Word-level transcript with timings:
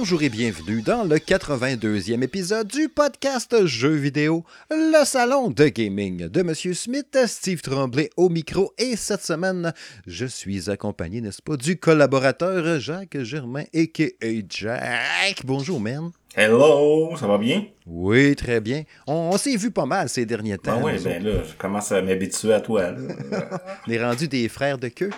Bonjour 0.00 0.22
et 0.22 0.28
bienvenue 0.28 0.80
dans 0.80 1.02
le 1.02 1.16
82e 1.16 2.22
épisode 2.22 2.68
du 2.68 2.88
podcast 2.88 3.66
Jeux 3.66 3.96
vidéo, 3.96 4.44
le 4.70 5.04
salon 5.04 5.50
de 5.50 5.66
gaming 5.66 6.28
de 6.28 6.42
Monsieur 6.42 6.72
Smith, 6.72 7.18
Steve 7.26 7.62
Tremblay 7.62 8.08
au 8.16 8.28
micro. 8.28 8.72
Et 8.78 8.94
cette 8.94 9.22
semaine, 9.22 9.74
je 10.06 10.24
suis 10.24 10.70
accompagné, 10.70 11.20
n'est-ce 11.20 11.42
pas, 11.42 11.56
du 11.56 11.80
collaborateur 11.80 12.78
Jacques 12.78 13.20
Germain, 13.22 13.64
a.k.a. 13.74 14.28
Jack. 14.48 15.44
Bonjour, 15.44 15.80
man. 15.80 16.12
Hello, 16.36 17.16
ça 17.16 17.26
va 17.26 17.36
bien? 17.36 17.64
Oui, 17.84 18.36
très 18.36 18.60
bien. 18.60 18.84
On, 19.08 19.36
s'est 19.36 19.56
vu 19.56 19.72
pas 19.72 19.86
mal 19.86 20.08
ces 20.08 20.24
derniers 20.24 20.58
temps. 20.58 20.78
Ah 20.80 20.84
oui, 20.84 20.92
ben 21.02 21.24
là, 21.24 21.42
je 21.42 21.54
commence 21.54 21.90
à 21.90 22.00
m'habituer 22.02 22.54
à 22.54 22.60
toi. 22.60 22.92
On 23.88 23.90
est 23.90 24.04
rendu 24.04 24.28
des 24.28 24.48
frères 24.48 24.78
de 24.78 24.88
queue. 24.88 25.10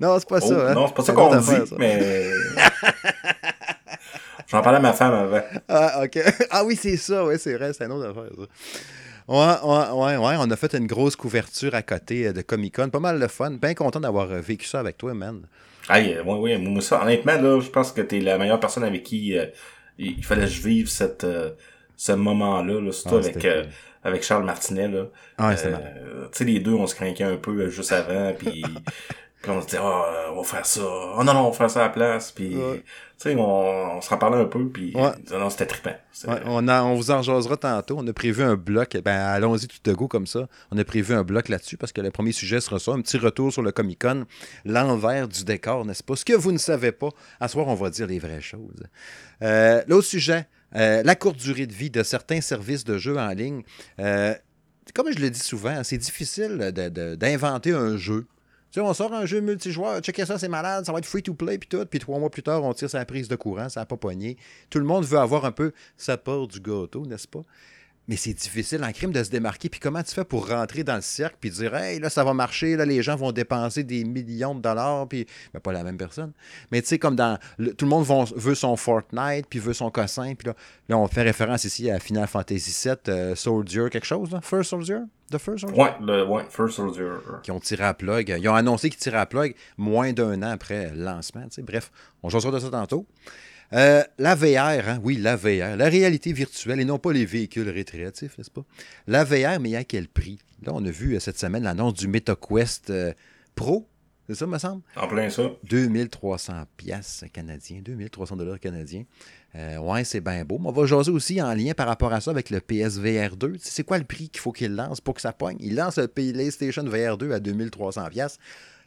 Non, 0.00 0.18
c'est 0.18 0.28
pas 0.28 0.40
ça. 0.40 0.48
Oh, 0.50 0.68
hein? 0.68 0.74
Non, 0.74 0.88
c'est 0.88 0.94
pas 0.94 1.04
ça 1.04 1.12
qu'on 1.12 1.36
dit, 1.36 1.74
mais... 1.78 2.24
J'en 4.50 4.62
parlais 4.62 4.78
à 4.78 4.82
ma 4.82 4.92
femme 4.92 5.12
avant. 5.14 5.42
Ah, 5.68 6.02
ok. 6.04 6.18
Ah 6.50 6.64
oui, 6.64 6.76
c'est 6.76 6.96
ça, 6.96 7.24
oui, 7.24 7.34
c'est 7.38 7.54
vrai, 7.54 7.72
c'est 7.72 7.84
une 7.84 7.92
autre 7.92 8.08
affaire, 8.10 8.30
ça. 8.36 8.46
Ouais, 9.28 9.92
ouais, 9.94 10.16
ouais, 10.16 10.34
on 10.38 10.50
a 10.50 10.56
fait 10.56 10.74
une 10.74 10.86
grosse 10.86 11.14
couverture 11.14 11.74
à 11.74 11.82
côté 11.82 12.26
euh, 12.26 12.32
de 12.32 12.42
Comic 12.42 12.74
Con. 12.76 12.88
Pas 12.90 12.98
mal 12.98 13.20
de 13.20 13.26
fun. 13.28 13.52
Bien 13.52 13.74
content 13.74 14.00
d'avoir 14.00 14.30
euh, 14.30 14.40
vécu 14.40 14.66
ça 14.66 14.80
avec 14.80 14.98
toi, 14.98 15.14
man. 15.14 15.42
Ah, 15.88 16.00
oui, 16.00 16.16
oui, 16.24 16.58
moi, 16.58 16.82
ça, 16.82 17.00
honnêtement, 17.02 17.40
là, 17.40 17.60
je 17.60 17.68
pense 17.70 17.92
que 17.92 18.00
t'es 18.00 18.18
la 18.20 18.38
meilleure 18.38 18.58
personne 18.60 18.82
avec 18.84 19.04
qui 19.04 19.38
euh, 19.38 19.46
il 19.98 20.24
fallait 20.24 20.42
que 20.42 20.48
je 20.48 20.62
vive 20.62 20.88
cette, 20.88 21.26
ce 21.96 22.12
moment-là, 22.12 22.80
là, 22.80 22.92
surtout 22.92 23.16
Ah, 23.16 23.18
avec, 23.18 23.46
avec 24.02 24.22
Charles 24.22 24.44
Martinet, 24.44 24.88
là. 24.88 25.04
Ah, 25.38 25.52
Euh, 25.52 26.26
tu 26.32 26.38
sais, 26.38 26.44
les 26.44 26.58
deux, 26.60 26.72
on 26.72 26.86
se 26.86 26.94
craquait 26.94 27.24
un 27.24 27.36
peu 27.36 27.68
juste 27.68 27.92
avant, 27.92 28.32
puis... 28.36 28.64
Puis 29.42 29.50
on 29.50 29.62
se 29.62 29.66
dit, 29.68 29.76
ah, 29.78 30.26
on 30.32 30.36
va 30.36 30.44
faire 30.44 30.66
ça. 30.66 30.82
Oh 30.84 31.22
non, 31.24 31.32
non, 31.32 31.46
on 31.46 31.50
va 31.50 31.56
faire 31.56 31.70
ça 31.70 31.80
à 31.80 31.82
la 31.84 31.88
place. 31.88 32.30
Puis, 32.30 32.54
Ouais. 32.56 32.76
tu 32.76 32.84
sais, 33.16 33.34
on, 33.36 33.96
on 33.96 34.00
se 34.02 34.10
rappelait 34.10 34.36
un 34.36 34.44
peu. 34.44 34.68
Puis, 34.68 34.92
Ouais. 34.94 35.12
non, 35.32 35.48
c'était 35.48 35.64
trippant. 35.64 35.94
Ouais, 36.28 36.40
on, 36.44 36.68
a, 36.68 36.82
on 36.82 36.94
vous 36.94 37.10
en 37.10 37.22
jasera 37.22 37.56
tantôt. 37.56 37.96
On 37.98 38.06
a 38.06 38.12
prévu 38.12 38.42
un 38.42 38.54
bloc. 38.56 38.98
Ben, 39.02 39.16
allons-y 39.18 39.66
tout 39.66 39.78
de 39.82 39.92
go 39.94 40.08
comme 40.08 40.26
ça. 40.26 40.46
On 40.70 40.76
a 40.76 40.84
prévu 40.84 41.14
un 41.14 41.22
bloc 41.22 41.48
là-dessus 41.48 41.78
parce 41.78 41.90
que 41.92 42.02
le 42.02 42.10
premier 42.10 42.32
sujet 42.32 42.60
sera 42.60 42.78
ça. 42.78 42.92
Un 42.92 43.00
petit 43.00 43.16
retour 43.16 43.50
sur 43.50 43.62
le 43.62 43.72
Comic 43.72 44.02
Con. 44.02 44.26
L'envers 44.66 45.26
du 45.26 45.42
décor, 45.44 45.86
n'est-ce 45.86 46.02
pas? 46.02 46.16
Ce 46.16 46.24
que 46.26 46.34
vous 46.34 46.52
ne 46.52 46.58
savez 46.58 46.92
pas. 46.92 47.08
À 47.40 47.48
ce 47.48 47.52
soir, 47.52 47.66
on 47.68 47.74
va 47.74 47.88
dire 47.88 48.06
les 48.08 48.18
vraies 48.18 48.42
choses. 48.42 48.84
Euh, 49.42 49.82
L'autre 49.88 50.06
sujet, 50.06 50.46
euh, 50.76 51.02
la 51.02 51.14
courte 51.14 51.36
durée 51.38 51.66
de 51.66 51.72
vie 51.72 51.88
de 51.88 52.02
certains 52.02 52.42
services 52.42 52.84
de 52.84 52.98
jeux 52.98 53.16
en 53.18 53.30
ligne. 53.30 53.62
Euh, 54.00 54.34
comme 54.94 55.10
je 55.10 55.18
le 55.18 55.30
dis 55.30 55.40
souvent, 55.40 55.82
c'est 55.82 55.96
difficile 55.96 56.58
d'inventer 57.16 57.72
un 57.72 57.96
jeu. 57.96 58.26
Sais, 58.70 58.80
on 58.80 58.94
sort 58.94 59.12
un 59.12 59.26
jeu 59.26 59.40
multijoueur, 59.40 60.00
checker 60.00 60.24
ça, 60.24 60.38
c'est 60.38 60.48
malade, 60.48 60.86
ça 60.86 60.92
va 60.92 60.98
être 60.98 61.06
free 61.06 61.24
to 61.24 61.34
play, 61.34 61.58
puis 61.58 61.68
tout. 61.68 61.84
Puis 61.86 61.98
trois 61.98 62.20
mois 62.20 62.30
plus 62.30 62.44
tard, 62.44 62.62
on 62.62 62.72
tire 62.72 62.88
sa 62.88 63.04
prise 63.04 63.26
de 63.26 63.34
courant, 63.34 63.68
ça 63.68 63.80
n'a 63.80 63.86
pas 63.86 63.96
pogné. 63.96 64.36
Tout 64.70 64.78
le 64.78 64.84
monde 64.84 65.04
veut 65.04 65.18
avoir 65.18 65.44
un 65.44 65.50
peu 65.50 65.72
sa 65.96 66.16
part 66.16 66.46
du 66.46 66.60
gâteau, 66.60 67.04
n'est-ce 67.04 67.26
pas? 67.26 67.42
Mais 68.10 68.16
c'est 68.16 68.32
difficile 68.34 68.82
en 68.82 68.90
crime 68.90 69.12
de 69.12 69.22
se 69.22 69.30
démarquer. 69.30 69.68
Puis 69.68 69.78
comment 69.78 70.02
tu 70.02 70.12
fais 70.12 70.24
pour 70.24 70.48
rentrer 70.48 70.82
dans 70.82 70.96
le 70.96 71.00
cercle 71.00 71.36
puis 71.40 71.48
dire 71.48 71.72
Hey, 71.76 72.00
là, 72.00 72.10
ça 72.10 72.24
va 72.24 72.34
marcher, 72.34 72.74
là, 72.74 72.84
les 72.84 73.04
gens 73.04 73.14
vont 73.14 73.30
dépenser 73.30 73.84
des 73.84 74.02
millions 74.02 74.52
de 74.52 74.60
dollars, 74.60 75.06
puis 75.06 75.26
ben, 75.54 75.60
pas 75.60 75.72
la 75.72 75.84
même 75.84 75.96
personne. 75.96 76.32
Mais 76.72 76.82
tu 76.82 76.88
sais, 76.88 76.98
comme 76.98 77.14
dans. 77.14 77.38
le- 77.56 77.72
tout 77.72 77.84
le 77.84 77.88
monde 77.90 78.04
vont- 78.04 78.24
veut 78.24 78.56
son 78.56 78.74
Fortnite, 78.74 79.46
puis 79.48 79.60
veut 79.60 79.74
son 79.74 79.92
cossin, 79.92 80.34
puis 80.34 80.48
là, 80.48 80.54
là, 80.88 80.98
on 80.98 81.06
fait 81.06 81.22
référence 81.22 81.62
ici 81.64 81.88
à 81.88 82.00
Final 82.00 82.26
Fantasy 82.26 82.74
VII, 82.88 82.96
euh, 83.08 83.34
Soldier, 83.36 83.86
quelque 83.92 84.06
chose, 84.06 84.32
là? 84.32 84.40
First 84.42 84.70
Soldier? 84.70 84.98
The 85.30 85.38
First 85.38 85.60
Soldier? 85.60 85.80
Ouais, 85.80 85.94
le, 86.00 86.26
ouais, 86.26 86.42
First 86.50 86.74
Soldier. 86.74 87.10
qui 87.44 87.52
ont 87.52 87.60
tiré 87.60 87.84
à 87.84 87.94
plug. 87.94 88.34
Ils 88.40 88.48
ont 88.48 88.54
annoncé 88.56 88.90
qu'ils 88.90 88.98
tiraient 88.98 89.18
à 89.18 89.26
plug 89.26 89.54
moins 89.78 90.12
d'un 90.12 90.42
an 90.42 90.50
après 90.50 90.90
le 90.92 91.04
lancement. 91.04 91.42
tu 91.44 91.48
sais. 91.52 91.62
Bref, 91.62 91.92
on 92.24 92.28
jasera 92.28 92.50
de 92.52 92.58
ça 92.58 92.70
tantôt. 92.70 93.06
Euh, 93.72 94.02
la 94.18 94.34
VR, 94.34 94.88
hein, 94.88 95.00
oui, 95.04 95.16
la 95.16 95.36
VR, 95.36 95.76
la 95.76 95.88
réalité 95.88 96.32
virtuelle 96.32 96.80
et 96.80 96.84
non 96.84 96.98
pas 96.98 97.12
les 97.12 97.24
véhicules 97.24 97.68
récréatifs, 97.68 98.36
n'est-ce 98.36 98.50
pas? 98.50 98.64
La 99.06 99.24
VR, 99.24 99.60
mais 99.60 99.76
à 99.76 99.84
quel 99.84 100.08
prix? 100.08 100.40
Là, 100.62 100.72
on 100.74 100.84
a 100.84 100.90
vu 100.90 101.14
euh, 101.14 101.20
cette 101.20 101.38
semaine 101.38 101.62
l'annonce 101.62 101.94
du 101.94 102.08
MetaQuest 102.08 102.90
euh, 102.90 103.12
Pro, 103.54 103.86
c'est 104.30 104.36
ça, 104.36 104.46
me 104.46 104.58
semble? 104.58 104.82
En 104.94 105.08
plein 105.08 105.28
ça. 105.28 105.50
2300 105.64 106.62
pièces 106.76 107.24
canadiens, 107.32 107.80
2300 107.84 108.36
dollars 108.36 108.60
canadiens. 108.60 109.02
Euh, 109.56 109.78
ouais, 109.78 110.04
c'est 110.04 110.20
bien 110.20 110.44
beau. 110.44 110.60
Mais 110.60 110.68
on 110.68 110.72
va 110.72 110.86
jaser 110.86 111.10
aussi 111.10 111.42
en 111.42 111.52
lien 111.52 111.72
par 111.72 111.88
rapport 111.88 112.12
à 112.12 112.20
ça 112.20 112.30
avec 112.30 112.50
le 112.50 112.60
PSVR 112.60 113.36
2. 113.36 113.54
Tu 113.54 113.58
sais, 113.58 113.70
C'est 113.72 113.82
quoi 113.82 113.98
le 113.98 114.04
prix 114.04 114.28
qu'il 114.28 114.40
faut 114.40 114.52
qu'il 114.52 114.72
lance 114.76 115.00
pour 115.00 115.14
que 115.14 115.20
ça 115.20 115.32
pogne? 115.32 115.56
Il 115.58 115.74
lance 115.74 115.98
le 115.98 116.06
PlayStation 116.06 116.84
VR 116.84 117.18
2 117.18 117.32
à 117.32 117.40
2300 117.40 118.08
pièces. 118.10 118.38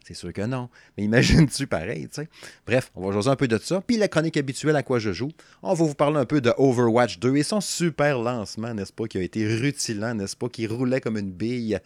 C'est 0.03 0.14
sûr 0.14 0.34
que 0.34 0.41
non. 0.41 0.69
Mais 0.97 1.03
imagine-tu 1.03 1.66
pareil, 1.68 2.08
tu 2.09 2.22
sais? 2.22 2.30
Bref, 2.68 2.91
on 2.96 3.08
va 3.08 3.14
jaser 3.14 3.30
un 3.30 3.36
peu 3.36 3.47
de 3.47 3.58
ça. 3.58 3.81
Puis 3.81 3.97
la 3.97 4.08
chronique 4.08 4.38
habituelle 4.38 4.75
à 4.75 4.84
quoi 4.84 5.00
je 5.00 5.14
joue. 5.14 5.31
On 5.62 5.74
va 5.74 5.86
vous 5.86 5.96
parler 5.96 6.18
un 6.18 6.25
peu 6.25 6.41
de 6.41 6.53
Overwatch 6.58 7.19
2 7.19 7.38
et 7.38 7.44
son 7.44 7.62
super 7.62 8.19
lancement, 8.19 8.74
n'est-ce 8.74 8.94
pas, 8.94 9.08
qui 9.08 9.18
a 9.18 9.22
été 9.22 9.47
rutilant, 9.47 10.13
n'est-ce 10.13 10.36
pas, 10.36 10.50
qui 10.50 10.68
roulait 10.68 11.02
comme 11.02 11.18
une 11.18 11.31
bille. 11.31 11.80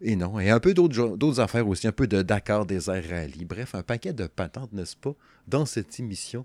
Et 0.00 0.16
non, 0.16 0.40
et 0.40 0.50
un 0.50 0.60
peu 0.60 0.74
d'autres 0.74 1.40
affaires 1.40 1.68
aussi, 1.68 1.86
un 1.86 1.92
peu 1.92 2.06
de 2.06 2.22
Dakar 2.22 2.66
Desert 2.66 3.04
Rally. 3.08 3.44
Bref, 3.44 3.74
un 3.74 3.82
paquet 3.82 4.12
de 4.12 4.26
patentes, 4.26 4.72
n'est-ce 4.72 4.96
pas, 4.96 5.14
dans 5.46 5.66
cette 5.66 6.00
émission 6.00 6.44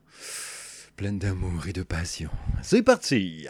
pleine 0.95 1.17
d'amour 1.17 1.65
et 1.67 1.73
de 1.73 1.83
passion. 1.83 2.29
C'est 2.61 2.83
parti! 2.83 3.47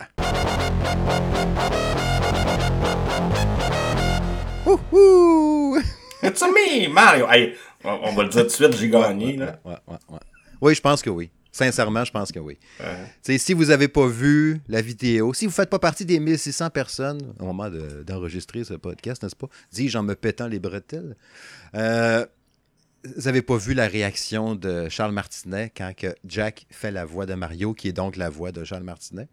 Wouhou! 4.66 5.59
It's 6.22 6.42
me, 6.42 6.90
Mario! 6.90 7.28
Hey, 7.30 7.56
on, 7.84 8.14
va 8.14 8.24
le 8.24 8.30
dire 8.30 8.42
tout 8.42 8.48
de 8.48 8.52
suite, 8.52 8.76
j'ai 8.78 8.90
gagné, 8.90 9.38
là. 9.38 9.60
Ouais, 9.64 9.78
ouais, 9.88 9.98
ouais. 10.10 10.20
Oui, 10.62 10.76
je 10.76 10.82
pense 10.82 11.02
que 11.02 11.10
oui. 11.10 11.30
Sincèrement, 11.52 12.06
je 12.06 12.12
pense 12.12 12.32
que 12.32 12.40
oui. 12.40 12.58
Si 13.22 13.54
vous 13.54 13.66
n'avez 13.66 13.88
pas 13.88 14.06
vu 14.08 14.62
la 14.68 14.82
vidéo, 14.82 15.34
si 15.34 15.46
vous 15.46 15.52
ne 15.52 15.56
faites 15.56 15.70
pas 15.70 15.80
partie 15.80 16.06
des 16.06 16.20
1600 16.20 16.70
personnes 16.70 17.34
au 17.40 17.46
moment 17.46 17.70
de- 17.70 18.04
d'enregistrer 18.04 18.64
ce 18.64 18.76
podcast, 18.76 19.24
n'est-ce 19.24 19.36
pas? 19.36 19.48
Dis-je 19.72 19.98
en 19.98 20.04
me 20.04 20.14
pétant 20.14 20.48
les 20.48 20.60
bretelles. 20.60 21.16
Euh, 21.76 22.26
vous 23.04 23.24
n'avez 23.24 23.42
pas 23.42 23.58
vu 23.58 23.74
la 23.74 23.88
réaction 23.88 24.56
de 24.56 24.90
Charles 24.90 25.14
Martinet 25.14 25.72
quand 25.76 25.94
que 25.96 26.14
Jack 26.26 26.66
fait 26.70 26.92
la 26.92 27.06
voix 27.06 27.26
de 27.26 27.34
Mario, 27.34 27.74
qui 27.74 27.88
est 27.88 27.94
donc 27.94 28.16
la 28.16 28.30
voix 28.30 28.52
de 28.52 28.64
Charles 28.64 28.84
Martinet? 28.84 29.28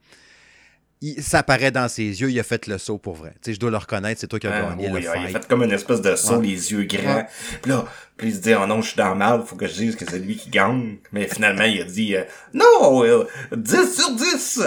Il- 1.03 1.23
ça 1.23 1.41
apparaît 1.41 1.71
dans 1.71 1.89
ses 1.89 2.05
yeux, 2.05 2.31
il 2.31 2.41
a 2.41 2.43
fait 2.43 2.67
le 2.67 2.79
saut 2.79 2.97
pour 2.97 3.15
vrai. 3.17 3.33
Tu 3.43 3.51
sais, 3.51 3.55
je 3.55 3.61
dois 3.61 3.71
le 3.71 3.77
reconnaître, 3.77 4.21
c'est 4.21 4.27
toi 4.29 4.39
qui 4.39 4.47
as 4.47 4.55
Ah, 4.55 4.71
gagné 4.71 4.89
oui, 4.91 4.95
le 4.95 5.01
il 5.01 5.09
a 5.09 5.29
fait 5.41 5.47
comme 5.47 5.63
une 5.63 5.73
espèce 5.73 6.01
de 6.01 6.17
saut, 6.17 6.37
Ouais. 6.39 6.47
les 6.47 6.73
yeux 6.73 6.85
grands. 6.85 7.17
Ouais. 7.17 7.27
Puis 7.61 7.71
là, 7.71 7.85
puis 8.17 8.29
il 8.29 8.35
se 8.35 8.41
dit, 8.41 8.55
oh 8.55 8.67
non, 8.67 8.81
je 8.81 8.89
suis 8.89 8.97
dans 8.97 9.11
le 9.11 9.15
mal, 9.17 9.43
faut 9.45 9.57
que 9.57 9.67
je 9.67 9.75
dise 9.75 9.95
que 9.97 10.05
c'est 10.09 10.19
lui 10.19 10.37
qui 10.37 10.49
gagne. 10.49 10.97
Mais 11.13 11.29
finalement, 11.29 11.65
il 11.65 11.83
a 11.83 11.85
dit, 11.85 12.17
euh, 12.17 12.25
non, 12.55 13.05
euh, 13.05 13.25
10 13.55 13.95
sur 13.95 14.11
10! 14.17 14.61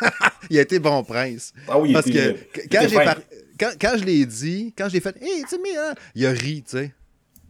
Il 0.50 0.58
a 0.58 0.62
été 0.62 0.78
bon 0.78 1.04
prince. 1.04 1.52
Ah 1.68 1.78
oui, 1.78 1.90
il 1.90 1.92
Parce 1.92 2.06
était- 2.06 2.34
que 2.52 2.60
quand, 2.62 2.80
était 2.80 2.88
j'ai 2.88 2.94
fin. 2.96 3.04
par- 3.04 3.18
quand, 3.58 3.70
quand 3.78 3.92
je 3.98 4.04
l'ai 4.04 4.24
dit, 4.24 4.72
quand 4.76 4.88
je 4.88 4.94
l'ai 4.94 5.00
fait, 5.00 5.14
hey, 5.20 5.42
tu 5.42 5.50
sais, 5.50 5.76
hein, 5.78 5.94
il 6.14 6.24
a 6.26 6.30
ri, 6.30 6.64
tu 6.66 6.78
sais. 6.78 6.92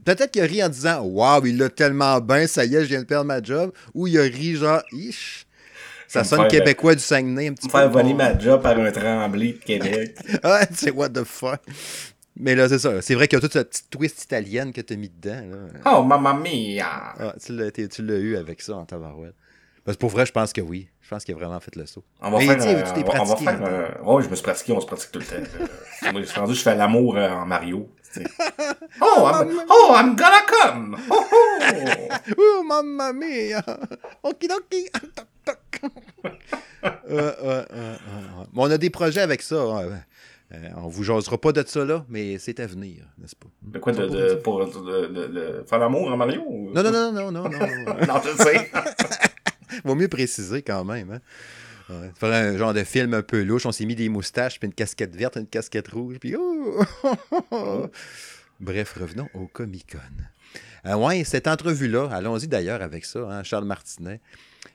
Peut-être 0.04 0.32
qu'il 0.32 0.42
a 0.42 0.46
ri 0.46 0.62
en 0.64 0.68
disant, 0.68 1.00
waouh, 1.02 1.46
il 1.46 1.56
l'a 1.58 1.68
tellement 1.68 2.20
bien, 2.20 2.46
ça 2.48 2.64
y 2.64 2.74
est, 2.74 2.80
je 2.82 2.86
viens 2.86 3.00
de 3.02 3.06
perdre 3.06 3.26
ma 3.26 3.40
job. 3.40 3.70
Ou 3.94 4.08
il 4.08 4.18
a 4.18 4.22
ri 4.22 4.56
genre, 4.56 4.82
ish. 4.92 5.46
Ça 6.12 6.24
sonne 6.24 6.48
québécois 6.48 6.94
du 6.94 7.00
Saguenay 7.00 7.48
un 7.48 7.52
petit 7.54 7.66
Me 7.68 7.72
peu. 7.72 7.78
faire 7.78 7.90
voler 7.90 8.14
ma 8.14 8.36
job 8.38 8.60
par 8.62 8.76
un 8.78 8.90
tremblé 8.90 9.52
de 9.52 9.58
Québec. 9.58 10.16
Ouais, 10.44 10.66
c'est 10.74 10.90
what 10.90 11.10
the 11.10 11.24
fuck. 11.24 11.60
Mais 12.36 12.54
là, 12.54 12.68
c'est 12.68 12.78
ça. 12.78 13.00
C'est 13.02 13.14
vrai 13.14 13.28
qu'il 13.28 13.36
y 13.36 13.38
a 13.38 13.40
toute 13.42 13.52
cette 13.52 13.70
petite 13.70 13.90
twist 13.90 14.22
italienne 14.24 14.72
que 14.72 14.80
t'as 14.80 14.96
mis 14.96 15.08
dedans. 15.10 15.42
Là. 15.84 15.92
oh, 15.98 16.02
mamma 16.02 16.32
mia! 16.34 16.86
Ah, 17.18 17.34
tu 17.44 17.52
l'as 17.52 17.70
tu 17.70 17.86
eu 18.02 18.36
avec 18.36 18.60
ça 18.62 18.76
en 18.76 18.84
tabarouette. 18.86 19.34
Parce 19.84 19.96
que 19.96 20.00
pour 20.00 20.10
vrai, 20.10 20.26
je 20.26 20.32
pense 20.32 20.52
que 20.52 20.60
oui. 20.60 20.88
Je 21.00 21.08
pense 21.08 21.24
qu'il 21.24 21.34
a 21.34 21.38
vraiment 21.38 21.58
fait 21.60 21.74
le 21.76 21.86
saut. 21.86 22.04
On 22.20 22.30
va 22.30 22.38
Mais 22.38 22.46
faire, 22.46 22.56
tu 22.56 22.62
sais, 22.62 22.74
euh, 22.76 22.82
tu 22.82 22.92
t'es 22.92 23.00
on 23.00 23.12
va- 23.12 23.20
on 23.20 23.24
va 23.24 23.34
pratiqué, 23.34 23.44
faire, 23.50 23.60
euh, 23.66 23.88
ouais, 24.04 24.22
je 24.22 24.28
me 24.28 24.34
suis 24.36 24.42
pratiqué, 24.44 24.72
on 24.72 24.80
se 24.80 24.86
pratique 24.86 25.10
tout 25.10 25.18
le 25.18 25.24
temps. 25.24 25.66
Je 26.14 26.22
suis 26.24 26.40
rendu, 26.40 26.54
je 26.54 26.62
fais 26.62 26.74
l'amour 26.76 27.16
euh, 27.16 27.28
en 27.30 27.44
Mario. 27.46 27.88
oh, 29.00 29.26
I'm, 29.32 29.60
oh, 29.68 29.94
I'm 29.96 30.16
gonna 30.16 30.42
come! 30.46 30.96
Oh, 31.10 31.24
oh. 31.32 31.58
Oh, 32.38 32.62
mamma 32.64 33.12
mia! 33.12 33.62
Okidoki! 34.22 34.88
euh, 35.52 35.88
euh, 36.84 36.92
euh, 37.10 37.32
euh, 37.42 37.64
euh. 37.72 37.96
Bon, 38.52 38.66
on 38.66 38.70
a 38.70 38.78
des 38.78 38.90
projets 38.90 39.20
avec 39.20 39.42
ça. 39.42 39.54
Euh, 39.56 40.68
on 40.78 40.88
vous 40.88 41.04
jasera 41.04 41.38
pas 41.38 41.52
de 41.52 41.62
ça 41.66 41.84
là, 41.84 42.04
mais 42.08 42.38
c'est 42.38 42.58
à 42.58 42.66
venir, 42.66 43.04
n'est-ce 43.18 43.36
pas? 43.36 43.46
De 43.62 43.78
quoi, 43.78 43.92
de, 43.92 44.06
de, 44.08 44.34
pour 44.34 44.58
de, 44.66 45.06
de, 45.06 45.26
de 45.26 45.64
faire 45.68 45.78
l'amour 45.78 46.10
en 46.10 46.16
Mario? 46.16 46.42
ou- 46.46 46.72
Non, 46.74 46.82
non, 46.82 46.90
non, 46.90 47.12
non, 47.12 47.30
non, 47.30 47.42
non. 47.48 47.58
non. 47.58 48.06
non, 48.08 48.20
je 48.24 48.42
sais. 48.42 48.70
Vaut 49.84 49.94
mieux 49.94 50.08
préciser 50.08 50.62
quand 50.62 50.84
même. 50.84 51.12
Hein? 51.12 51.20
Ouais, 51.90 52.12
faire 52.14 52.32
un 52.32 52.56
genre 52.56 52.72
de 52.72 52.84
film 52.84 53.14
un 53.14 53.22
peu 53.22 53.42
louche. 53.42 53.66
On 53.66 53.72
s'est 53.72 53.84
mis 53.84 53.96
des 53.96 54.08
moustaches, 54.08 54.60
puis 54.60 54.66
une 54.66 54.74
casquette 54.74 55.16
verte, 55.16 55.36
une 55.36 55.46
casquette 55.46 55.88
rouge, 55.88 56.18
puis 56.20 56.36
oh! 56.36 56.84
Bref, 58.60 58.96
revenons 59.00 59.28
au 59.34 59.46
Comic 59.46 59.92
Con. 59.92 60.24
Euh, 60.86 60.94
ouais, 60.94 61.24
cette 61.24 61.46
entrevue-là, 61.46 62.08
allons-y 62.12 62.46
d'ailleurs 62.46 62.82
avec 62.82 63.04
ça, 63.04 63.20
hein, 63.20 63.42
Charles 63.42 63.64
Martinet. 63.64 64.20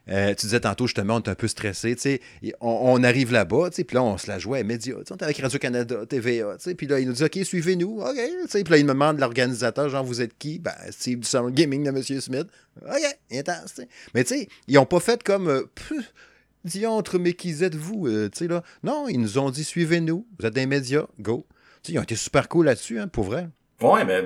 Euh, 0.09 0.33
tu 0.35 0.47
disais 0.47 0.59
tantôt, 0.59 0.87
justement, 0.87 1.15
on 1.15 1.21
est 1.21 1.29
un 1.29 1.35
peu 1.35 1.47
stressé, 1.47 1.95
tu 1.95 2.01
sais, 2.01 2.21
on, 2.59 2.93
on 2.99 3.03
arrive 3.03 3.31
là-bas, 3.31 3.69
puis 3.71 3.85
là, 3.91 4.03
on 4.03 4.17
se 4.17 4.27
la 4.27 4.37
jouait 4.37 4.59
à 4.59 4.79
sais, 4.79 4.93
on 4.93 5.15
est 5.15 5.23
avec 5.23 5.37
Radio-Canada, 5.37 6.05
TVA, 6.05 6.57
puis 6.77 6.87
là, 6.87 6.99
il 6.99 7.07
nous 7.07 7.13
dit, 7.13 7.23
OK, 7.23 7.39
suivez-nous, 7.43 8.01
OK, 8.01 8.15
puis 8.51 8.63
là, 8.69 8.77
il 8.77 8.85
me 8.85 8.93
demande 8.93 9.19
l'organisateur, 9.19 9.89
genre, 9.89 10.03
vous 10.03 10.21
êtes 10.21 10.37
qui? 10.37 10.59
Ben, 10.59 10.73
Steve 10.91 11.19
du 11.19 11.27
Salon 11.27 11.49
Gaming 11.49 11.83
de 11.83 11.89
M. 11.89 12.03
Smith. 12.03 12.47
OK, 12.81 13.17
intense. 13.31 13.81
Mais 14.13 14.23
tu 14.23 14.35
sais, 14.35 14.47
ils 14.67 14.77
ont 14.77 14.85
pas 14.85 14.99
fait 14.99 15.23
comme, 15.23 15.47
euh, 15.47 15.63
pff, 15.73 16.13
diantre, 16.65 17.17
mais 17.19 17.33
qui 17.33 17.63
êtes-vous, 17.63 18.07
euh, 18.07 18.29
tu 18.29 18.39
sais, 18.39 18.47
là? 18.47 18.63
Non, 18.83 19.07
ils 19.07 19.19
nous 19.19 19.37
ont 19.37 19.49
dit, 19.49 19.63
suivez-nous, 19.63 20.25
vous 20.39 20.45
êtes 20.45 20.53
des 20.53 20.65
médias, 20.65 21.05
go. 21.19 21.45
Tu 21.83 21.91
sais, 21.91 21.93
ils 21.93 21.99
ont 21.99 22.03
été 22.03 22.15
super 22.15 22.49
cool 22.49 22.65
là-dessus, 22.65 22.99
hein, 22.99 23.07
pour 23.07 23.23
vrai. 23.25 23.47
Ouais, 23.81 24.03
mais 24.05 24.23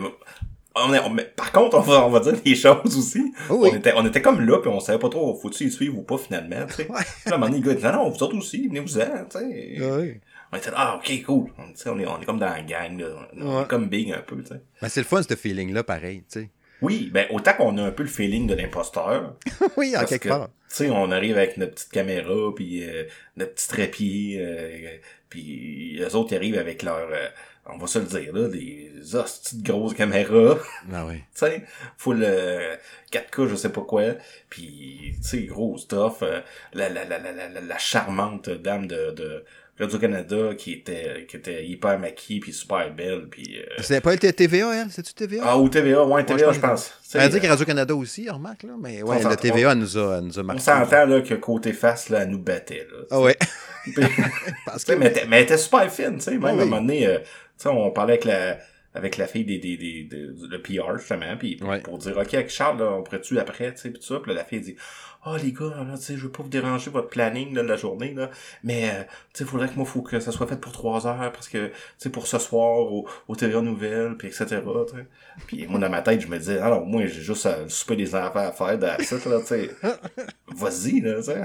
on 0.76 0.94
est- 0.94 1.00
on- 1.00 1.10
mais 1.10 1.26
par 1.36 1.52
contre, 1.52 1.78
on 1.78 1.82
va, 1.82 2.06
on 2.06 2.10
va 2.10 2.20
dire 2.22 2.42
des 2.42 2.56
choses 2.56 2.98
aussi. 2.98 3.22
Oh 3.50 3.58
oui. 3.62 3.70
on, 3.74 3.76
était, 3.76 3.94
on 3.96 4.06
était 4.06 4.22
comme 4.22 4.40
là, 4.42 4.60
puis 4.60 4.70
on 4.70 4.80
savait 4.80 5.00
pas 5.00 5.10
trop, 5.10 5.36
faut-tu 5.36 5.70
suivre 5.70 5.98
ou 5.98 6.04
pas 6.04 6.18
finalement, 6.18 6.66
tu 6.68 6.76
sais. 6.76 6.88
Ouais. 6.90 7.00
Là, 7.26 7.32
à 7.32 7.36
un 7.36 7.38
moment 7.38 7.48
donné, 7.52 7.62
le 7.62 7.68
gars 7.74 7.76
dit, 7.76 7.84
non, 7.98 8.04
non, 8.04 8.10
vous 8.10 8.24
autres 8.24 8.38
aussi, 8.38 8.68
venez-vous-en, 8.68 9.26
tu 9.30 9.40
sais. 9.40 9.82
Ouais. 9.82 10.22
On 10.52 10.58
était 10.58 10.72
là, 10.72 10.76
ah, 10.80 10.96
ok, 10.98 11.24
cool. 11.26 11.52
On, 11.60 12.00
est, 12.00 12.06
on 12.08 12.22
est 12.22 12.26
comme 12.26 12.40
dans 12.40 12.48
la 12.50 12.62
gang, 12.62 12.98
là. 13.00 13.08
On 13.38 13.58
Ouais. 13.58 13.64
est 13.64 13.68
comme 13.68 13.88
big 13.90 14.12
un 14.14 14.22
peu, 14.22 14.38
tu 14.42 14.48
sais. 14.48 14.62
Ben, 14.82 14.88
c'est 14.90 15.02
le 15.02 15.06
fun, 15.06 15.22
ce 15.22 15.36
feeling-là, 15.36 15.84
pareil, 15.84 16.24
tu 16.32 16.40
sais. 16.42 16.50
Oui, 16.82 17.10
ben, 17.12 17.28
autant 17.32 17.54
qu'on 17.54 17.78
a 17.78 17.84
un 17.84 17.92
peu 17.92 18.04
le 18.04 18.10
feeling 18.10 18.48
de 18.48 18.56
l'imposteur. 18.56 19.36
oui, 19.78 19.96
en 19.98 20.06
quelque 20.06 20.24
que, 20.24 20.30
part. 20.30 20.50
Tu 20.70 20.76
sais, 20.76 20.90
on 20.90 21.12
arrive 21.12 21.38
avec 21.38 21.58
notre 21.58 21.74
petite 21.74 21.92
caméra, 21.92 22.54
puis 22.56 22.84
euh, 22.84 23.04
notre 23.38 23.54
petit 23.54 23.68
trépied, 23.68 24.38
euh, 24.40 24.98
puis 25.30 25.98
les 25.98 26.16
autres 26.16 26.32
ils 26.34 26.36
arrivent 26.38 26.58
avec 26.58 26.84
leur, 26.84 27.10
euh, 27.12 27.28
on 27.66 27.78
va 27.78 27.88
se 27.88 28.00
le 28.00 28.06
dire, 28.06 28.34
là, 28.34 28.48
des 28.48 28.92
hosties 29.14 29.62
de 29.62 29.72
grosses 29.72 29.94
caméras. 29.94 30.58
Ah 30.94 31.06
oui. 31.06 31.18
tu 31.18 31.24
sais, 31.34 31.64
full 31.98 32.24
euh, 32.24 32.76
4K, 33.12 33.48
je 33.48 33.56
sais 33.56 33.72
pas 33.72 33.82
quoi, 33.82 34.04
puis 34.50 35.16
tu 35.22 35.28
sais, 35.28 35.42
gros 35.44 35.78
stuff, 35.78 36.24
euh, 36.24 36.42
la, 36.74 36.90
la, 36.90 37.06
la, 37.06 37.20
la, 37.20 37.32
la, 37.32 37.62
la 37.62 37.78
charmante 37.78 38.50
dame 38.50 38.88
de, 38.88 39.12
de 39.12 39.44
Radio-Canada 39.80 40.56
qui 40.58 40.74
était, 40.74 41.26
qui 41.28 41.38
était 41.38 41.66
hyper 41.66 41.98
maquillée 42.00 42.40
puis 42.40 42.52
super 42.54 42.94
belle, 42.94 43.28
puis... 43.30 43.58
euh, 43.60 43.82
C'est 43.82 44.02
pas 44.02 44.12
le 44.12 44.18
TVA, 44.18 44.82
elle? 44.82 44.88
C'est-tu 44.92 45.14
TVA? 45.14 45.42
Ah, 45.46 45.58
ou 45.58 45.70
TVA, 45.70 46.04
ouais, 46.06 46.24
TVA, 46.26 46.50
je 46.52 46.56
je 46.56 46.60
pense. 46.60 46.94
Elle 47.14 47.22
a 47.22 47.30
dit 47.30 47.40
que 47.40 47.48
Radio-Canada 47.48 47.96
aussi, 47.96 48.30
remarque, 48.30 48.64
là. 48.64 48.74
Mais 48.80 49.02
ouais, 49.02 49.10
On 49.12 49.14
le 49.16 49.22
s'entend. 49.24 49.36
TVA 49.38 49.72
elle 49.72 49.78
nous 49.80 49.98
a, 49.98 50.18
elle 50.18 50.26
nous 50.26 50.38
a 50.38 50.42
On 50.42 50.46
marqué. 50.46 50.62
s'entend, 50.62 51.06
là, 51.06 51.22
que 51.22 51.34
côté 51.36 51.74
face, 51.74 52.10
là, 52.10 52.24
elle 52.24 52.30
nous 52.30 52.40
battait, 52.40 52.88
là. 52.92 53.00
Ah 53.12 53.22
ouais. 53.22 53.38
Puis- 53.84 53.96
Parce 54.66 54.84
que. 54.84 54.92
mais, 54.94 55.06
elle 55.08 55.12
était- 55.14 55.26
mais 55.28 55.38
elle 55.38 55.44
était 55.44 55.58
super 55.58 55.92
fine, 55.92 56.16
tu 56.18 56.22
sais. 56.22 56.32
Même 56.32 56.44
Ah 56.46 56.48
à 56.50 56.52
un 56.52 56.56
moment 56.56 56.82
donné, 56.82 57.08
euh, 57.08 57.20
tu 57.20 57.26
sais, 57.58 57.70
on 57.70 57.90
parlait 57.92 58.14
avec 58.14 58.26
la, 58.26 58.58
avec 59.00 59.18
la 59.18 59.28
fille 59.28 59.46
des, 59.46 59.58
des, 59.58 59.78
des, 59.78 60.04
des- 60.04 60.28
le 60.50 60.62
PR, 60.62 60.98
justement, 60.98 61.36
puis 61.38 61.58
Ouais. 61.62 61.80
pour 61.82 61.98
dire, 61.98 62.18
OK, 62.18 62.34
avec 62.34 62.50
Charles, 62.50 62.80
là, 62.80 62.92
on 62.94 63.02
pourrait-tu 63.04 63.40
après, 63.40 63.74
tu 63.74 63.82
sais, 63.82 63.90
pis 63.90 64.00
tout 64.00 64.06
ça. 64.06 64.20
Puis 64.22 64.34
la 64.34 64.44
fille 64.44 64.62
dit, 64.62 64.76
ah, 65.24 65.36
les 65.44 65.52
gars, 65.52 65.66
là, 65.86 65.96
tu 65.98 66.02
sais, 66.04 66.16
je 66.18 66.24
veux 66.24 66.32
pas 66.32 66.44
vous 66.44 66.50
déranger 66.50 66.92
votre 66.92 67.10
planning, 67.10 67.54
là, 67.54 67.64
de 67.64 67.68
la 67.68 67.76
journée, 67.76 68.14
là, 68.14 68.30
mais, 68.64 68.90
euh, 68.90 69.04
tu 69.34 69.44
sais, 69.44 69.46
faudrait 69.46 69.68
que 69.68 69.76
moi, 69.76 69.86
faut 69.86 70.02
que 70.02 70.20
ça 70.20 70.32
soit 70.32 70.48
fait 70.48 70.60
pour 70.60 70.72
trois 70.72 71.08
heures, 71.08 71.32
parce 71.32 71.50
que, 71.50 71.68
tu 71.68 71.74
sais, 71.98 72.10
pour 72.10 72.28
ce 72.28 72.38
soir, 72.40 72.78
au, 72.80 73.08
au 73.28 73.36
TVA 73.36 73.62
Nouvelles, 73.62 74.16
puis 74.18 74.28
etc., 74.30 74.46
tu 74.48 74.96
sais. 74.98 75.06
Puis 75.48 75.68
moi, 75.68 75.80
dans 75.80 75.90
ma 75.90 76.02
tête, 76.02 76.22
je 76.22 76.28
me 76.28 76.38
disais, 76.38 76.60
alors, 76.60 76.86
moi, 76.86 77.06
j'ai 77.06 77.22
juste 77.22 77.46
à 77.46 77.68
souper 77.68 77.96
des 77.96 78.14
affaires 78.16 78.42
à 78.42 78.52
faire, 78.52 78.78
dans 78.78 78.98
ça, 79.04 79.16
là, 79.30 79.40
tu 79.42 79.46
sais. 79.48 79.70
Vas-y, 80.48 81.02
là, 81.02 81.16
tu 81.18 81.24
sais. 81.24 81.42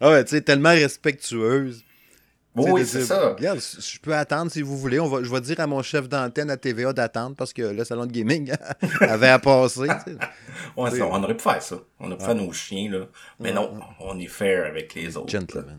Ah 0.00 0.10
ouais, 0.10 0.24
tu 0.24 0.30
sais, 0.30 0.40
tellement 0.42 0.70
respectueuse. 0.70 1.84
Oui, 2.56 2.84
c'est 2.84 3.04
ça. 3.04 3.34
Regarde, 3.34 3.60
je 3.60 3.98
peux 4.00 4.14
attendre 4.14 4.50
si 4.50 4.62
vous 4.62 4.76
voulez. 4.76 4.98
On 4.98 5.06
va, 5.08 5.22
je 5.22 5.30
vais 5.30 5.40
dire 5.40 5.60
à 5.60 5.66
mon 5.68 5.80
chef 5.82 6.08
d'antenne 6.08 6.50
à 6.50 6.56
TVA 6.56 6.92
d'attendre 6.92 7.36
parce 7.36 7.52
que 7.52 7.62
le 7.62 7.84
salon 7.84 8.06
de 8.06 8.10
gaming 8.12 8.52
avait 9.00 9.28
à 9.28 9.38
passer. 9.38 9.86
Ouais, 10.76 10.90
ça, 10.90 11.06
on 11.06 11.22
aurait 11.22 11.36
pu 11.36 11.42
faire 11.42 11.62
ça. 11.62 11.76
On 12.00 12.06
aurait 12.08 12.18
pu 12.18 12.24
faire 12.24 12.34
nos 12.34 12.52
chiens, 12.52 12.90
là. 12.90 13.06
Mais 13.38 13.52
non, 13.52 13.78
on 14.00 14.18
est 14.18 14.26
fair 14.26 14.66
avec 14.66 14.94
les 14.94 15.16
autres. 15.16 15.28
Gentleman. 15.30 15.78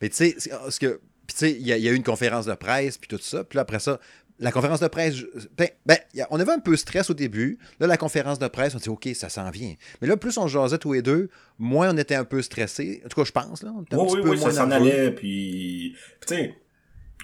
Mais 0.00 0.08
tu 0.10 0.16
sais, 0.16 0.34
c'est- 0.38 0.52
ce 0.70 0.78
que. 0.78 1.00
Puis 1.26 1.34
tu 1.34 1.38
sais, 1.46 1.52
il 1.52 1.66
y, 1.66 1.72
a- 1.72 1.76
il 1.78 1.82
y 1.82 1.88
a 1.88 1.92
eu 1.92 1.96
une 1.96 2.02
conférence 2.04 2.44
de 2.44 2.54
presse, 2.54 2.98
puis 2.98 3.08
tout 3.08 3.18
ça. 3.20 3.42
Puis 3.44 3.56
là, 3.56 3.62
après 3.62 3.78
ça, 3.78 3.98
la 4.38 4.50
conférence 4.50 4.80
de 4.80 4.88
presse, 4.88 5.16
ben, 5.56 5.68
ben, 5.86 5.96
on 6.30 6.40
avait 6.40 6.52
un 6.52 6.58
peu 6.58 6.72
de 6.72 6.76
stress 6.76 7.08
au 7.10 7.14
début. 7.14 7.58
Là, 7.78 7.86
la 7.86 7.96
conférence 7.96 8.38
de 8.38 8.48
presse, 8.48 8.74
on 8.74 8.78
dit, 8.78 8.88
OK, 8.88 9.08
ça 9.14 9.28
s'en 9.28 9.50
vient. 9.50 9.74
Mais 10.00 10.08
là, 10.08 10.16
plus 10.16 10.36
on 10.38 10.48
jasait 10.48 10.78
tous 10.78 10.92
les 10.92 11.02
deux, 11.02 11.30
moins 11.58 11.94
on 11.94 11.96
était 11.96 12.16
un 12.16 12.24
peu 12.24 12.42
stressés. 12.42 13.00
En 13.04 13.08
tout 13.08 13.20
cas, 13.20 13.24
je 13.24 13.32
pense, 13.32 13.62
là. 13.62 13.72
On 13.76 13.82
était 13.82 13.94
un 13.94 13.98
Oui, 13.98 14.08
oui, 14.14 14.22
peu 14.22 14.30
oui, 14.30 14.38
ça 14.38 14.50
s'en 14.50 14.70
allait, 14.70 15.12
puis... 15.12 15.94
tu 16.26 16.34
sais, 16.34 16.54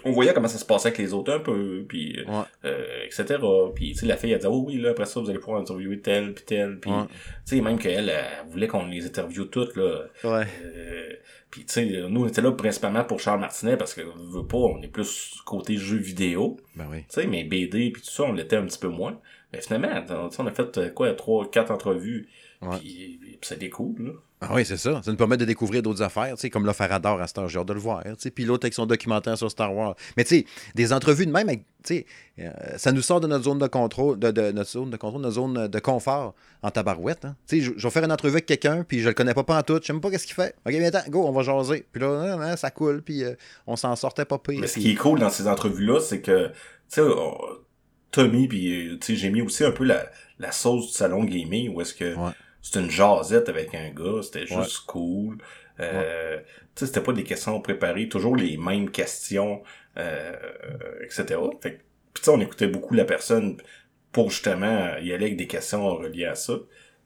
on 0.04 0.12
voyait 0.12 0.32
comment 0.32 0.48
ça 0.48 0.58
se 0.58 0.64
passait 0.64 0.88
avec 0.88 0.98
les 0.98 1.12
autres 1.12 1.32
un 1.32 1.40
peu, 1.40 1.84
puis... 1.88 2.16
Ouais. 2.26 2.44
euh, 2.64 3.04
etc. 3.04 3.38
Puis, 3.74 3.92
tu 3.92 3.98
sais, 3.98 4.06
la 4.06 4.16
fille, 4.16 4.30
elle 4.30 4.38
disait, 4.38 4.48
oh 4.50 4.64
oui, 4.66 4.76
là, 4.76 4.90
après 4.90 5.06
ça, 5.06 5.20
vous 5.20 5.28
allez 5.28 5.40
pouvoir 5.40 5.60
interviewer 5.60 5.98
tel, 5.98 6.32
puis 6.32 6.44
tel, 6.46 6.78
puis... 6.78 6.90
Ouais. 6.90 7.06
Tu 7.44 7.56
sais, 7.56 7.60
même 7.60 7.78
qu'elle, 7.78 8.08
elle 8.08 8.48
voulait 8.50 8.68
qu'on 8.68 8.86
les 8.86 9.04
interviewe 9.04 9.46
toutes, 9.46 9.76
là. 9.76 10.04
Ouais. 10.22 10.46
Euh, 10.64 11.12
puis, 11.50 11.64
tu 11.64 11.72
sais, 11.72 12.08
nous, 12.08 12.22
on 12.22 12.28
était 12.28 12.42
là 12.42 12.52
principalement 12.52 13.04
pour 13.04 13.18
Charles 13.18 13.40
Martinet, 13.40 13.76
parce 13.76 13.94
que, 13.94 14.02
on 14.02 14.30
veut 14.30 14.46
pas, 14.46 14.56
on 14.56 14.80
est 14.82 14.88
plus 14.88 15.40
côté 15.44 15.76
jeux 15.76 15.96
vidéo. 15.96 16.58
Ben 16.76 16.86
oui. 16.90 16.98
Tu 17.00 17.06
sais, 17.08 17.26
mais 17.26 17.42
BD 17.42 17.90
puis 17.90 18.02
tout 18.02 18.10
ça, 18.10 18.22
on 18.22 18.32
l'était 18.32 18.56
un 18.56 18.66
petit 18.66 18.78
peu 18.78 18.88
moins. 18.88 19.18
Mais 19.52 19.60
finalement, 19.60 20.00
tu 20.00 20.08
sais, 20.08 20.42
on 20.42 20.46
a 20.46 20.52
fait 20.52 20.78
euh, 20.78 20.90
quoi, 20.90 21.12
trois, 21.14 21.50
quatre 21.50 21.72
entrevues. 21.72 22.28
Ouais. 22.62 22.78
Puis, 22.78 23.18
puis 23.20 23.38
c'était 23.42 23.68
cool, 23.68 23.94
là. 23.98 24.12
Ah 24.42 24.52
oui, 24.54 24.64
c'est 24.64 24.78
ça. 24.78 25.02
Ça 25.04 25.10
nous 25.10 25.18
permet 25.18 25.36
de 25.36 25.44
découvrir 25.44 25.82
d'autres 25.82 26.00
affaires, 26.02 26.34
tu 26.34 26.40
sais, 26.40 26.50
comme 26.50 26.64
le 26.64 26.72
Farador 26.72 27.20
à 27.20 27.26
j'ai 27.46 27.58
hâte 27.58 27.66
de 27.68 27.72
le 27.74 27.78
voir. 27.78 28.02
tu 28.04 28.10
sais. 28.18 28.30
Puis 28.30 28.44
l'autre 28.44 28.64
avec 28.64 28.72
son 28.72 28.86
documentaire 28.86 29.36
sur 29.36 29.50
Star 29.50 29.74
Wars. 29.74 29.94
Mais 30.16 30.24
tu 30.24 30.30
sais, 30.38 30.44
des 30.74 30.92
entrevues 30.94 31.26
de 31.26 31.30
même, 31.30 31.48
avec- 31.48 31.64
tu 31.84 31.94
sais, 31.96 32.06
euh, 32.38 32.50
ça 32.78 32.90
nous 32.92 33.02
sort 33.02 33.20
de 33.20 33.26
notre 33.26 33.44
zone 33.44 33.58
de 33.58 33.66
contrôle, 33.66 34.18
de, 34.18 34.30
de 34.30 34.50
notre 34.52 34.70
zone 34.70 34.88
de 34.88 34.96
contrôle, 34.96 35.20
de 35.20 35.26
notre 35.26 35.34
zone 35.34 35.68
de 35.68 35.78
confort 35.78 36.34
en 36.62 36.70
tabarouette. 36.70 37.26
Hein. 37.26 37.36
Tu 37.46 37.58
sais, 37.58 37.62
je, 37.66 37.72
je 37.76 37.86
vais 37.86 37.90
faire 37.90 38.04
une 38.04 38.12
entrevue 38.12 38.32
avec 38.34 38.46
quelqu'un, 38.46 38.82
puis 38.82 39.00
je 39.00 39.08
le 39.08 39.14
connais 39.14 39.34
pas 39.34 39.44
pas 39.44 39.58
en 39.58 39.62
tout, 39.62 39.78
je 39.82 39.86
sais 39.86 39.92
même 39.92 40.00
pas 40.00 40.10
qu'est-ce 40.10 40.26
qu'il 40.26 40.34
fait. 40.36 40.54
Ok, 40.66 40.72
viens 40.72 40.90
go, 41.08 41.24
on 41.26 41.32
va 41.32 41.42
jaser. 41.42 41.84
Puis 41.92 42.00
là, 42.00 42.08
hein, 42.08 42.40
hein, 42.40 42.56
ça 42.56 42.70
coule, 42.70 43.02
puis 43.02 43.24
euh, 43.24 43.34
on 43.66 43.76
s'en 43.76 43.94
sortait 43.94 44.24
pas 44.24 44.38
pire. 44.38 44.60
Mais 44.60 44.66
ce 44.68 44.74
puis- 44.74 44.82
qui 44.82 44.90
est 44.92 44.94
cool 44.96 45.18
dans 45.20 45.30
ces 45.30 45.48
entrevues-là, 45.48 46.00
c'est 46.00 46.22
que, 46.22 46.48
tu 46.48 46.52
sais, 46.88 47.02
on- 47.02 47.36
Tommy 48.10 48.48
puis 48.48 48.98
tu 49.00 49.06
sais, 49.14 49.16
j'ai 49.20 49.30
mis 49.30 49.40
aussi 49.42 49.64
un 49.64 49.70
peu 49.70 49.84
la, 49.84 50.04
la 50.40 50.50
sauce 50.50 50.88
du 50.88 50.92
salon 50.94 51.22
gaming 51.24 51.72
où 51.74 51.80
est-ce 51.80 51.94
que 51.94 52.14
Ouais. 52.16 52.30
C'était 52.62 52.80
une 52.80 52.90
jasette 52.90 53.48
avec 53.48 53.74
un 53.74 53.90
gars, 53.90 54.22
c'était 54.22 54.46
juste 54.46 54.58
Ouais. 54.80 54.84
cool. 54.86 55.38
Euh, 55.80 56.38
Tu 56.76 56.80
sais, 56.80 56.86
c'était 56.86 57.00
pas 57.00 57.12
des 57.12 57.24
questions 57.24 57.60
préparées, 57.60 58.08
toujours 58.08 58.36
les 58.36 58.56
mêmes 58.56 58.90
questions, 58.90 59.62
euh, 59.96 60.32
etc. 61.02 61.24
Fait 61.60 61.72
que, 61.72 61.76
puis 62.14 62.22
tu 62.22 62.22
sais, 62.24 62.30
on 62.30 62.40
écoutait 62.40 62.68
beaucoup 62.68 62.94
la 62.94 63.04
personne 63.04 63.56
pour 64.12 64.30
justement 64.30 64.96
y 64.98 65.12
aller 65.12 65.26
avec 65.26 65.36
des 65.36 65.46
questions 65.46 65.86
reliées 65.96 66.26
à 66.26 66.34
ça. 66.34 66.54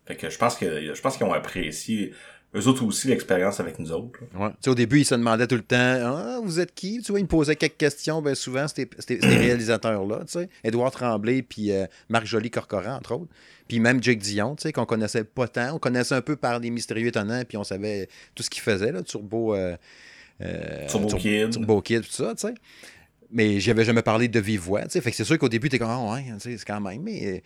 Fait 0.06 0.16
que 0.16 0.28
je 0.30 0.38
pense 0.38 0.56
que 0.56 0.94
je 0.94 1.00
pense 1.00 1.16
qu'ils 1.16 1.26
ont 1.26 1.32
apprécié 1.32 2.12
eux 2.54 2.68
autres 2.68 2.84
aussi 2.84 3.08
l'expérience 3.08 3.58
avec 3.58 3.78
nous 3.80 3.90
autres. 3.90 4.20
Ouais. 4.34 4.50
Tu 4.50 4.56
sais, 4.60 4.70
au 4.70 4.74
début, 4.76 5.00
il 5.00 5.04
se 5.04 5.14
demandait 5.16 5.46
tout 5.48 5.56
le 5.56 5.62
temps 5.62 5.76
Ah, 5.78 6.38
Vous 6.42 6.60
êtes 6.60 6.72
qui 6.74 7.00
Tu 7.02 7.10
vois, 7.10 7.18
il 7.18 7.24
me 7.24 7.28
posait 7.28 7.56
quelques 7.56 7.78
questions. 7.78 8.22
Ben, 8.22 8.34
souvent, 8.34 8.68
c'était 8.68 8.88
c'était- 8.98 9.20
ces 9.26 9.36
réalisateurs-là. 9.46 10.20
tu 10.26 10.32
sais. 10.40 10.48
Édouard 10.62 10.90
Tremblay, 10.92 11.42
puis 11.42 11.72
euh, 11.72 11.86
Marc 12.08 12.26
Joly-Corcoran, 12.26 12.96
entre 12.96 13.12
autres. 13.14 13.32
Puis 13.68 13.80
même 13.80 14.02
Jake 14.02 14.18
Dion, 14.18 14.56
tu 14.56 14.62
sais, 14.62 14.72
qu'on 14.72 14.84
connaissait 14.86 15.24
pas 15.24 15.48
tant. 15.48 15.74
On 15.74 15.78
connaissait 15.78 16.14
un 16.14 16.20
peu 16.20 16.36
par 16.36 16.58
les 16.58 16.70
mystérieux 16.70 17.08
étonnants, 17.08 17.42
puis 17.48 17.56
on 17.56 17.64
savait 17.64 18.08
tout 18.34 18.42
ce 18.42 18.50
qu'il 18.50 18.62
faisait, 18.62 18.92
là, 18.92 19.02
Turbo. 19.02 19.54
euh, 19.54 19.76
euh, 20.42 20.86
Turbo 20.88 21.08
Tur- 21.08 21.18
Kid. 21.18 21.50
Turbo 21.50 21.80
Kid, 21.80 22.02
tout 22.02 22.10
ça, 22.12 22.34
tu 22.34 22.46
sais. 22.48 22.54
Mais 23.30 23.58
j'avais 23.58 23.84
jamais 23.84 24.02
parlé 24.02 24.28
de 24.28 24.38
vive 24.38 24.60
voix, 24.60 24.82
tu 24.82 24.90
sais. 24.90 25.00
Fait 25.00 25.10
que 25.10 25.16
c'est 25.16 25.24
sûr 25.24 25.38
qu'au 25.38 25.48
début, 25.48 25.68
t'es 25.68 25.78
comme, 25.78 25.90
ah 25.90 26.12
ouais, 26.12 26.24
tu 26.34 26.40
sais, 26.40 26.58
c'est 26.58 26.64
quand 26.64 26.80
même. 26.80 27.02
Mais 27.02 27.26
euh, 27.26 27.38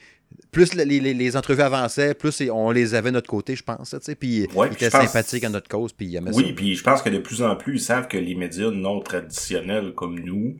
plus 0.51 0.75
les, 0.75 0.85
les- 0.85 1.15
les 1.15 1.37
entrevues 1.37 1.63
avançaient, 1.63 2.15
plus 2.15 2.43
on 2.51 2.71
les 2.73 2.95
avait 2.95 3.11
de 3.11 3.15
notre 3.15 3.31
côté, 3.31 3.55
je 3.57 3.63
pense, 3.63 3.91
tu 3.91 3.97
sais. 4.03 4.15
Puis 4.15 4.47
Ouais, 4.55 4.69
ils 4.69 4.73
étaient 4.75 4.91
pense- 4.91 5.07
sympathiques 5.07 5.45
à 5.45 5.49
notre 5.49 5.69
cause, 5.69 5.93
puis 5.93 6.07
ils 6.07 6.17
aimaient. 6.17 6.35
Oui, 6.35 6.53
puis 6.53 6.75
je 6.75 6.83
pense 6.83 7.01
que 7.01 7.09
de 7.09 7.19
plus 7.19 7.43
en 7.43 7.55
plus, 7.57 7.77
ils 7.77 7.81
savent 7.81 8.09
que 8.09 8.19
les 8.19 8.35
médias 8.35 8.71
non 8.71 9.01
traditionnels 9.01 9.93
comme 9.95 10.19
nous, 10.19 10.57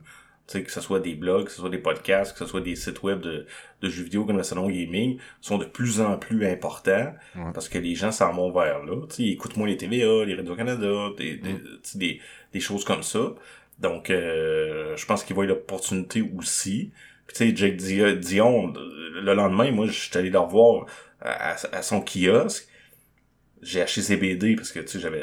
que 0.53 0.71
ce 0.71 0.81
soit 0.81 0.99
des 0.99 1.15
blogs, 1.15 1.45
que 1.45 1.51
ce 1.51 1.57
soit 1.59 1.69
des 1.69 1.77
podcasts, 1.77 2.33
que 2.33 2.39
ce 2.39 2.45
soit 2.45 2.61
des 2.61 2.75
sites 2.75 3.03
web 3.03 3.19
de, 3.21 3.45
de 3.81 3.89
jeux 3.89 4.03
vidéo 4.03 4.25
comme 4.25 4.37
le 4.37 4.43
Salon 4.43 4.67
Gaming, 4.69 5.17
sont 5.41 5.57
de 5.57 5.65
plus 5.65 6.01
en 6.01 6.17
plus 6.17 6.45
importants 6.45 7.13
Ouais. 7.35 7.51
parce 7.53 7.69
que 7.69 7.77
les 7.77 7.95
gens 7.95 8.11
s'en 8.11 8.33
vont 8.33 8.51
vers 8.51 8.83
là. 8.85 8.95
Tu 9.09 9.15
sais, 9.15 9.23
ils 9.23 9.31
écoutent 9.33 9.57
moins 9.57 9.67
les 9.67 9.77
TVA, 9.77 10.25
les 10.25 10.35
Radio-Canada, 10.35 11.09
des, 11.17 11.35
des, 11.37 11.55
des, 11.95 12.21
des 12.53 12.59
choses 12.59 12.83
comme 12.85 13.03
ça. 13.03 13.33
Donc, 13.79 14.09
euh, 14.09 14.95
je 14.97 15.05
pense 15.05 15.23
qu'ils 15.23 15.35
voient 15.35 15.45
l'opportunité 15.45 16.21
aussi. 16.37 16.91
Puis, 17.27 17.35
tu 17.37 17.49
sais, 17.49 17.55
Jake 17.55 17.75
Di- 17.77 18.17
Dion, 18.17 18.73
le 18.75 19.33
lendemain, 19.33 19.71
moi, 19.71 19.85
je 19.87 19.91
suis 19.91 20.17
allé 20.17 20.29
le 20.29 20.39
revoir 20.39 20.85
à, 21.21 21.55
à 21.73 21.81
son 21.81 22.01
kiosque 22.01 22.67
j'ai 23.61 23.81
acheté 23.81 24.01
ses 24.01 24.17
BD 24.17 24.55
parce 24.55 24.71
que 24.71 24.79
tu 24.79 24.87
sais 24.87 24.99
j'avais 24.99 25.21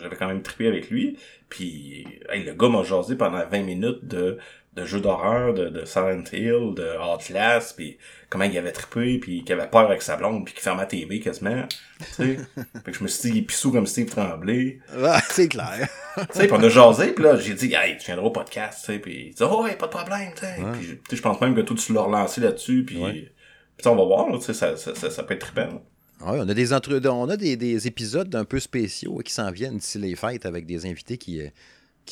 j'avais 0.00 0.16
quand 0.16 0.28
même 0.28 0.42
trippé 0.42 0.66
avec 0.66 0.90
lui 0.90 1.18
puis 1.48 2.06
hey, 2.30 2.44
le 2.44 2.54
gars 2.54 2.68
m'a 2.68 2.82
jasé 2.82 3.16
pendant 3.16 3.44
20 3.46 3.62
minutes 3.62 4.04
de 4.06 4.38
de 4.74 4.84
jeux 4.86 5.00
d'horreur 5.00 5.52
de, 5.52 5.68
de 5.68 5.84
Silent 5.84 6.22
Hill 6.32 6.74
de 6.76 6.96
Outlast 7.14 7.74
puis 7.76 7.98
comment 8.28 8.44
il 8.44 8.56
avait 8.56 8.70
trippé 8.70 9.18
puis 9.18 9.42
qu'il 9.42 9.52
avait 9.58 9.68
peur 9.68 9.80
avec 9.88 10.00
sa 10.00 10.16
blonde 10.16 10.44
puis 10.44 10.54
qu'il 10.54 10.62
fermait 10.62 10.82
la 10.82 10.86
TV 10.86 11.18
quasiment 11.18 11.66
tu 11.98 12.04
sais 12.14 12.36
fait 12.84 12.92
que 12.92 12.96
je 12.96 13.02
me 13.02 13.08
suis 13.08 13.30
dit 13.30 13.36
il 13.38 13.42
est 13.42 13.46
pissou 13.46 13.72
comme 13.72 13.86
Steve 13.86 14.06
Tremblay 14.08 14.78
Ah, 15.04 15.20
c'est 15.28 15.48
clair. 15.48 15.88
tu 16.16 16.24
sais 16.38 16.46
puis 16.46 16.56
on 16.56 16.62
a 16.62 16.68
jasé 16.68 17.12
puis 17.12 17.24
là 17.24 17.36
j'ai 17.36 17.54
dit 17.54 17.74
hey 17.74 17.96
tu 17.98 18.06
viendras 18.06 18.26
au 18.26 18.30
podcast 18.30 18.78
tu 18.86 18.92
sais 18.92 18.98
puis 19.00 19.26
il 19.30 19.34
dit 19.34 19.42
oh 19.42 19.64
ouais 19.64 19.74
pas 19.76 19.86
de 19.86 19.92
problème 19.92 20.30
tu 20.34 20.40
sais 20.46 20.62
Ouais. 20.62 20.70
puis 20.78 20.86
je- 20.86 20.94
tu 20.94 21.00
sais, 21.10 21.16
je 21.16 21.22
pense 21.22 21.40
même 21.40 21.54
que 21.56 21.60
toi 21.62 21.76
tu 21.76 21.92
l'as 21.92 22.02
relancé 22.02 22.40
là-dessus 22.40 22.84
puis 22.86 23.02
Ouais. 23.02 23.32
Puis 23.76 23.88
on 23.88 23.96
va 23.96 24.04
voir, 24.04 24.28
là, 24.28 24.36
tu 24.36 24.44
sais, 24.44 24.52
ça, 24.52 24.76
ça, 24.76 24.94
ça, 24.94 25.08
ça 25.10 25.22
peut 25.22 25.32
être 25.32 25.40
trippant. 25.40 25.82
On 26.22 27.28
a 27.28 27.36
des 27.36 27.86
épisodes 27.86 28.34
un 28.34 28.44
peu 28.44 28.60
spéciaux 28.60 29.18
qui 29.24 29.32
s'en 29.32 29.50
viennent 29.50 29.78
d'ici 29.78 29.98
les 29.98 30.14
fêtes 30.16 30.46
avec 30.46 30.66
des 30.66 30.86
invités 30.86 31.16
qui, 31.18 31.40
euh, 31.40 31.48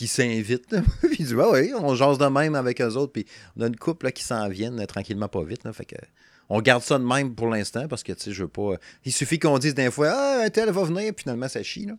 s'invitent. 0.07 0.77
puis 1.11 1.27
on 1.35 1.95
jase 1.95 2.19
de 2.19 2.27
même 2.27 2.55
avec 2.55 2.81
eux 2.81 2.95
autres. 2.95 3.13
Puis 3.13 3.27
on 3.57 3.63
a 3.63 3.67
une 3.67 3.77
couple 3.77 4.11
qui 4.13 4.23
s'en 4.25 4.49
viennent 4.49 4.81
euh, 4.81 4.87
tranquillement 4.87 5.29
pas 5.29 5.43
vite. 5.43 5.65
là. 5.65 5.73
fait 5.73 5.85
que 5.85 5.97
on 6.51 6.61
garde 6.63 6.83
ça 6.83 6.99
de 6.99 7.05
même 7.05 7.35
pour 7.35 7.49
l'instant 7.49 7.87
parce 7.89 8.03
que 8.03 8.13
tu 8.13 8.21
sais, 8.23 8.33
je 8.33 8.43
veux 8.43 8.49
pas. 8.49 8.63
euh, 8.73 8.77
Il 9.05 9.13
suffit 9.13 9.39
qu'on 9.39 9.59
dise 9.59 9.75
des 9.75 9.91
fois 9.91 10.13
Ah, 10.15 10.51
tel 10.51 10.71
va 10.71 10.85
venir, 10.85 11.13
puis 11.15 11.25
finalement 11.25 11.49
ça 11.49 11.63
chie. 11.63 11.87
Là. 11.87 11.95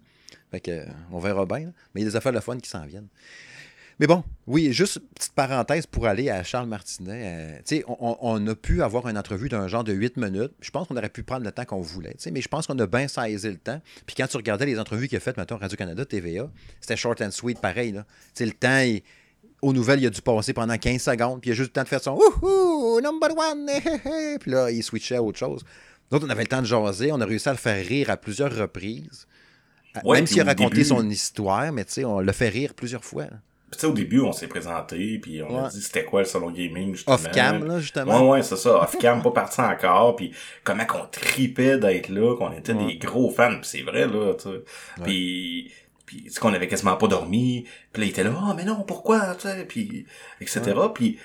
Fait 0.52 0.60
que 0.60 0.72
euh, 0.72 0.86
on 1.12 1.20
verra 1.20 1.46
bien. 1.46 1.60
là. 1.60 1.72
Mais 1.94 2.02
il 2.02 2.04
y 2.06 2.08
a 2.08 2.10
des 2.10 2.16
affaires 2.16 2.34
de 2.34 2.40
fun 2.40 2.58
qui 2.58 2.70
s'en 2.70 2.86
viennent. 2.86 3.08
Mais 4.00 4.08
bon, 4.08 4.24
oui, 4.48 4.72
juste 4.72 5.00
petite 5.14 5.34
parenthèse 5.34 5.86
pour 5.86 6.08
aller 6.08 6.30
à 6.30 6.42
Charles 6.44 6.70
Martinet. 6.70 7.22
euh, 7.26 7.58
tu 7.66 7.78
sais, 7.78 7.84
on, 7.88 8.18
on- 8.22 8.48
a 8.48 8.56
pu 8.56 8.82
avoir 8.82 9.08
une 9.10 9.18
entrevue 9.18 9.50
d'un 9.50 9.68
genre 9.68 9.84
de 9.84 9.92
8 9.92 10.16
minutes. 10.16 10.54
Je 10.62 10.72
pense 10.72 10.88
qu'on 10.88 10.96
aurait 10.96 11.10
pu 11.10 11.24
prendre 11.24 11.44
le 11.44 11.52
temps 11.52 11.66
qu'on 11.66 11.82
voulait. 11.82 12.12
tu 12.12 12.20
sais, 12.20 12.32
Mais 12.32 12.40
je 12.42 12.48
pense 12.48 12.66
qu'on 12.68 12.80
a 12.80 12.88
bien 12.88 13.10
saisi 13.10 13.48
le 13.50 13.58
temps. 13.58 13.82
Puis 14.06 14.16
quand 14.16 14.28
tu 14.28 14.38
regardais 14.38 14.66
les 14.66 14.80
entrevues 14.80 15.10
qu'il 15.10 15.18
a 15.18 15.20
faites, 15.20 15.36
mettons, 15.36 15.58
Radio-Canada, 15.58 16.06
TVA, 16.06 16.50
c'était 16.80 16.96
short 16.96 17.22
and 17.22 17.32
sweet, 17.32 17.60
pareil. 17.60 17.92
Là. 17.92 18.04
Tu 18.04 18.30
sais, 18.36 18.46
le 18.46 18.54
temps, 18.54 18.80
il- 18.80 19.02
aux 19.62 19.74
nouvelles, 19.74 20.00
il 20.02 20.08
a 20.08 20.10
dû 20.10 20.22
passer 20.22 20.54
pendant 20.54 20.78
15 20.78 21.02
secondes. 21.02 21.42
Puis 21.42 21.50
il 21.50 21.54
a 21.54 21.56
juste 21.58 21.72
le 21.72 21.74
temps 21.74 21.84
de 21.84 21.88
faire 21.90 22.02
son 22.02 22.16
Wouhou, 22.18 23.02
number 23.02 23.32
one. 23.38 23.68
eh, 23.70 23.82
eh, 23.86 24.10
eh. 24.36 24.38
Puis 24.40 24.52
là, 24.52 24.72
il 24.72 24.82
switchait 24.82 25.18
à 25.18 25.22
autre 25.24 25.38
chose. 25.38 25.66
Nous 26.10 26.16
autres, 26.16 26.26
on 26.26 26.30
avait 26.30 26.44
le 26.44 26.48
temps 26.48 26.62
de 26.62 26.66
jaser. 26.68 27.12
On 27.12 27.20
a 27.20 27.26
réussi 27.26 27.50
à 27.50 27.52
le 27.52 27.58
faire 27.58 27.86
rire 27.86 28.10
à 28.10 28.16
plusieurs 28.16 28.56
reprises. 28.56 29.28
Ouais, 30.06 30.18
Même 30.20 30.28
s'il 30.28 30.40
a 30.40 30.46
raconté 30.46 30.76
début- 30.78 30.86
son 30.88 31.10
histoire, 31.10 31.74
mais 31.74 31.84
tu 31.84 31.92
sais, 31.94 32.06
on 32.06 32.22
l'a 32.22 32.32
fait 32.32 32.48
rire 32.48 32.74
plusieurs 32.74 33.04
fois. 33.04 33.24
là. 33.26 33.42
Tu 33.72 33.78
sais, 33.80 33.86
au 33.88 33.92
début, 33.94 34.20
on 34.22 34.32
s'est 34.32 34.48
présenté, 34.48 35.20
puis 35.20 35.42
on 35.44 35.64
a 35.66 35.70
dit 35.70 35.82
c'était 35.82 36.04
quoi 36.04 36.22
le 36.22 36.26
salon 36.26 36.50
gaming, 36.50 36.96
justement. 36.96 37.16
Off-cam, 37.16 37.66
là, 37.66 37.80
justement. 37.80 38.22
Ouais, 38.24 38.30
ouais, 38.38 38.44
c'est 38.44 38.56
ça. 38.58 38.82
Off-cam, 38.82 39.22
pas 39.22 39.32
parti 39.32 39.62
encore, 39.62 40.16
puis 40.16 40.32
comment 40.64 40.86
qu'on 40.86 41.06
tripait 41.12 41.78
d'être 41.78 42.10
là, 42.10 42.36
qu'on 42.36 42.52
était 42.52 42.74
Ouais. 42.74 42.86
des 42.88 42.98
gros 42.98 43.30
fans, 43.30 43.58
puis 43.60 43.70
c'est 43.70 43.82
vrai, 43.84 44.08
là, 44.08 44.34
tu 44.34 44.50
sais. 44.50 44.64
Puis, 45.04 45.72
puis 46.06 46.24
tu 46.24 46.30
sais, 46.32 46.40
qu'on 46.40 46.54
avait 46.54 46.68
quasiment 46.68 46.96
pas 46.98 47.08
dormi, 47.08 47.66
puis 47.94 48.02
là, 48.02 48.06
il 48.08 48.10
était 48.10 48.24
là, 48.24 48.34
ah, 48.36 48.54
mais 48.56 48.66
non, 48.66 48.82
pourquoi, 48.84 49.36
tu 49.36 49.48
sais, 49.48 49.66
puis, 49.66 50.06
etc. 50.42 50.62
Puis, 50.94 51.20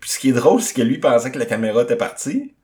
puis 0.00 0.08
ce 0.10 0.18
qui 0.18 0.30
est 0.30 0.32
drôle, 0.32 0.62
c'est 0.62 0.74
que 0.74 0.80
lui 0.82 0.96
pensait 0.98 1.30
que 1.30 1.38
la 1.38 1.44
caméra 1.46 1.82
était 1.82 1.96
partie. 1.96 2.54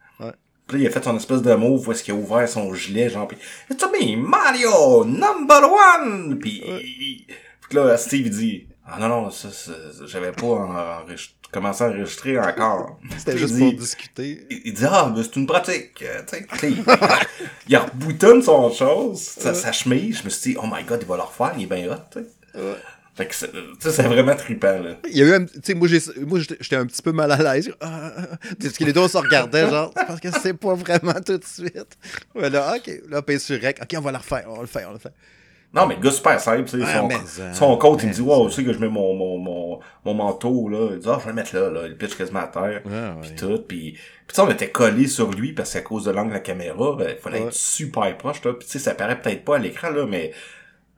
Puis 0.69 0.79
là, 0.79 0.85
il 0.85 0.87
a 0.89 0.91
fait 0.91 1.05
son 1.05 1.17
espèce 1.17 1.43
de 1.43 1.55
move 1.55 1.87
où 1.87 1.93
est-ce 1.93 2.03
qu'il 2.03 2.13
a 2.15 2.17
ouvert 2.17 2.49
son 2.49 2.75
gilet, 2.75 3.09
genre, 3.11 3.29
puis 3.29 3.37
It's 3.71 3.85
me, 3.85 4.17
Mario, 4.17 5.05
number 5.05 5.61
one! 5.71 6.39
Puis, 6.41 7.27
là, 7.71 7.97
Steve, 7.99 8.31
dit, 8.31 8.67
ah 8.89 8.99
non, 9.01 9.09
non, 9.09 9.31
ça, 9.31 9.49
j'avais 10.07 10.33
pas 10.33 11.05
commencé 11.53 11.85
à 11.85 11.89
enregistrer 11.89 12.39
encore. 12.39 12.99
C'était 13.19 13.37
juste 13.39 13.59
pour 13.59 13.73
discuter. 13.73 14.47
il 14.51 14.63
il 14.67 14.75
dit 14.75 14.85
ah 14.89 15.13
mais 15.15 15.23
c'est 15.23 15.37
une 15.37 15.47
pratique 15.47 16.03
euh, 16.03 16.23
tu 16.29 16.37
sais 16.37 16.47
Puis 16.59 16.69
il, 16.79 16.85
il 17.69 17.77
reboutonne 17.77 18.43
son 18.43 18.71
chose 18.73 19.21
sa, 19.21 19.55
sa 19.55 19.73
chemise 19.73 20.19
je 20.19 20.25
me 20.25 20.31
suis 20.31 20.53
dit 20.53 20.59
oh 20.63 20.67
my 20.67 20.83
god 20.85 21.01
il 21.03 21.09
va 21.09 21.17
le 21.17 21.23
refaire 21.23 21.53
il 21.57 21.63
est 21.65 21.67
bien 21.67 21.91
hot 21.93 21.97
tu 22.11 22.19
sais 22.21 22.27
Ouais. 22.61 22.75
fait 23.15 23.27
que 23.27 23.35
c'est- 23.35 23.53
tu 23.53 23.59
sais, 23.81 23.93
c'est 23.93 24.03
vraiment 24.05 24.35
trippant 24.35 24.79
là 24.81 24.97
Il 25.09 25.17
y 25.17 25.23
a 25.23 25.27
eu 25.27 25.33
un. 25.35 25.45
Tu 25.45 25.61
sais, 25.63 25.75
moi, 25.75 25.89
j'étais 25.89 26.77
un 26.77 26.87
petit 26.87 27.03
peu 27.03 27.13
mal 27.13 27.31
à 27.33 27.37
l'aise. 27.55 27.71
Ah, 27.83 28.13
ah, 28.17 28.23
ah. 28.33 28.37
Parce 28.61 28.77
que 28.79 28.85
les 28.85 28.93
deux, 28.95 29.01
on 29.01 29.09
se 29.09 29.19
regardait, 29.19 29.69
genre, 29.69 29.93
parce 29.95 30.21
que 30.21 30.29
c'est 30.43 30.55
pas 30.55 30.73
vraiment 30.75 31.13
tout 31.25 31.37
de 31.37 31.45
suite. 31.45 31.99
Ouais, 32.35 32.49
là, 32.49 32.75
OK. 32.77 32.91
Là, 33.11 33.21
paye 33.23 33.39
sur 33.39 33.61
rec. 33.61 33.79
OK, 33.83 33.95
on 33.99 34.01
va 34.01 34.11
le 34.13 34.17
refaire. 34.19 34.45
On 34.49 34.55
va 34.57 34.61
le 34.63 34.67
faire, 34.67 34.85
on 34.85 34.89
va 34.89 34.95
le 34.95 34.99
faire. 35.01 35.13
Non 35.75 35.87
mais 35.87 35.97
le 35.97 36.01
gars 36.01 36.11
super 36.11 36.41
simple 36.41 36.65
tu 36.65 36.81
sais 36.81 36.93
son, 36.97 37.07
mais 37.07 37.17
ça, 37.27 37.53
son 37.53 37.77
coach 37.77 38.01
il 38.03 38.09
me 38.09 38.15
dit 38.15 38.21
wow 38.23 38.49
tu 38.49 38.55
sais 38.55 38.65
que 38.65 38.73
je 38.73 38.79
mets 38.79 38.89
mon 38.89 39.15
mon 39.15 39.37
mon, 39.39 39.81
mon 40.05 40.15
manteau 40.15 40.69
là. 40.69 40.89
Il 40.93 40.99
dit 41.01 41.07
ah 41.11 41.17
je 41.21 41.25
vais 41.25 41.31
le 41.31 41.35
mettre 41.37 41.55
là 41.55 41.69
là. 41.71 41.81
Il 41.87 41.97
pitch 41.97 42.15
quasiment 42.17 42.41
à 42.41 42.47
terre. 42.49 42.83
Puis 43.21 43.35
tout 43.35 43.59
puis 43.67 43.93
puis 43.93 44.01
tu 44.29 44.35
sais 44.35 44.41
on 44.41 44.51
était 44.51 44.71
collés 44.71 45.07
sur 45.09 45.31
lui 45.31 45.53
parce 45.53 45.73
qu'à 45.73 45.83
cause 45.83 46.05
de 46.05 46.11
l'angle 46.13 46.31
de 46.31 46.35
la 46.35 46.41
caméra 46.41 46.97
ben, 46.97 47.09
il 47.11 47.17
fallait 47.23 47.41
Ouais. 47.41 47.47
être 47.49 47.53
super 47.55 48.17
proche 48.17 48.43
là. 48.45 48.53
Puis 48.55 48.67
tu 48.67 48.73
sais 48.73 48.79
ça 48.79 48.95
paraît 48.95 49.21
peut-être 49.21 49.45
pas 49.45 49.57
à 49.57 49.59
l'écran 49.59 49.91
là 49.91 50.07
mais 50.07 50.33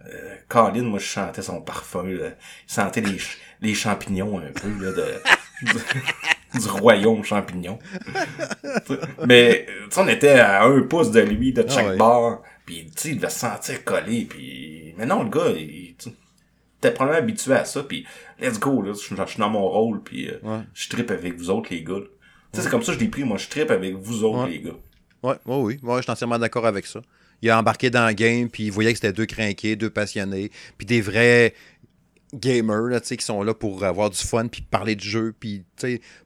euh, 0.07 0.35
Colin, 0.49 0.83
moi 0.85 0.99
je 1.01 1.05
chantais 1.07 1.43
son 1.43 1.61
parfum 1.61 2.05
là. 2.05 2.29
il 2.69 2.73
sentait 2.73 3.01
les 3.01 3.19
ch- 3.19 3.39
les 3.61 3.75
champignons 3.75 4.39
un 4.39 4.53
peu 4.53 4.69
là 4.85 4.93
de 4.93 5.15
du, 6.61 6.69
royaume 6.69 7.25
champignon. 7.25 7.79
Mais 9.27 9.67
euh, 9.69 9.73
tu 9.89 9.95
sais 9.95 10.01
on 10.01 10.09
était 10.09 10.39
à 10.39 10.65
un 10.65 10.83
pouce 10.83 11.11
de 11.11 11.21
lui 11.21 11.53
de 11.53 11.65
chaque 11.69 11.87
Ah 11.93 11.97
bord 11.97 12.43
puis 12.69 12.85
tu 12.87 12.93
sais 13.03 13.09
il 13.11 13.17
devait 13.17 13.31
se 13.31 13.39
sentir 13.39 13.83
collé 13.85 14.27
puis 14.29 14.95
mais 14.99 15.07
non 15.07 15.23
le 15.23 15.31
gars 15.31 15.49
il 15.57 15.95
était 16.79 16.91
probablement 16.93 17.19
habitué 17.25 17.55
à 17.55 17.65
ça 17.65 17.83
puis 17.83 18.05
let's 18.41 18.59
go 18.61 18.83
là 18.83 18.93
je 18.93 18.99
suis 19.01 19.39
dans 19.39 19.49
mon 19.51 19.67
rôle 19.69 20.03
puis 20.03 20.29
euh, 20.29 20.39
Ouais. 20.43 20.61
je 20.75 20.89
trippe 20.91 21.11
avec 21.11 21.37
vous 21.39 21.49
autres 21.51 21.69
les 21.71 21.83
gars 21.83 21.95
tu 22.53 22.59
sais 22.59 22.63
c'est 22.65 22.71
comme 22.71 22.83
ça 22.83 22.93
que 22.93 22.99
je 22.99 23.05
l'ai 23.05 23.11
pris 23.11 23.25
moi 23.25 23.39
je 23.39 23.49
trippe 23.49 23.71
avec 23.71 23.95
vous 23.95 24.23
autres 24.25 24.45
Ouais. 24.45 24.51
les 24.51 24.61
gars 24.61 24.77
Ouais, 25.21 25.35
ouais, 25.47 25.57
oui. 25.57 25.79
Ouais, 25.83 25.97
je 25.97 26.03
suis 26.03 26.13
entièrement 26.13 26.39
d'accord 26.39 26.65
avec 26.65 26.87
ça. 26.87 27.01
Il 27.43 27.51
a 27.51 27.59
embarqué 27.59 27.91
dans 27.91 28.07
le 28.07 28.13
game, 28.13 28.49
puis 28.49 28.67
il 28.67 28.71
voyait 28.71 28.93
que 28.93 28.99
c'était 28.99 29.13
deux 29.13 29.27
crinqués, 29.27 29.75
deux 29.75 29.91
passionnés, 29.91 30.53
puis 30.77 30.87
des 30.87 31.01
vrais 31.01 31.55
gamers, 32.35 32.83
là, 32.83 33.01
qui 33.01 33.25
sont 33.25 33.43
là 33.43 33.55
pour 33.55 33.85
avoir 33.85 34.11
du 34.11 34.19
fun, 34.19 34.49
puis 34.49 34.63
parler 34.63 34.95
du 34.95 35.09
jeu, 35.09 35.35
puis, 35.39 35.65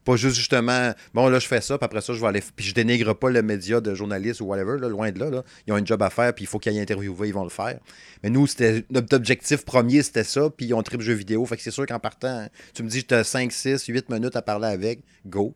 pas 0.03 0.15
juste 0.15 0.35
justement, 0.35 0.91
bon, 1.13 1.29
là, 1.29 1.39
je 1.39 1.47
fais 1.47 1.61
ça, 1.61 1.77
puis 1.77 1.85
après 1.85 2.01
ça, 2.01 2.13
je 2.13 2.19
vais 2.19 2.27
aller, 2.27 2.43
puis 2.55 2.65
je 2.65 2.73
dénigre 2.73 3.13
pas 3.13 3.29
le 3.29 3.41
média 3.41 3.79
de 3.79 3.93
journaliste 3.95 4.41
ou 4.41 4.45
whatever, 4.45 4.79
là, 4.79 4.89
loin 4.89 5.11
de 5.11 5.19
là, 5.19 5.29
là. 5.29 5.43
Ils 5.65 5.73
ont 5.73 5.77
un 5.77 5.85
job 5.85 6.01
à 6.01 6.09
faire, 6.09 6.33
puis 6.33 6.43
il 6.43 6.47
faut 6.47 6.59
qu'ils 6.59 6.73
aillent 6.73 6.81
interviewer, 6.81 7.27
ils 7.27 7.33
vont 7.33 7.43
le 7.43 7.49
faire. 7.49 7.79
Mais 8.21 8.29
nous, 8.29 8.47
c'était, 8.47 8.83
notre 8.89 9.15
objectif 9.15 9.63
premier, 9.65 10.01
c'était 10.03 10.23
ça, 10.23 10.49
puis 10.49 10.67
ils 10.67 10.73
ont 10.73 10.83
trip 10.83 11.01
jeux 11.01 11.13
vidéo, 11.13 11.45
fait 11.45 11.57
que 11.57 11.63
c'est 11.63 11.71
sûr 11.71 11.85
qu'en 11.85 11.99
partant, 11.99 12.47
tu 12.73 12.83
me 12.83 12.89
dis, 12.89 13.05
as 13.11 13.23
5, 13.23 13.51
6, 13.51 13.85
8 13.85 14.09
minutes 14.09 14.35
à 14.35 14.41
parler 14.41 14.67
avec, 14.67 15.01
go. 15.25 15.55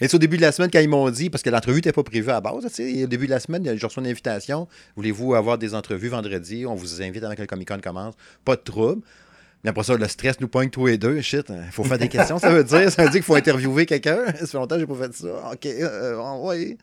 Mais 0.00 0.08
c'est 0.08 0.14
au 0.14 0.18
début 0.18 0.38
de 0.38 0.42
la 0.42 0.52
semaine, 0.52 0.70
quand 0.70 0.80
ils 0.80 0.88
m'ont 0.88 1.10
dit, 1.10 1.28
parce 1.28 1.42
que 1.42 1.50
l'entrevue 1.50 1.76
n'était 1.76 1.92
pas 1.92 2.02
prévue 2.02 2.30
à 2.30 2.40
base, 2.40 2.64
au 2.64 3.06
début 3.06 3.26
de 3.26 3.30
la 3.30 3.40
semaine, 3.40 3.62
j'ai 3.76 3.86
reçu 3.86 4.00
une 4.00 4.06
invitation. 4.06 4.66
Voulez-vous 4.96 5.34
avoir 5.34 5.58
des 5.58 5.74
entrevues 5.74 6.08
vendredi? 6.08 6.64
On 6.64 6.74
vous 6.74 7.02
invite 7.02 7.22
avant 7.22 7.34
que 7.34 7.42
le 7.42 7.46
Comic 7.46 7.68
Con 7.68 7.80
commence. 7.82 8.14
Pas 8.44 8.56
de 8.56 8.62
trouble. 8.62 9.02
Mais 9.62 9.70
après 9.70 9.82
ça, 9.84 9.94
le 9.96 10.08
stress 10.08 10.40
nous 10.40 10.48
pointe 10.48 10.70
tous 10.70 10.86
les 10.86 10.96
deux. 10.98 11.20
Shit, 11.20 11.48
il 11.50 11.70
faut 11.70 11.84
faire 11.84 11.98
des 11.98 12.08
questions, 12.08 12.38
ça 12.38 12.50
veut 12.50 12.64
dire. 12.64 12.90
Ça 12.90 13.02
veut 13.02 13.08
dire 13.10 13.18
qu'il 13.20 13.22
faut 13.22 13.34
interviewer 13.34 13.84
quelqu'un. 13.86 14.24
Ça 14.38 14.46
fait 14.46 14.56
longtemps 14.58 14.76
que 14.76 14.80
j'ai 14.80 14.86
pas 14.86 14.94
fait 14.94 15.12
ça. 15.14 15.50
OK, 15.52 15.66
euh, 15.66 16.36
ouais. 16.38 16.78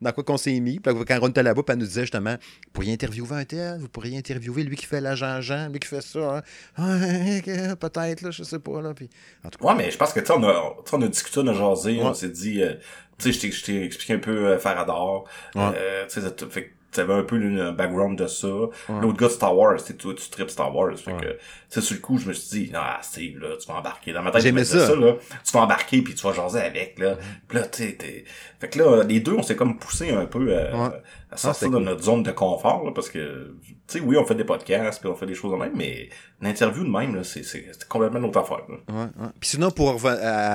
Dans 0.00 0.10
quoi 0.12 0.24
qu'on 0.24 0.36
s'est 0.36 0.58
mis. 0.58 0.80
Puis 0.80 0.92
quand 1.06 1.18
on 1.22 1.28
était 1.28 1.42
là-bas, 1.44 1.62
elle 1.68 1.76
nous 1.76 1.86
disait 1.86 2.00
justement, 2.00 2.32
vous 2.40 2.70
pourriez 2.72 2.92
interviewer 2.92 3.36
un 3.36 3.44
tel, 3.44 3.78
vous 3.78 3.88
pourriez 3.88 4.18
interviewer 4.18 4.64
lui 4.64 4.74
qui 4.76 4.86
fait 4.86 5.00
l'agent 5.00 5.40
Jean, 5.40 5.68
lui 5.68 5.78
qui 5.78 5.86
fait 5.86 6.00
ça. 6.00 6.42
hein. 6.78 6.92
Ouais, 6.98 7.42
peut-être, 7.76 8.22
là, 8.22 8.30
je 8.32 8.42
sais 8.42 8.58
pas. 8.58 8.80
Là. 8.82 8.94
Puis, 8.94 9.08
en 9.44 9.50
tout 9.50 9.58
cas, 9.60 9.66
Ouais, 9.68 9.74
mais 9.76 9.90
je 9.92 9.96
pense 9.98 10.12
que, 10.12 10.18
tu 10.20 10.26
sais, 10.26 10.32
on 10.32 10.42
on 10.92 11.02
a 11.02 11.08
discuté, 11.08 11.38
on 11.40 11.46
a 11.46 11.52
jasé, 11.54 12.00
on 12.02 12.14
s'est 12.14 12.30
dit, 12.30 12.62
euh, 12.62 12.74
tu 13.18 13.30
sais, 13.30 13.32
je 13.32 13.40
t'ai- 13.40 13.52
je 13.52 13.64
t'ai 13.64 13.84
expliqué 13.84 14.14
un 14.14 14.18
peu 14.18 14.46
euh, 14.48 14.58
Farador. 14.58 15.28
Ouais. 15.54 15.62
Euh, 15.76 16.06
tu 16.08 16.20
sais, 16.20 16.72
ça 16.94 17.02
te- 17.04 17.06
fait 17.06 17.06
que 17.06 17.06
tu 17.06 17.12
avais 17.12 17.14
un 17.14 17.22
peu 17.24 17.36
un 17.36 17.72
background 17.72 18.18
de 18.18 18.26
ça. 18.26 18.48
L'autre 18.48 19.16
gars 19.18 19.26
de 19.28 19.32
Star 19.32 19.56
Wars, 19.56 19.82
tu 19.84 19.94
tu 19.96 20.30
tripes 20.30 20.50
Star 20.50 20.74
Wars. 20.74 20.96
Fait 20.96 21.12
que, 21.16 21.38
sais, 21.68 21.80
sur 21.80 21.94
le 21.96 22.00
coup, 22.00 22.18
je 22.18 22.28
me 22.28 22.32
suis 22.32 22.66
dit, 22.66 22.72
ah, 22.74 22.98
Steve, 23.02 23.38
là, 23.38 23.56
tu 23.60 23.66
vas 23.68 23.74
embarquer. 23.78 24.12
Dans 24.12 24.22
ma 24.22 24.30
tête, 24.30 24.42
J'aimais 24.42 24.64
ça. 24.64 24.86
ça, 24.86 24.94
là. 24.96 25.14
Tu 25.44 25.52
vas 25.52 25.60
embarquer 25.62 26.02
puis 26.02 26.14
tu 26.14 26.22
vas 26.26 26.32
jaser 26.32 26.60
avec, 26.60 26.98
là. 26.98 27.16
Puis 27.48 27.58
là, 27.58 27.66
tu 27.66 27.82
sais, 27.82 27.92
t'es- 27.96 28.24
fait 28.60 28.68
que 28.68 28.78
là, 28.78 29.02
les 29.04 29.20
deux, 29.20 29.32
on 29.34 29.42
s'est 29.42 29.56
comme 29.56 29.78
poussé 29.78 30.10
un 30.10 30.26
peu 30.26 30.56
à, 30.56 30.76
Ouais. 30.88 30.90
à 31.30 31.36
sortir 31.36 31.68
de 31.70 31.76
cool. 31.76 31.84
notre 31.84 32.02
zone 32.02 32.22
de 32.22 32.30
confort, 32.32 32.84
là, 32.84 32.92
parce 32.94 33.08
que, 33.08 33.56
tu 33.66 33.74
sais, 33.86 34.00
oui, 34.00 34.16
on 34.16 34.24
fait 34.24 34.34
des 34.34 34.44
podcasts 34.44 35.00
puis 35.00 35.08
on 35.08 35.14
fait 35.14 35.26
des 35.26 35.34
choses 35.34 35.52
de 35.52 35.56
même, 35.56 35.72
mais 35.74 36.08
l'interview 36.40 36.84
de 36.84 36.90
même, 36.90 37.14
là, 37.14 37.24
c'est, 37.24 37.42
c'est, 37.42 37.66
c'est 37.72 37.88
complètement 37.88 38.18
une 38.18 38.26
autre 38.26 38.38
affaire, 38.40 38.62
là. 38.68 38.76
Ouais. 38.94 39.08
Puis 39.40 39.50
sinon, 39.50 39.70
pour 39.70 39.98
à- 40.06 40.10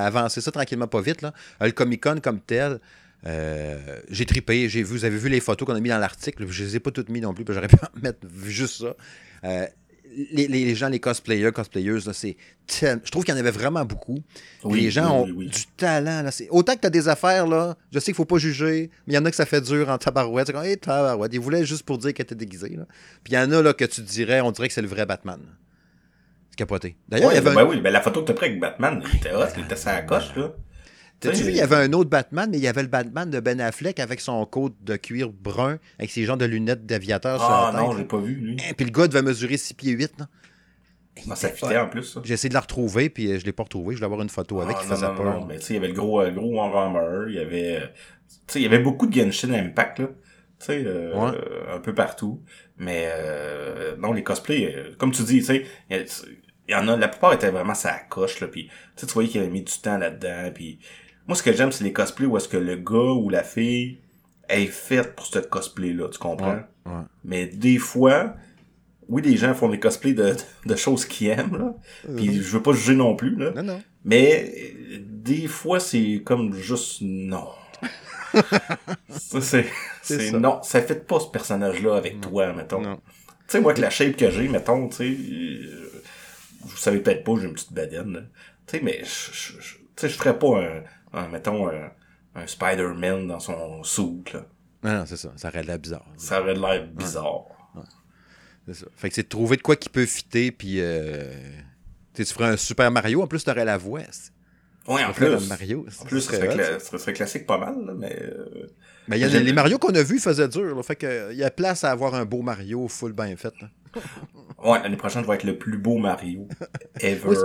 avancer 0.05 0.39
ça 0.41 0.51
tranquillement, 0.51 0.87
pas 0.87 1.01
vite, 1.01 1.21
là, 1.21 1.33
euh, 1.61 1.65
le 1.65 1.71
Comic 1.71 2.03
Con 2.03 2.19
comme 2.23 2.39
tel, 2.39 2.79
euh, 3.25 3.99
j'ai 4.09 4.25
tripé, 4.25 4.69
j'ai 4.69 4.83
vu, 4.83 4.89
vous 4.97 5.05
avez 5.05 5.17
vu 5.17 5.29
les 5.29 5.39
photos 5.39 5.65
qu'on 5.67 5.75
a 5.75 5.79
mis 5.79 5.89
dans 5.89 5.97
l'article, 5.97 6.45
je 6.49 6.63
les 6.63 6.75
ai 6.75 6.79
pas 6.79 6.91
toutes 6.91 7.09
mis 7.09 7.19
non 7.21 7.33
plus, 7.33 7.43
j'aurais 7.49 7.67
pu 7.67 7.75
en 7.75 7.99
mettre 8.01 8.19
juste 8.45 8.81
ça. 8.81 8.95
Euh, 9.43 9.65
les, 10.31 10.47
les 10.47 10.73
gens, 10.73 10.87
les 10.89 10.99
cosplayers, 10.99 11.51
cosplayeuses, 11.51 12.09
c'est 12.13 12.37
tel- 12.65 12.99
je 13.03 13.11
trouve 13.11 13.23
qu'il 13.23 13.33
y 13.35 13.37
en 13.37 13.39
avait 13.39 13.51
vraiment 13.51 13.85
beaucoup. 13.85 14.17
Oui, 14.63 14.81
les 14.81 14.89
gens 14.89 15.23
oui, 15.23 15.31
ont 15.31 15.35
oui, 15.35 15.47
du 15.47 15.65
talent. 15.75 16.23
Là. 16.23 16.31
Autant 16.49 16.73
que 16.75 16.79
tu 16.79 16.87
as 16.87 16.89
des 16.89 17.07
affaires, 17.07 17.45
là, 17.45 17.75
je 17.93 17.99
sais 17.99 18.05
qu'il 18.05 18.15
faut 18.15 18.25
pas 18.25 18.37
juger, 18.39 18.89
mais 19.05 19.13
il 19.13 19.15
y 19.15 19.19
en 19.19 19.25
a 19.25 19.29
que 19.29 19.35
ça 19.35 19.45
fait 19.45 19.61
dur 19.61 19.89
en 19.89 19.97
tabarouette. 19.99 20.51
Comme, 20.51 20.63
hey, 20.63 20.77
tabarouette. 20.77 21.33
Ils 21.35 21.39
voulaient 21.39 21.65
juste 21.65 21.83
pour 21.83 21.99
dire 21.99 22.13
qu'elle 22.15 22.23
était 22.23 22.33
déguisée. 22.35 22.69
Là. 22.75 22.85
Puis 23.23 23.33
il 23.33 23.35
y 23.35 23.37
en 23.37 23.51
a 23.51 23.61
là, 23.61 23.73
que 23.73 23.85
tu 23.85 24.01
dirais, 24.01 24.41
on 24.41 24.51
dirait 24.51 24.69
que 24.69 24.73
c'est 24.73 24.81
le 24.81 24.87
vrai 24.87 25.05
Batman. 25.05 25.39
C'est 26.49 26.55
capoté. 26.57 26.95
D'ailleurs, 27.07 27.31
il 27.33 27.35
y 27.35 27.37
avait 27.37 27.53
ben 27.53 27.61
un- 27.61 27.65
oui, 27.65 27.79
ben 27.81 27.91
la 27.93 28.01
photo 28.01 28.21
que 28.21 28.27
t'as 28.27 28.33
pris 28.33 28.47
avec 28.47 28.59
Batman, 28.59 29.03
il 29.11 29.17
était 29.17 29.33
hot, 29.35 29.43
il 29.55 29.65
était 29.65 29.75
sur 29.75 29.91
la 29.91 30.01
coche, 30.01 30.35
là. 30.35 30.51
T'as-tu 31.19 31.35
Tu 31.37 31.39
sais, 31.41 31.47
vu, 31.47 31.51
il 31.55 31.57
y 31.57 31.61
avait 31.61 31.75
un 31.75 31.93
autre 31.93 32.09
Batman, 32.09 32.47
mais 32.51 32.57
il 32.57 32.63
y 32.63 32.67
avait 32.67 32.83
le 32.83 32.87
Batman 32.89 33.29
de 33.29 33.39
Ben 33.39 33.59
Affleck 33.59 33.99
avec 33.99 34.19
son 34.21 34.45
côte 34.45 34.75
de 34.83 34.95
cuir 34.97 35.29
brun, 35.31 35.79
avec 35.97 36.11
ses 36.11 36.23
genres 36.25 36.37
de 36.37 36.45
lunettes 36.45 36.85
d'aviateur 36.85 37.39
sur 37.39 37.49
Ah 37.49 37.71
la 37.73 37.79
non, 37.81 37.89
tête. 37.89 37.97
j'ai 37.99 38.05
pas 38.05 38.17
vu, 38.19 38.35
lui. 38.35 38.57
Et 38.69 38.73
puis 38.73 38.85
le 38.85 38.91
gars 38.91 39.07
devait 39.07 39.23
mesurer 39.23 39.57
6 39.57 39.73
pieds 39.73 39.93
8. 39.93 40.13
Là. 40.19 40.27
Non, 41.25 41.33
ça 41.35 41.49
fitait 41.49 41.77
en 41.77 41.87
plus, 41.89 42.03
ça. 42.03 42.21
J'ai 42.23 42.35
essayé 42.35 42.49
de 42.49 42.53
la 42.53 42.59
retrouver, 42.59 43.09
puis 43.09 43.31
euh, 43.31 43.39
je 43.39 43.45
l'ai 43.45 43.51
pas 43.51 43.63
retrouvée. 43.63 43.93
Je 43.95 43.97
voulais 43.97 44.05
avoir 44.05 44.21
une 44.21 44.29
photo 44.29 44.61
avec 44.61 44.77
Ah, 44.77 44.83
qui 44.83 44.87
non, 44.89 44.95
faisait 44.95 45.07
non, 45.07 45.15
peur. 45.15 45.39
non, 45.39 45.45
mais 45.47 45.57
tu 45.57 45.63
sais, 45.65 45.73
il 45.73 45.75
y 45.77 45.79
avait 45.79 45.87
le 45.87 45.93
gros, 45.95 46.21
euh, 46.21 46.29
le 46.29 46.35
gros 46.35 46.53
Warhammer, 46.55 47.29
il 47.31 47.35
y 47.35 47.39
avait, 47.39 47.77
euh, 47.77 47.87
tu 48.27 48.35
sais, 48.47 48.59
il 48.59 48.63
y 48.63 48.67
avait 48.67 48.77
beaucoup 48.79 49.07
de 49.07 49.13
Genshin 49.19 49.51
Impact, 49.53 49.99
là. 49.99 50.07
Tu 50.59 50.65
sais, 50.67 50.83
euh, 50.85 51.15
Ouais. 51.15 51.31
euh, 51.35 51.75
un 51.75 51.79
peu 51.79 51.95
partout. 51.95 52.43
Mais, 52.77 53.09
euh, 53.11 53.95
non, 53.97 54.13
les 54.13 54.21
cosplays, 54.23 54.75
euh, 54.75 54.91
comme 54.99 55.11
tu 55.11 55.23
dis, 55.23 55.39
tu 55.39 55.45
sais, 55.45 55.65
il 55.89 55.97
y 55.97 56.05
il 56.69 56.75
en 56.75 56.87
a, 56.89 56.97
la 56.97 57.07
plupart 57.07 57.33
étaient 57.33 57.49
vraiment 57.49 57.73
ça 57.73 57.97
coche, 58.09 58.39
là, 58.41 58.47
puis 58.47 58.69
tu 58.95 59.05
voyais 59.07 59.29
qu'il 59.29 59.41
avait 59.41 59.49
mis 59.49 59.61
du 59.63 59.73
temps 59.81 59.97
là-dedans, 59.97 60.51
puis 60.53 60.77
moi, 61.27 61.35
ce 61.35 61.43
que 61.43 61.51
j'aime, 61.53 61.71
c'est 61.71 61.83
les 61.83 61.93
cosplays 61.93 62.25
où 62.25 62.37
est-ce 62.37 62.47
que 62.47 62.57
le 62.57 62.77
gars 62.77 63.13
ou 63.13 63.29
la 63.29 63.43
fille 63.43 63.99
est 64.49 64.67
faite 64.67 65.15
pour 65.15 65.25
ce 65.25 65.39
cosplay-là, 65.39 66.07
tu 66.09 66.19
comprends? 66.19 66.55
Ouais, 66.55 66.63
ouais. 66.85 67.01
Mais 67.25 67.47
des 67.47 67.77
fois, 67.77 68.35
oui, 69.09 69.21
les 69.21 69.35
gens 69.35 69.53
font 69.53 69.69
des 69.69 69.79
cosplays 69.79 70.13
de, 70.13 70.35
de 70.65 70.75
choses 70.75 71.05
qu'ils 71.05 71.27
aiment, 71.27 71.57
là. 71.57 71.75
Puis 72.15 72.35
je 72.35 72.49
veux 72.49 72.63
pas 72.63 72.71
juger 72.71 72.95
non 72.95 73.15
plus, 73.15 73.35
là. 73.35 73.51
Non, 73.51 73.63
non. 73.63 73.81
Mais 74.05 74.53
euh, 74.55 74.97
des 75.01 75.47
fois, 75.47 75.81
c'est 75.81 76.21
comme 76.23 76.53
juste 76.53 76.99
non. 77.01 77.49
ça, 79.09 79.41
c'est, 80.01 80.31
non. 80.31 80.61
Ça 80.63 80.81
fait 80.81 81.05
pas 81.05 81.19
ce 81.19 81.27
personnage-là 81.27 81.95
avec 81.95 82.21
toi, 82.21 82.53
mettons. 82.53 82.81
Non. 82.81 82.95
Tu 82.95 83.23
sais, 83.47 83.61
moi, 83.61 83.71
avec 83.71 83.81
la 83.81 83.89
shape 83.89 84.15
que 84.15 84.29
j'ai, 84.29 84.47
mettons, 84.47 84.87
tu 84.87 84.95
sais, 84.95 85.03
euh, 85.09 86.03
vous 86.61 86.77
savez 86.77 86.99
peut-être 86.99 87.23
pas, 87.23 87.33
j'ai 87.39 87.47
une 87.47 87.53
petite 87.53 87.73
bedaine, 87.73 88.13
là. 88.13 88.21
Tu 88.65 88.77
sais, 88.77 88.83
mais 88.83 89.01
je 89.03 90.07
ferais 90.07 90.37
pas 90.37 90.59
un, 90.61 90.83
un 91.13 91.27
mettons, 91.27 91.69
un, 91.69 91.91
un 92.35 92.47
Spider-Man 92.47 93.27
dans 93.27 93.39
son 93.39 93.83
suit, 93.83 94.23
là. 94.33 94.45
Non, 94.83 94.93
non, 94.99 95.03
c'est 95.05 95.17
ça. 95.17 95.31
Ça 95.35 95.47
aurait 95.49 95.63
l'air 95.63 95.79
bizarre. 95.79 96.05
Ça 96.17 96.41
aurait 96.41 96.53
l'air 96.53 96.87
bizarre. 96.87 97.45
C'est 98.67 98.73
ça. 98.75 98.85
Fait 98.95 99.09
que 99.09 99.15
c'est 99.15 99.23
de 99.23 99.27
trouver 99.29 99.57
de 99.57 99.61
quoi 99.61 99.75
qui 99.75 99.89
peut 99.89 100.05
fitter, 100.05 100.51
puis 100.51 100.81
euh, 100.81 101.31
tu 102.13 102.25
ferais 102.25 102.49
un 102.49 102.57
Super 102.57 102.91
Mario, 102.91 103.21
en 103.21 103.27
plus, 103.27 103.43
t'aurais 103.43 103.65
la 103.65 103.77
voix. 103.77 104.01
Ouais, 104.87 105.03
en 105.03 105.11
plus. 105.13 105.47
Mario. 105.49 105.85
En 106.01 106.05
plus, 106.05 106.21
ce 106.21 106.31
ça 106.31 106.37
serait, 106.37 107.11
cla- 107.11 107.13
classique 107.13 107.45
pas 107.45 107.57
mal, 107.57 107.75
là, 107.85 107.93
mais... 107.97 108.15
euh, 108.21 108.67
Mais 109.07 109.19
y 109.19 109.23
a 109.23 109.27
les 109.27 109.53
Mario 109.53 109.77
qu'on 109.79 109.93
a 109.95 110.03
vus, 110.03 110.19
faisaient 110.19 110.47
dur. 110.47 110.75
Là, 110.75 110.83
fait 110.83 110.95
que, 110.95 111.31
il 111.31 111.37
y 111.37 111.43
a 111.43 111.51
place 111.51 111.83
à 111.83 111.91
avoir 111.91 112.13
un 112.15 112.23
beau 112.25 112.41
Mario 112.41 112.87
full 112.87 113.13
bien 113.13 113.35
fait. 113.35 113.53
là. 113.61 113.69
Ouais, 114.63 114.81
l'année 114.83 114.95
prochaine, 114.97 115.23
je 115.23 115.27
vais 115.27 115.35
être 115.35 115.43
le 115.43 115.57
plus 115.57 115.77
beau 115.77 115.97
Mario 115.97 116.47
ever. 117.01 117.27
Oui, 117.27 117.35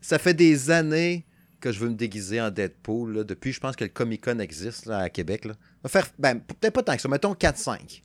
Ça 0.00 0.18
fait 0.18 0.34
des 0.34 0.70
années 0.70 1.26
que 1.60 1.72
je 1.72 1.78
veux 1.80 1.88
me 1.88 1.94
déguiser 1.94 2.40
en 2.40 2.50
Deadpool. 2.50 3.14
là, 3.18 3.24
depuis, 3.24 3.52
je 3.52 3.60
pense 3.60 3.76
que 3.76 3.84
le 3.84 3.90
Comic 3.90 4.24
Con 4.24 4.38
existe 4.38 4.86
là, 4.86 4.98
à 4.98 5.08
Québec. 5.10 5.44
Là. 5.44 5.54
Va 5.82 5.88
faire, 5.90 6.06
ben, 6.18 6.40
peut-être 6.40 6.72
pas 6.74 6.82
tant 6.82 6.96
que 6.96 7.02
ça, 7.02 7.08
mettons 7.08 7.32
4-5. 7.34 8.02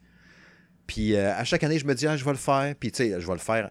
Puis 0.88 1.16
euh, 1.16 1.34
à 1.34 1.44
chaque 1.44 1.64
année, 1.64 1.80
je 1.80 1.86
me 1.86 1.96
dis, 1.96 2.06
ah, 2.08 2.16
je 2.18 2.24
vais 2.24 2.32
le 2.32 2.38
faire. 2.38 2.76
Puis 2.80 2.92
tu 2.92 2.98
sais, 2.98 3.20
je 3.20 3.26
vais 3.26 3.34
le 3.34 3.40
faire. 3.40 3.70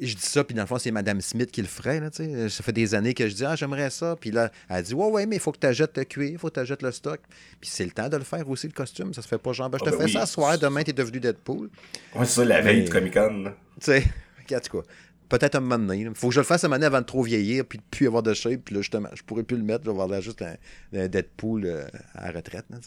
Je 0.00 0.14
dis 0.14 0.22
ça, 0.22 0.44
puis 0.44 0.54
dans 0.54 0.62
le 0.62 0.68
fond, 0.68 0.78
c'est 0.78 0.92
Madame 0.92 1.20
Smith 1.20 1.50
qui 1.50 1.60
le 1.60 1.66
ferait. 1.66 1.98
Là, 1.98 2.08
ça 2.12 2.62
fait 2.62 2.72
des 2.72 2.94
années 2.94 3.14
que 3.14 3.28
je 3.28 3.34
dis, 3.34 3.44
ah, 3.44 3.56
j'aimerais 3.56 3.90
ça. 3.90 4.14
Puis 4.18 4.30
là, 4.30 4.50
elle 4.68 4.84
dit, 4.84 4.94
ouais, 4.94 5.10
ouais, 5.10 5.26
mais 5.26 5.36
il 5.36 5.40
faut 5.40 5.50
que 5.50 5.58
tu 5.58 5.66
achètes 5.66 5.98
le 5.98 6.04
cuir, 6.04 6.30
il 6.30 6.38
faut 6.38 6.48
que 6.48 6.54
tu 6.54 6.60
achètes 6.60 6.82
le 6.82 6.92
stock. 6.92 7.18
Puis 7.60 7.68
c'est 7.68 7.84
le 7.84 7.90
temps 7.90 8.08
de 8.08 8.16
le 8.16 8.22
faire 8.22 8.48
aussi, 8.48 8.68
le 8.68 8.72
costume. 8.72 9.12
Ça 9.12 9.22
se 9.22 9.26
fait 9.28 9.38
pas 9.38 9.52
genre, 9.52 9.68
ben, 9.68 9.78
je 9.78 9.84
Ah 9.84 9.90
te 9.90 9.96
ben 9.96 9.98
fais 9.98 10.04
oui. 10.04 10.12
ça 10.12 10.24
ce 10.24 10.34
soir, 10.34 10.56
demain, 10.56 10.84
tu 10.84 10.90
es 10.90 10.92
devenu 10.92 11.18
Deadpool. 11.18 11.68
Ouais, 12.14 12.24
c'est 12.24 12.26
ça, 12.26 12.44
la 12.44 12.60
veille 12.62 12.78
Mais- 12.78 12.84
du 12.84 12.90
Comic-Con. 12.92 13.42
là. 13.42 13.50
Tu 13.80 13.86
sais, 13.86 14.04
en 14.54 14.60
tout 14.60 14.80
cas, 14.80 14.88
peut-être 15.28 15.54
un 15.56 15.60
moment 15.60 15.78
donné. 15.78 16.00
Il 16.02 16.14
faut 16.14 16.28
que 16.28 16.34
je 16.34 16.40
le 16.40 16.44
fasse 16.46 16.64
à 16.64 16.66
un 16.66 16.70
moment 16.70 16.76
donné 16.76 16.86
avant 16.86 17.00
de 17.00 17.06
trop 17.06 17.22
vieillir, 17.22 17.64
puis 17.64 17.78
de 17.78 17.84
plus 17.90 18.06
avoir 18.06 18.22
de 18.22 18.34
shape, 18.34 18.60
puis 18.64 18.74
là, 18.74 18.80
justement, 18.80 19.08
je 19.14 19.22
pourrais 19.22 19.42
plus 19.42 19.56
le 19.56 19.62
mettre, 19.62 19.84
je 19.84 19.90
vais 19.90 20.00
avoir 20.00 20.20
juste 20.20 20.42
un, 20.42 20.54
un 20.96 21.08
Deadpool 21.08 21.64
euh, 21.66 21.84
à 22.14 22.30
la 22.32 22.38
retraite, 22.38 22.64
là. 22.70 22.78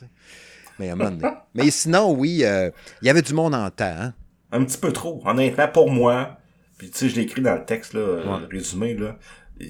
Mais 0.80 0.90
à 0.90 0.94
un 0.94 0.96
moment 0.96 1.12
donné. 1.12 1.34
Mais 1.56 1.70
sinon, 1.72 2.12
oui, 2.14 2.44
euh, 2.44 2.70
il 3.02 3.08
y 3.08 3.10
avait 3.10 3.22
du 3.22 3.34
monde 3.34 3.54
en 3.56 3.70
temps, 3.70 3.86
hein? 3.86 4.14
Un 4.52 4.64
petit 4.66 4.78
peu 4.78 4.92
trop, 4.92 5.22
honnêtement, 5.26 5.68
pour 5.68 5.90
moi. 5.92 6.38
Puis 6.78 6.90
tu 6.90 6.98
sais, 6.98 7.10
je 7.10 7.16
l'ai 7.16 7.22
écrit 7.24 7.42
dans 7.42 7.56
le 7.56 7.64
texte, 7.66 7.94
là, 7.94 8.00
euh, 8.02 8.24
Ouais. 8.26 8.40
le 8.50 8.58
résumé, 8.58 8.96
là. 8.96 9.18
Et, 9.60 9.66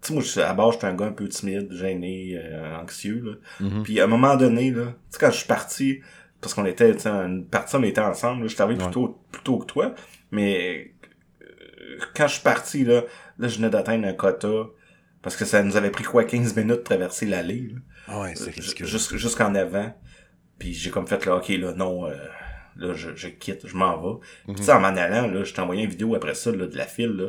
Tu 0.00 0.08
sais, 0.08 0.14
moi, 0.14 0.22
je- 0.22 0.40
à 0.40 0.54
base, 0.54 0.74
j'étais 0.74 0.86
un 0.86 0.94
gars 0.94 1.06
un 1.06 1.12
peu 1.12 1.28
timide, 1.28 1.72
gêné, 1.72 2.32
euh, 2.36 2.76
anxieux, 2.76 3.20
là. 3.20 3.66
Mhm. 3.68 3.82
Puis 3.82 4.00
à 4.00 4.04
un 4.04 4.06
moment 4.06 4.36
donné, 4.36 4.70
là, 4.70 4.84
tu 4.86 4.92
sais, 5.10 5.18
quand 5.18 5.30
je 5.32 5.38
suis 5.38 5.46
parti, 5.48 5.98
parce 6.40 6.54
qu'on 6.54 6.64
était, 6.66 6.94
tu 6.94 7.00
sais, 7.00 7.08
une 7.10 7.44
partie, 7.44 7.74
on 7.74 7.82
était 7.82 8.00
ensemble, 8.00 8.42
là, 8.42 8.46
je 8.48 8.54
suis 8.54 8.62
arrivé 8.62 8.78
Ouais. 8.80 8.86
plus 8.86 8.94
tôt, 8.94 9.18
plus 9.32 9.42
tôt 9.42 9.58
que 9.58 9.66
toi, 9.66 9.94
mais 10.30 10.56
euh, 10.56 10.84
quand 12.14 12.26
je 12.28 12.34
suis 12.34 12.42
parti, 12.42 12.84
là, 12.84 13.02
là, 13.38 13.48
je 13.48 13.56
venais 13.56 13.70
d'atteindre 13.70 14.06
un 14.06 14.12
quota, 14.12 14.66
parce 15.22 15.36
que 15.36 15.44
ça 15.44 15.62
nous 15.62 15.76
avait 15.76 15.90
pris 15.90 16.04
quoi, 16.04 16.24
15 16.24 16.56
minutes 16.56 16.70
de 16.78 16.82
traverser 16.82 17.26
l'allée. 17.26 17.74
Ah 18.06 18.20
ouais, 18.20 18.34
c'est 18.34 18.52
jusqu- 18.86 19.16
Jusqu'en 19.16 19.54
avant. 19.54 19.94
Puis 20.58 20.72
j'ai 20.74 20.90
comme 20.90 21.06
fait 21.06 21.24
là, 21.26 21.36
ok, 21.36 21.48
là, 21.48 21.72
non, 21.72 22.06
euh, 22.06 22.14
là, 22.76 22.94
je, 22.94 23.10
je 23.14 23.28
quitte, 23.28 23.66
je 23.66 23.76
m'en 23.76 23.96
vais. 24.00 24.18
Puis 24.46 24.54
tu 24.56 24.62
sais, 24.64 24.72
en 24.72 24.80
m'en 24.80 24.88
allant, 24.88 25.26
là, 25.28 25.44
je 25.44 25.52
t'ai 25.54 25.60
envoyé 25.60 25.84
une 25.84 25.90
vidéo 25.90 26.14
après 26.14 26.34
ça, 26.34 26.50
là, 26.50 26.66
de 26.66 26.76
la 26.76 26.86
file, 26.86 27.10
là. 27.16 27.28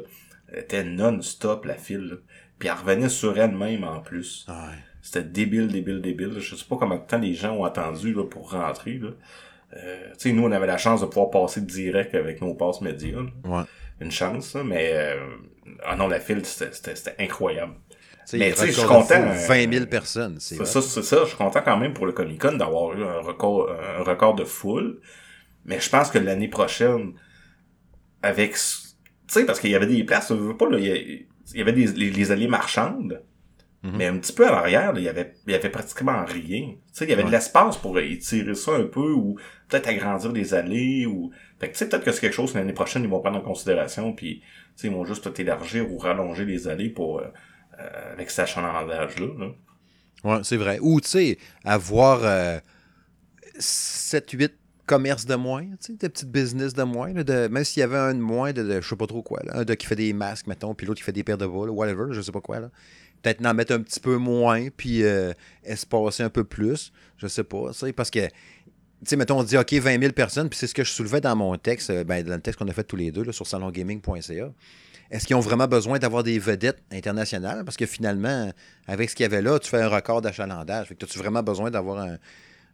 Elle 0.52 0.60
était 0.60 0.84
non-stop, 0.84 1.66
la 1.66 1.76
file, 1.76 2.08
là. 2.10 2.16
Puis 2.58 2.70
elle 2.70 2.76
revenait 2.76 3.10
sur 3.10 3.38
elle-même, 3.38 3.84
en 3.84 4.00
plus. 4.02 4.46
Ah 4.48 4.70
ouais. 4.70 4.78
C'était 5.02 5.24
débile, 5.24 5.68
débile, 5.68 6.02
débile. 6.02 6.40
Je 6.40 6.56
sais 6.56 6.66
pas 6.68 6.76
combien 6.78 6.98
de 6.98 7.04
temps 7.06 7.20
les 7.20 7.34
gens 7.34 7.54
ont 7.56 7.64
attendu, 7.66 8.14
là, 8.14 8.24
pour 8.26 8.52
rentrer, 8.52 8.94
là. 8.98 9.10
Euh, 9.78 10.08
tu 10.14 10.30
sais, 10.30 10.32
nous, 10.34 10.44
on 10.44 10.52
avait 10.52 10.66
la 10.68 10.78
chance 10.80 11.02
de 11.02 11.06
pouvoir 11.06 11.30
passer 11.30 11.62
direct 11.62 12.16
avec 12.16 12.42
nos 12.42 12.56
passes 12.56 12.82
médias, 12.82 13.20
là. 13.22 13.30
Ouais. 13.60 13.64
Une 14.00 14.12
chance, 14.12 14.54
là, 14.56 14.64
mais, 14.64 14.92
euh, 14.94 15.26
ah 15.84 15.96
non, 15.96 16.08
la 16.08 16.20
file, 16.20 16.46
c'était, 16.46 17.16
incroyable. 17.20 17.74
Tu 17.92 18.00
sais, 18.26 18.38
Mais 18.38 18.52
tu 18.52 18.58
sais, 18.60 18.68
je 18.68 18.72
suis 18.74 18.88
content, 18.88 19.16
foule, 19.16 19.28
euh, 19.30 19.48
20 19.48 19.74
000 19.74 19.86
personnes. 19.88 20.38
C'est 20.40 20.64
ça, 20.66 20.82
c'est 20.82 21.04
ça. 21.04 21.24
Je 21.24 21.30
suis 21.30 21.38
content 21.38 21.62
quand 21.64 21.78
même 21.78 21.94
pour 21.94 22.06
le 22.06 22.12
Comic 22.14 22.40
Con 22.42 22.54
d'avoir 22.54 22.94
eu 22.98 23.04
un 23.04 23.20
record, 23.22 23.70
un 23.72 24.04
record 24.04 24.36
de 24.36 24.44
foule. 24.46 25.02
Mais 25.66 25.80
je 25.80 25.90
pense 25.90 26.10
que 26.10 26.18
l'année 26.20 26.48
prochaine, 26.48 27.14
avec, 28.22 28.58
ce- 28.58 28.90
tu 29.28 29.34
sais, 29.34 29.46
parce 29.46 29.60
qu'il 29.60 29.70
y 29.72 29.76
avait 29.76 29.88
des 29.88 30.04
places, 30.04 30.30
je 30.30 30.34
veux 30.34 30.58
pas, 30.58 30.70
là, 30.70 30.78
il 30.80 31.26
y 31.54 31.62
avait 31.62 31.74
des, 31.74 31.88
les, 31.88 32.10
les 32.10 32.32
allées 32.32 32.48
marchandes. 32.48 33.24
Mhm. 33.82 33.92
Mais 33.98 34.08
un 34.08 34.18
petit 34.18 34.34
peu 34.34 34.46
à 34.48 34.52
l'arrière, 34.52 34.92
il 34.98 35.04
y 35.04 35.08
avait, 35.08 35.36
il 35.48 35.54
y 35.54 35.56
avait 35.56 35.70
pratiquement 35.70 36.26
rien. 36.26 36.72
Tu 36.72 36.78
sais, 36.92 37.06
il 37.06 37.10
y 37.10 37.14
avait 37.14 37.24
de 37.24 37.32
l'espace 37.32 37.78
pour 37.78 37.98
étirer 37.98 38.54
ça 38.54 38.74
un 38.74 38.84
peu 38.84 39.12
ou 39.14 39.38
peut-être 39.70 39.88
agrandir 39.88 40.32
les 40.34 40.54
allées 40.54 41.06
ou, 41.06 41.32
fait 41.60 41.68
que 41.68 41.74
tu 41.74 41.80
sais, 41.80 41.90
peut-être 41.90 42.06
que 42.06 42.12
c'est 42.12 42.22
quelque 42.22 42.34
chose 42.34 42.54
que 42.54 42.58
l'année 42.58 42.74
prochaine, 42.74 43.04
ils 43.04 43.10
vont 43.10 43.20
prendre 43.20 43.38
en 43.38 43.42
considération 43.42 44.14
puis, 44.14 44.42
ils 44.84 44.92
vont 44.92 45.06
juste 45.06 45.24
peut-être 45.24 45.40
élargir 45.40 45.92
ou 45.92 45.98
rallonger 45.98 46.46
les 46.46 46.68
allées 46.68 46.90
pour, 46.90 47.20
euh, 47.20 47.28
euh, 47.80 48.14
avec 48.14 48.30
cet 48.30 48.40
achalandage-là, 48.40 49.28
là. 49.38 49.52
Ouais, 50.24 50.40
c'est 50.44 50.58
vrai. 50.58 50.80
Ou, 50.82 51.00
tu 51.00 51.08
sais, 51.08 51.38
avoir 51.64 52.22
7-8 53.58 54.52
commerces 54.90 55.28
de 55.28 55.36
moins, 55.36 55.62
tu 55.62 55.78
sais, 55.80 55.94
des 55.94 56.10
petites 56.10 56.32
business 56.32 56.74
de 56.74 56.82
moins, 56.82 57.14
là, 57.14 57.24
de, 57.24 57.48
même 57.48 57.64
s'il 57.64 57.82
y 57.82 57.84
avait 57.84 57.96
un 57.98 58.16
de 58.16 58.20
moins, 58.20 58.54
de, 58.54 58.82
je 58.82 58.88
sais 58.90 58.96
pas 58.96 59.06
trop 59.06 59.22
quoi, 59.22 59.40
là, 59.44 59.60
un 59.60 59.64
de 59.64 59.76
qui 59.76 59.86
fait 59.86 59.96
des 59.96 60.14
masques, 60.14 60.48
mettons, 60.48 60.74
puis 60.74 60.88
l'autre 60.88 60.98
qui 60.98 61.04
fait 61.04 61.12
des 61.12 61.24
paires 61.24 61.38
de 61.38 61.46
là, 61.46 61.72
whatever, 61.72 62.06
je 62.10 62.22
sais 62.22 62.32
pas 62.32 62.42
quoi, 62.42 62.60
là. 62.60 62.72
Peut-être 63.22 63.46
en 63.46 63.54
mettre 63.54 63.74
un 63.74 63.82
petit 63.82 64.00
peu 64.00 64.16
moins, 64.16 64.70
puis 64.76 65.04
euh, 65.04 65.34
espacer 65.64 66.24
un 66.24 66.30
peu 66.30 66.44
plus, 66.44 66.92
je 67.18 67.28
sais 67.28 67.44
pas, 67.44 67.70
parce 67.96 68.10
que, 68.10 68.28
tu 69.00 69.06
sais, 69.06 69.16
mettons, 69.16 69.40
on 69.40 69.44
dit, 69.44 69.58
OK, 69.58 69.74
20 69.74 70.02
000 70.02 70.14
personnes, 70.14 70.50
puis 70.50 70.58
c'est 70.60 70.68
ce 70.68 70.74
que 70.74 70.84
je 70.84 70.92
soulevais 70.92 71.22
dans 71.22 71.36
mon 71.36 71.56
texte, 71.58 71.90
euh, 71.90 72.04
ben, 72.04 72.24
dans 72.24 72.36
le 72.36 72.42
texte 72.42 72.60
qu'on 72.60 72.68
a 72.68 72.74
fait 72.74 72.84
tous 72.84 72.98
les 72.98 73.12
deux, 73.12 73.24
là, 73.24 73.32
sur 73.32 73.48
salongaming.ca. 73.48 74.52
Est-ce 75.12 75.26
qu'ils 75.26 75.36
ont 75.36 75.42
vraiment 75.42 75.68
besoin 75.68 75.98
d'avoir 76.00 76.24
des 76.24 76.38
vedettes 76.38 76.84
internationales? 76.92 77.64
Parce 77.66 77.78
que 77.78 77.86
finalement, 77.86 78.52
avec 78.88 79.10
ce 79.10 79.16
qu'il 79.16 79.24
y 79.24 79.26
avait 79.26 79.42
là, 79.42 79.58
tu 79.58 79.70
fais 79.70 79.82
un 79.82 79.88
record 79.88 80.22
d'achalandage. 80.22 80.88
Fait 80.88 80.96
que 80.96 81.06
as-tu 81.06 81.18
vraiment 81.18 81.42
besoin 81.42 81.72
d'avoir 81.72 82.00
un. 82.00 82.18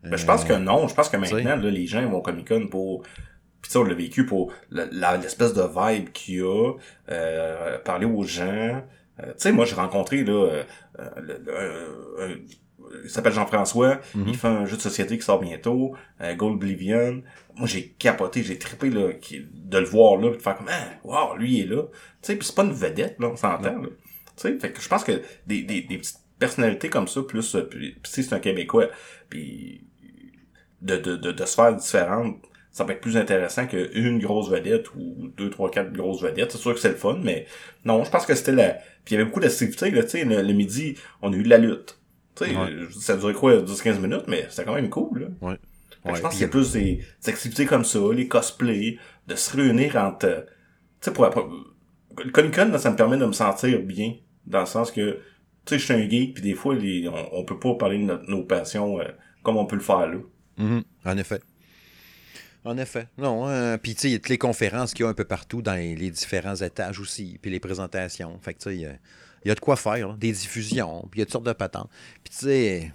Ben, 0.03 0.17
je 0.17 0.25
pense 0.25 0.43
que 0.43 0.53
non. 0.53 0.87
Je 0.87 0.95
pense 0.95 1.09
que 1.09 1.17
maintenant, 1.17 1.55
là, 1.55 1.69
les 1.69 1.87
gens 1.87 2.01
vont 2.09 2.17
au 2.17 2.21
Comic 2.21 2.47
Con 2.47 2.67
pour. 2.67 3.03
Puis 3.03 3.69
tu 3.69 3.71
sais, 3.71 3.77
on 3.79 3.83
l'a 3.83 3.95
vécu 3.95 4.25
pour 4.25 4.51
l'espèce 4.69 5.53
de 5.53 5.63
vibe 5.63 6.11
qu'il 6.11 6.35
y 6.35 6.41
a, 6.41 6.73
euh, 7.09 7.79
parler 7.79 8.05
aux 8.05 8.23
gens. 8.23 8.83
Euh, 9.19 9.27
tu 9.27 9.33
sais, 9.37 9.51
moi, 9.51 9.65
j'ai 9.65 9.75
rencontré 9.75 10.23
là, 10.23 10.63
euh, 10.99 12.35
il 13.03 13.09
s'appelle 13.09 13.33
Jean-François. 13.33 13.99
Mhm. 14.13 14.25
Il 14.27 14.37
fait 14.37 14.47
un 14.47 14.65
jeu 14.65 14.77
de 14.77 14.81
société 14.81 15.17
qui 15.17 15.23
sort 15.23 15.39
bientôt, 15.39 15.95
euh, 16.21 16.33
Gold 16.35 16.55
Oblivion. 16.55 17.21
Moi, 17.55 17.67
j'ai 17.67 17.89
capoté, 17.99 18.43
j'ai 18.43 18.57
trippé 18.57 18.89
là, 18.89 19.09
de 19.11 19.77
le 19.77 19.85
voir 19.85 20.17
là, 20.19 20.29
de 20.31 20.37
faire 20.41 20.57
comme 20.57 20.69
ah, 20.69 20.89
wow, 21.03 21.35
lui 21.37 21.57
il 21.57 21.61
est 21.61 21.75
là. 21.75 21.83
Tu 21.83 21.91
sais, 22.21 22.35
puis 22.35 22.45
c'est 22.47 22.55
pas 22.55 22.63
une 22.63 22.73
vedette 22.73 23.15
là, 23.19 23.29
on 23.29 23.35
s'entend. 23.35 23.81
là. 23.81 23.89
Tu 23.89 23.93
sais, 24.35 24.59
fait 24.59 24.71
que 24.71 24.81
je 24.81 24.89
pense 24.89 25.03
que 25.03 25.21
des, 25.47 25.63
des, 25.63 25.81
des 25.81 25.97
petites 25.97 26.19
personnalités 26.37 26.89
comme 26.89 27.07
ça, 27.07 27.21
plus, 27.21 27.55
euh, 27.55 27.61
puis, 27.61 27.95
sais, 28.03 28.23
c'est 28.23 28.35
un 28.35 28.39
Québécois, 28.39 28.89
puis 29.29 29.85
de, 30.81 30.97
de, 30.97 31.15
de, 31.15 31.31
de 31.31 31.45
sphères 31.45 31.75
différentes, 31.75 32.37
ça 32.71 32.83
peut 32.83 32.91
être 32.91 32.99
plus 32.99 33.15
intéressant 33.15 33.67
qu'une 33.67 34.19
grosse 34.19 34.49
vedette 34.49 34.93
ou 34.95 35.29
deux, 35.37 35.49
trois, 35.49 35.71
quatre 35.71 35.93
grosses 35.93 36.21
vedettes. 36.21 36.51
C'est 36.51 36.57
sûr 36.57 36.73
que 36.73 36.79
c'est 36.81 36.89
le 36.89 36.95
fun, 36.95 37.17
mais 37.23 37.45
non, 37.85 38.03
je 38.03 38.11
pense 38.11 38.25
que 38.25 38.35
c'était 38.35 38.51
la... 38.51 38.69
Puis 39.05 39.11
il 39.11 39.13
y 39.13 39.15
avait 39.15 39.23
beaucoup 39.23 39.39
d'activités, 39.39 39.91
là, 39.91 40.03
tu 40.03 40.09
sais, 40.09 40.25
le, 40.25 40.41
le 40.41 40.53
midi, 40.53 40.97
on 41.21 41.31
a 41.31 41.35
eu 41.37 41.43
de 41.43 41.49
la 41.49 41.57
lutte. 41.57 41.97
Tu 42.35 42.45
sais, 42.45 42.55
Ouais. 42.55 42.71
euh, 42.71 42.87
ça 42.99 43.15
durait 43.17 43.33
quoi, 43.33 43.57
10-15 43.61 43.99
minutes, 43.99 44.25
mais 44.27 44.45
c'était 44.49 44.65
quand 44.65 44.75
même 44.75 44.89
cool, 44.89 45.19
là. 45.21 45.27
Ouais. 45.49 45.57
Ouais, 46.05 46.15
je 46.15 46.21
pense 46.21 46.33
qu'il 46.33 46.41
y 46.41 46.45
a 46.45 46.49
plus 46.49 46.71
des, 46.73 47.01
des 47.23 47.29
activités 47.29 47.65
comme 47.65 47.83
ça, 47.85 47.99
les 48.13 48.27
cosplays, 48.27 48.97
de 49.27 49.35
se 49.35 49.55
réunir 49.57 49.95
entre... 49.95 50.25
euh, 50.27 50.41
Tu 51.01 51.09
sais, 51.09 51.13
pour... 51.13 51.25
Le 52.23 52.31
Comic-Con, 52.31 52.69
là, 52.71 52.77
ça 52.77 52.91
me 52.91 52.95
permet 52.95 53.17
de 53.17 53.25
me 53.25 53.31
sentir 53.33 53.81
bien, 53.81 54.13
dans 54.45 54.59
le 54.61 54.65
sens 54.67 54.91
que, 54.91 55.13
tu 55.13 55.19
sais, 55.65 55.79
je 55.79 55.83
suis 55.85 55.93
un 55.93 56.07
geek, 56.09 56.35
puis 56.35 56.43
des 56.43 56.53
fois, 56.53 56.75
les, 56.75 57.07
on, 57.09 57.39
on 57.39 57.43
peut 57.45 57.57
pas 57.59 57.73
parler 57.75 57.97
de 57.97 58.03
notre- 58.03 58.29
nos 58.29 58.43
passions 58.43 58.99
euh, 58.99 59.05
comme 59.43 59.57
on 59.57 59.65
peut 59.65 59.75
le 59.75 59.81
faire 59.81 60.07
là. 60.07 60.17
Mhm, 60.57 60.83
En 61.05 61.17
effet. 61.17 61.41
En 62.63 62.77
effet. 62.77 63.07
Non, 63.17 63.47
euh, 63.47 63.77
puis 63.77 63.93
tu 63.95 64.01
sais, 64.01 64.09
il 64.09 64.11
y 64.13 64.15
a 64.15 64.19
toutes 64.19 64.29
les 64.29 64.37
conférences 64.37 64.93
qu'il 64.93 65.03
y 65.03 65.07
a 65.07 65.09
un 65.09 65.13
peu 65.13 65.25
partout 65.25 65.61
dans 65.61 65.75
les, 65.75 65.95
les 65.95 66.09
différents 66.09 66.55
étages 66.55 66.99
aussi, 66.99 67.37
puis 67.41 67.51
les 67.51 67.59
présentations. 67.59 68.39
Fait 68.41 68.53
que 68.55 68.59
tu 68.59 68.79
sais, 68.79 68.99
il 69.45 69.49
y 69.49 69.51
a- 69.51 69.55
de 69.55 69.59
quoi 69.59 69.75
faire, 69.77 70.15
des 70.15 70.31
diffusions, 70.31 71.07
puis 71.11 71.19
il 71.19 71.19
y 71.19 71.21
a 71.21 71.25
toutes 71.25 71.33
sortes 71.33 71.45
de 71.45 71.53
patentes. 71.53 71.89
Puis 72.23 72.33
tu 72.37 72.45
sais, 72.45 72.91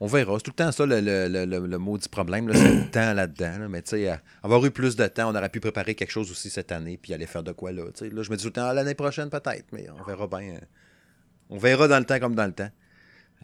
on 0.00 0.06
verra. 0.06 0.34
C'est 0.36 0.44
tout 0.44 0.50
le 0.52 0.64
temps 0.64 0.70
ça, 0.70 0.86
le, 0.86 1.00
le, 1.00 1.44
le, 1.46 1.66
le, 1.66 1.78
maudit 1.78 2.08
problème, 2.08 2.48
c'est 2.54 2.72
le 2.74 2.90
temps 2.90 3.12
là-dedans. 3.14 3.58
là. 3.58 3.68
Mais 3.68 3.82
tu 3.82 3.90
sais, 3.90 4.20
avoir 4.42 4.64
eu 4.64 4.70
plus 4.70 4.94
de 4.94 5.06
temps, 5.08 5.30
on 5.32 5.34
aurait 5.34 5.48
pu 5.48 5.58
préparer 5.60 5.94
quelque 5.96 6.10
chose 6.12 6.30
aussi 6.30 6.50
cette 6.50 6.70
année, 6.70 6.96
puis 7.02 7.12
aller 7.14 7.26
faire 7.26 7.42
de 7.42 7.52
quoi 7.52 7.72
là. 7.72 7.82
Là, 7.84 8.22
je 8.22 8.30
me 8.30 8.36
dis 8.36 8.42
tout 8.42 8.48
le 8.48 8.52
temps, 8.52 8.66
Ah, 8.68 8.74
l'année 8.74 8.94
prochaine 8.94 9.28
peut-être, 9.30 9.66
mais 9.72 9.86
on 9.98 10.04
verra 10.04 10.26
bien. 10.28 10.60
on 11.50 11.58
verra 11.58 11.88
dans 11.88 11.98
le 11.98 12.04
temps 12.04 12.20
comme 12.20 12.34
dans 12.36 12.46
le 12.46 12.52
temps. 12.52 12.70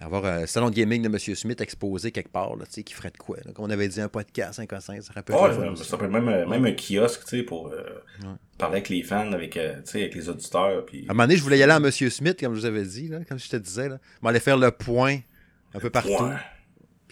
Avoir 0.00 0.24
un 0.24 0.46
salon 0.46 0.70
de 0.70 0.74
gaming 0.74 1.02
de 1.02 1.08
M. 1.08 1.18
Smith 1.18 1.60
exposé 1.60 2.10
quelque 2.10 2.30
part, 2.30 2.56
là, 2.56 2.66
tu 2.66 2.72
sais, 2.72 2.82
qui 2.82 2.94
ferait 2.94 3.10
de 3.10 3.16
quoi? 3.16 3.36
là. 3.44 3.52
Comme 3.52 3.64
on 3.64 3.70
avait 3.70 3.88
dit, 3.88 4.00
un 4.00 4.08
podcast, 4.08 4.58
un 4.58 4.66
conseil, 4.66 5.02
ça 5.02 5.12
rappelle 5.12 5.36
Ouais, 5.36 5.76
ça, 5.76 5.84
ça 5.84 5.96
peut 5.96 6.08
même, 6.08 6.28
euh, 6.28 6.46
même 6.46 6.64
un 6.66 6.72
kiosque, 6.72 7.22
tu 7.24 7.38
sais, 7.38 7.42
pour 7.44 7.68
euh, 7.68 8.02
parler 8.58 8.76
avec 8.76 8.88
les 8.88 9.02
fans, 9.02 9.32
avec, 9.32 9.56
euh, 9.56 9.80
avec 9.94 10.14
les 10.14 10.28
auditeurs. 10.28 10.84
Puis... 10.84 11.06
À 11.08 11.12
un 11.12 11.14
moment 11.14 11.24
donné, 11.24 11.36
je 11.36 11.42
voulais 11.42 11.58
y 11.58 11.62
aller 11.62 11.72
à 11.72 11.76
M. 11.76 11.90
Smith, 11.90 12.40
comme 12.40 12.54
je 12.54 12.60
vous 12.60 12.66
avais 12.66 12.84
dit, 12.84 13.08
là, 13.08 13.20
comme 13.28 13.38
je 13.38 13.48
te 13.48 13.56
disais. 13.56 13.88
Là. 13.88 13.98
Je 14.20 14.24
m'allais 14.24 14.40
faire 14.40 14.56
le 14.56 14.70
point 14.72 15.18
un 15.74 15.78
peu 15.78 15.90
partout. 15.90 16.08
Ouais. 16.08 16.36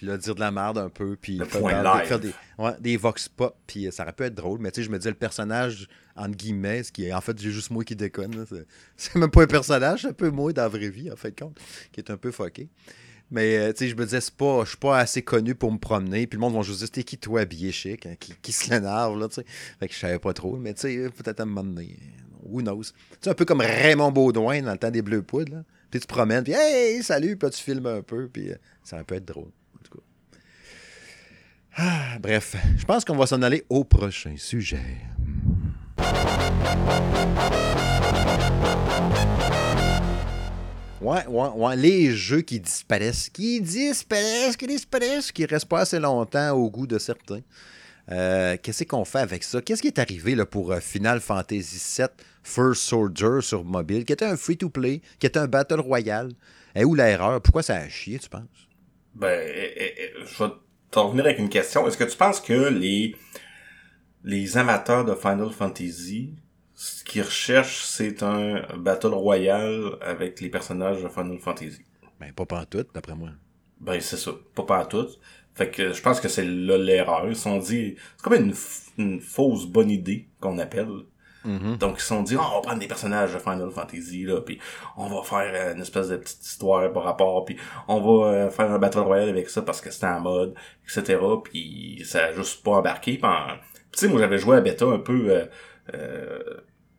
Puis 0.02 0.08
là, 0.08 0.16
dire 0.18 0.34
de 0.34 0.40
la 0.40 0.50
merde 0.50 0.78
un 0.78 0.88
peu. 0.88 1.14
Puis 1.14 1.36
Le 1.36 1.44
faire, 1.44 1.60
point 1.60 1.70
faire- 1.80 1.94
live. 1.96 2.06
faire 2.08 2.18
des, 2.18 2.32
ouais, 2.58 2.72
des 2.80 2.96
vox 2.96 3.28
pop. 3.28 3.56
Puis 3.68 3.86
euh, 3.86 3.92
ça 3.92 4.02
aurait 4.02 4.12
pu 4.12 4.24
être 4.24 4.34
drôle. 4.34 4.58
Mais 4.58 4.72
tu 4.72 4.80
sais, 4.80 4.84
je 4.84 4.90
me 4.90 4.98
disais, 4.98 5.10
le 5.10 5.16
personnage, 5.16 5.86
entre 6.16 6.36
guillemets, 6.36 6.82
ce 6.82 6.90
qui 6.90 7.04
est 7.06 7.12
en 7.12 7.20
fait, 7.20 7.38
j'ai 7.40 7.52
juste 7.52 7.70
moi 7.70 7.84
qui 7.84 7.94
déconne. 7.94 8.44
C'est- 8.96 9.14
même 9.14 9.30
pas 9.30 9.42
un 9.44 9.46
personnage, 9.46 10.02
c'est 10.02 10.08
un 10.08 10.12
peu 10.12 10.30
moi 10.30 10.52
dans 10.52 10.62
la 10.62 10.68
vraie 10.68 10.88
vie, 10.90 11.08
en 11.12 11.14
fait, 11.14 11.38
compte, 11.38 11.56
qui 11.92 12.00
est 12.00 12.10
un 12.10 12.16
peu 12.16 12.32
fucké. 12.32 12.68
Mais 13.30 13.58
euh, 13.58 13.72
tu 13.72 13.84
sais, 13.84 13.88
je 13.90 13.94
me 13.94 14.02
disais, 14.04 14.20
c'est 14.20 14.34
pas, 14.34 14.64
je 14.64 14.70
suis 14.70 14.76
pas 14.76 14.98
assez 14.98 15.22
connu 15.22 15.54
pour 15.54 15.70
me 15.70 15.78
promener. 15.78 16.26
Puis 16.26 16.36
le 16.36 16.40
monde 16.40 16.54
va 16.56 16.62
juste 16.62 16.80
dire, 16.80 16.90
t'es 16.90 17.04
qui 17.04 17.16
toi, 17.16 17.42
habillé 17.42 17.70
chic, 17.70 18.04
hein, 18.04 18.16
qui, 18.18 18.34
qui 18.42 18.50
se 18.50 18.70
l'énerve, 18.70 19.16
là, 19.20 19.28
tu 19.28 19.36
sais. 19.36 19.44
Fait 19.78 19.86
que 19.86 19.94
je 19.94 19.98
savais 20.00 20.18
pas 20.18 20.32
trop. 20.32 20.56
Mais 20.56 20.74
tu 20.74 20.80
sais, 20.80 21.10
peut-être 21.10 21.38
à 21.38 21.44
un 21.44 21.46
moment 21.46 21.62
donné. 21.62 21.96
Who 22.44 22.60
knows? 22.60 22.82
Tu 22.82 22.90
sais, 23.20 23.30
un 23.30 23.34
peu 23.34 23.44
comme 23.44 23.60
Raymond 23.60 24.10
Baudouin 24.10 24.62
dans 24.62 24.72
le 24.72 24.78
temps 24.78 24.90
des 24.90 25.00
Bleus 25.02 25.22
Poudres, 25.22 25.52
là. 25.58 25.62
Puis 25.92 26.00
tu 26.00 26.06
te 26.08 26.12
promènes, 26.12 26.42
puis 26.42 26.54
hey, 26.56 27.02
salut, 27.04 27.36
puis 27.36 27.46
là, 27.46 27.50
tu 27.50 27.62
filmes 27.62 27.86
un 27.86 28.02
peu, 28.02 28.26
puis 28.26 28.50
euh, 28.50 28.56
ça 28.82 29.04
peut 29.04 29.14
être 29.14 29.26
drôle. 29.26 29.50
Ah, 31.76 32.18
bref, 32.20 32.54
je 32.76 32.84
pense 32.84 33.04
qu'on 33.04 33.16
va 33.16 33.26
s'en 33.26 33.40
aller 33.42 33.64
au 33.70 33.84
prochain 33.84 34.34
sujet. 34.36 34.98
Ouais, 41.00 41.26
ouais, 41.26 41.48
ouais. 41.56 41.76
Les 41.76 42.12
jeux 42.12 42.42
qui 42.42 42.60
disparaissent, 42.60 43.28
qui 43.28 43.60
disparaissent, 43.60 44.56
qui 44.56 44.66
disparaissent, 44.66 45.32
qui 45.32 45.46
restent 45.46 45.66
pas 45.66 45.80
assez 45.80 45.98
longtemps 45.98 46.52
au 46.52 46.70
goût 46.70 46.86
de 46.86 46.98
certains. 46.98 47.40
Euh, 48.10 48.56
Qu'est-ce 48.62 48.84
qu'on 48.84 49.04
fait 49.04 49.18
avec 49.18 49.42
ça? 49.42 49.60
Qu'est-ce 49.62 49.82
qui 49.82 49.88
est 49.88 49.98
arrivé 49.98 50.34
là, 50.34 50.46
pour 50.46 50.72
euh, 50.72 50.80
Final 50.80 51.20
Fantasy 51.20 51.80
VII 51.98 52.08
First 52.42 52.82
Soldier 52.82 53.40
sur 53.40 53.64
mobile, 53.64 54.04
qui 54.04 54.12
était 54.12 54.24
un 54.26 54.36
free-to-play, 54.36 55.00
qui 55.18 55.26
était 55.26 55.38
un 55.38 55.48
Battle 55.48 55.80
Royale? 55.80 56.32
Et 56.74 56.84
où 56.84 56.94
l'erreur? 56.94 57.40
Pourquoi 57.40 57.62
ça 57.62 57.76
a 57.76 57.88
chié, 57.88 58.18
tu 58.18 58.28
penses? 58.28 58.42
Ben, 59.14 59.40
eh, 59.44 59.72
eh, 59.76 59.94
eh, 59.98 60.24
je 60.24 60.44
t'en 60.92 61.06
revenir 61.08 61.24
avec 61.24 61.40
une 61.40 61.48
question. 61.48 61.88
Est-ce 61.88 61.96
que 61.96 62.04
tu 62.04 62.16
penses 62.16 62.40
que 62.40 62.68
les, 62.68 63.16
les 64.22 64.56
amateurs 64.56 65.04
de 65.04 65.14
Final 65.14 65.50
Fantasy, 65.50 66.34
ce 66.74 67.02
qu'ils 67.02 67.22
recherchent, 67.22 67.82
c'est 67.82 68.22
un 68.22 68.62
Battle 68.76 69.08
Royale 69.08 69.96
avec 70.00 70.40
les 70.40 70.50
personnages 70.50 71.02
de 71.02 71.08
Final 71.08 71.38
Fantasy? 71.38 71.80
Ben, 72.20 72.32
pas 72.32 72.46
pantoute, 72.46 72.88
d'après 72.94 73.16
moi. 73.16 73.30
Ben, 73.80 74.00
c'est 74.00 74.16
ça. 74.16 74.30
Pas 74.54 74.62
pas 74.62 74.86
tout. 74.86 75.08
Fait 75.54 75.70
que 75.70 75.92
je 75.92 76.00
pense 76.00 76.20
que 76.20 76.28
c'est 76.28 76.44
là 76.44 76.78
l'erreur. 76.78 77.26
Ils 77.26 77.36
sont 77.36 77.58
dit, 77.58 77.96
c'est 78.16 78.22
comme 78.22 78.54
une 78.98 79.20
fausse 79.20 79.66
bonne 79.66 79.90
idée 79.90 80.28
qu'on 80.40 80.58
appelle. 80.58 80.88
Mhm. 81.44 81.76
Donc 81.76 81.94
ils 81.98 82.00
se 82.00 82.06
sont 82.06 82.22
dit, 82.22 82.36
Ah, 82.38 82.44
on 82.52 82.54
va 82.56 82.60
prendre 82.60 82.78
des 82.78 82.86
personnages 82.86 83.32
de 83.34 83.38
Final 83.38 83.70
Fantasy 83.70 84.24
là, 84.24 84.40
puis 84.40 84.58
on 84.96 85.06
va 85.08 85.22
faire 85.22 85.50
euh, 85.54 85.74
une 85.74 85.80
espèce 85.82 86.08
de 86.08 86.16
petite 86.16 86.44
histoire 86.44 86.92
par 86.92 87.02
rapport, 87.04 87.44
puis 87.44 87.56
on 87.88 88.00
va 88.00 88.28
euh, 88.30 88.50
faire 88.50 88.70
un 88.70 88.78
battle 88.78 89.00
royale 89.00 89.28
avec 89.28 89.48
ça 89.50 89.62
parce 89.62 89.80
que 89.80 89.90
c'était 89.90 90.06
en 90.06 90.20
mode, 90.20 90.54
etc. 90.84 91.18
Puis 91.42 92.02
ça 92.04 92.26
a 92.26 92.32
juste 92.32 92.62
pas 92.62 92.72
embarqué. 92.72 93.18
Tu 93.18 93.26
sais, 93.92 94.08
moi 94.08 94.20
j'avais 94.20 94.38
joué 94.38 94.56
à 94.56 94.60
bêta 94.60 94.84
un 94.86 94.98
peu, 94.98 95.30
euh, 95.30 95.44
euh, 95.94 96.38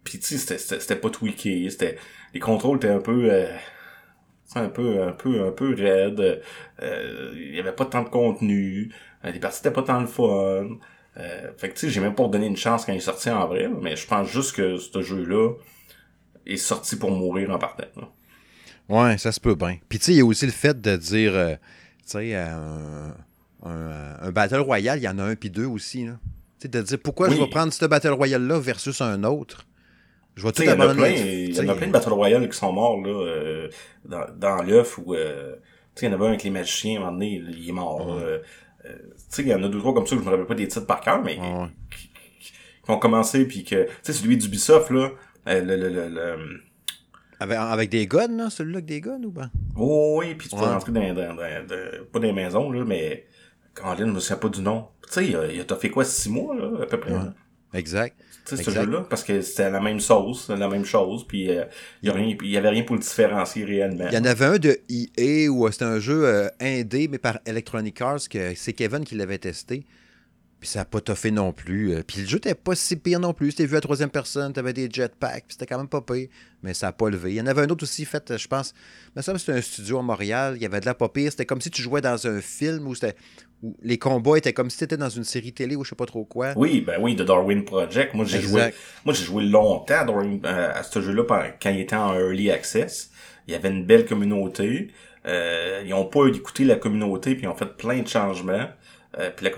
puis 0.04 0.20
tu 0.20 0.38
sais, 0.38 0.58
c'était- 0.58 0.96
pas 0.98 1.10
tweaké, 1.10 1.70
c'était 1.70 1.98
les 2.34 2.40
contrôles 2.40 2.78
étaient 2.78 2.90
un 2.90 3.00
peu 3.00 3.30
euh, 3.32 3.48
un 4.56 4.70
peu 4.70 5.02
un 5.02 5.12
peu 5.14 5.48
un 5.48 5.52
peu 5.52 5.74
raide 5.74 6.42
euh, 6.82 7.32
il 7.36 7.56
y 7.56 7.60
avait 7.60 7.72
pas 7.72 7.86
tant 7.86 8.04
de 8.04 8.10
contenu 8.10 8.92
euh, 9.26 9.32
les 9.32 9.40
parties 9.40 9.60
étaient 9.62 9.72
pas 9.72 9.82
tant 9.82 10.00
le 10.02 10.06
fun 10.08 10.68
euh, 11.18 11.52
fait 11.58 11.70
que 11.70 11.74
tu 11.74 11.82
sais 11.82 11.90
j'ai 11.90 12.02
même 12.02 12.16
pas 12.16 12.24
redonné 12.24 12.48
une 12.48 12.58
chance 12.58 12.86
quand 12.86 12.94
il 12.94 12.98
est 12.98 13.02
sorti 13.02 13.30
en 13.30 13.48
vrai 13.48 13.64
là, 13.64 13.70
mais 13.82 13.96
je 13.96 14.08
pense 14.08 14.28
juste 14.30 14.56
que 14.56 14.78
ce 14.78 15.02
jeu 15.02 15.24
là 15.24 15.54
est 16.46 16.58
sorti 16.58 16.96
pour 16.96 17.12
mourir 17.12 17.52
en 17.52 17.60
partant 17.60 17.86
là. 17.96 18.10
Ouais, 18.90 19.18
ça 19.18 19.32
se 19.32 19.40
peut 19.40 19.56
bien. 19.56 19.78
Puis 19.88 20.00
tu 20.00 20.06
sais, 20.06 20.12
il 20.14 20.18
y 20.18 20.22
a 20.22 20.26
aussi 20.26 20.46
le 20.46 20.52
fait 20.52 20.80
de 20.80 20.96
dire, 20.96 21.34
euh, 21.36 21.56
tu 22.02 22.12
sais, 22.18 22.32
euh, 22.34 23.10
un, 23.64 24.32
Battle 24.32 24.58
Royale, 24.60 25.00
il 25.00 25.04
y 25.04 25.08
en 25.08 25.20
a 25.20 25.24
un 25.24 25.36
puis 25.36 25.50
deux 25.50 25.66
aussi. 25.66 26.06
Là. 26.06 26.14
Tu 26.60 26.64
sais, 26.64 26.68
de 26.68 26.82
dire 26.82 27.00
pourquoi 27.02 27.30
Oui. 27.30 27.36
je 27.36 27.42
vais 27.42 27.50
prendre 27.50 27.72
ce 27.72 27.86
Battle 27.86 28.10
Royale-là 28.10 28.60
versus 28.60 29.00
un 29.02 29.24
autre? 29.24 29.66
Je 30.36 30.44
vais 30.44 30.52
tout 30.52 30.64
abandonner. 30.68 31.46
il 31.46 31.56
y 31.56 31.60
en 31.62 31.70
a 31.70 31.76
plein 31.76 31.88
de 31.88 31.92
Battle 31.92 32.14
Royale 32.14 32.50
qui 32.50 32.58
sont 32.58 32.74
morts, 32.74 33.00
là, 33.02 33.68
dans, 34.06 34.26
dans 34.36 34.64
l'œuf, 34.64 34.98
où, 34.98 35.14
euh, 35.14 35.54
tu 35.96 36.02
sais, 36.02 36.06
il 36.08 36.10
y 36.10 36.12
en 36.12 36.16
avait 36.16 36.26
un 36.26 36.30
avec 36.30 36.44
les 36.44 36.50
magiciens, 36.50 36.96
à 36.96 36.98
un 36.98 37.00
moment 37.06 37.14
donné, 37.14 37.44
il 37.48 37.70
est 37.70 37.72
mort, 37.72 38.08
Ouais. 38.08 38.42
Euh, 38.86 38.90
tu 38.98 39.24
sais, 39.30 39.42
il 39.44 39.48
y 39.48 39.54
en 39.54 39.64
a 39.64 39.68
deux, 39.70 39.80
trois 39.80 39.94
comme 39.94 40.06
ça, 40.08 40.16
que 40.16 40.22
je 40.22 40.26
me 40.26 40.32
rappelle 40.32 40.46
pas 40.48 40.56
des 40.56 40.68
titres 40.68 40.86
par 40.86 41.02
cœur, 41.02 41.22
mais, 41.24 41.38
Ouais. 41.40 41.68
qui, 41.92 42.08
qui- 42.40 42.52
qui 42.84 42.92
ont 42.92 42.98
commencé, 43.00 43.46
puis 43.48 43.64
que, 43.64 43.86
tu 43.86 43.92
sais, 44.04 44.14
celui 44.14 44.38
d'Ubisoft, 44.38 44.90
là, 44.92 45.10
euh, 45.48 45.62
le, 45.62 45.76
le, 45.78 45.90
le, 45.90 46.10
le- 46.10 46.62
Avec, 47.40 47.58
avec 47.58 47.90
des 47.90 48.08
guns, 48.08 48.28
là, 48.38 48.50
celui-là 48.50 48.78
avec 48.78 48.86
des 48.86 49.02
guns 49.02 49.22
ou 49.24 49.32
pas? 49.32 49.50
oh, 49.76 50.18
oui, 50.20 50.36
puis 50.36 50.50
tu 50.50 50.56
peux 50.56 50.62
Ouais. 50.62 50.68
rentrer 50.70 50.92
dans, 50.92 51.02
dans, 51.14 51.34
dans- 51.36 51.68
dans- 51.68 52.06
pas 52.12 52.20
les 52.20 52.32
maisons, 52.34 52.72
là, 52.72 52.84
mais, 52.86 53.26
quand 53.74 53.96
je 53.98 54.04
me 54.04 54.20
souviens 54.20 54.38
pas 54.38 54.50
du 54.50 54.62
nom. 54.62 54.88
Tu 55.08 55.14
sais, 55.14 55.28
il 55.28 55.36
a, 55.36 55.48
il 55.52 55.60
a- 55.60 55.64
t'as 55.66 55.76
fait 55.78 55.90
quoi, 55.90 56.06
six 56.06 56.30
mois, 56.30 56.56
là, 56.56 56.84
à 56.84 56.86
peu 56.86 57.00
près? 57.00 57.12
Ouais. 57.12 57.20
Exact. 57.74 58.16
Tu 58.46 58.58
sais, 58.58 58.64
ce 58.64 58.72
jeu-là, 58.72 59.06
parce 59.10 59.24
que 59.24 59.42
c'était 59.42 59.70
la 59.70 59.80
même 59.80 60.00
sauce, 60.00 60.50
la 60.50 60.68
même 60.68 60.86
chose, 60.86 61.26
puis 61.26 61.50
euh, 61.50 61.64
il 62.02 62.10
y 62.10 62.12
a 62.12 62.14
rien, 62.14 62.36
il 62.42 62.50
y 62.50 62.58
avait 62.58 62.70
rien 62.70 62.84
pour 62.84 62.96
le 62.96 63.02
différencier 63.02 63.64
réellement. 63.64 64.08
Il 64.10 64.14
y 64.14 64.18
en 64.18 64.26
avait 64.26 64.46
un 64.46 64.58
de 64.58 64.80
EA 64.90 65.50
où 65.50 65.66
euh, 65.66 65.72
c'était 65.72 65.86
un 65.86 66.00
jeu 66.00 66.26
euh, 66.26 66.50
indé, 66.60 67.08
mais 67.08 67.20
par 67.20 67.40
Electronic 67.46 68.02
Arts, 68.02 68.28
que 68.30 68.54
c'est 68.56 68.74
Kevin 68.74 69.06
qui 69.06 69.16
l'avait 69.16 69.38
testé. 69.38 69.86
Puis 70.64 70.70
ça 70.70 70.80
n'a 70.80 70.86
pas 70.86 71.02
toffé 71.02 71.30
non 71.30 71.52
plus. 71.52 71.94
Euh, 71.94 72.04
Puis 72.08 72.22
le 72.22 72.26
jeu 72.26 72.38
n'était 72.38 72.56
pas 72.56 72.74
si 72.74 72.96
pire 72.96 73.20
non 73.20 73.34
plus. 73.34 73.52
C'était 73.52 73.66
vu 73.66 73.76
à 73.76 73.82
troisième 73.82 74.10
personne, 74.10 74.54
t'avais 74.54 74.72
des 74.72 74.90
jetpacks, 74.90 75.44
puis 75.46 75.58
c'était 75.60 75.66
quand 75.66 75.78
même 75.78 75.90
pas 75.90 76.00
pire. 76.00 76.30
Mais 76.62 76.74
ça 76.74 76.86
n'a 76.86 76.94
pas 76.94 77.10
levé. 77.10 77.32
Il 77.32 77.36
y 77.36 77.42
en 77.42 77.48
avait 77.48 77.64
un 77.64 77.68
autre 77.68 77.84
aussi 77.84 78.06
fait, 78.06 78.32
euh, 78.32 78.38
je 78.38 78.48
pense, 78.48 78.74
mais 79.14 79.22
ça 79.22 79.38
c'était 79.38 79.52
un 79.52 79.62
studio 79.62 80.00
à 80.00 80.04
Montréal. 80.04 80.54
Il 80.56 80.62
y 80.62 80.66
avait 80.66 80.80
de 80.80 80.86
la 80.86 80.94
pas 80.94 81.10
pire. 81.10 81.32
C'était 81.32 81.46
comme 81.46 81.60
si 81.60 81.70
tu 81.70 81.82
jouais 81.82 82.00
dans 82.00 82.28
un 82.28 82.40
film 82.40 82.88
où 82.88 82.96
c'était 82.96 83.18
les 83.82 83.98
combats 83.98 84.38
étaient 84.38 84.54
comme 84.54 84.70
si 84.70 84.78
tu 84.78 84.84
étais 84.84 84.98
dans 84.98 85.10
une 85.10 85.24
série 85.24 85.54
télé 85.54 85.76
ou 85.76 85.84
je 85.84 85.90
sais 85.90 85.96
pas 85.96 86.06
trop 86.06 86.26
quoi. 86.26 86.54
Oui, 86.56 86.82
ben 86.82 86.98
oui, 87.02 87.16
de 87.16 87.24
Darwin 87.24 87.64
Project. 87.64 88.14
Moi, 88.14 88.26
j'ai 88.26 88.40
joué, 88.42 88.62
moi, 89.06 89.14
j'ai 89.14 89.24
joué 89.24 89.44
longtemps 89.46 89.96
à, 90.00 90.04
Darwin- 90.06 90.42
euh, 90.46 90.72
à 90.74 90.84
ce 90.84 91.02
jeu-là 91.02 91.24
quand 91.62 91.70
il 91.70 91.80
était 91.80 91.96
en 91.96 92.14
early 92.14 92.52
access. 92.52 93.12
Il 93.48 93.54
y 93.54 93.56
avait 93.56 93.70
une 93.70 93.86
belle 93.86 94.06
communauté. 94.06 94.90
Euh, 95.26 95.82
ils 95.86 95.94
ont 95.94 96.06
pas 96.06 96.28
écouté 96.28 96.66
la 96.66 96.76
communauté 96.76 97.36
puis 97.36 97.44
ils 97.44 97.48
ont 97.48 97.56
fait 97.56 97.78
plein 97.78 98.00
de 98.02 98.08
changements. 98.08 98.68
Euh, 99.20 99.30
puis 99.36 99.46
la 99.46 99.52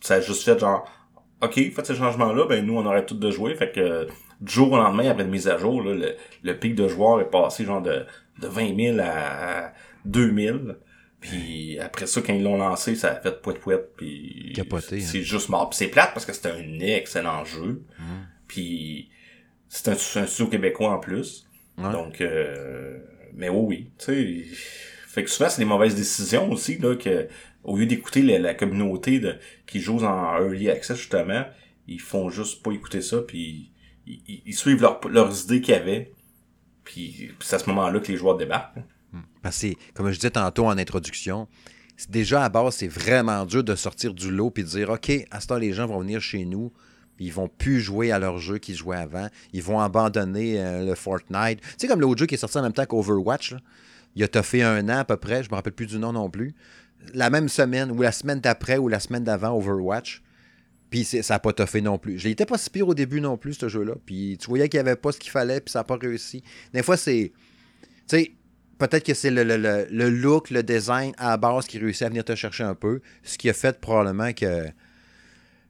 ça 0.00 0.14
a 0.14 0.20
juste 0.20 0.42
fait 0.44 0.58
genre, 0.58 0.88
ok, 1.42 1.54
faites 1.74 1.86
ces 1.86 1.94
changements-là, 1.94 2.46
ben 2.46 2.64
nous 2.64 2.76
on 2.78 2.86
aurait 2.86 3.04
tout 3.04 3.16
de 3.16 3.30
jouer. 3.30 3.54
Fait 3.54 3.70
que 3.72 4.06
du 4.40 4.52
jour 4.52 4.72
au 4.72 4.76
lendemain 4.76 5.10
après 5.10 5.24
une 5.24 5.30
mise 5.30 5.48
à 5.48 5.58
jour, 5.58 5.82
là, 5.82 5.94
le, 5.94 6.14
le 6.42 6.58
pic 6.58 6.74
de 6.74 6.88
joueurs 6.88 7.20
est 7.20 7.28
passé 7.30 7.64
genre 7.64 7.82
de, 7.82 8.06
de 8.40 8.46
20 8.46 8.76
000 8.94 8.98
à 9.02 9.72
2000. 10.06 10.76
Puis 11.20 11.78
après 11.78 12.06
ça, 12.06 12.22
quand 12.22 12.32
ils 12.32 12.42
l'ont 12.42 12.56
lancé, 12.56 12.94
ça 12.94 13.12
a 13.12 13.20
fait 13.20 13.42
poète 13.42 13.60
poète 13.60 13.90
puis 13.96 14.52
Capoté, 14.54 15.00
c'est 15.00 15.22
juste 15.22 15.48
mort. 15.50 15.72
C'est 15.74 15.88
plate 15.88 16.12
parce 16.14 16.24
que 16.24 16.32
c'était 16.32 16.50
un 16.50 16.80
excellent 16.80 17.44
jeu. 17.44 17.82
Puis 18.48 19.10
c'est 19.68 19.88
un, 19.88 19.92
un 19.92 20.26
studio 20.26 20.46
québécois 20.48 20.90
en 20.92 20.98
plus. 20.98 21.46
Ouais. 21.78 21.92
Donc, 21.92 22.20
euh, 22.20 22.98
mais 23.34 23.48
oui, 23.48 23.64
oui, 23.66 23.90
tu 23.98 24.04
sais. 24.06 24.56
Fait 25.08 25.24
que 25.24 25.30
souvent, 25.30 25.48
c'est 25.50 25.60
des 25.62 25.66
mauvaises 25.68 25.94
décisions 25.94 26.50
aussi, 26.50 26.78
là, 26.78 26.94
que, 26.96 27.28
au 27.64 27.76
lieu 27.76 27.86
d'écouter 27.86 28.22
la, 28.22 28.38
la 28.38 28.54
communauté 28.54 29.18
de, 29.18 29.36
qui 29.66 29.80
joue 29.80 29.98
en 30.04 30.36
early 30.38 30.70
access, 30.70 30.96
justement, 30.96 31.44
ils 31.88 32.00
font 32.00 32.30
juste 32.30 32.62
pas 32.62 32.70
écouter 32.72 33.00
ça, 33.02 33.18
puis 33.20 33.72
ils, 34.06 34.22
ils- 34.28 34.42
ils 34.46 34.54
suivent 34.54 34.80
leur- 34.82 35.00
leurs 35.08 35.44
idées 35.44 35.60
qu'il 35.60 35.74
y 35.74 35.76
avait, 35.76 36.12
puis, 36.84 37.30
puis 37.38 37.48
c'est 37.48 37.56
à 37.56 37.58
ce 37.58 37.68
moment-là 37.70 37.98
que 38.00 38.10
les 38.12 38.16
joueurs 38.18 38.36
débarquent. 38.36 38.78
hein. 38.78 38.84
Parce 39.42 39.60
que, 39.60 39.68
comme 39.94 40.10
je 40.10 40.16
disais 40.16 40.30
tantôt 40.30 40.66
en 40.66 40.78
introduction, 40.78 41.48
déjà 42.08 42.44
à 42.44 42.48
base, 42.48 42.76
c'est 42.76 42.88
vraiment 42.88 43.44
dur 43.44 43.64
de 43.64 43.74
sortir 43.74 44.14
du 44.14 44.30
lot 44.30 44.52
et 44.56 44.62
de 44.62 44.68
dire 44.68 44.90
OK, 44.90 45.10
à 45.30 45.40
ce 45.40 45.46
temps, 45.46 45.58
les 45.58 45.72
gens 45.72 45.86
vont 45.86 46.00
venir 46.00 46.20
chez 46.20 46.44
nous, 46.44 46.72
puis 47.16 47.26
ils 47.26 47.32
vont 47.32 47.48
plus 47.48 47.80
jouer 47.80 48.12
à 48.12 48.18
leur 48.18 48.38
jeu 48.38 48.58
qu'ils 48.58 48.76
jouaient 48.76 48.96
avant. 48.96 49.28
Ils 49.52 49.62
vont 49.62 49.80
abandonner 49.80 50.60
euh, 50.60 50.84
le 50.84 50.94
Fortnite. 50.94 51.60
Tu 51.60 51.68
sais, 51.78 51.88
comme 51.88 52.00
l'autre 52.00 52.18
jeu 52.18 52.26
qui 52.26 52.34
est 52.34 52.38
sorti 52.38 52.58
en 52.58 52.62
même 52.62 52.72
temps 52.72 52.86
qu'Overwatch, 52.86 53.54
il 54.16 54.22
a 54.22 54.28
toffé 54.28 54.62
un 54.62 54.88
an 54.88 54.98
à 54.98 55.04
peu 55.04 55.16
près, 55.16 55.42
je 55.42 55.50
me 55.50 55.54
rappelle 55.54 55.72
plus 55.72 55.86
du 55.86 55.98
nom 55.98 56.12
non 56.12 56.30
plus. 56.30 56.54
La 57.14 57.30
même 57.30 57.48
semaine, 57.48 57.90
ou 57.90 58.02
la 58.02 58.12
semaine 58.12 58.40
d'après, 58.40 58.78
ou 58.78 58.88
la 58.88 59.00
semaine 59.00 59.24
d'avant, 59.24 59.56
Overwatch. 59.56 60.22
Puis 60.90 61.04
ça 61.04 61.34
n'a 61.34 61.38
pas 61.38 61.52
toffé 61.52 61.80
non 61.80 61.98
plus. 61.98 62.18
Je 62.18 62.28
l'étais 62.28 62.46
pas 62.46 62.58
si 62.58 62.68
pire 62.68 62.88
au 62.88 62.94
début 62.94 63.20
non 63.20 63.36
plus, 63.36 63.54
ce 63.54 63.68
jeu-là. 63.68 63.94
Puis 64.04 64.36
tu 64.40 64.48
voyais 64.48 64.68
qu'il 64.68 64.78
n'y 64.78 64.88
avait 64.88 64.96
pas 64.96 65.12
ce 65.12 65.18
qu'il 65.18 65.30
fallait, 65.30 65.60
puis 65.60 65.70
ça 65.70 65.80
n'a 65.80 65.84
pas 65.84 65.96
réussi. 65.96 66.42
Des 66.74 66.82
fois, 66.82 66.96
c'est. 66.96 67.32
Tu 68.08 68.16
sais, 68.16 68.32
peut-être 68.80 69.04
que 69.04 69.14
c'est 69.14 69.30
le, 69.30 69.44
le- 69.44 69.56
le- 69.56 69.86
le 69.90 70.10
look, 70.10 70.50
le 70.50 70.62
design 70.64 71.12
à 71.18 71.30
la 71.30 71.36
base 71.36 71.66
qui 71.66 71.78
réussit 71.78 72.02
à 72.02 72.08
venir 72.08 72.24
te 72.24 72.34
chercher 72.34 72.64
un 72.64 72.74
peu. 72.74 73.00
Ce 73.22 73.38
qui 73.38 73.48
a 73.48 73.52
fait 73.52 73.80
probablement 73.80 74.32
que. 74.32 74.64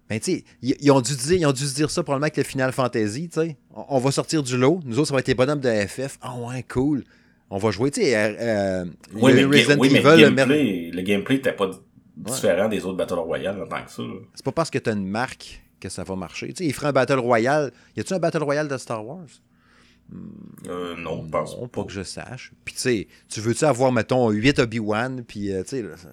Ben, 0.08 0.18
tu 0.18 0.32
sais, 0.38 0.44
ils, 0.62 0.74
ils 0.80 0.90
ont 0.90 1.00
dû 1.00 1.14
dire, 1.14 1.36
ils 1.38 1.46
ont 1.46 1.52
dû 1.52 1.64
se 1.66 1.74
dire 1.74 1.90
ça 1.90 2.02
probablement 2.02 2.24
avec 2.24 2.36
le 2.36 2.42
Final 2.42 2.72
Fantasy, 2.72 3.28
tu 3.28 3.40
sais. 3.40 3.56
On, 3.74 3.84
on 3.90 3.98
va 3.98 4.10
sortir 4.10 4.42
du 4.42 4.56
lot. 4.56 4.80
Nous 4.84 4.98
autres, 4.98 5.08
ça 5.08 5.14
va 5.14 5.20
être 5.20 5.28
les 5.28 5.34
bonhommes 5.34 5.60
de 5.60 5.70
FF. 5.86 6.18
Ah 6.22 6.34
ouais, 6.36 6.64
cool. 6.64 7.04
On 7.50 7.58
va 7.58 7.70
jouer, 7.70 7.90
tu 7.90 8.00
sais, 8.02 8.16
euh, 8.16 8.34
euh, 8.40 8.84
Oui, 9.14 9.32
le 9.34 9.46
Resident 9.46 9.76
oui, 9.78 9.88
Evil, 9.88 10.02
le 10.22 10.30
gameplay, 10.30 10.90
le 10.92 11.02
gameplay 11.02 11.36
était 11.36 11.52
pas 11.52 11.70
différent 12.16 12.68
des 12.68 12.84
autres 12.84 12.96
Battle 12.96 13.14
Royale 13.14 13.60
en 13.62 13.66
tant 13.66 13.84
que 13.84 13.90
ça. 13.90 14.02
c'est 14.34 14.44
pas 14.44 14.52
parce 14.52 14.70
que 14.70 14.78
t'as 14.78 14.92
une 14.94 15.06
marque 15.06 15.60
que 15.80 15.88
ça 15.88 16.04
va 16.04 16.14
marcher. 16.16 16.48
Tu 16.48 16.56
sais, 16.56 16.66
il 16.66 16.72
ferait 16.74 16.88
un 16.88 16.92
Battle 16.92 17.18
Royale. 17.18 17.72
Y 17.96 18.00
a-tu 18.00 18.12
un 18.14 18.18
Battle 18.18 18.42
Royale 18.42 18.68
de 18.68 18.76
Star 18.78 19.04
Wars? 19.06 19.26
Euh, 20.68 20.96
non, 20.96 21.26
pense 21.28 21.56
Non, 21.56 21.68
pas. 21.68 21.80
pas 21.82 21.86
que 21.86 21.92
je 21.92 22.02
sache. 22.02 22.52
Puis 22.64 22.74
tu 22.74 22.80
sais, 22.80 23.08
tu 23.28 23.40
veux-tu 23.40 23.64
avoir, 23.64 23.92
mettons, 23.92 24.28
8 24.30 24.58
Obi-Wan, 24.58 25.24
puis 25.24 25.52
euh, 25.52 25.62
tu 25.62 25.68
sais, 25.70 25.82
là, 25.82 25.96
ça- 25.96 26.08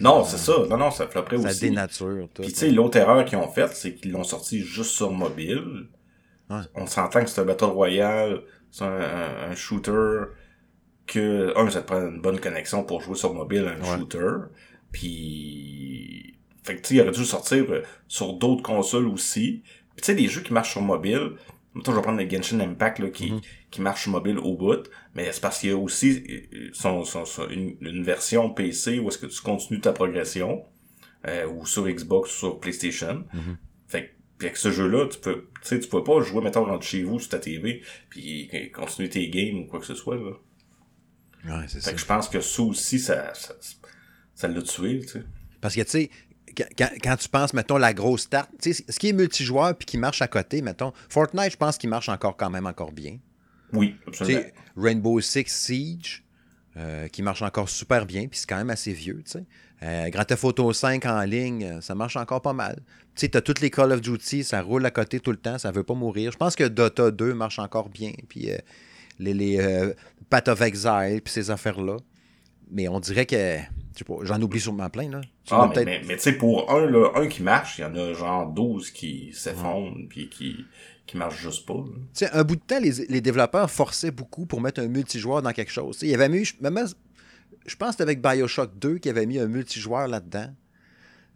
Non, 0.00 0.24
c'est 0.24 0.36
ça. 0.38 0.52
Non, 0.68 0.76
non, 0.76 0.90
ça 0.90 1.06
flopperait 1.06 1.38
Ça 1.38 1.48
aussi. 1.50 1.60
dénature. 1.60 2.28
tout. 2.34 2.42
Puis 2.42 2.52
tu 2.52 2.58
sais, 2.58 2.70
l'autre 2.70 2.98
erreur 2.98 3.24
qu'ils 3.24 3.38
ont 3.38 3.48
faite, 3.50 3.70
c'est 3.74 3.94
qu'ils 3.94 4.12
l'ont 4.12 4.24
sorti 4.24 4.60
juste 4.62 4.90
sur 4.90 5.10
mobile. 5.10 5.88
Ouais. 6.50 6.60
On 6.74 6.86
s'entend 6.86 7.22
que 7.24 7.30
c'est 7.30 7.40
un 7.40 7.44
Battle 7.44 7.64
Royale, 7.66 8.42
c'est 8.70 8.84
un, 8.84 9.00
un- 9.00 9.50
un 9.50 9.54
shooter 9.54 10.24
que, 11.06 11.52
un, 11.56 11.70
ça 11.70 11.82
te 11.82 11.86
prend 11.86 12.00
une 12.06 12.20
bonne 12.20 12.38
connexion 12.40 12.84
pour 12.84 13.00
jouer 13.00 13.14
sur 13.16 13.32
mobile 13.34 13.66
un 13.66 13.80
Ouais. 13.80 13.98
shooter. 13.98 14.46
Puis, 14.92 16.38
fait 16.64 16.76
que 16.76 16.80
tu 16.82 16.88
sais, 16.88 16.94
il 16.96 17.00
aurait 17.02 17.10
dû 17.12 17.24
sortir 17.24 17.64
euh, 17.70 17.82
sur 18.08 18.34
d'autres 18.34 18.62
consoles 18.62 19.06
aussi. 19.06 19.62
Puis 19.94 20.02
tu 20.02 20.04
sais, 20.06 20.14
des 20.14 20.26
jeux 20.28 20.42
qui 20.42 20.52
marchent 20.52 20.72
sur 20.72 20.82
mobile, 20.82 21.32
Mettons, 21.76 21.92
je 21.92 21.96
vais 21.96 22.02
prendre 22.02 22.20
le 22.20 22.28
Genshin 22.28 22.58
Impact 22.60 22.98
là, 23.00 23.10
qui, 23.10 23.32
Mhm. 23.32 23.40
qui 23.70 23.80
marche 23.82 24.06
mobile 24.08 24.38
au 24.38 24.56
bout, 24.56 24.88
mais 25.14 25.30
c'est 25.32 25.40
parce 25.40 25.60
qu'il 25.60 25.70
y 25.70 25.72
a 25.72 25.76
aussi 25.76 26.24
euh, 26.54 26.70
son, 26.72 27.04
son- 27.04 27.24
son- 27.24 27.48
une, 27.48 27.76
une 27.80 28.02
version 28.02 28.50
PC 28.50 28.98
où 28.98 29.08
est-ce 29.08 29.18
que 29.18 29.26
tu 29.26 29.40
continues 29.42 29.80
ta 29.80 29.92
progression, 29.92 30.64
euh, 31.28 31.46
ou 31.46 31.66
sur 31.66 31.86
Xbox 31.86 32.30
ou 32.34 32.38
sur 32.38 32.60
PlayStation. 32.60 33.24
Mhm. 33.34 33.56
Fait 33.88 34.02
que 34.08 34.10
puis 34.38 34.48
avec 34.48 34.58
ce 34.58 34.70
jeu-là, 34.70 35.06
tu 35.08 35.18
peux, 35.18 35.48
tu 35.62 35.68
sais, 35.68 35.80
tu 35.80 35.88
peux 35.88 36.04
pas 36.04 36.20
jouer, 36.20 36.42
mettons, 36.42 36.64
rentre 36.66 36.84
chez 36.84 37.02
vous 37.04 37.18
sur 37.18 37.30
ta 37.30 37.38
TV, 37.38 37.82
puis 38.10 38.50
continuer 38.74 39.08
tes 39.08 39.28
games 39.30 39.60
ou 39.60 39.66
quoi 39.66 39.80
que 39.80 39.86
ce 39.86 39.94
soit, 39.94 40.16
là. 40.16 40.32
Ouais, 41.46 41.64
c'est 41.68 41.74
Fait 41.78 41.80
ça. 41.80 41.92
que 41.92 41.98
je 41.98 42.04
pense 42.06 42.28
que 42.28 42.40
ça 42.40 42.62
aussi, 42.62 42.98
ça, 42.98 43.32
ça, 43.34 43.54
ça 44.34 44.48
l'a 44.48 44.60
tué, 44.62 45.00
tu 45.00 45.08
sais. 45.08 45.22
Parce 45.60 45.74
que, 45.74 45.80
tu 45.82 45.88
sais, 45.90 46.10
quand, 46.54 47.16
tu 47.16 47.28
penses, 47.28 47.52
mettons, 47.52 47.76
la 47.76 47.92
grosse 47.92 48.28
sais, 48.60 48.72
ce 48.72 48.98
qui 48.98 49.08
est 49.08 49.12
multijoueur 49.12 49.76
puis 49.76 49.86
qui 49.86 49.98
marche 49.98 50.22
à 50.22 50.28
côté, 50.28 50.62
mettons, 50.62 50.92
Fortnite, 51.08 51.52
je 51.52 51.56
pense 51.56 51.76
qu'il 51.76 51.90
marche 51.90 52.08
encore 52.08 52.36
quand 52.36 52.50
même 52.50 52.66
encore 52.66 52.92
bien. 52.92 53.18
Oui, 53.72 53.96
absolument. 54.06 54.42
Rainbow 54.76 55.20
Six 55.20 55.46
Siege, 55.48 56.24
euh, 56.76 57.08
qui 57.08 57.22
marche 57.22 57.42
encore 57.42 57.68
super 57.68 58.06
bien, 58.06 58.28
puis 58.28 58.38
c'est 58.38 58.48
quand 58.48 58.56
même 58.56 58.70
assez 58.70 58.92
vieux, 58.92 59.22
tu 59.24 59.32
sais. 59.32 59.44
Euh, 59.82 60.08
Grand 60.08 60.24
Theft 60.24 60.44
Auto 60.44 60.72
5 60.72 61.04
en 61.04 61.20
ligne, 61.22 61.64
euh, 61.64 61.80
ça 61.82 61.94
marche 61.94 62.16
encore 62.16 62.40
pas 62.40 62.54
mal. 62.54 62.76
Tu 63.14 63.22
sais, 63.22 63.28
t'as 63.28 63.42
toutes 63.42 63.60
les 63.60 63.70
Call 63.70 63.92
of 63.92 64.00
Duty, 64.00 64.42
ça 64.42 64.62
roule 64.62 64.86
à 64.86 64.90
côté 64.90 65.20
tout 65.20 65.32
le 65.32 65.36
temps, 65.36 65.58
ça 65.58 65.70
veut 65.70 65.82
pas 65.82 65.94
mourir. 65.94 66.32
Je 66.32 66.38
pense 66.38 66.56
que 66.56 66.64
Dota 66.64 67.10
2 67.10 67.34
marche 67.34 67.58
encore 67.58 67.90
bien, 67.90 68.12
puis 68.28 68.50
euh, 68.50 68.56
les, 69.18 69.34
les 69.34 69.92
Path 70.30 70.48
of 70.48 70.60
Exile, 70.62 71.20
puis 71.22 71.32
ces 71.32 71.50
affaires-là. 71.50 71.98
Mais 72.70 72.88
on 72.88 73.00
dirait 73.00 73.26
que, 73.26 73.58
j'en 74.22 74.40
oublie 74.42 74.60
sûrement 74.60 74.90
plein, 74.90 75.08
là. 75.10 75.20
Tu 75.44 75.54
Ah, 75.54 75.66
mais, 75.68 75.74
peut-être- 75.74 75.86
mais, 75.86 76.02
mais 76.08 76.16
tu 76.16 76.22
sais, 76.22 76.32
pour 76.32 76.70
un, 76.70 76.86
là, 76.90 77.10
un 77.14 77.28
qui 77.28 77.42
marche, 77.42 77.78
il 77.78 77.82
y 77.82 77.84
en 77.84 77.94
a 77.94 78.12
genre 78.12 78.46
12 78.50 78.90
qui 78.90 79.32
s'effondrent, 79.32 79.94
puis 80.08 80.28
qui, 80.28 80.64
qui 81.06 81.16
marchent 81.16 81.40
juste 81.40 81.66
pas. 81.66 81.74
Tu 81.84 82.26
sais, 82.26 82.30
un 82.32 82.42
bout 82.44 82.56
de 82.56 82.60
temps, 82.60 82.80
les, 82.80 83.06
les 83.08 83.20
développeurs 83.20 83.70
forçaient 83.70 84.10
beaucoup 84.10 84.46
pour 84.46 84.60
mettre 84.60 84.80
un 84.80 84.88
multijoueur 84.88 85.42
dans 85.42 85.52
quelque 85.52 85.70
chose. 85.72 85.98
Il 86.02 86.08
y 86.08 86.14
avait 86.14 86.28
mis, 86.28 86.44
je, 86.44 86.54
même, 86.60 86.86
je 87.66 87.76
pense 87.76 87.88
que 87.88 87.92
c'était 87.92 88.02
avec 88.02 88.20
Bioshock 88.20 88.76
2 88.78 88.98
qui 88.98 89.08
avait 89.08 89.26
mis 89.26 89.38
un 89.38 89.46
multijoueur 89.46 90.08
là-dedans. 90.08 90.48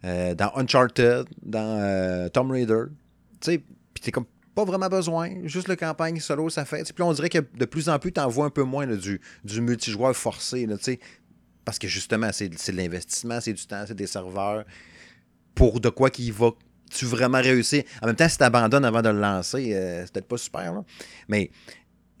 Euh, 0.03 0.33
dans 0.33 0.51
Uncharted, 0.55 1.25
dans 1.43 1.79
euh, 1.79 2.27
Tomb 2.29 2.49
Raider. 2.51 2.85
Tu 3.39 3.51
sais, 3.51 3.57
puis 3.93 4.01
t'es 4.03 4.11
comme 4.11 4.25
pas 4.55 4.65
vraiment 4.65 4.89
besoin. 4.89 5.29
Juste 5.45 5.67
le 5.67 5.75
campagne 5.75 6.19
solo, 6.19 6.49
ça 6.49 6.65
fait. 6.65 6.91
Puis 6.91 7.03
on 7.03 7.13
dirait 7.13 7.29
que 7.29 7.37
de 7.37 7.65
plus 7.65 7.87
en 7.87 7.99
plus, 7.99 8.11
t'en 8.11 8.27
vois 8.27 8.47
un 8.47 8.49
peu 8.49 8.63
moins 8.63 8.85
là, 8.87 8.95
du, 8.95 9.21
du 9.45 9.61
multijoueur 9.61 10.15
forcé. 10.15 10.65
Là, 10.65 10.77
tu 10.77 10.83
sais. 10.85 10.99
Parce 11.65 11.79
que 11.79 11.87
justement, 11.87 12.29
c'est 12.31 12.49
de 12.49 12.77
l'investissement, 12.77 13.39
c'est 13.41 13.53
du 13.53 13.65
temps, 13.65 13.83
c'est 13.87 13.95
des 13.95 14.07
serveurs. 14.07 14.65
Pour 15.55 15.79
de 15.79 15.89
quoi 15.89 16.09
qu'il 16.09 16.31
va 16.33 16.51
tu 16.91 17.05
vraiment 17.05 17.41
réussir. 17.41 17.83
En 18.01 18.07
même 18.07 18.15
temps, 18.15 18.27
si 18.27 18.37
tu 18.37 18.43
abandonnes 18.43 18.85
avant 18.85 19.01
de 19.01 19.09
le 19.09 19.19
lancer, 19.19 19.73
euh, 19.73 20.03
c'est 20.03 20.11
peut-être 20.11 20.27
pas 20.27 20.37
super. 20.37 20.83
Mais 21.29 21.49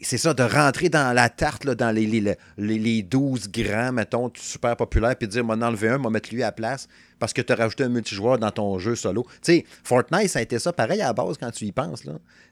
c'est 0.01 0.17
ça, 0.17 0.33
de 0.33 0.43
rentrer 0.43 0.89
dans 0.89 1.13
la 1.13 1.29
tarte, 1.29 1.67
dans 1.67 1.91
les, 1.91 2.07
les, 2.07 2.35
les, 2.57 2.79
les 2.79 3.03
12 3.03 3.49
grands, 3.51 3.91
mettons, 3.91 4.31
super 4.35 4.75
populaires, 4.75 5.15
puis 5.15 5.27
de 5.27 5.33
dire, 5.33 5.43
m'en 5.43 5.53
enlever 5.53 5.89
un, 5.89 5.97
m'en 5.99 6.09
mettre 6.09 6.33
lui 6.33 6.41
à 6.41 6.47
la 6.47 6.51
place, 6.51 6.87
parce 7.19 7.33
que 7.33 7.41
tu 7.41 7.53
as 7.53 7.55
rajouté 7.55 7.83
un 7.83 7.89
multijoueur 7.89 8.39
dans 8.39 8.49
ton 8.51 8.79
jeu 8.79 8.95
solo. 8.95 9.25
Tu 9.43 9.53
sais, 9.53 9.65
Fortnite, 9.83 10.29
ça 10.29 10.39
a 10.39 10.41
été 10.41 10.57
ça 10.57 10.73
pareil 10.73 11.01
à 11.01 11.07
la 11.07 11.13
base 11.13 11.37
quand 11.37 11.51
tu 11.51 11.65
y 11.65 11.71
penses. 11.71 12.03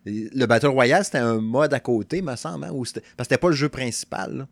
Le 0.06 0.46
Battle 0.46 0.68
Royale, 0.68 1.04
c'était 1.04 1.18
un 1.18 1.42
mode 1.42 1.74
à 1.74 1.80
côté, 1.80 2.22
me 2.22 2.36
semble, 2.36 2.66
hein, 2.66 2.72
parce 2.72 2.94
que 2.94 3.02
c'était 3.24 3.38
pas 3.38 3.50
le 3.50 3.56
jeu 3.56 3.70
principal. 3.70 4.48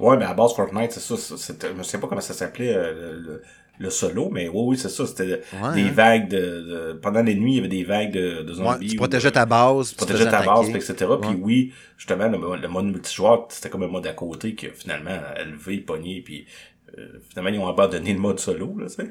Ouais, 0.00 0.16
mais 0.16 0.24
à 0.24 0.34
base, 0.34 0.54
Fortnite, 0.54 0.92
c'est 0.92 1.00
ça. 1.00 1.16
c'était- 1.36 1.68
Je 1.68 1.78
ne 1.78 1.82
sais 1.82 1.98
pas 1.98 2.06
comment 2.08 2.20
ça 2.20 2.34
s'appelait 2.34 2.74
euh, 2.74 3.12
le, 3.20 3.42
le- 3.78 3.90
solo, 3.90 4.30
mais 4.30 4.48
oui, 4.48 4.62
oui, 4.68 4.76
c'est 4.78 4.88
ça. 4.88 5.06
C'était 5.06 5.42
Ouais, 5.62 5.74
des 5.74 5.82
hein. 5.88 5.92
vagues 5.92 6.28
de, 6.28 6.38
de- 6.38 6.92
Pendant 7.00 7.22
les 7.22 7.34
nuits, 7.34 7.52
il 7.52 7.56
y 7.56 7.58
avait 7.58 7.68
des 7.68 7.84
vagues 7.84 8.12
de, 8.12 8.42
de 8.42 8.50
Ouais, 8.50 8.56
zombies. 8.72 8.86
tu 8.88 8.94
ou, 8.94 8.98
protégeais 8.98 9.30
ta 9.30 9.44
base, 9.46 9.88
tu 9.88 9.92
tu 9.92 9.96
protégeais 9.98 10.30
ta 10.30 10.42
base, 10.42 10.68
etc. 10.70 10.94
Puis 11.20 11.30
Ouais. 11.30 11.36
oui, 11.40 11.72
justement, 11.98 12.28
le, 12.28 12.56
le 12.60 12.68
mode 12.68 12.86
multijoueur, 12.86 13.46
c'était 13.50 13.68
comme 13.70 13.82
un 13.82 13.88
mode 13.88 14.06
à 14.06 14.12
côté 14.14 14.56
finalement 14.74 15.10
a 15.10 15.42
levé, 15.44 15.78
pogné, 15.78 16.22
puis 16.22 16.46
euh, 16.98 17.18
finalement, 17.30 17.50
ils 17.50 17.58
ont 17.60 17.68
abandonné 17.68 18.12
le 18.12 18.18
mode 18.20 18.38
solo, 18.40 18.76
là, 18.78 18.86
tu 18.86 18.94
sais. 18.94 19.10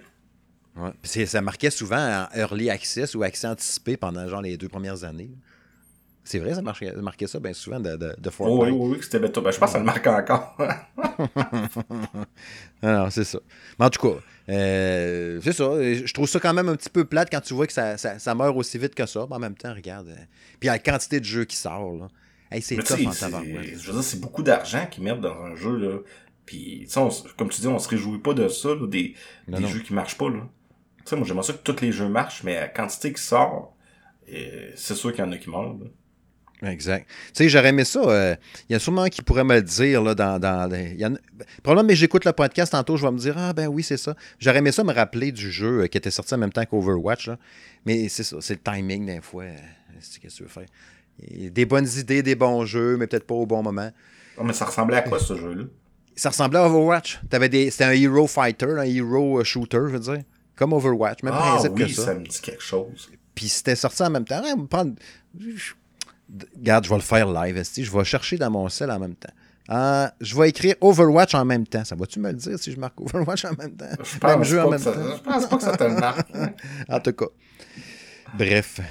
Ouais. 0.78 0.92
Puis 1.02 1.28
ça 1.28 1.42
marquait 1.42 1.70
souvent 1.70 1.98
en 2.32 2.38
early 2.38 2.70
access 2.70 3.14
ou 3.16 3.24
accès 3.24 3.48
anticipé 3.48 3.98
pendant 3.98 4.28
genre 4.30 4.42
les 4.42 4.56
deux 4.58 4.70
premières 4.70 5.04
années. 5.04 5.32
C'est 6.24 6.40
vrai, 6.40 6.54
ça 6.54 6.62
marquait, 6.62 6.92
ça 6.94 7.02
marquait 7.02 7.28
ça 7.28 7.40
bien 7.40 7.54
souvent 7.54 7.80
de, 7.80 7.96
de, 7.96 8.16
de 8.18 8.28
Oh, 8.28 8.32
Fortnite. 8.32 8.74
oui, 8.74 8.80
oui, 8.80 8.90
oui, 8.92 8.98
que 9.00 9.04
c'était 9.06 9.20
bêta. 9.20 9.42
Ben, 9.42 9.52
je 9.52 9.58
pense 9.58 9.70
que 9.70 9.74
ça 9.74 9.80
le 9.80 9.86
marque 9.86 10.06
encore. 10.08 10.56
Non, 12.84 13.10
c'est 13.10 13.24
ça. 13.24 13.40
Mais 13.80 13.86
en 13.86 13.90
tout 13.90 14.08
cas, 14.08 14.16
euh, 14.50 15.40
c'est 15.44 15.54
ça. 15.54 15.66
Je 15.82 16.14
trouve 16.14 16.28
ça 16.28 16.40
quand 16.40 16.54
même 16.54 16.70
un 16.70 16.76
petit 16.76 16.90
peu 16.90 17.06
plate 17.06 17.30
quand 17.32 17.42
tu 17.42 17.54
vois 17.54 17.68
que 17.68 17.74
ça, 17.74 17.98
ça, 17.98 18.18
ça 18.20 18.34
meurt 18.36 18.56
aussi 18.58 18.78
vite 18.78 18.96
que 18.96 19.06
ça. 19.06 19.26
Mais 19.30 19.36
en 19.36 19.40
même 19.40 19.56
temps, 19.56 19.74
regarde. 19.74 20.10
euh, 20.10 20.16
Puis 20.60 20.68
la 20.68 20.80
quantité 20.80 21.20
de 21.20 21.26
jeux 21.26 21.46
qui 21.46 21.56
sort, 21.56 21.94
là. 21.94 22.08
Hey, 22.52 22.62
c'est 22.62 22.76
tough 22.78 23.06
en 23.08 23.12
tabarouette. 23.12 23.78
je 23.80 23.88
veux 23.88 23.94
dire, 23.94 24.04
c'est 24.04 24.20
beaucoup 24.20 24.44
d'argent 24.44 24.86
qu'ils 24.90 25.04
mettent 25.04 25.22
dans 25.22 25.42
un 25.44 25.56
jeu, 25.56 25.78
là. 25.78 26.00
Puis, 26.46 26.88
on 26.98 27.10
comme 27.38 27.50
tu 27.50 27.62
dis, 27.62 27.68
on 27.68 27.80
se 27.80 27.88
réjouit 27.88 28.20
pas 28.20 28.34
de 28.34 28.48
ça, 28.50 28.70
là, 28.70 28.88
des, 28.88 29.16
Non, 29.48 29.58
des 29.58 29.64
non. 29.64 29.70
jeux 29.70 29.80
qui 29.80 29.94
marchent 29.94 30.18
pas, 30.18 30.30
là. 30.30 30.48
Moi, 31.14 31.24
j'aimerais 31.26 31.44
ça 31.44 31.54
que 31.54 31.60
tous 31.72 31.82
les 31.82 31.92
jeux 31.92 32.10
marchent, 32.10 32.44
mais 32.44 32.60
la 32.60 32.68
quantité 32.68 33.14
qui 33.14 33.22
sort, 33.22 33.76
euh, 34.34 34.72
c'est 34.76 34.96
sûr 34.96 35.12
qu'il 35.14 35.24
y 35.24 35.28
en 35.28 35.32
a 35.32 35.38
qui 35.38 35.50
meurent. 35.50 35.76
Exact. 36.64 37.08
Tu 37.08 37.44
sais, 37.44 37.50
j'aurais 37.50 37.70
aimé 37.70 37.84
ça. 37.84 38.00
euh, 38.02 38.36
Il 38.70 38.74
y 38.74 38.76
a 38.76 38.80
sûrement 38.80 39.08
qui 39.08 39.22
pourrait 39.24 39.44
me 39.44 39.56
le 39.56 39.62
dire 39.64 40.02
là, 40.04 40.14
dans. 40.14 40.38
dans 40.40 40.68
les- 40.72 40.94
y 40.94 41.06
en 41.06 41.16
Probablement, 41.64 41.88
mais 41.88 41.96
j'écoute 41.96 42.24
le 42.26 42.34
podcast 42.34 42.72
tantôt, 42.74 42.98
je 42.98 43.06
vais 43.06 43.12
me 43.12 43.18
dire 43.18 43.36
Ah, 43.38 43.52
ben 43.54 43.68
oui, 43.68 43.82
c'est 43.82 43.98
ça. 43.98 44.16
J'aurais 44.38 44.60
aimé 44.60 44.72
ça 44.72 44.84
me 44.84 44.94
rappeler 44.94 45.32
du 45.32 45.52
jeu 45.52 45.82
euh, 45.84 45.88
qui 45.88 45.98
était 45.98 46.12
sorti 46.12 46.34
en 46.36 46.38
même 46.38 46.52
temps 46.52 46.64
qu'Overwatch. 46.66 47.28
là. 47.30 47.38
Mais 47.86 48.10
c'est 48.10 48.24
ça, 48.24 48.38
c'est 48.42 48.54
le 48.64 48.72
timing 48.74 49.06
des 49.08 49.22
fois. 49.22 49.44
euh, 49.46 49.56
c'est- 50.00 50.20
Qu'est-ce 50.20 50.34
que 50.36 50.38
tu 50.38 50.44
veux 50.44 50.50
faire? 50.50 50.66
Il 51.32 51.44
y 51.44 51.48
a 51.48 51.50
Des 51.50 51.66
bonnes 51.66 51.88
idées, 51.98 52.22
des 52.24 52.36
bons 52.36 52.66
jeux, 52.66 52.96
mais 52.98 53.08
peut-être 53.08 53.26
pas 53.26 53.36
au 53.36 53.46
bon 53.46 53.64
moment. 53.64 53.90
Oh, 54.38 54.44
mais 54.44 54.54
ça 54.54 54.66
ressemblait 54.66 54.98
à 54.98 55.02
quoi, 55.02 55.20
ce 55.20 55.36
jeu-là? 55.36 55.64
Ça 56.16 56.30
ressemblait 56.30 56.60
à 56.60 56.66
Overwatch. 56.68 57.22
T'avais 57.30 57.50
des... 57.50 57.72
C'était 57.72 57.86
un 57.86 57.92
hero 57.92 58.28
fighter, 58.28 58.68
un 58.78 58.84
hero 58.84 59.40
euh, 59.40 59.44
shooter, 59.44 59.80
je 59.88 59.94
veux 59.94 60.00
dire. 60.00 60.20
Comme 60.56 60.74
Overwatch, 60.74 61.24
même 61.24 61.34
Ah 61.36 61.54
principe 61.56 61.72
oui, 61.74 61.82
que 61.88 61.90
ça. 61.92 62.06
ça 62.06 62.14
me 62.14 62.24
dit 62.26 62.40
quelque 62.42 62.62
chose. 62.62 63.10
Puis 63.34 63.48
c'était 63.50 63.76
sorti 63.76 64.04
en 64.04 64.10
même 64.12 64.26
temps. 64.26 64.42
Ouais, 64.44 64.54
prendre... 64.70 64.94
je- 65.40 65.74
Regarde, 66.58 66.86
je 66.86 66.90
vais 66.90 66.96
le 66.96 67.02
faire 67.02 67.28
live. 67.32 67.62
Je 67.76 67.92
vais 67.92 68.04
chercher 68.04 68.38
dans 68.38 68.50
mon 68.50 68.70
sel 68.70 68.90
en 68.92 69.00
même 69.00 69.16
temps. 69.16 69.34
Ah, 69.68 70.14
je 70.20 70.36
vais 70.36 70.50
écrire 70.50 70.76
Overwatch 70.82 71.34
en 71.36 71.46
même 71.46 71.66
temps. 71.66 71.86
Ça 71.86 71.96
va-tu 71.96 72.20
me 72.20 72.30
le 72.30 72.36
dire 72.38 72.58
si 72.60 72.72
je 72.72 72.80
marque 72.80 73.00
Overwatch 73.00 73.46
en 73.46 73.54
même 73.54 73.76
temps? 73.76 73.86
Je 74.04 74.28
Même 74.28 74.44
jeu 74.44 74.62
en 74.62 74.70
même 74.70 74.80
ça, 74.80 74.92
temps. 74.92 75.00
je 75.18 75.22
pense 75.22 75.46
pas 75.48 75.58
que 75.58 75.64
ça 75.64 75.78
te 75.78 75.84
le 75.84 75.96
marque. 75.96 76.30
En 76.90 77.00
tout 77.00 77.14
cas. 77.14 77.28
Bref. 78.38 78.82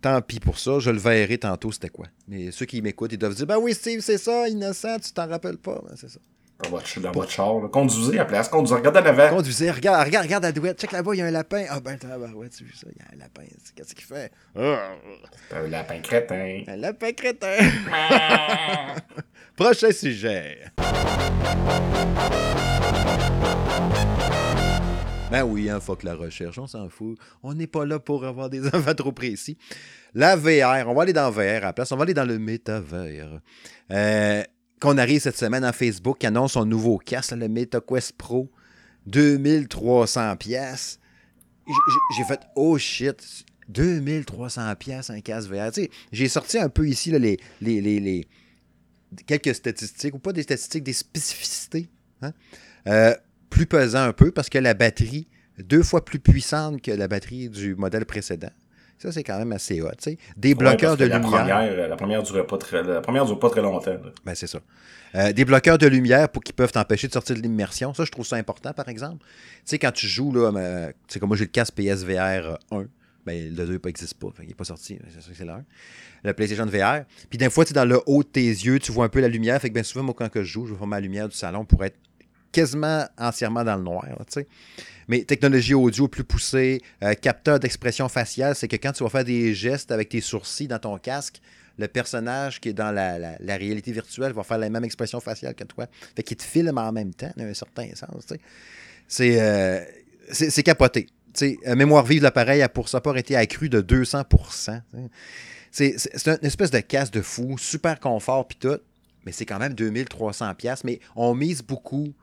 Tant 0.00 0.20
pis 0.22 0.40
pour 0.40 0.58
ça. 0.58 0.78
Je 0.78 0.90
le 0.90 0.98
verrai 0.98 1.38
tantôt, 1.38 1.70
c'était 1.72 1.88
quoi. 1.88 2.06
Mais 2.28 2.50
ceux 2.50 2.66
qui 2.66 2.82
m'écoutent, 2.82 3.12
ils 3.12 3.18
doivent 3.18 3.34
dire 3.34 3.46
Ben 3.46 3.58
oui, 3.58 3.74
Steve, 3.74 4.00
c'est 4.00 4.18
ça, 4.18 4.48
innocent, 4.48 4.98
tu 5.00 5.12
t'en 5.12 5.28
rappelles 5.28 5.58
pas. 5.58 5.80
Ben, 5.88 5.94
c'est 5.96 6.08
ça. 6.10 6.20
Dans 6.62 6.70
votre, 6.70 7.00
dans 7.00 7.12
votre 7.12 7.30
char, 7.30 7.60
là. 7.60 7.68
Conduisez 7.68 8.14
à 8.14 8.22
la 8.22 8.24
place, 8.24 8.48
conduisez, 8.48 8.76
regardez 8.76 9.00
en 9.00 9.06
avant. 9.06 9.28
Conduisez, 9.28 9.70
regarde, 9.70 10.06
regarde, 10.06 10.24
regarde 10.24 10.44
la 10.44 10.52
douette. 10.52 10.80
Check 10.80 10.92
là-bas, 10.92 11.14
il 11.14 11.18
y 11.18 11.22
a 11.22 11.26
un 11.26 11.30
lapin. 11.30 11.64
Ah 11.68 11.80
ben, 11.80 11.98
ouais, 12.34 12.48
tu 12.48 12.64
as 12.64 12.66
vu 12.66 12.72
ça, 12.74 12.86
il 12.90 12.98
y 12.98 13.02
a 13.02 13.14
un 13.14 13.18
lapin. 13.18 13.42
Qu'est-ce 13.74 13.94
qu'il 13.94 14.04
fait? 14.04 14.32
Un 14.56 15.68
lapin 15.68 16.00
crétin. 16.00 16.62
un 16.66 16.76
lapin 16.76 17.12
crétin. 17.12 17.58
Prochain 19.56 19.90
sujet. 19.90 20.58
Ben 25.30 25.42
oui, 25.42 25.68
hein, 25.68 25.80
fuck 25.80 26.04
la 26.04 26.14
recherche, 26.14 26.56
on 26.58 26.66
s'en 26.66 26.88
fout. 26.88 27.18
On 27.42 27.52
n'est 27.52 27.66
pas 27.66 27.84
là 27.84 27.98
pour 27.98 28.24
avoir 28.24 28.48
des 28.48 28.66
enfants 28.74 28.94
trop 28.94 29.12
précis. 29.12 29.58
La 30.14 30.36
VR, 30.36 30.88
on 30.88 30.94
va 30.94 31.02
aller 31.02 31.12
dans 31.12 31.30
VR 31.30 31.40
à 31.40 31.60
la 31.60 31.72
place, 31.72 31.90
on 31.92 31.96
va 31.96 32.04
aller 32.04 32.14
dans 32.14 32.24
le 32.24 32.38
métavers. 32.38 33.40
Euh, 33.90 34.42
qu'on 34.80 34.98
arrive 34.98 35.20
cette 35.20 35.36
semaine 35.36 35.64
en 35.64 35.72
Facebook 35.72 36.18
qui 36.18 36.26
annonce 36.26 36.52
son 36.52 36.64
nouveau 36.64 36.98
casque, 36.98 37.32
le 37.32 37.48
MetaQuest 37.48 38.12
Pro, 38.12 38.50
2300 39.06 40.36
pièces. 40.36 40.98
J'ai 42.16 42.24
fait 42.24 42.40
oh 42.54 42.78
shit, 42.78 43.44
2300 43.68 44.74
pièces 44.76 45.10
un 45.10 45.20
casque 45.20 45.50
VR. 45.50 45.70
J'ai 46.12 46.28
sorti 46.28 46.58
un 46.58 46.68
peu 46.68 46.88
ici 46.88 47.10
les, 47.10 48.26
quelques 49.26 49.54
statistiques, 49.54 50.14
ou 50.14 50.18
pas 50.18 50.32
des 50.32 50.42
statistiques, 50.42 50.84
des 50.84 50.92
spécificités. 50.92 51.88
Hein? 52.22 52.32
Euh, 52.86 53.14
plus 53.50 53.66
pesant 53.66 54.02
un 54.02 54.12
peu 54.12 54.30
parce 54.30 54.48
que 54.48 54.58
la 54.58 54.74
batterie, 54.74 55.26
deux 55.58 55.82
fois 55.82 56.04
plus 56.04 56.18
puissante 56.18 56.82
que 56.82 56.90
la 56.90 57.08
batterie 57.08 57.48
du 57.48 57.74
modèle 57.74 58.04
précédent. 58.04 58.50
Ça, 58.98 59.12
c'est 59.12 59.22
quand 59.22 59.38
même 59.38 59.52
assez 59.52 59.80
hot. 59.82 59.90
sais. 59.98 60.18
Des 60.36 60.54
bloqueurs 60.54 60.96
de 60.96 61.04
la 61.04 61.18
lumière. 61.18 61.40
Première, 61.40 61.88
la 61.88 61.96
première 61.96 62.22
dure 62.22 62.46
pas 62.46 62.58
très, 62.58 62.82
la 62.82 63.00
première 63.00 63.26
dure 63.26 63.38
pas 63.38 63.50
très 63.50 63.60
longtemps. 63.62 63.96
Ben, 64.24 64.34
c'est 64.34 64.46
ça. 64.46 64.60
Euh, 65.14 65.32
des 65.32 65.44
bloqueurs 65.44 65.78
de 65.78 65.86
lumière 65.86 66.28
pour 66.28 66.42
qui 66.42 66.52
peuvent 66.52 66.72
t'empêcher 66.72 67.06
de 67.08 67.12
sortir 67.12 67.36
de 67.36 67.40
l'immersion. 67.40 67.94
Ça, 67.94 68.04
je 68.04 68.10
trouve 68.10 68.26
ça 68.26 68.36
important, 68.36 68.72
par 68.72 68.88
exemple. 68.88 69.24
Tu 69.24 69.62
sais, 69.64 69.78
quand 69.78 69.92
tu 69.92 70.06
joues, 70.06 70.32
là, 70.32 70.50
euh, 70.54 70.92
sais 71.08 71.20
comme 71.20 71.28
moi, 71.28 71.36
j'ai 71.36 71.44
le 71.44 71.50
casque 71.50 71.74
PSVR 71.74 72.58
1. 72.70 72.86
Ben, 73.24 73.54
le 73.56 73.66
2 73.66 73.80
n'existe 73.84 74.14
pas. 74.14 74.28
il 74.42 74.48
n'est 74.48 74.54
pas 74.54 74.64
sorti. 74.64 74.98
C'est 75.12 75.20
sûr 75.20 75.32
que 75.32 75.36
c'est 75.36 75.48
1. 75.48 75.64
Le 76.24 76.32
PlayStation 76.32 76.66
VR. 76.66 77.04
Puis 77.28 77.38
d'un 77.38 77.50
fois, 77.50 77.64
tu 77.64 77.72
dans 77.72 77.84
le 77.84 78.00
haut 78.06 78.22
de 78.22 78.28
tes 78.28 78.46
yeux, 78.46 78.78
tu 78.78 78.92
vois 78.92 79.06
un 79.06 79.08
peu 79.08 79.20
la 79.20 79.28
lumière. 79.28 79.60
Fait 79.60 79.68
que 79.68 79.74
bien 79.74 79.82
souvent, 79.82 80.04
moi, 80.04 80.14
quand 80.16 80.28
je 80.32 80.42
joue, 80.42 80.66
je 80.66 80.74
vois 80.74 80.86
ma 80.86 81.00
lumière 81.00 81.28
du 81.28 81.36
salon 81.36 81.64
pour 81.64 81.84
être 81.84 81.96
quasiment 82.52 83.04
entièrement 83.18 83.64
dans 83.64 83.76
le 83.76 83.82
noir. 83.82 84.06
sais. 84.28 84.46
Mais 85.08 85.24
technologie 85.24 85.74
audio 85.74 86.08
plus 86.08 86.24
poussée, 86.24 86.82
euh, 87.02 87.14
capteur 87.14 87.60
d'expression 87.60 88.08
faciale, 88.08 88.54
c'est 88.54 88.68
que 88.68 88.76
quand 88.76 88.92
tu 88.92 89.04
vas 89.04 89.10
faire 89.10 89.24
des 89.24 89.54
gestes 89.54 89.92
avec 89.92 90.08
tes 90.08 90.20
sourcils 90.20 90.68
dans 90.68 90.78
ton 90.78 90.98
casque, 90.98 91.40
le 91.78 91.88
personnage 91.88 92.60
qui 92.60 92.70
est 92.70 92.72
dans 92.72 92.90
la, 92.90 93.36
réalité 93.56 93.92
virtuelle 93.92 94.32
va 94.32 94.42
faire 94.42 94.58
la 94.58 94.70
même 94.70 94.84
expression 94.84 95.20
faciale 95.20 95.54
que 95.54 95.64
toi. 95.64 95.86
Fait 96.14 96.22
qu'il 96.22 96.36
te 96.36 96.42
filme 96.42 96.78
en 96.78 96.92
même 96.92 97.14
temps, 97.14 97.32
dans 97.36 97.44
un 97.44 97.54
certain 97.54 97.88
sens. 97.94 98.26
Euh, 99.20 99.84
c'est, 100.30 100.50
c'est, 100.50 100.62
capoté. 100.62 101.06
Euh, 101.42 101.76
mémoire 101.76 102.04
vive 102.04 102.20
de 102.20 102.24
l'appareil 102.24 102.62
a 102.62 102.68
pour 102.68 102.88
sa 102.88 103.00
part 103.00 103.16
été 103.16 103.36
accrue 103.36 103.68
de 103.68 103.80
200 103.80 104.22
c'est, 105.70 105.98
c'est, 105.98 106.28
une 106.28 106.46
espèce 106.46 106.70
de 106.70 106.80
casse 106.80 107.10
de 107.10 107.20
fou, 107.20 107.58
super 107.58 108.00
confort 108.00 108.48
puis 108.48 108.56
tout, 108.58 108.78
mais 109.26 109.32
c'est 109.32 109.44
quand 109.44 109.58
même 109.58 109.74
2300 109.74 110.54
pièces. 110.54 110.82
Mais 110.84 111.00
on 111.14 111.34
mise 111.34 111.62
beaucoup 111.62 112.14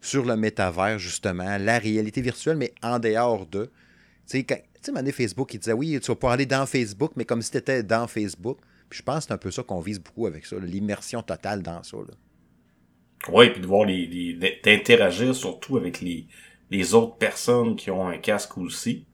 sur 0.00 0.24
le 0.24 0.36
métavers, 0.36 0.98
justement, 0.98 1.58
la 1.58 1.78
réalité 1.78 2.20
virtuelle, 2.20 2.56
mais 2.56 2.72
en 2.82 2.98
dehors 2.98 3.46
de. 3.46 3.70
Tu 4.28 4.44
sais, 4.80 4.92
Mané 4.92 5.12
Facebook, 5.12 5.52
il 5.54 5.60
disait 5.60 5.72
oui, 5.72 5.98
tu 6.00 6.06
vas 6.06 6.14
pouvoir 6.14 6.34
aller 6.34 6.46
dans 6.46 6.66
Facebook, 6.66 7.12
mais 7.16 7.24
comme 7.24 7.42
si 7.42 7.50
tu 7.50 7.58
étais 7.58 7.82
dans 7.82 8.06
Facebook. 8.06 8.58
Puis 8.88 8.98
je 8.98 9.02
pense 9.02 9.18
que 9.18 9.24
c'est 9.24 9.32
un 9.32 9.38
peu 9.38 9.50
ça 9.50 9.62
qu'on 9.62 9.80
vise 9.80 10.00
beaucoup 10.00 10.26
avec 10.26 10.46
ça, 10.46 10.56
l'immersion 10.58 11.22
totale 11.22 11.62
dans 11.62 11.82
ça. 11.82 11.96
Oui, 13.30 13.50
puis 13.50 13.60
de 13.60 13.66
voir 13.66 13.84
les, 13.84 14.34
d'interagir 14.62 15.34
surtout 15.34 15.76
avec 15.76 16.00
les, 16.00 16.26
les 16.70 16.94
autres 16.94 17.16
personnes 17.16 17.76
qui 17.76 17.90
ont 17.90 18.06
un 18.06 18.18
casque 18.18 18.56
aussi. 18.58 19.06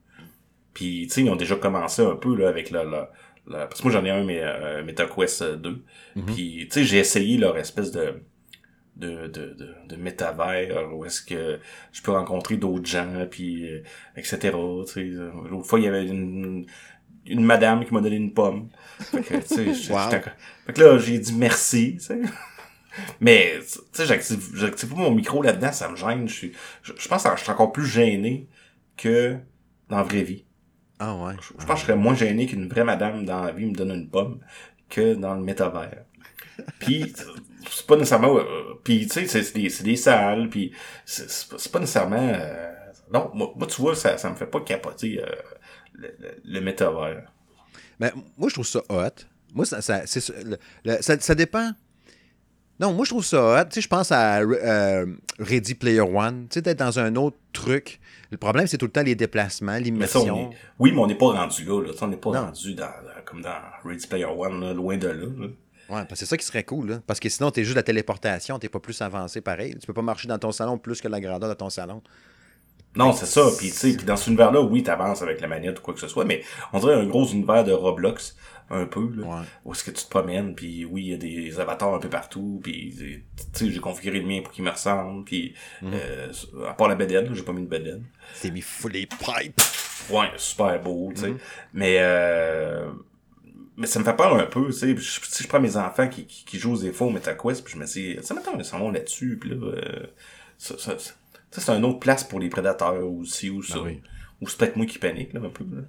Puis, 0.73 1.07
tu 1.07 1.15
sais, 1.15 1.23
ils 1.23 1.31
ont 1.31 1.37
déjà 1.37 1.57
commencé 1.57 2.03
un 2.03 2.17
peu 2.17 2.37
là, 2.37 2.49
avec 2.49 2.71
la, 2.71 2.85
la, 2.85 3.67
Parce 3.67 3.81
que 3.81 3.89
moi, 3.89 3.93
j'en 3.93 4.05
ai 4.05 4.11
un, 4.11 4.25
mais 4.25 4.41
euh, 4.43 4.83
MetaQuest 4.85 5.45
2. 5.45 5.71
Mm-hmm. 6.17 6.25
Puis, 6.27 6.69
tu 6.69 6.71
sais, 6.71 6.85
j'ai 6.85 6.99
essayé 6.99 7.39
leur 7.39 7.57
espèce 7.57 7.93
de 7.93 8.21
de, 8.97 9.27
de, 9.27 9.55
de, 9.55 9.75
de 9.89 9.97
métavers 9.97 10.95
où 10.95 11.05
est-ce 11.05 11.21
que 11.23 11.59
je 11.93 12.03
peux 12.03 12.13
rencontrer 12.13 12.57
d'autres 12.57 12.87
gens 12.87 13.27
puis 13.31 13.69
euh, 13.69 13.83
etc 14.17 14.53
euh, 14.55 15.31
l'autre 15.51 15.67
fois 15.67 15.81
il 15.81 15.85
y 15.85 15.89
avait 15.89 16.07
une, 16.07 16.67
une 17.27 17.45
madame 17.45 17.85
qui 17.85 17.93
m'a 17.95 18.01
donné 18.01 18.17
une 18.17 18.33
pomme. 18.33 18.69
Fait 18.99 19.23
que, 19.23 20.81
là 20.81 20.99
j'ai 20.99 21.19
dit 21.19 21.35
merci 21.35 21.99
sais. 21.99 22.21
Mais 23.21 23.55
tu 23.61 23.81
sais 23.93 24.07
j'active 24.07 24.51
j'active 24.55 24.91
pas 24.91 24.97
mon 24.97 25.11
micro 25.11 25.43
là-dedans 25.43 25.73
ça 25.73 25.89
me 25.89 25.97
gêne 25.97 26.29
je 26.29 26.49
je, 26.83 27.09
pense 27.09 27.25
que 27.25 27.31
je 27.37 27.43
suis 27.43 27.51
encore 27.51 27.73
plus 27.73 27.87
gêné 27.87 28.49
que 28.97 29.37
dans 29.89 29.97
la 29.97 30.05
vraie 30.05 30.23
vie. 30.23 30.45
Ah 31.01 31.17
ouais. 31.17 31.35
Je, 31.41 31.67
pense 31.67 31.75
que 31.75 31.81
je 31.81 31.87
serais 31.87 31.97
moins 31.97 32.15
gêné 32.15 32.47
qu'une 32.47 32.69
vraie 32.69 32.85
madame 32.85 33.25
dans 33.25 33.43
la 33.43 33.51
vie 33.51 33.67
me 33.67 33.75
donne 33.75 33.91
une 33.91 34.09
pomme 34.09 34.39
que 34.89 35.15
dans 35.15 35.35
le 35.35 35.43
métavers. 35.43 36.05
Puis 36.79 37.13
c'est 37.71 37.87
pas 37.87 37.97
nécessairement 37.97 38.37
euh, 38.37 38.79
puis 38.83 39.07
tu 39.07 39.27
sais 39.27 39.27
c'est 39.27 39.55
des, 39.55 39.69
des 39.69 39.97
salles 39.97 40.49
puis 40.49 40.73
c'est 41.05 41.71
pas 41.73 41.79
nécessairement 41.79 42.17
euh, 42.17 42.73
non 43.13 43.31
moi, 43.35 43.67
tu 43.69 43.81
vois 43.81 43.95
ça 43.95 44.19
ça 44.19 44.31
me 44.31 44.35
fait 44.35 44.47
pas 44.47 44.61
capoter 44.61 45.23
euh, 45.23 45.27
le, 45.95 46.09
le, 46.45 46.61
métavers 46.61 47.31
mais 48.01 48.13
moi 48.37 48.49
je 48.49 48.55
trouve 48.55 48.67
ça 48.67 48.81
hot 48.89 49.25
moi 49.53 49.65
ça 49.65 49.81
ça, 49.83 50.07
ça, 50.07 51.21
ça 51.21 51.35
dépend 51.35 51.73
non, 52.81 52.93
moi, 52.93 53.05
je 53.05 53.11
trouve 53.11 53.25
ça 53.25 53.61
hot. 53.61 53.65
Tu 53.67 53.75
sais, 53.75 53.81
je 53.83 53.89
pense 53.89 54.11
à 54.11 54.41
Ready 55.39 55.75
Player 55.75 56.01
One. 56.01 56.49
Tu 56.49 56.55
sais, 56.55 56.63
d'être 56.63 56.81
dans 56.81 56.99
un 56.99 57.15
autre 57.15 57.37
truc. 57.53 58.01
Le 58.31 58.37
problème, 58.37 58.67
c'est 58.67 58.79
tout 58.79 58.87
le 58.87 58.91
temps 58.91 59.03
les 59.03 59.15
déplacements, 59.15 59.77
l'immersion. 59.77 60.51
Oui, 60.81 60.91
mais 60.91 60.99
on 60.99 61.07
n'est 61.07 61.15
pas 61.15 61.27
rendu 61.27 61.65
là. 61.65 61.83
là. 61.83 61.93
On 62.01 62.09
n'est 62.09 62.17
pas 62.17 62.31
rendu 62.31 62.75
dans, 62.75 62.91
comme 63.25 63.43
dans 63.43 63.61
Ready 63.85 64.09
Player 64.09 64.25
One, 64.25 64.73
loin 64.73 64.97
de 64.97 65.07
là. 65.07 65.27
Ouais, 65.89 66.05
parce 66.05 66.09
que 66.09 66.17
c'est 66.17 66.27
ça 66.27 66.37
qui 66.37 66.45
serait 66.45 66.65
cool, 66.65 66.91
là. 66.91 67.01
Parce 67.07 67.21
que 67.21 67.29
sinon, 67.29 67.51
t'es 67.51 67.65
juste 67.65 67.77
la 67.77 67.83
téléportation, 67.83 68.59
t'es 68.59 68.69
pas 68.69 68.81
plus 68.81 69.01
avancé 69.03 69.41
pareil. 69.41 69.77
Tu 69.79 69.87
peux 69.87 69.93
pas 69.93 70.03
marcher 70.03 70.29
dans 70.29 70.39
ton 70.39 70.53
salon 70.53 70.79
plus 70.79 71.01
que 71.01 71.09
la 71.09 71.21
grandeur 71.21 71.49
de 71.49 71.55
ton 71.55 71.71
salon. 71.71 72.03
Non, 72.97 73.13
c'est 73.13 73.27
ça. 73.27 73.43
Puis, 73.59 73.71
tu 73.71 73.77
sais, 73.77 73.93
dans 73.97 74.17
cet 74.17 74.29
univers-là, 74.29 74.61
oui, 74.61 74.83
t'avances 74.83 75.23
avec 75.23 75.41
la 75.41 75.49
manette 75.49 75.79
ou 75.81 75.83
quoi 75.83 75.95
que 75.95 76.01
ce 76.01 76.09
soit, 76.09 76.25
mais 76.25 76.43
on 76.73 76.79
dirait 76.79 76.95
un 76.95 77.07
gros 77.07 77.27
univers 77.27 77.65
de 77.65 77.73
Roblox, 77.73 78.37
un 78.71 78.87
peu, 78.87 79.11
là. 79.17 79.43
Où 79.65 79.73
est-ce 79.73 79.85
que 79.85 79.91
tu 79.91 80.05
te 80.05 80.09
promènes, 80.09 80.55
puis 80.55 80.85
oui, 80.85 81.03
il 81.03 81.11
y 81.11 81.15
a 81.15 81.17
des 81.17 81.61
avatars 81.61 81.95
un 81.95 81.99
peu 81.99 82.09
partout, 82.09 82.61
puis, 82.63 82.95
tu 82.97 83.25
sais, 83.53 83.71
j'ai 83.71 83.81
configuré 83.81 84.21
le 84.21 84.27
mien 84.27 84.41
pour 84.43 84.53
qu'il 84.53 84.65
me 84.65 84.71
ressemble, 84.71 85.25
puis, 85.25 85.55
mhm. 85.83 85.91
euh, 85.93 86.33
à 86.69 86.75
part 86.75 86.89
la 86.89 86.95
bedaine, 86.95 87.35
j'ai 87.35 87.43
pas 87.43 87.53
mis 87.53 87.63
de 87.63 87.69
bedaine. 87.69 88.05
C'est 88.35 88.51
mis 88.51 88.65
les 88.93 89.07
pipes. 89.07 89.61
Ouais, 90.11 90.31
super 90.37 90.81
beau, 90.81 91.11
tu 91.15 91.21
sais. 91.21 91.31
Mhm. 91.31 91.39
Mais, 91.73 91.97
euh, 91.99 92.91
mais 93.77 93.87
ça 93.87 93.99
me 93.99 94.05
fait 94.05 94.17
peur 94.17 94.35
un 94.35 94.47
peu, 94.47 94.67
tu 94.67 94.73
sais. 94.73 94.97
Si 94.99 95.43
je 95.43 95.49
prends 95.49 95.61
mes 95.61 95.77
enfants 95.77 96.09
qui, 96.09 96.27
qui, 96.27 96.45
qui 96.45 96.59
jouent 96.59 96.73
aux 96.73 96.83
efforts 96.83 97.11
MetaQuest, 97.11 97.65
puis 97.65 97.75
je 97.75 97.79
me 97.79 97.87
dis, 97.87 98.17
ça 98.23 98.35
m'attend, 98.35 98.63
s'en 98.63 98.79
vont 98.79 98.91
là-dessus, 98.91 99.39
puis 99.41 99.51
là, 99.51 99.57
euh, 99.57 100.07
ça, 100.59 100.79
ça, 100.79 100.99
ça 100.99 101.13
c'est 101.51 101.71
une 101.71 101.85
autre 101.85 102.01
place 102.01 102.25
pour 102.25 102.41
les 102.41 102.49
prédateurs 102.49 103.07
aussi, 103.07 103.51
ou 103.51 103.63
ça. 103.63 103.81
Ben 103.81 104.01
ou 104.41 104.49
c'est 104.49 104.59
peut-être 104.59 104.77
moi 104.77 104.87
qui 104.87 104.99
panique, 104.99 105.33
là, 105.33 105.41
un 105.45 105.49
peu, 105.49 105.65
là. 105.65 105.83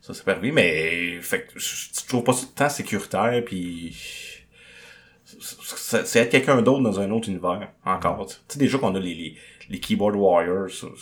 Ça, 0.00 0.14
c'est 0.14 0.24
pas 0.24 0.32
arrivé, 0.32 0.52
mais, 0.52 1.20
fait 1.20 1.46
que, 1.46 1.58
je 1.58 2.06
trouve 2.06 2.22
pas 2.22 2.32
ça 2.32 2.46
tant 2.54 2.68
sécuritaire, 2.68 3.42
puis 3.44 3.96
c'est 5.24 6.20
être 6.20 6.30
quelqu'un 6.30 6.62
d'autre 6.62 6.82
dans 6.82 7.00
un 7.00 7.10
autre 7.10 7.28
univers, 7.28 7.72
encore. 7.84 8.26
Tu 8.26 8.36
sais, 8.48 8.58
déjà 8.58 8.78
qu'on 8.78 8.94
a 8.94 9.00
les, 9.00 9.14
les, 9.14 9.36
les 9.68 9.80
keyboard 9.80 10.14
warriors 10.14 10.70
sur, 10.70 10.94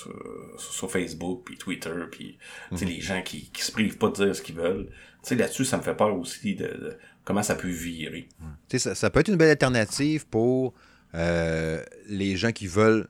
sur, 0.57 0.91
Facebook, 0.91 1.43
puis 1.45 1.57
Twitter, 1.57 1.91
puis 2.11 2.39
tu 2.71 2.79
sais, 2.79 2.85
mhm. 2.85 2.91
les 2.93 3.01
gens 3.01 3.23
qui, 3.23 3.51
qui 3.51 3.63
se 3.63 3.73
privent 3.73 3.99
pas 3.99 4.09
de 4.09 4.25
dire 4.25 4.37
ce 4.37 4.41
qu'ils 4.41 4.55
veulent 4.55 4.89
sais, 5.29 5.35
là-dessus, 5.37 5.65
ça 5.65 5.77
me 5.77 5.83
fait 5.83 5.95
peur 5.95 6.17
aussi 6.17 6.55
de, 6.55 6.97
comment 7.25 7.43
ça 7.43 7.55
peut 7.55 7.69
virer. 7.69 8.29
Ça, 8.77 8.95
ça 8.95 9.11
peut 9.11 9.21
être 9.21 9.29
une 9.29 9.37
belle 9.37 9.51
alternative 9.51 10.27
pour 10.27 10.75
euh, 11.15 11.83
les 12.09 12.37
gens 12.37 12.53
qui 12.53 12.67
veulent, 12.67 13.09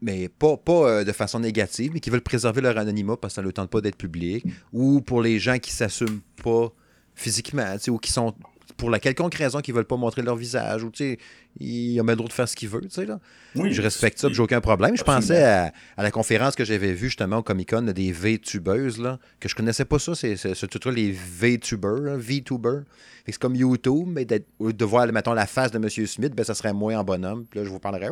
mais 0.00 0.28
pas, 0.28 0.56
pas 0.56 0.72
euh, 0.88 1.04
de 1.04 1.12
façon 1.12 1.40
négative, 1.40 1.92
mais 1.94 2.00
qui 2.00 2.10
veulent 2.10 2.20
préserver 2.20 2.60
leur 2.60 2.76
anonymat 2.78 3.16
parce 3.16 3.32
que 3.32 3.36
ça 3.36 3.42
ne 3.42 3.46
leur 3.46 3.54
tente 3.54 3.70
pas 3.70 3.80
d'être 3.80 3.96
public, 3.96 4.44
ou 4.72 5.00
pour 5.00 5.22
les 5.22 5.38
gens 5.38 5.58
qui 5.58 5.72
s'assument 5.72 6.20
pas 6.42 6.72
physiquement, 7.14 7.76
ou 7.88 7.98
qui 7.98 8.12
sont 8.12 8.34
pour 8.76 8.90
la 8.90 8.98
quelconque 8.98 9.34
raison 9.34 9.60
qu'ils 9.60 9.74
veulent 9.74 9.84
pas 9.84 9.96
montrer 9.96 10.22
leur 10.22 10.36
visage 10.36 10.82
ou 10.82 10.90
tu 10.90 11.04
sais 11.04 11.18
ils 11.60 12.00
ont 12.00 12.04
le 12.04 12.16
droit 12.16 12.28
de 12.28 12.32
faire 12.32 12.48
ce 12.48 12.56
qu'ils 12.56 12.68
veulent 12.68 12.88
tu 12.88 12.94
sais 12.94 13.06
là. 13.06 13.20
Oui, 13.54 13.72
je 13.72 13.80
respecte 13.80 14.18
ça 14.18 14.28
j'ai 14.30 14.42
aucun 14.42 14.60
problème. 14.60 14.96
Je 14.96 15.04
pensais 15.04 15.42
à, 15.44 15.72
la 15.96 16.10
conférence 16.10 16.54
que 16.56 16.64
j'avais 16.64 16.92
vue 16.92 17.06
justement 17.06 17.38
au 17.38 17.42
Comic 17.42 17.70
Con 17.70 17.82
des 17.82 18.12
VTubers 18.12 19.00
là 19.00 19.18
que 19.40 19.48
je 19.48 19.54
connaissais 19.54 19.84
pas 19.84 19.98
ça 19.98 20.14
c'est 20.14 20.36
ce 20.36 20.66
truc 20.66 20.84
les 20.94 21.12
VTubers 21.12 22.16
VTubers 22.16 22.82
c'est 23.26 23.38
comme 23.38 23.54
YouTube 23.54 24.08
mais 24.08 24.24
de 24.24 24.84
voir 24.84 25.06
mettons 25.12 25.34
la 25.34 25.46
face 25.46 25.70
de 25.70 25.78
M. 25.78 25.88
Smith 26.06 26.34
ben 26.34 26.44
ça 26.44 26.54
serait 26.54 26.72
moins 26.72 26.98
en 26.98 27.04
bonhomme 27.04 27.46
puis 27.48 27.60
là 27.60 27.64
je 27.64 27.70
vous 27.70 27.78
parlerais 27.78 28.10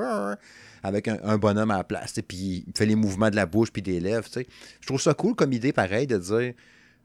avec 0.85 1.09
un, 1.09 1.39
bonhomme 1.39 1.71
à 1.71 1.79
la 1.79 1.85
place 1.85 2.15
puis 2.27 2.65
il 2.67 2.73
fait 2.77 2.87
les 2.87 2.97
mouvements 2.97 3.31
de 3.31 3.37
la 3.37 3.47
bouche 3.47 3.71
puis 3.73 3.83
des 3.83 4.01
lèvres 4.01 4.27
tu 4.27 4.41
sais. 4.41 4.47
Je 4.81 4.87
trouve 4.87 5.01
ça 5.01 5.15
cool 5.15 5.35
comme 5.35 5.53
idée 5.53 5.73
pareil 5.73 6.07
de 6.07 6.19
dire 6.19 6.55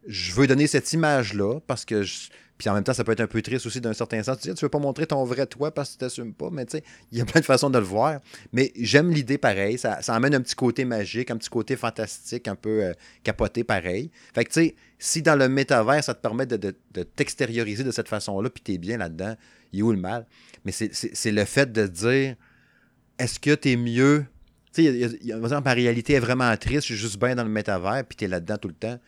je 0.08 0.32
veux 0.34 0.48
donner 0.48 0.67
cette 0.67 0.91
image 0.93 1.34
là 1.34 1.60
parce 1.67 1.86
que 1.86 2.04
je 2.04 2.30
puis 2.58 2.70
en 2.70 2.74
même 2.74 2.84
temps, 2.84 2.93
ça 2.93 3.04
peut 3.04 3.12
être 3.12 3.22
un 3.22 3.28
peu 3.28 3.41
triste 3.41 3.65
aussi 3.67 3.82
d'un 3.82 3.93
certain 3.93 4.24
sens. 4.24 4.39
Tu 4.39 4.50
ne 4.50 4.56
veux 4.56 4.70
pas 4.70 4.80
montrer 4.80 5.06
ton 5.06 5.24
vrai 5.26 5.46
toi 5.46 5.72
parce 5.72 5.89
que 5.89 5.93
tu 5.93 5.98
t'assumes 6.00 6.34
pas, 6.34 6.50
mais 6.52 6.65
tu 6.65 6.78
sais, 6.78 6.84
il 7.12 7.18
y 7.18 7.22
a 7.22 7.26
plein 7.26 7.39
de 7.39 7.45
façons 7.45 7.70
de 7.70 7.78
le 7.78 7.86
voir. 7.86 8.20
Mais 8.51 8.72
j'aime 8.76 9.12
l'idée 9.12 9.38
pareil. 9.38 9.78
Ça, 9.78 10.01
ça, 10.01 10.16
amène 10.16 10.34
un 10.34 10.41
petit 10.41 10.55
côté 10.55 10.84
magique, 10.84 11.30
un 11.30 11.38
petit 11.38 11.49
côté 11.49 11.76
fantastique, 11.76 12.47
un 12.47 12.55
peu 12.55 12.84
euh, 12.84 12.93
capoté 13.24 13.64
pareil. 13.64 14.10
Fait 14.34 14.43
que 14.43 14.49
tu 14.49 14.62
sais, 14.62 14.76
si 14.97 15.22
dans 15.22 15.36
le 15.36 15.47
métavers, 15.49 16.03
ça 16.03 16.16
te 16.16 16.22
permet 16.22 16.47
de, 16.47 16.76
t'extérioriser 17.16 17.84
de 17.84 17.91
cette 17.91 18.08
façon-là, 18.08 18.49
puis 18.49 18.64
tu 18.64 18.74
es 18.74 18.78
bien 18.80 18.97
là-dedans, 18.97 19.36
il 19.72 19.80
y 19.80 19.82
a 19.84 19.86
où 19.86 19.91
le 19.91 19.99
mal? 19.99 20.26
Mais 20.66 20.72
c'est 20.72 21.32
le 21.32 21.45
fait 21.45 21.72
de 21.72 21.86
dire 21.86 22.36
est-ce 23.20 23.39
que 23.39 23.53
tu 23.53 23.72
es 23.72 23.76
mieux? 23.76 24.26
Tu 24.74 24.84
sais, 24.84 25.62
ma 25.64 25.74
réalité 25.74 26.14
est 26.14 26.20
vraiment 26.20 26.55
triste, 26.58 26.82
je 26.88 26.93
suis 26.93 26.95
juste 26.95 27.20
bien 27.20 27.36
dans 27.36 27.43
le 27.43 27.49
métavers, 27.49 28.03
puis 28.03 28.16
tu 28.16 28.26
es 28.26 28.28
là-dedans 28.28 28.58
tout 28.58 28.68
le 28.68 28.74
temps 28.74 28.99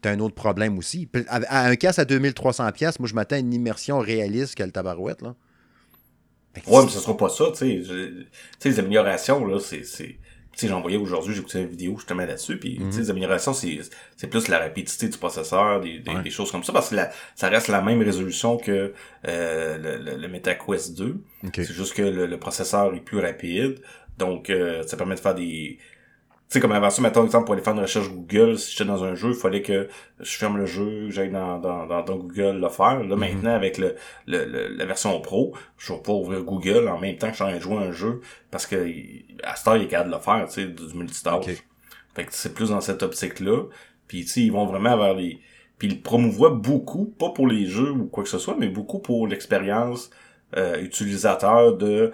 t'as 0.00 0.10
un 0.12 0.20
autre 0.20 0.34
problème 0.34 0.78
aussi. 0.78 1.08
À 1.28 1.66
un 1.66 1.76
casse 1.76 1.98
à 1.98 2.04
2300$, 2.04 2.96
moi, 3.00 3.08
je 3.08 3.14
m'attends 3.14 3.36
à 3.36 3.40
une 3.40 3.52
immersion 3.54 3.98
réaliste 3.98 4.54
que 4.54 4.62
le 4.62 4.70
tabarouette, 4.72 5.22
là. 5.22 5.34
Ouais, 6.66 6.82
mais 6.84 6.90
ce 6.90 6.98
sera 6.98 7.16
pas 7.16 7.28
ça, 7.28 7.44
tu 7.52 7.84
sais. 7.84 8.10
Tu 8.60 8.68
les 8.68 8.78
améliorations, 8.80 9.44
là, 9.46 9.60
c'est, 9.60 9.84
c'est, 9.84 10.06
tu 10.06 10.18
sais, 10.56 10.68
j'en 10.68 10.80
voyais 10.80 10.96
aujourd'hui, 10.96 11.32
j'ai 11.34 11.40
écouté 11.40 11.60
une 11.60 11.68
vidéo 11.68 11.94
justement 11.96 12.24
là-dessus, 12.26 12.58
puis 12.58 12.76
tu 12.78 12.82
Mhm. 12.84 12.98
les 12.98 13.10
améliorations, 13.10 13.52
c'est, 13.52 13.78
plus 14.28 14.48
la 14.48 14.58
rapidité 14.58 15.08
du 15.08 15.16
processeur, 15.18 15.80
des, 15.80 16.00
des, 16.00 16.20
des 16.22 16.30
choses 16.30 16.50
comme 16.50 16.64
ça, 16.64 16.72
parce 16.72 16.88
que 16.90 16.96
la- 16.96 17.12
ça 17.36 17.48
reste 17.48 17.68
la 17.68 17.80
même 17.80 18.02
résolution 18.02 18.56
que 18.56 18.92
euh, 19.28 19.78
le, 19.78 19.98
le, 20.02 20.16
le 20.16 20.28
MetaQuest 20.28 20.96
2. 20.96 21.20
OK. 21.44 21.50
C'est 21.54 21.72
juste 21.72 21.94
que 21.94 22.02
le, 22.02 22.26
le 22.26 22.38
processeur 22.40 22.92
est 22.94 23.00
plus 23.00 23.20
rapide, 23.20 23.80
donc 24.16 24.50
euh, 24.50 24.82
ça 24.86 24.96
permet 24.96 25.14
de 25.14 25.20
faire 25.20 25.34
des... 25.36 25.78
Tu 26.48 26.54
sais, 26.54 26.60
comme 26.60 26.72
avant 26.72 26.88
ça, 26.88 27.02
mettons 27.02 27.26
exemple, 27.26 27.44
pour 27.44 27.52
aller 27.52 27.62
faire 27.62 27.74
une 27.74 27.80
recherche 27.80 28.08
Google, 28.08 28.58
si 28.58 28.72
j'étais 28.72 28.86
dans 28.86 29.04
un 29.04 29.14
jeu, 29.14 29.28
il 29.30 29.34
fallait 29.34 29.60
que 29.60 29.86
je 30.18 30.36
ferme 30.38 30.56
le 30.56 30.64
jeu, 30.64 31.10
j'aille 31.10 31.30
dans, 31.30 31.58
dans, 31.58 31.86
dans, 31.86 32.02
dans 32.02 32.16
Google 32.16 32.58
le 32.58 32.70
faire. 32.70 33.04
Là, 33.04 33.16
maintenant, 33.16 33.52
avec 33.52 33.76
le, 33.76 33.96
le, 34.26 34.46
le- 34.46 34.68
la 34.68 34.86
version 34.86 35.20
Pro, 35.20 35.54
je 35.76 35.92
vais 35.92 36.00
pas 36.00 36.12
ouvrir 36.12 36.42
Google 36.44 36.88
en 36.88 36.98
même 36.98 37.18
temps 37.18 37.26
que 37.26 37.32
je 37.32 37.36
suis 37.36 37.44
en 37.44 37.48
train 37.48 37.56
de 37.58 37.62
jouer 37.62 37.76
à 37.76 37.80
un 37.80 37.92
jeu, 37.92 38.22
parce 38.50 38.64
que 38.66 38.76
à 39.42 39.56
cette 39.56 39.68
heure, 39.68 39.76
il 39.76 39.82
est 39.82 39.88
capable 39.88 40.10
de 40.10 40.14
le 40.16 40.22
faire, 40.22 40.46
tu 40.48 40.54
sais, 40.54 40.66
du 40.66 40.94
multitâche. 40.94 41.44
Fait 42.14 42.24
que 42.24 42.32
c'est 42.32 42.54
plus 42.54 42.70
dans 42.70 42.80
cette 42.80 43.02
optique-là. 43.02 43.64
Puis, 44.06 44.22
tu 44.22 44.28
sais, 44.28 44.40
ils 44.40 44.52
vont 44.52 44.64
vraiment 44.64 44.96
vers 44.96 45.12
les... 45.12 45.40
Puis, 45.76 45.88
ils 45.88 46.00
promouvoient 46.02 46.50
beaucoup, 46.50 47.04
pas 47.18 47.28
pour 47.28 47.46
les 47.46 47.66
jeux 47.66 47.90
ou 47.90 48.06
quoi 48.06 48.24
que 48.24 48.30
ce 48.30 48.38
soit, 48.38 48.56
mais 48.58 48.68
beaucoup 48.68 49.00
pour 49.00 49.26
l'expérience 49.28 50.08
euh, 50.56 50.80
utilisateur 50.80 51.76
de... 51.76 52.10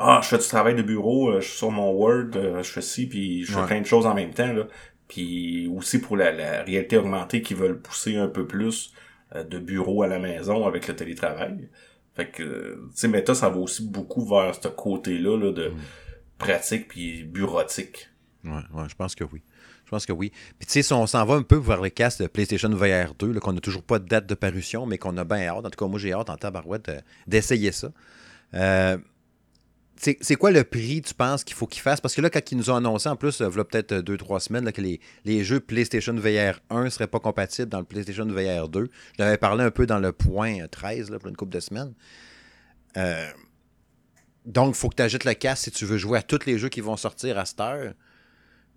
Ah, 0.00 0.20
je 0.22 0.28
fais 0.28 0.38
du 0.38 0.46
travail 0.46 0.74
de 0.76 0.82
bureau, 0.82 1.30
euh, 1.30 1.40
je 1.40 1.48
suis 1.48 1.58
sur 1.58 1.70
mon 1.72 1.90
Word, 1.90 2.30
euh, 2.36 2.62
je 2.62 2.70
fais 2.70 2.80
ci, 2.82 3.06
puis 3.08 3.44
je 3.44 3.52
fais 3.52 3.58
Ouais. 3.60 3.66
plein 3.66 3.80
de 3.80 3.86
choses 3.86 4.06
en 4.06 4.14
même 4.14 4.32
temps, 4.32 4.52
là. 4.52 4.66
Puis 5.08 5.66
aussi 5.74 6.00
pour 6.00 6.16
la, 6.16 6.30
la 6.30 6.62
réalité 6.62 6.96
augmentée 6.96 7.42
qui 7.42 7.54
veulent 7.54 7.80
pousser 7.80 8.16
un 8.16 8.28
peu 8.28 8.46
plus 8.46 8.92
euh, 9.34 9.42
de 9.42 9.58
bureau 9.58 10.02
à 10.02 10.06
la 10.06 10.18
maison 10.18 10.66
avec 10.66 10.86
le 10.86 10.94
télétravail. 10.94 11.68
Fait 12.14 12.28
que, 12.30 12.74
tu 12.90 12.96
sais, 12.96 13.08
Meta, 13.08 13.34
ça 13.34 13.48
va 13.48 13.56
aussi 13.58 13.86
beaucoup 13.88 14.24
vers 14.26 14.54
ce 14.54 14.68
côté-là 14.68 15.36
là, 15.36 15.52
de 15.52 15.72
pratique 16.38 16.88
puis 16.88 17.24
bureautique. 17.24 18.08
Ouais, 18.44 18.52
ouais, 18.74 18.84
je 18.88 18.94
pense 18.94 19.14
que 19.14 19.24
oui. 19.24 19.42
Je 19.84 19.90
pense 19.90 20.04
que 20.04 20.12
oui. 20.12 20.30
Puis 20.58 20.66
tu 20.66 20.72
sais, 20.74 20.82
si 20.82 20.92
on 20.92 21.06
s'en 21.06 21.24
va 21.24 21.34
un 21.34 21.42
peu 21.42 21.56
vers 21.56 21.80
le 21.80 21.88
casque 21.88 22.20
de 22.22 22.26
PlayStation 22.26 22.68
VR 22.68 23.14
2, 23.18 23.32
là, 23.32 23.40
qu'on 23.40 23.54
n'a 23.54 23.60
toujours 23.60 23.82
pas 23.82 23.98
de 23.98 24.06
date 24.06 24.26
de 24.26 24.34
parution, 24.34 24.84
mais 24.86 24.98
qu'on 24.98 25.16
a 25.16 25.24
bien 25.24 25.46
hâte. 25.48 25.64
En 25.64 25.70
tout 25.70 25.82
cas, 25.82 25.86
moi, 25.88 25.98
j'ai 25.98 26.12
hâte 26.12 26.28
en 26.30 26.36
tabarouette 26.36 26.90
d'essayer 27.26 27.72
ça. 27.72 27.90
Euh, 28.54 28.98
c'est 30.00 30.36
quoi 30.36 30.50
le 30.52 30.62
prix, 30.62 31.02
tu 31.02 31.12
penses, 31.12 31.42
qu'il 31.42 31.56
faut 31.56 31.66
qu'ils 31.66 31.82
fassent? 31.82 32.00
Parce 32.00 32.14
que 32.14 32.20
là, 32.20 32.30
quand 32.30 32.52
ils 32.52 32.56
nous 32.56 32.70
ont 32.70 32.76
annoncé, 32.76 33.08
en 33.08 33.16
plus, 33.16 33.40
il 33.40 33.42
y 33.42 33.46
a 33.46 33.64
peut-être 33.64 33.92
euh, 33.92 34.02
deux, 34.02 34.16
trois 34.16 34.38
semaines, 34.38 34.70
que 34.70 34.80
les, 34.80 35.44
jeux 35.44 35.60
PlayStation 35.60 36.14
VR 36.14 36.60
1 36.70 36.84
ne 36.84 36.88
seraient 36.88 37.08
pas 37.08 37.18
compatibles 37.18 37.68
dans 37.68 37.80
le 37.80 37.84
PlayStation 37.84 38.24
VR 38.26 38.68
2. 38.68 38.88
Je 39.16 39.22
l'avais 39.22 39.38
parlé 39.38 39.64
un 39.64 39.70
peu 39.70 39.86
dans 39.86 39.98
le 39.98 40.12
point 40.12 40.66
13, 40.70 41.10
là, 41.10 41.18
pour 41.18 41.28
une 41.28 41.36
couple 41.36 41.52
de 41.52 41.60
semaines. 41.60 41.94
Euh, 42.96 43.28
donc, 44.44 44.76
il 44.76 44.78
faut 44.78 44.88
que 44.88 44.96
tu 44.96 45.02
ajoutes 45.02 45.24
le 45.24 45.34
casque 45.34 45.64
si 45.64 45.70
tu 45.72 45.84
veux 45.84 45.98
jouer 45.98 46.18
à 46.18 46.22
tous 46.22 46.46
les 46.46 46.58
jeux 46.58 46.68
qui 46.68 46.80
vont 46.80 46.96
sortir 46.96 47.36
à 47.36 47.44
cette 47.44 47.60
heure. 47.60 47.92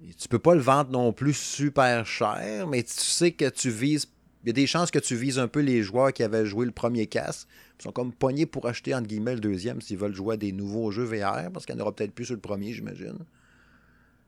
Et 0.04 0.14
tu 0.16 0.28
peux 0.28 0.40
pas 0.40 0.56
le 0.56 0.62
vendre 0.62 0.90
non 0.90 1.14
plus 1.14 1.34
super 1.34 2.06
cher, 2.06 2.68
mais 2.68 2.82
tu 2.82 2.94
sais 2.94 3.32
que 3.32 3.48
tu 3.50 3.70
vises. 3.70 4.08
Il 4.44 4.48
y 4.48 4.50
a 4.50 4.54
des 4.54 4.66
chances 4.66 4.90
que 4.90 4.98
tu 4.98 5.16
vises 5.16 5.38
un 5.38 5.48
peu 5.48 5.60
les 5.60 5.84
joueurs 5.84 6.12
qui 6.12 6.24
avaient 6.24 6.48
joué 6.48 6.66
le 6.66 6.72
premier 6.72 7.06
casque. 7.06 7.48
Ils 7.82 7.86
sont 7.86 7.92
comme 7.92 8.14
pognés 8.14 8.46
pour 8.46 8.68
acheter 8.68 8.94
entre 8.94 9.08
guillemets 9.08 9.34
le 9.34 9.40
deuxième 9.40 9.82
s'ils 9.82 9.98
veulent 9.98 10.14
jouer 10.14 10.36
à 10.36 10.38
des 10.38 10.52
nouveaux 10.52 10.92
jeux 10.92 11.04
VR, 11.04 11.52
parce 11.52 11.66
qu'il 11.66 11.74
n'y 11.76 11.82
en 11.82 11.84
aura 11.84 11.96
peut-être 11.96 12.14
plus 12.14 12.26
sur 12.26 12.36
le 12.36 12.40
premier, 12.40 12.74
j'imagine. 12.74 13.18
Tu 13.18 13.26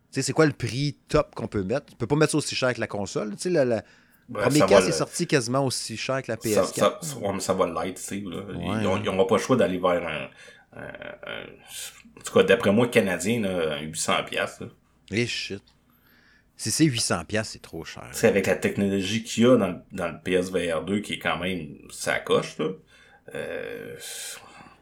sais, 0.10 0.22
c'est 0.24 0.34
quoi 0.34 0.48
le 0.48 0.54
prix 0.54 0.98
top 1.08 1.36
qu'on 1.36 1.48
peut 1.48 1.62
mettre? 1.64 1.86
Tu 1.86 1.96
peux 1.96 2.08
pas 2.08 2.16
mettre 2.16 2.32
ça 2.32 2.40
aussi 2.40 2.56
cher 2.56 2.74
que 2.74 2.80
la 2.80 2.88
console. 2.88 3.36
Tu 3.36 3.44
sais, 3.44 3.50
le, 3.52 3.64
le 3.64 3.82
Ben, 4.30 4.42
premier 4.42 4.58
ça 4.60 4.66
va 4.66 4.70
casque 4.70 4.88
le- 4.88 4.94
est 4.94 4.98
sorti 4.98 5.28
quasiment 5.28 5.66
aussi 5.66 5.98
cher 5.98 6.24
que 6.24 6.32
la 6.32 6.38
Ça, 6.40 6.64
PS4. 6.64 6.74
ça, 6.74 7.00
ça, 7.02 7.18
ouais, 7.20 7.40
ça 7.40 7.54
va 7.54 7.68
l'être, 7.86 7.98
tu 7.98 8.04
sais. 8.04 8.16
là. 8.26 8.38
Ouais, 8.38 8.56
ils, 8.82 8.88
ont- 8.88 8.94
ouais. 8.96 9.00
ils 9.04 9.10
auront 9.10 9.26
pas 9.28 9.36
le 9.38 9.42
choix 9.42 9.56
d'aller 9.56 9.78
vers 9.78 10.08
un, 10.08 10.30
un- 10.80 10.82
un- 10.82 12.20
En 12.20 12.24
tout 12.24 12.34
cas, 12.34 12.44
d'après 12.44 12.72
moi, 12.72 12.88
canadien, 12.88 13.40
là, 13.42 13.76
un 13.76 13.82
800$. 13.84 14.26
piastres, 14.26 14.64
là. 14.64 14.70
Eh 15.12 15.28
shit. 15.28 15.62
Si 16.58 16.72
c'est 16.72 16.86
800$, 16.86 17.26
piastres, 17.26 17.54
c'est 17.54 17.62
trop 17.62 17.84
cher. 17.84 18.08
Tu 18.14 18.18
sais, 18.20 18.28
avec 18.28 18.48
la 18.48 18.56
technologie 18.56 19.24
qu'il 19.24 19.44
y 19.44 19.46
a 19.48 19.58
dans, 19.58 19.68
le- 19.68 19.80
dans 19.92 20.08
le 20.08 20.20
PSVR 20.24 20.84
2 20.86 21.02
qui 21.02 21.14
est 21.14 21.20
quand 21.20 21.38
même 21.38 21.68
sa 21.92 22.18
coche, 22.20 22.58
là. 22.58 22.70
Euh, 23.36 23.96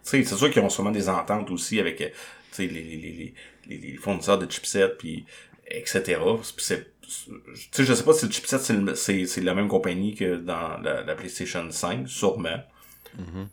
c'est 0.03 0.23
sûr 0.25 0.49
qu'ils 0.51 0.61
ont 0.61 0.69
sûrement 0.69 0.91
des 0.91 1.09
ententes 1.09 1.51
aussi 1.51 1.79
avec 1.79 2.01
euh, 2.01 2.09
tu 2.09 2.15
sais, 2.51 2.67
les, 2.67 2.83
les, 2.83 2.97
les, 2.97 3.33
les, 3.67 3.77
les 3.77 3.97
fournisseurs 3.97 4.39
de 4.39 4.49
chipsets, 4.51 4.89
puis 4.97 5.25
etc. 5.67 6.19
C'est- 6.57 6.87
tu 7.03 7.31
sais, 7.71 7.83
je 7.85 7.93
sais 7.93 8.03
pas 8.03 8.13
si 8.13 8.25
le 8.25 8.31
chipset, 8.31 8.57
c'est, 8.59 8.73
le- 8.73 8.95
c'est, 8.95 9.25
c'est 9.25 9.41
la 9.41 9.53
même 9.53 9.67
compagnie 9.67 10.15
que 10.15 10.35
dans 10.37 10.77
la, 10.79 11.03
la 11.03 11.15
PlayStation 11.15 11.69
5, 11.69 12.07
sûrement. 12.07 12.59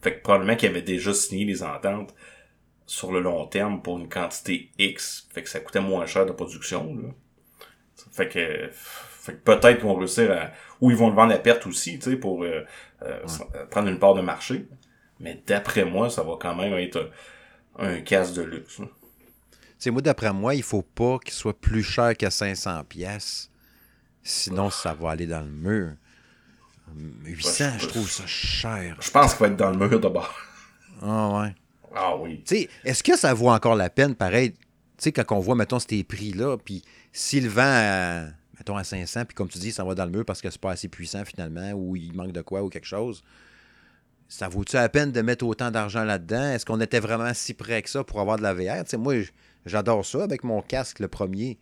Fait 0.03 0.15
que 0.17 0.23
probablement 0.23 0.57
qu'ils 0.57 0.69
avaient 0.71 0.83
déjà 0.83 1.13
signé 1.15 1.45
les 1.45 1.63
ententes 1.65 2.15
sur 2.87 3.13
le 3.13 3.21
long 3.21 3.47
terme 3.47 3.83
pour 3.83 3.99
une 3.99 4.09
quantité 4.09 4.71
X. 4.79 5.29
Fait 5.33 5.43
que 5.43 5.49
ça 5.51 5.61
coûtait 5.61 5.81
moins 5.81 6.07
cher 6.07 6.27
de 6.27 6.33
production, 6.33 6.95
là. 6.97 7.09
Fait 8.13 8.29
que, 8.29 8.71
fait 8.73 9.33
que 9.35 9.39
peut-être 9.39 9.77
qu'ils 9.79 9.85
vont 9.87 9.95
réussir 9.97 10.31
à... 10.33 10.51
Ou 10.81 10.91
ils 10.91 10.97
vont 10.97 11.09
le 11.11 11.15
vendre 11.17 11.35
à 11.35 11.39
perte 11.39 11.67
aussi, 11.67 11.99
tu 11.99 12.11
sais, 12.13 12.17
pour 12.17 12.45
euh, 12.45 12.65
euh, 13.03 13.19
euh, 13.55 13.67
prendre 13.67 13.89
une 13.89 13.99
part 13.99 14.15
de 14.15 14.21
marché. 14.21 14.67
Mais 15.21 15.43
d'après 15.47 15.85
moi, 15.85 16.11
ça 16.11 16.23
va 16.23 16.35
quand 16.41 16.55
même 16.55 16.73
être 16.75 17.11
un, 17.79 17.89
un 17.89 18.01
casse 18.01 18.33
de 18.35 18.43
luxe. 18.43 18.81
sais, 19.79 19.91
moi, 19.91 20.03
d'après 20.03 20.33
moi, 20.33 20.55
il 20.55 20.63
faut 20.63 20.83
pas 20.83 21.19
qu'il 21.19 21.33
soit 21.35 21.59
plus 21.59 21.83
cher 21.83 22.17
que 22.17 22.29
500 22.31 22.85
pièces. 22.85 23.51
Sinon, 24.23 24.71
ça 24.71 24.95
va 24.95 25.11
aller 25.11 25.27
dans 25.27 25.41
le 25.41 25.51
mur. 25.51 25.93
800, 27.25 27.65
Ouais, 27.65 27.73
je- 27.75 27.83
je 27.83 27.87
trouve 27.89 28.11
ça 28.11 28.27
cher. 28.27 28.97
Je 29.01 29.11
pense 29.11 29.33
qu'il 29.35 29.41
va 29.47 29.53
être 29.53 29.57
dans 29.57 29.71
le 29.71 29.77
mur 29.89 30.01
d'abord. 30.01 30.35
Ah 31.03 31.29
ouais. 31.41 31.55
Ah 31.95 32.17
oui. 32.17 32.43
Tu 32.47 32.57
sais, 32.57 32.69
est-ce 32.85 33.03
que 33.03 33.17
ça 33.17 33.35
vaut 33.35 33.49
encore 33.51 33.75
la 33.75 33.91
peine, 33.91 34.15
pareil, 34.15 34.53
tu 34.53 34.59
sais, 34.99 35.13
quand 35.13 35.25
on 35.37 35.41
voit, 35.41 35.55
mettons, 35.55 35.79
ces 35.79 36.03
prix-là, 36.05 36.57
puis 36.59 36.83
s'il 37.13 37.49
vend 37.49 37.63
à, 37.65 38.25
mettons, 38.59 38.77
à 38.77 38.85
500, 38.85 39.25
puis 39.27 39.35
comme 39.35 39.49
tu 39.49 39.59
dis, 39.59 39.73
ça 39.73 39.85
va 39.85 39.95
dans 39.95 40.05
le 40.05 40.11
mur 40.11 40.25
parce 40.25 40.41
que 40.41 40.51
c'est 40.51 40.61
pas 40.61 40.73
assez 40.73 40.89
puissant, 40.89 41.25
finalement, 41.25 41.73
ou 41.73 41.95
il 41.97 42.13
manque 42.15 42.33
de 42.33 42.43
quoi, 42.43 42.63
ou 42.63 42.69
quelque 42.69 42.87
chose, 42.87 43.23
ça 44.29 44.49
vaut-tu 44.49 44.77
la 44.77 44.89
peine 44.89 45.11
de 45.11 45.23
mettre 45.23 45.47
autant 45.47 45.71
d'argent 45.71 46.05
là-dedans? 46.05 46.53
Est-ce 46.53 46.67
qu'on 46.67 46.81
était 46.81 47.01
vraiment 47.01 47.33
si 47.35 47.55
près 47.55 47.83
que 47.83 47.91
ça 47.91 48.05
pour 48.05 48.21
avoir 48.21 48.37
de 48.37 48.43
la 48.43 48.55
VR? 48.55 48.85
Moi, 48.99 49.15
j'adore 49.65 50.05
ça 50.05 50.23
avec 50.23 50.45
mon 50.45 50.61
casque, 50.61 50.99
le 51.01 51.09
premier. 51.09 51.59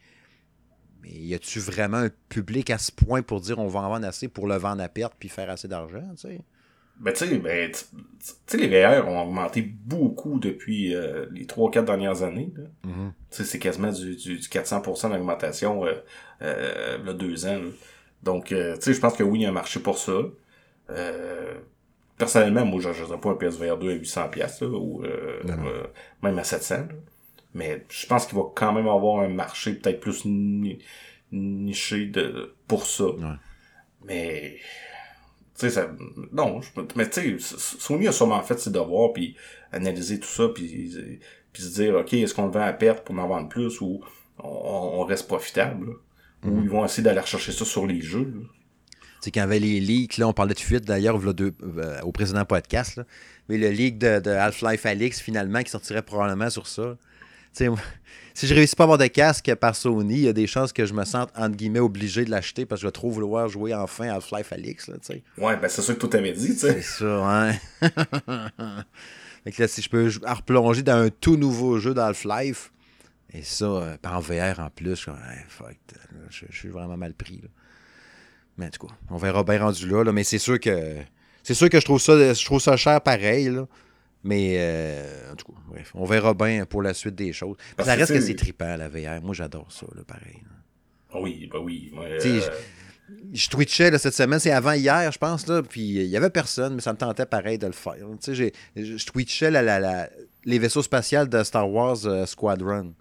Mais 1.02 1.10
y 1.10 1.34
a-tu 1.34 1.60
vraiment 1.60 1.98
un 1.98 2.10
public 2.28 2.70
à 2.70 2.78
ce 2.78 2.90
point 2.90 3.22
pour 3.22 3.40
dire 3.40 3.58
on 3.60 3.68
va 3.68 3.80
en 3.80 3.88
vendre 3.88 4.06
assez 4.06 4.26
pour 4.28 4.48
le 4.48 4.56
vendre 4.56 4.82
à 4.82 4.88
perte 4.88 5.14
puis 5.18 5.28
faire 5.28 5.48
assez 5.48 5.68
d'argent? 5.68 6.02
Ben, 6.98 7.12
tu 7.12 7.26
sais, 7.26 7.38
ben, 7.38 7.70
les 8.54 8.68
VR 8.68 9.06
ont 9.06 9.20
augmenté 9.22 9.60
beaucoup 9.62 10.38
depuis 10.38 10.94
euh, 10.94 11.26
les 11.30 11.44
3-4 11.44 11.84
dernières 11.84 12.22
années. 12.22 12.52
Mhm. 12.84 13.12
Sais, 13.30 13.44
c'est 13.44 13.58
quasiment 13.58 13.92
du, 13.92 14.16
du, 14.16 14.38
du 14.38 14.48
400% 14.48 15.10
d'augmentation 15.10 15.84
euh, 15.84 15.92
euh, 16.42 17.12
deux 17.12 17.46
ans. 17.46 17.58
là. 17.58 17.68
Donc, 18.22 18.50
euh, 18.50 18.74
tu 18.76 18.82
sais, 18.82 18.94
je 18.94 19.00
pense 19.00 19.14
que 19.14 19.22
oui, 19.22 19.40
il 19.40 19.42
y 19.42 19.46
a 19.46 19.50
un 19.50 19.52
marché 19.52 19.78
pour 19.78 19.98
ça. 19.98 20.20
Personnellement, 22.18 22.64
moi, 22.64 22.80
je 22.80 22.88
n'achèterais 22.88 23.20
pas 23.20 23.30
un 23.30 23.34
PSVR 23.34 23.76
2 23.78 23.90
à 23.90 23.94
800$, 23.94 24.30
piastres, 24.30 24.64
là, 24.64 24.70
ou 24.78 25.04
euh, 25.04 25.40
euh, 25.48 25.86
même 26.22 26.38
à 26.38 26.42
700$. 26.42 26.70
là. 26.88 26.94
Mais 27.54 27.84
je 27.88 28.06
pense 28.06 28.26
qu'il 28.26 28.36
va 28.36 28.44
quand 28.54 28.72
même 28.72 28.88
avoir 28.88 29.20
un 29.20 29.28
marché 29.28 29.74
peut-être 29.74 30.00
plus 30.00 30.24
ni- 30.24 30.78
niché 31.32 32.06
de, 32.06 32.54
pour 32.68 32.86
ça. 32.86 33.04
Ouais. 33.06 33.34
Mais 34.04 34.56
tu 35.54 35.60
sais 35.62 35.70
ça 35.70 35.90
non 36.32 36.60
je, 36.60 36.68
mais 36.96 37.08
tu 37.08 37.40
sais 37.40 37.56
Sony 37.58 38.06
a 38.08 38.12
sûrement 38.12 38.42
fait 38.42 38.58
ses 38.60 38.70
devoirs 38.70 39.14
puis 39.14 39.36
analyser 39.72 40.20
tout 40.20 40.28
ça 40.28 40.48
puis 40.54 40.98
puis 41.50 41.62
se 41.62 41.80
dire 41.82 41.94
ok 41.94 42.12
est-ce 42.12 42.34
qu'on 42.34 42.44
le 42.44 42.52
vend 42.52 42.60
à 42.60 42.74
perte 42.74 43.06
pour 43.06 43.18
en 43.18 43.26
vendre 43.26 43.48
plus 43.48 43.80
ou 43.80 44.02
on, 44.38 44.46
on 45.00 45.04
reste 45.06 45.26
profitable 45.26 45.94
ou 46.44 46.60
ils 46.60 46.68
vont 46.68 46.84
essayer 46.84 47.02
d'aller 47.02 47.20
rechercher 47.20 47.52
ça 47.52 47.64
sur 47.64 47.86
les 47.86 48.02
jeux 48.02 48.30
là. 48.34 48.46
Sais, 49.26 49.32
quand 49.32 49.40
il 49.40 49.42
y 49.42 49.44
avait 49.44 49.58
les 49.58 49.80
leaks, 49.80 50.18
là, 50.18 50.28
on 50.28 50.32
parlait 50.32 50.54
de 50.54 50.60
fuite 50.60 50.84
d'ailleurs 50.84 51.20
euh, 51.20 52.00
au 52.02 52.12
précédent 52.12 52.44
podcast, 52.44 52.94
là, 52.94 53.04
mais 53.48 53.58
le 53.58 53.70
leak 53.70 53.98
de, 53.98 54.20
de 54.20 54.30
Half-Life 54.30 54.86
Alix, 54.86 55.20
finalement, 55.20 55.64
qui 55.64 55.70
sortirait 55.70 56.02
probablement 56.02 56.48
sur 56.48 56.68
ça. 56.68 56.96
Si 58.34 58.46
je 58.46 58.54
réussis 58.54 58.76
pas 58.76 58.82
à 58.82 58.84
avoir 58.84 58.98
de 58.98 59.06
casque 59.06 59.54
par 59.54 59.74
Sony, 59.74 60.14
il 60.14 60.20
y 60.20 60.28
a 60.28 60.34
des 60.34 60.46
chances 60.46 60.70
que 60.70 60.84
je 60.84 60.92
me 60.92 61.06
sente, 61.06 61.30
entre 61.34 61.56
guillemets, 61.56 61.80
obligé 61.80 62.26
de 62.26 62.30
l'acheter 62.30 62.66
parce 62.66 62.80
que 62.80 62.82
je 62.82 62.88
vais 62.88 62.92
trop 62.92 63.10
vouloir 63.10 63.48
jouer 63.48 63.74
enfin 63.74 64.08
à 64.08 64.16
Half-Life 64.16 64.52
Alix. 64.52 64.88
Là, 64.88 64.96
ouais 65.38 65.56
ben 65.56 65.66
c'est 65.68 65.80
ça 65.80 65.94
que 65.94 65.98
toi 65.98 66.10
t'avais 66.10 66.32
dit 66.32 66.52
C'est 66.52 66.82
ça, 66.82 67.06
hein? 67.24 67.52
fait 69.42 69.52
que 69.52 69.62
là, 69.62 69.68
si 69.68 69.80
je 69.80 69.88
peux 69.88 70.10
replonger 70.22 70.82
dans 70.82 70.98
un 70.98 71.08
tout 71.08 71.38
nouveau 71.38 71.78
jeu 71.78 71.94
d'Half-Life, 71.94 72.72
et 73.32 73.42
ça, 73.42 73.64
euh, 73.64 73.96
en 74.04 74.20
VR 74.20 74.60
en 74.60 74.68
plus, 74.68 74.90
je, 74.90 74.94
suis 74.96 75.04
comme, 75.06 75.20
Hey, 75.30 75.42
fuck, 75.48 75.78
là, 75.94 76.20
je, 76.28 76.44
je 76.50 76.56
suis 76.58 76.68
vraiment 76.68 76.98
mal 76.98 77.14
pris. 77.14 77.40
Là. 77.42 77.48
Mais 78.58 78.66
en 78.66 78.70
tout 78.70 78.86
cas, 78.86 78.94
on 79.10 79.16
verra 79.16 79.44
bien 79.44 79.60
rendu 79.60 79.86
là, 79.88 80.02
là, 80.04 80.12
mais 80.12 80.24
c'est 80.24 80.38
sûr 80.38 80.58
que 80.60 80.96
c'est 81.42 81.54
sûr 81.54 81.68
que 81.68 81.78
je 81.80 81.84
trouve 81.84 82.00
ça 82.00 82.32
je 82.34 82.44
trouve 82.44 82.60
ça 82.60 82.76
cher 82.76 83.00
pareil, 83.00 83.50
là. 83.50 83.66
Mais 84.24 84.56
euh, 84.58 85.32
en 85.32 85.36
tout 85.36 85.46
cas, 85.52 85.58
bref, 85.68 85.92
on 85.94 86.04
verra 86.04 86.34
bien 86.34 86.64
pour 86.66 86.82
la 86.82 86.94
suite 86.94 87.14
des 87.14 87.32
choses. 87.32 87.56
Parce 87.76 87.88
ça 87.88 87.94
reste 87.94 88.12
que 88.12 88.20
c'est 88.20 88.34
trippant 88.34 88.76
la 88.76 88.88
VR. 88.88 89.22
Moi 89.22 89.34
j'adore 89.34 89.70
ça, 89.70 89.86
là, 89.94 90.02
pareil. 90.06 90.42
Ah 91.12 91.20
oui 91.20 91.48
ben 91.52 91.60
oui 91.60 91.90
moi, 91.94 92.04
euh, 92.06 92.18
je 93.32 93.48
twitchais 93.48 93.90
là, 93.92 93.98
cette 93.98 94.14
semaine, 94.14 94.40
c'est 94.40 94.50
avant 94.50 94.72
hier, 94.72 95.12
je 95.12 95.18
pense, 95.18 95.46
là, 95.46 95.62
puis 95.62 95.80
il 95.82 96.06
y 96.06 96.16
avait 96.16 96.30
personne, 96.30 96.74
mais 96.74 96.80
ça 96.80 96.92
me 96.92 96.98
tentait 96.98 97.26
pareil 97.26 97.56
de 97.58 97.66
le 97.66 97.72
faire. 97.72 97.94
Je 98.26 98.48
je 98.74 99.06
twitchais 99.06 99.50
la- 99.50 99.62
la- 99.62 99.78
la- 99.78 100.10
les 100.44 100.58
vaisseaux 100.58 100.82
spatials 100.82 101.28
de 101.28 101.42
Star 101.44 101.70
Wars 101.70 102.04
euh, 102.06 102.26
Squadron. 102.26 102.92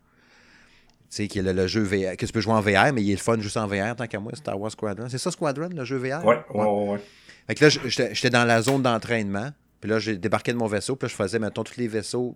Tu 1.16 1.22
sais, 1.24 1.28
qui 1.30 1.40
est 1.40 1.44
le, 1.44 1.54
le 1.54 1.66
jeu 1.66 1.82
VR, 1.82 2.18
que 2.18 2.26
tu 2.26 2.32
peux 2.34 2.42
jouer 2.42 2.54
en 2.54 2.60
VR, 2.60 2.92
mais 2.94 3.02
il 3.02 3.10
est 3.10 3.14
le 3.14 3.20
fun 3.20 3.40
juste 3.40 3.56
en 3.56 3.68
VR, 3.68 3.96
tant 3.96 4.06
qu'à 4.06 4.20
moi, 4.20 4.34
Star 4.36 4.60
Wars 4.60 4.72
Squadron. 4.72 5.08
C'est 5.08 5.18
ça, 5.18 5.32
Squadron, 5.32 5.70
le 5.74 5.86
jeu 5.86 5.96
VR? 5.96 6.26
Ouais, 6.26 6.38
ouais, 6.54 6.62
ouais. 6.66 6.88
ouais. 6.90 7.00
Fait 7.48 7.56
que 7.56 7.64
là, 7.66 7.70
j'étais 7.70 8.30
dans 8.30 8.44
la 8.44 8.62
zone 8.62 8.82
d'entraînement. 8.82 9.50
Puis 9.80 9.90
là, 9.90 10.00
j'ai 10.00 10.18
débarqué 10.18 10.52
de 10.52 10.58
mon 10.58 10.68
vaisseau. 10.68 10.98
Puis 10.98 11.06
là, 11.06 11.10
je 11.10 11.16
faisais, 11.16 11.40
mettons, 11.40 11.64
tous 11.64 11.78
les 11.78 11.88
vaisseaux. 11.88 12.36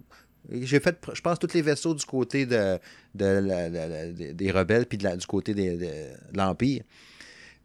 J'ai 0.50 0.80
fait, 0.80 0.96
je 1.14 1.20
pense, 1.20 1.40
tous 1.40 1.54
les 1.54 1.62
vaisseaux 1.62 1.94
du 1.94 2.06
côté 2.06 2.46
de, 2.46 2.78
de 3.16 3.26
la- 3.26 3.68
la- 3.68 3.88
la- 3.88 4.12
des 4.14 4.52
rebelles, 4.52 4.86
puis 4.86 4.98
de 4.98 5.14
du 5.14 5.26
côté 5.26 5.54
des- 5.54 5.76
de, 5.76 5.86
de 6.32 6.38
l'Empire. 6.38 6.84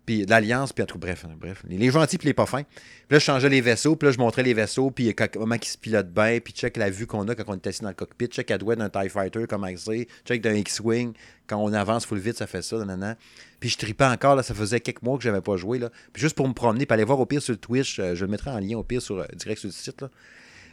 Puis 0.07 0.27
l'Alliance, 0.27 0.73
puis 0.73 0.83
en 0.83 0.87
tout 0.87 0.99
bref, 0.99 1.25
hein, 1.25 1.35
bref. 1.39 1.63
Les, 1.67 1.91
gentils, 1.91 2.19
puis 2.19 2.27
les 2.27 2.35
pas 2.35 2.45
fins. 2.45 2.63
Puis 2.63 2.77
là, 3.11 3.19
je 3.19 3.25
changeais 3.25 3.49
les 3.49 3.63
vaisseaux, 3.63 3.97
puis 3.97 4.07
là, 4.07 4.13
je 4.13 4.19
montrais 4.19 4.43
les 4.43 4.53
vaisseaux, 4.53 4.91
puis 4.91 5.09
quand- 5.15 5.29
comment 5.33 5.55
ils 5.55 5.65
se 5.65 5.79
pilotent 5.79 6.13
bien, 6.13 6.41
puis 6.45 6.53
check 6.53 6.77
la 6.77 6.91
vue 6.91 7.07
qu'on 7.07 7.27
a 7.29 7.35
quand 7.35 7.45
on 7.47 7.55
est 7.55 7.67
assis 7.67 7.81
dans 7.81 7.89
le 7.89 7.95
cockpit, 7.95 8.27
check 8.27 8.51
la 8.51 8.59
douette 8.59 8.79
d'un 8.79 8.91
TIE 8.91 9.09
Fighter, 9.09 9.45
comment 9.49 9.69
c'est, 9.77 10.07
check 10.27 10.43
d'un 10.43 10.55
X-Wing, 10.55 11.15
quand 11.47 11.57
on 11.57 11.73
avance 11.73 12.05
full 12.05 12.19
vite, 12.19 12.37
ça 12.37 12.47
fait 12.47 12.63
ça, 12.63 12.77
nanana. 12.77 13.17
Puis 13.61 13.71
je 13.71 13.79
tripais 13.79 14.05
encore, 14.05 14.37
là, 14.37 14.43
ça 14.43 14.55
faisait 14.55 14.81
quelques 14.81 15.03
mois 15.03 15.17
que 15.17 15.25
j'avais 15.25 15.41
pas 15.41 15.57
joué, 15.57 15.79
là. 15.79 15.91
Puis 16.13 16.21
juste 16.21 16.37
pour 16.37 16.47
me 16.47 16.53
promener, 16.53 16.85
puis 16.85 16.95
aller 16.95 17.05
voir 17.05 17.19
au 17.19 17.27
pire 17.27 17.41
sur 17.41 17.59
Twitch, 17.59 17.99
euh, 17.99 18.15
je 18.15 18.27
le 18.27 18.31
mettrai 18.31 18.51
en 18.51 18.59
lien 18.59 18.77
au 18.77 18.83
pire 18.83 19.01
sur, 19.01 19.19
euh, 19.19 19.25
direct 19.35 19.61
sur 19.61 19.69
le 19.69 19.73
site, 19.73 20.03
là. 20.03 20.11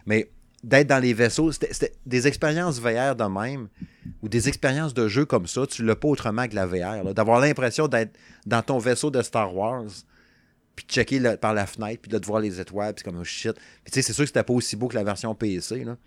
Mais 0.06 0.30
d'être 0.64 0.88
dans 0.88 1.00
les 1.00 1.14
vaisseaux, 1.14 1.52
c'était 1.52 1.92
des 2.06 2.28
expériences 2.28 2.80
VR 2.80 3.16
de 3.16 3.24
même, 3.24 3.68
ou 4.22 4.30
des 4.30 4.48
expériences 4.48 4.94
de 4.94 5.08
jeu 5.08 5.26
comme 5.26 5.48
ça, 5.48 5.66
tu 5.66 5.84
l'as 5.84 5.96
pas 5.96 6.08
autrement 6.08 6.48
que 6.48 6.56
la 6.56 6.66
VR. 6.66 7.14
D'avoir 7.14 7.40
l'impression 7.40 7.88
d'être 7.88 8.18
dans 8.46 8.62
ton 8.62 8.78
vaisseau 8.78 9.10
de 9.10 9.22
Star 9.22 9.56
Wars, 9.56 9.86
puis 10.76 10.86
de 10.86 10.92
checker 10.92 11.38
par 11.38 11.54
la 11.54 11.66
fenêtre, 11.66 12.02
puis 12.02 12.12
de 12.12 12.26
voir 12.26 12.40
les 12.40 12.60
étoiles, 12.60 12.94
puis 12.94 13.04
comme 13.04 13.18
oh 13.20 13.24
shit. 13.24 13.54
Puis 13.54 13.92
tu 13.92 13.94
sais, 13.94 14.02
c'est 14.02 14.14
sûr 14.14 14.24
que 14.24 14.28
c'était 14.28 14.44
pas 14.44 14.54
aussi 14.54 14.76
beau 14.76 14.88
que 14.88 14.96
la 14.96 15.04
version 15.04 15.34
PC, 15.36 15.84
là. 15.84 15.98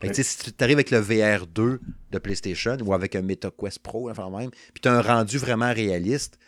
Fait 0.00 0.08
que, 0.08 0.20
si 0.20 0.52
tu 0.52 0.64
arrives 0.64 0.78
avec 0.78 0.90
le 0.90 1.00
VR2 1.00 1.78
de 2.10 2.18
PlayStation 2.18 2.76
ou 2.84 2.92
avec 2.92 3.14
un 3.14 3.22
MetaQuest 3.22 3.78
Pro, 3.78 4.10
enfin 4.10 4.28
même, 4.30 4.50
puis 4.50 4.80
tu 4.82 4.88
as 4.88 4.94
un 4.94 5.00
rendu 5.00 5.38
vraiment 5.38 5.72
réaliste, 5.72 6.40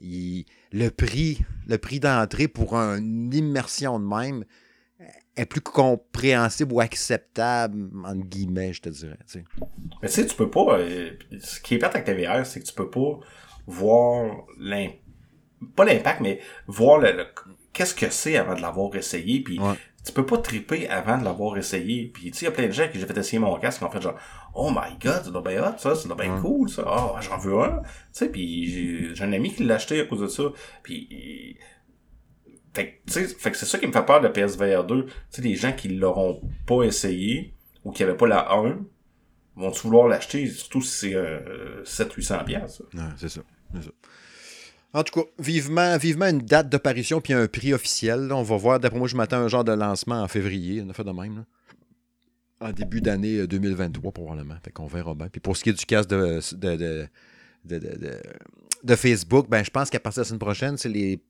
le 0.00 0.88
prix, 0.88 1.38
le 1.68 1.78
prix 1.78 2.00
d'entrée 2.00 2.48
pour 2.48 2.74
une 2.74 3.32
immersion 3.32 4.00
de 4.00 4.04
même 4.04 4.44
est 5.36 5.46
plus 5.46 5.60
compréhensible 5.60 6.72
ou 6.74 6.80
acceptable, 6.80 7.88
entre 8.04 8.26
guillemets, 8.26 8.72
je 8.72 8.82
te 8.82 8.88
dirais. 8.90 9.18
Mais 10.02 10.08
tu 10.08 10.14
sais, 10.14 10.26
tu 10.26 10.36
peux 10.36 10.50
pas. 10.50 10.78
euh, 10.78 11.10
ce 11.40 11.60
qui 11.60 11.74
est 11.74 11.78
plate 11.78 11.94
avec 11.96 12.06
ta 12.06 12.14
VR, 12.14 12.44
c'est 12.44 12.60
que 12.60 12.66
tu 12.66 12.74
peux 12.74 12.90
pas 12.90 13.18
voir 13.66 14.44
l'impact. 14.58 14.98
Pas 15.76 15.84
l'impact, 15.84 16.20
mais 16.20 16.40
voir 16.66 16.98
le, 16.98 17.12
le- 17.12 17.26
qu'est-ce 17.72 17.94
que 17.94 18.10
c'est 18.10 18.36
avant 18.36 18.54
de 18.56 18.60
l'avoir 18.60 18.94
essayé. 18.96 19.40
Puis 19.42 19.60
Ouais. 19.60 19.74
tu 20.04 20.12
peux 20.12 20.26
pas 20.26 20.38
triper 20.38 20.88
avant 20.88 21.16
de 21.18 21.24
l'avoir 21.24 21.56
essayé. 21.56 22.10
Puis 22.12 22.32
tu 22.32 22.38
sais, 22.38 22.46
il 22.46 22.48
y 22.48 22.52
a 22.52 22.54
plein 22.54 22.66
de 22.66 22.72
gens 22.72 22.88
qui 22.90 22.98
j'ai 22.98 23.06
fait 23.06 23.16
essayer 23.16 23.38
mon 23.38 23.56
casque 23.60 23.78
qui 23.78 23.84
ont 23.84 23.90
fait 23.90 24.02
genre 24.02 24.18
Oh 24.54 24.70
my 24.70 24.98
god, 25.00 25.22
c'est 25.24 25.30
bien 25.50 25.62
hot, 25.64 25.78
ça, 25.78 25.94
c'est 25.94 26.12
bien 26.14 26.40
cool, 26.40 26.68
ça. 26.68 26.82
Oh, 26.86 27.16
j'en 27.20 27.38
veux 27.38 27.58
un. 27.62 27.78
Tu 27.78 27.88
sais, 28.12 28.28
puis 28.28 28.66
j'ai 28.70 29.14
j'ai 29.14 29.24
un 29.24 29.32
ami 29.32 29.54
qui 29.54 29.62
l'a 29.64 29.76
acheté 29.76 30.00
à 30.00 30.04
cause 30.04 30.20
de 30.22 30.26
ça. 30.26 30.42
Puis 30.82 31.56
fait 32.74 33.02
que, 33.04 33.56
c'est 33.58 33.66
ça 33.66 33.78
qui 33.78 33.86
me 33.86 33.92
fait 33.92 34.04
peur 34.06 34.20
de 34.20 34.28
PSVR 34.28 34.84
2. 34.84 35.06
Tu 35.32 35.40
les 35.42 35.54
gens 35.56 35.72
qui 35.72 35.88
l'auront 35.88 36.40
pas 36.66 36.82
essayé 36.84 37.54
ou 37.84 37.90
qui 37.90 38.02
avaient 38.02 38.16
pas 38.16 38.26
la 38.26 38.52
1 38.52 38.78
vont-tu 39.56 39.82
vouloir 39.82 40.08
l'acheter, 40.08 40.46
surtout 40.48 40.80
si 40.80 41.10
c'est 41.10 41.14
euh, 41.14 41.82
700-800$. 41.84 42.44
piastres, 42.46 42.82
ça? 42.94 42.98
Ouais, 42.98 43.10
c'est 43.18 43.28
ça. 43.28 43.42
c'est 43.74 43.82
ça. 43.84 43.90
En 44.94 45.02
tout 45.04 45.20
cas, 45.20 45.26
vivement, 45.38 45.96
vivement 45.98 46.26
une 46.26 46.40
date 46.40 46.68
d'apparition 46.68 47.20
puis 47.20 47.32
un 47.32 47.46
prix 47.46 47.72
officiel. 47.74 48.30
On 48.32 48.42
va 48.42 48.56
voir. 48.56 48.78
D'après 48.80 48.98
moi, 48.98 49.08
je 49.08 49.16
m'attends 49.16 49.38
un 49.38 49.48
genre 49.48 49.64
de 49.64 49.72
lancement 49.72 50.22
en 50.22 50.28
février. 50.28 50.84
A 50.88 50.92
fait 50.92 51.04
de 51.04 51.10
même. 51.10 51.36
là. 52.60 52.66
En 52.68 52.72
début 52.72 53.00
d'année 53.00 53.38
euh, 53.38 53.46
2023, 53.46 54.12
probablement. 54.12 54.54
Fait 54.64 54.70
qu'on 54.70 54.86
verra 54.86 55.14
bien. 55.14 55.28
Puis 55.28 55.40
pour 55.40 55.56
ce 55.56 55.64
qui 55.64 55.70
est 55.70 55.72
du 55.74 55.84
casque 55.86 56.10
de, 56.10 56.40
de, 56.56 56.76
de, 56.76 57.08
de, 57.64 57.78
de- 57.78 57.96
de- 57.98 58.20
de 58.84 58.94
Facebook, 58.96 59.48
ben, 59.48 59.64
je 59.64 59.70
pense 59.70 59.88
qu'à 59.90 59.98
partir 60.00 60.20
de 60.20 60.24
la 60.24 60.28
semaine 60.28 60.38
prochaine, 60.40 60.76
c'est 60.76 60.88
les. 60.88 61.20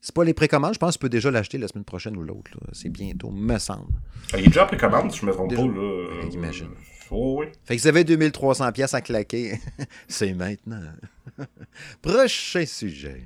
C'est 0.00 0.14
pas 0.14 0.24
les 0.24 0.34
précommandes, 0.34 0.74
je 0.74 0.78
pense 0.78 0.94
que 0.94 0.98
tu 0.98 1.02
peux 1.02 1.08
déjà 1.08 1.30
l'acheter 1.30 1.58
la 1.58 1.68
semaine 1.68 1.84
prochaine 1.84 2.16
ou 2.16 2.22
l'autre. 2.22 2.50
C'est 2.72 2.88
bientôt, 2.88 3.30
me 3.30 3.58
semble. 3.58 3.92
Il 4.34 4.40
est 4.40 4.46
déjà 4.48 4.64
en 4.64 4.66
précommande, 4.66 5.12
si 5.12 5.20
je 5.20 5.26
me 5.26 5.32
trompe 5.32 5.50
Déjà. 5.50 5.62
pas. 5.62 5.68
Là. 5.68 5.74
Euh, 5.78 6.30
J'imagine. 6.30 6.68
Oh, 7.10 7.38
oui. 7.40 7.46
Fait 7.64 7.76
que 7.76 7.82
vous 7.82 7.88
avez 7.88 8.04
2300 8.04 8.70
pièces 8.72 8.94
à 8.94 9.00
claquer. 9.00 9.58
c'est 10.08 10.32
maintenant. 10.32 10.80
Prochain 12.02 12.64
sujet. 12.66 13.24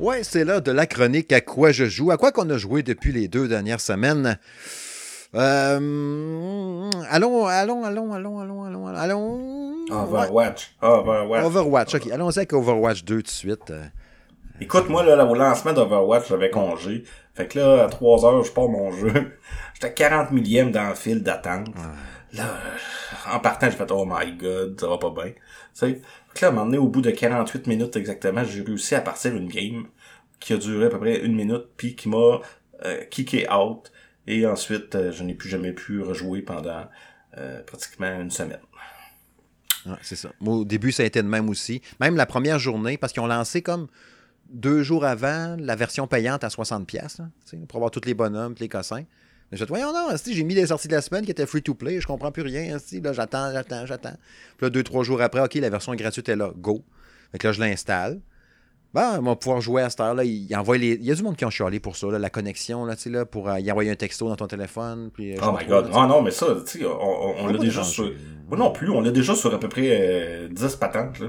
Ouais, 0.00 0.22
c'est 0.24 0.44
là 0.44 0.60
de 0.60 0.70
la 0.70 0.86
chronique 0.86 1.32
à 1.32 1.40
quoi 1.40 1.72
je 1.72 1.86
joue, 1.86 2.10
à 2.10 2.16
quoi 2.16 2.32
qu'on 2.32 2.50
a 2.50 2.58
joué 2.58 2.82
depuis 2.82 3.12
les 3.12 3.28
deux 3.28 3.48
dernières 3.48 3.80
semaines? 3.80 4.38
Euh, 5.34 6.90
allons, 7.10 7.46
allons, 7.46 7.84
allons, 7.84 8.12
allons, 8.12 8.40
allons, 8.40 8.64
allons, 8.64 8.86
allons. 8.86 9.74
Overwatch. 9.90 10.76
Overwatch. 10.80 11.44
Overwatch, 11.44 11.94
ok. 11.94 12.10
Allons-y 12.12 12.38
avec 12.38 12.52
Overwatch 12.52 13.04
2 13.04 13.16
tout 13.16 13.22
de 13.22 13.28
suite. 13.28 13.70
Euh, 13.70 13.84
Écoute, 14.60 14.88
moi, 14.88 15.02
là, 15.02 15.24
au 15.24 15.34
lancement 15.34 15.72
d'Overwatch, 15.72 16.28
j'avais 16.28 16.50
congé. 16.50 17.02
Fait 17.34 17.48
que 17.48 17.58
là, 17.58 17.84
à 17.84 17.88
3 17.88 18.24
heures, 18.24 18.44
je 18.44 18.52
pars 18.52 18.68
mon 18.68 18.92
jeu. 18.92 19.12
J'étais 19.74 19.86
à 19.86 19.90
40 19.90 20.30
millième 20.30 20.70
dans 20.70 20.88
le 20.88 20.94
fil 20.94 21.22
d'attente. 21.22 21.68
Là, 22.32 22.44
en 23.32 23.40
partant, 23.40 23.68
j'ai 23.68 23.76
fait, 23.76 23.90
oh 23.90 24.06
my 24.08 24.32
god, 24.36 24.80
ça 24.80 24.88
va 24.88 24.98
pas 24.98 25.10
bien. 25.10 25.32
Tu 25.32 25.40
sais. 25.72 25.86
Fait 25.86 26.00
que 26.34 26.40
là, 26.42 26.48
à 26.48 26.50
un 26.50 26.54
moment 26.54 26.66
donné, 26.66 26.78
au 26.78 26.86
bout 26.86 27.00
de 27.00 27.10
48 27.10 27.66
minutes 27.66 27.96
exactement, 27.96 28.44
j'ai 28.44 28.62
réussi 28.62 28.94
à 28.94 29.00
partir 29.00 29.34
une 29.34 29.48
game 29.48 29.86
qui 30.38 30.52
a 30.52 30.56
duré 30.56 30.86
à 30.86 30.88
peu 30.88 30.98
près 30.98 31.18
une 31.18 31.34
minute, 31.34 31.64
puis 31.76 31.96
qui 31.96 32.08
m'a 32.08 32.40
euh, 32.84 33.04
kické 33.10 33.48
out. 33.52 33.90
Et 34.26 34.46
ensuite, 34.46 34.94
euh, 34.94 35.12
je 35.12 35.22
n'ai 35.22 35.34
plus 35.34 35.48
jamais 35.48 35.72
pu 35.72 36.00
rejouer 36.00 36.42
pendant 36.42 36.86
euh, 37.36 37.62
pratiquement 37.62 38.20
une 38.20 38.30
semaine. 38.30 38.60
Ouais, 39.86 39.96
c'est 40.02 40.16
ça. 40.16 40.30
Au 40.40 40.64
début, 40.64 40.92
ça 40.92 41.02
a 41.02 41.06
été 41.06 41.22
de 41.22 41.28
même 41.28 41.50
aussi. 41.50 41.82
Même 42.00 42.16
la 42.16 42.26
première 42.26 42.58
journée, 42.58 42.96
parce 42.96 43.12
qu'ils 43.12 43.22
ont 43.22 43.26
lancé 43.26 43.60
comme 43.60 43.88
deux 44.50 44.82
jours 44.82 45.04
avant 45.04 45.56
la 45.58 45.76
version 45.76 46.06
payante 46.06 46.44
à 46.44 46.48
60$, 46.48 46.84
pièces 46.86 47.20
pour 47.68 47.76
avoir 47.76 47.90
tous 47.90 48.04
les 48.06 48.14
bonhommes, 48.14 48.54
tous 48.54 48.62
les 48.62 48.68
cossins. 48.68 49.04
Mais 49.50 49.58
je 49.58 49.64
dis, 49.64 49.68
voyons, 49.68 49.92
non, 49.92 50.08
j'ai 50.26 50.42
mis 50.42 50.54
les 50.54 50.68
sorties 50.68 50.88
de 50.88 50.94
la 50.94 51.02
semaine 51.02 51.24
qui 51.24 51.30
étaient 51.30 51.46
free 51.46 51.62
to 51.62 51.74
play, 51.74 52.00
je 52.00 52.06
comprends 52.06 52.32
plus 52.32 52.42
rien. 52.42 52.76
Là, 52.76 53.12
j'attends, 53.12 53.52
j'attends, 53.52 53.86
j'attends. 53.86 54.16
Puis 54.56 54.66
là, 54.66 54.70
deux, 54.70 54.82
trois 54.82 55.04
jours 55.04 55.20
après, 55.20 55.40
OK, 55.40 55.54
la 55.54 55.70
version 55.70 55.94
gratuite 55.94 56.28
est 56.28 56.36
là, 56.36 56.52
go. 56.56 56.82
Fait 57.32 57.38
que 57.38 57.48
là, 57.48 57.52
je 57.52 57.60
l'installe. 57.60 58.20
Bon, 58.94 59.18
on 59.18 59.22
va 59.22 59.34
pouvoir 59.34 59.60
jouer 59.60 59.82
à 59.82 59.90
cette 59.90 59.98
heure-là. 59.98 60.22
Il, 60.22 60.46
il 60.48 60.56
envoie 60.56 60.78
les... 60.78 60.92
il 60.92 61.04
y 61.04 61.10
a 61.10 61.16
du 61.16 61.22
monde 61.24 61.36
qui 61.36 61.44
ont 61.44 61.50
chialé 61.50 61.80
pour 61.80 61.96
ça, 61.96 62.06
là, 62.06 62.18
la 62.20 62.30
connexion, 62.30 62.84
là, 62.84 62.94
là, 63.06 63.26
pour 63.26 63.48
euh, 63.48 63.58
y 63.58 63.72
envoyer 63.72 63.90
un 63.90 63.96
texto 63.96 64.28
dans 64.28 64.36
ton 64.36 64.46
téléphone. 64.46 65.10
Puis, 65.12 65.34
euh, 65.34 65.40
Oh 65.42 65.56
my 65.58 65.66
god. 65.66 65.90
Ah 65.92 66.06
non, 66.06 66.22
mais 66.22 66.30
ça, 66.30 66.46
tu 66.64 66.78
sais, 66.78 66.86
on, 66.86 66.90
on, 66.92 67.34
on 67.40 67.46
l'a 67.48 67.58
déjà 67.58 67.82
sur... 67.82 68.04
Moi 68.48 68.56
non 68.56 68.70
plus, 68.70 68.88
on 68.90 69.00
l'a 69.00 69.10
déjà 69.10 69.34
sur 69.34 69.52
à 69.52 69.58
peu 69.58 69.68
près 69.68 69.88
euh, 69.90 70.48
10 70.48 70.76
patentes, 70.76 71.18
là. 71.18 71.28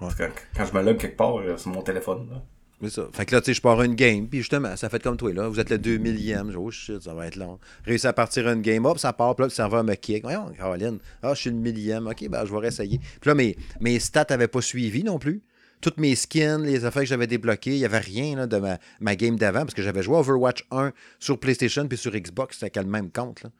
Quand, 0.00 0.28
quand 0.56 0.64
je 0.64 0.72
me 0.74 0.82
log 0.82 0.96
quelque 0.96 1.18
part 1.18 1.36
euh, 1.36 1.58
sur 1.58 1.70
mon 1.70 1.82
téléphone, 1.82 2.28
là. 2.30 2.42
C'est 2.82 2.90
ça. 2.90 3.02
Fait 3.12 3.26
que 3.26 3.34
là, 3.34 3.40
tu 3.42 3.46
sais, 3.46 3.54
je 3.54 3.60
pars 3.60 3.80
une 3.82 3.94
game, 3.94 4.26
puis 4.26 4.38
justement, 4.40 4.74
ça 4.76 4.88
fait 4.88 5.00
comme 5.02 5.18
toi, 5.18 5.34
là. 5.34 5.48
Vous 5.48 5.60
êtes 5.60 5.68
le 5.70 5.78
2 5.78 5.98
millième. 5.98 6.46
Je 6.46 6.52
dis, 6.52 6.56
Oh 6.58 6.70
shit, 6.70 7.02
ça 7.02 7.12
va 7.12 7.26
être 7.26 7.36
long. 7.36 7.58
Réussi 7.84 8.06
à 8.06 8.14
partir 8.14 8.48
une 8.48 8.62
game, 8.62 8.86
hop, 8.86 8.98
ça 8.98 9.12
part, 9.12 9.36
puis 9.36 9.42
là, 9.42 9.48
le 9.48 9.52
serveur 9.52 9.84
me 9.84 9.94
kick. 9.94 10.22
Voyons, 10.22 10.46
Caroline, 10.56 10.98
ah, 11.22 11.34
je 11.34 11.40
suis 11.42 11.50
le 11.50 11.56
millième. 11.56 12.06
Ok, 12.06 12.26
ben, 12.28 12.44
je 12.46 12.50
vais 12.50 12.58
réessayer. 12.58 12.98
Puis 13.20 13.28
là, 13.28 13.34
mes, 13.34 13.54
mes 13.80 14.00
stats 14.00 14.24
n'avaient 14.30 14.48
pas 14.48 14.62
suivi 14.62 15.04
non 15.04 15.18
plus. 15.18 15.42
Toutes 15.82 15.98
mes 15.98 16.14
skins, 16.14 16.62
les 16.62 16.86
affaires 16.86 17.02
que 17.02 17.08
j'avais 17.08 17.26
débloquées, 17.26 17.72
il 17.72 17.78
n'y 17.78 17.84
avait 17.84 17.98
rien 17.98 18.36
là, 18.36 18.46
de 18.46 18.56
ma, 18.56 18.78
ma 19.00 19.16
game 19.16 19.36
d'avant, 19.36 19.60
parce 19.60 19.74
que 19.74 19.82
j'avais 19.82 20.02
joué 20.02 20.16
à 20.16 20.20
Overwatch 20.20 20.64
1 20.70 20.92
sur 21.18 21.38
PlayStation 21.38 21.86
puis 21.86 21.98
sur 21.98 22.12
Xbox, 22.12 22.56
c'était 22.56 22.78
avec 22.78 22.86
le 22.86 22.90
même 22.90 23.10
compte, 23.10 23.42
là. 23.42 23.50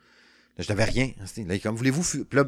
Je 0.59 0.68
n'avais 0.68 0.85
rien. 0.85 1.11
Là, 1.18 1.59
comme 1.59 1.77
voulez-vous. 1.77 2.05
là, 2.33 2.45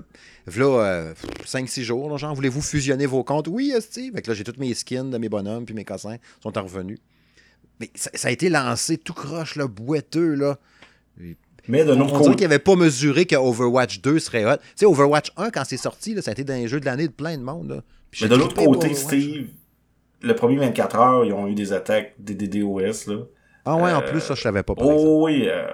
là 0.56 1.14
5-6 1.46 1.82
jours, 1.82 2.10
là, 2.10 2.16
genre, 2.18 2.34
voulez-vous 2.34 2.60
fusionner 2.60 3.06
vos 3.06 3.24
comptes? 3.24 3.48
Oui, 3.48 3.72
Esti. 3.74 4.12
Fait 4.12 4.20
que 4.20 4.30
là, 4.30 4.34
j'ai 4.34 4.44
tous 4.44 4.58
mes 4.58 4.74
skins 4.74 5.10
de 5.10 5.16
mes 5.16 5.30
bonhommes 5.30 5.64
puis 5.64 5.74
mes 5.74 5.84
cossins 5.84 6.18
sont 6.42 6.56
en 6.58 6.62
revenus. 6.62 6.98
Mais 7.80 7.90
ça, 7.94 8.10
ça 8.12 8.28
a 8.28 8.30
été 8.30 8.50
lancé 8.50 8.98
tout 8.98 9.14
croche, 9.14 9.56
là, 9.56 9.66
boiteux, 9.66 10.34
là. 10.34 10.58
Mais 11.66 11.84
de 11.84 11.92
On 11.92 11.96
notre 11.96 12.10
dirait 12.10 12.24
côté, 12.24 12.36
qu'il 12.36 12.48
n'avait 12.48 12.58
pas 12.58 12.76
mesuré 12.76 13.24
que 13.24 13.36
Overwatch 13.36 14.02
2 14.02 14.18
serait 14.18 14.44
hot. 14.44 14.58
Tu 14.58 14.64
sais, 14.76 14.86
Overwatch 14.86 15.32
1, 15.38 15.50
quand 15.50 15.64
c'est 15.64 15.78
sorti, 15.78 16.14
là, 16.14 16.20
ça 16.20 16.30
a 16.30 16.32
été 16.32 16.44
dans 16.44 16.54
les 16.54 16.68
jeux 16.68 16.80
de 16.80 16.84
l'année 16.84 17.08
de 17.08 17.12
plein 17.12 17.38
de 17.38 17.42
monde. 17.42 17.70
Là. 17.70 17.82
Mais 18.20 18.28
de 18.28 18.34
l'autre 18.34 18.54
côté. 18.54 18.94
Steve, 18.94 19.48
le 20.24 20.34
premier 20.34 20.56
24 20.56 20.96
heures, 20.96 21.24
ils 21.24 21.32
ont 21.32 21.46
eu 21.46 21.54
des 21.54 21.72
attaques 21.72 22.14
des 22.18 22.34
DDoS, 22.34 23.06
là. 23.08 23.24
Ah 23.66 23.76
ouais, 23.76 23.92
en 23.92 24.00
euh, 24.02 24.10
plus, 24.10 24.20
ça, 24.20 24.34
je 24.34 24.42
savais 24.42 24.62
pas. 24.62 24.74
par. 24.74 24.86
Oh 24.86 25.24
oui, 25.24 25.48
euh, 25.48 25.66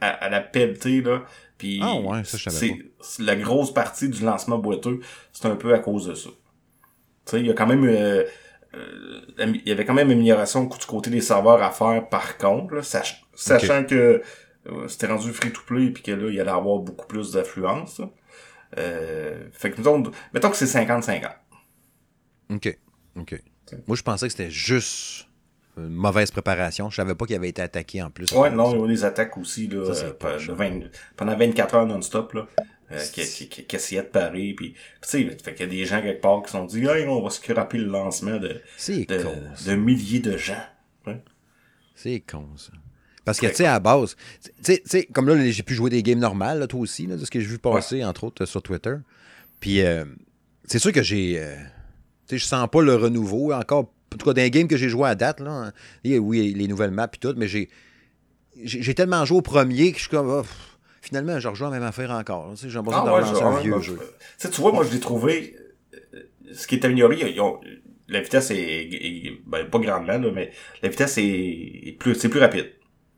à, 0.00 0.08
à 0.08 0.28
la 0.28 0.40
pelletée, 0.40 1.00
là. 1.00 1.22
Puis 1.58 1.80
Ah 1.82 1.94
ouais, 1.96 2.24
ça, 2.24 2.36
je 2.36 2.50
savais 2.50 2.78
c'est 3.00 3.22
la 3.22 3.36
grosse 3.36 3.72
partie 3.72 4.08
du 4.08 4.24
lancement 4.24 4.58
boiteux, 4.58 5.00
c'est 5.32 5.46
un 5.46 5.56
peu 5.56 5.72
à 5.72 5.78
cause 5.78 6.06
de 6.08 6.14
ça. 6.14 6.28
Tu 6.30 6.34
sais, 7.26 7.40
il 7.40 7.46
y 7.46 7.50
a 7.50 7.54
quand 7.54 7.66
même 7.66 7.84
euh, 7.84 8.24
euh, 8.74 9.18
il 9.38 9.66
y 9.66 9.70
avait 9.72 9.84
quand 9.84 9.94
même 9.94 10.08
une 10.08 10.18
amélioration 10.18 10.64
du 10.64 10.86
côté 10.86 11.08
des 11.08 11.20
serveurs 11.20 11.62
à 11.62 11.70
faire 11.70 12.08
par 12.08 12.36
contre, 12.36 12.74
là, 12.74 12.82
sach- 12.82 13.22
sachant 13.34 13.84
que 13.84 14.22
c'était 14.88 15.06
rendu 15.06 15.32
free 15.32 15.52
to 15.52 15.60
play 15.66 15.90
puis 15.90 16.02
que 16.02 16.10
là, 16.10 16.28
il 16.28 16.40
allait 16.40 16.50
avoir 16.50 16.78
beaucoup 16.80 17.06
plus 17.06 17.32
d'affluence. 17.32 18.02
fait 18.74 19.70
que 19.70 19.76
mettons, 19.78 20.02
mettons 20.34 20.50
que 20.50 20.56
c'est 20.56 20.66
50-50. 20.66 21.30
OK. 22.50 22.78
OK. 23.18 23.42
Moi, 23.86 23.96
je 23.96 24.02
pensais 24.02 24.26
que 24.26 24.32
c'était 24.32 24.50
juste 24.50 25.26
une 25.76 25.88
mauvaise 25.88 26.30
préparation. 26.30 26.90
Je 26.90 26.96
savais 26.96 27.14
pas 27.14 27.26
qu'il 27.26 27.36
avait 27.36 27.48
été 27.48 27.62
attaqué 27.62 28.02
en 28.02 28.10
plus. 28.10 28.30
Ouais, 28.32 28.50
non, 28.50 28.74
il 28.74 28.80
y 28.80 28.84
a 28.84 28.86
des 28.86 29.04
attaques 29.04 29.36
aussi, 29.36 29.68
là, 29.68 29.82
pendant 31.16 31.36
24 31.36 31.74
heures 31.74 31.86
non-stop, 31.86 32.32
là. 32.34 32.46
qui, 33.12 33.48
qui, 33.48 33.64
qui, 33.66 33.76
essayait 33.76 34.02
de 34.02 34.06
parer 34.06 34.54
puis 34.56 34.74
tu 34.74 34.78
sais 35.02 35.36
fait 35.42 35.54
qu'il 35.54 35.66
y 35.66 35.68
a 35.68 35.72
des 35.72 35.84
gens 35.84 36.00
quelque 36.00 36.20
part 36.20 36.40
qui 36.42 36.52
se 36.52 36.52
sont 36.52 36.66
dit 36.66 36.86
hey, 36.86 37.04
on 37.08 37.20
va 37.20 37.30
scraper 37.30 37.78
le 37.78 37.86
lancement 37.86 38.36
de 38.36 38.60
de, 38.88 39.66
de, 39.66 39.74
milliers 39.74 40.20
de 40.20 40.36
gens 40.36 40.62
c'est 41.96 42.20
con 42.20 42.46
ça 42.54 42.70
parce 43.26 43.40
que, 43.40 43.48
tu 43.48 43.56
sais, 43.56 43.66
à 43.66 43.72
la 43.72 43.80
base, 43.80 44.16
tu 44.62 44.78
sais, 44.84 45.08
comme 45.12 45.28
là, 45.28 45.50
j'ai 45.50 45.64
pu 45.64 45.74
jouer 45.74 45.90
des 45.90 46.04
games 46.04 46.20
normales, 46.20 46.60
là, 46.60 46.68
toi 46.68 46.78
aussi, 46.78 47.08
là, 47.08 47.16
de 47.16 47.24
ce 47.24 47.30
que 47.30 47.40
j'ai 47.40 47.46
vu 47.46 47.58
passer, 47.58 48.04
entre 48.04 48.22
autres, 48.22 48.46
sur 48.46 48.62
Twitter. 48.62 48.94
Puis, 49.58 49.80
euh, 49.80 50.04
c'est 50.64 50.78
sûr 50.78 50.92
que 50.92 51.02
j'ai. 51.02 51.40
Euh, 51.40 51.56
je 52.30 52.44
sens 52.44 52.68
pas 52.70 52.82
le 52.82 52.94
renouveau. 52.94 53.52
Encore, 53.52 53.90
en 54.12 54.16
tout 54.16 54.24
cas, 54.24 54.32
dans 54.32 54.42
les 54.42 54.50
games 54.50 54.68
que 54.68 54.76
j'ai 54.76 54.88
joué 54.88 55.08
à 55.08 55.14
date, 55.14 55.40
là, 55.40 55.72
oui, 56.04 56.54
les 56.54 56.68
nouvelles 56.68 56.90
maps 56.90 57.08
et 57.12 57.18
tout, 57.18 57.34
mais 57.36 57.48
j'ai. 57.48 57.68
J'ai 58.64 58.94
tellement 58.94 59.22
joué 59.26 59.36
au 59.36 59.42
premier 59.42 59.92
que 59.92 59.98
je 59.98 60.04
suis 60.04 60.10
comme. 60.10 60.30
Oh, 60.30 60.42
finalement, 61.02 61.38
je 61.38 61.46
rejoins 61.46 61.68
la 61.68 61.78
même 61.78 61.86
affaire 61.86 62.10
encore. 62.10 62.54
J'ai 62.56 62.68
besoin 62.68 63.04
ah, 63.06 63.20
de 63.20 63.42
un 63.42 63.60
vieux 63.60 63.80
jeu. 63.80 63.98
Tu 64.38 64.48
vois, 64.62 64.72
moi, 64.72 64.82
je 64.84 64.92
l'ai 64.92 65.00
trouvé. 65.00 65.56
Euh, 65.92 66.20
ce 66.54 66.66
qui 66.66 66.76
est 66.76 66.84
amélioré, 66.86 67.36
la 68.08 68.20
vitesse 68.20 68.50
est, 68.50 69.32
ben, 69.46 69.68
pas 69.68 69.78
grandement, 69.78 70.18
là, 70.18 70.30
mais 70.32 70.50
la 70.82 70.88
vitesse 70.88 71.18
est, 71.18 71.96
plus, 71.98 72.14
c'est 72.14 72.28
plus 72.28 72.40
rapide. 72.40 72.72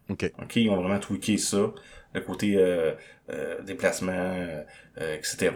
OK. 0.09 0.31
OK, 0.43 0.57
ils 0.57 0.71
ont 0.71 0.77
vraiment 0.77 0.99
tweaké 0.99 1.37
ça, 1.37 1.73
le 2.15 2.21
côté 2.21 2.57
euh, 2.57 2.93
euh, 3.31 3.61
déplacement, 3.63 4.13
euh, 4.13 5.17
etc. 5.17 5.53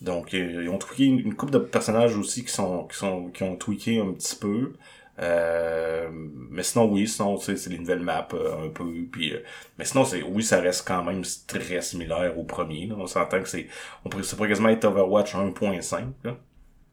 Donc, 0.00 0.32
ils 0.32 0.68
ont 0.68 0.78
tweaké 0.78 1.04
une, 1.04 1.34
couple 1.34 1.52
de 1.52 1.58
personnages 1.58 2.16
aussi 2.16 2.44
qui 2.44 2.52
sont 2.52 2.84
qui 2.84 2.96
sont 2.96 3.28
qui 3.30 3.42
ont 3.42 3.56
tweaké 3.56 4.00
un 4.00 4.12
petit 4.12 4.36
peu. 4.36 4.74
mais 5.18 6.62
sinon 6.62 6.90
oui 6.92 7.08
sinon 7.08 7.36
c'est 7.38 7.66
les 7.66 7.78
nouvelles 7.78 8.02
maps 8.02 8.28
un 8.64 8.68
peu 8.68 8.84
puis 9.10 9.34
mais 9.76 9.84
sinon 9.84 10.04
c'est 10.04 10.22
oui 10.22 10.44
ça 10.44 10.60
reste 10.60 10.86
quand 10.86 11.02
même 11.02 11.22
très 11.48 11.82
similaire 11.82 12.38
au 12.38 12.44
premier 12.44 12.92
on 12.96 13.08
s'entend 13.08 13.42
que 13.42 13.48
c'est 13.48 13.66
on 14.04 14.08
pourrait, 14.08 14.22
ça 14.22 14.36
pourrait 14.36 14.50
quasiment 14.50 14.68
être 14.68 14.84
Overwatch 14.84 15.34
1.5 15.34 16.04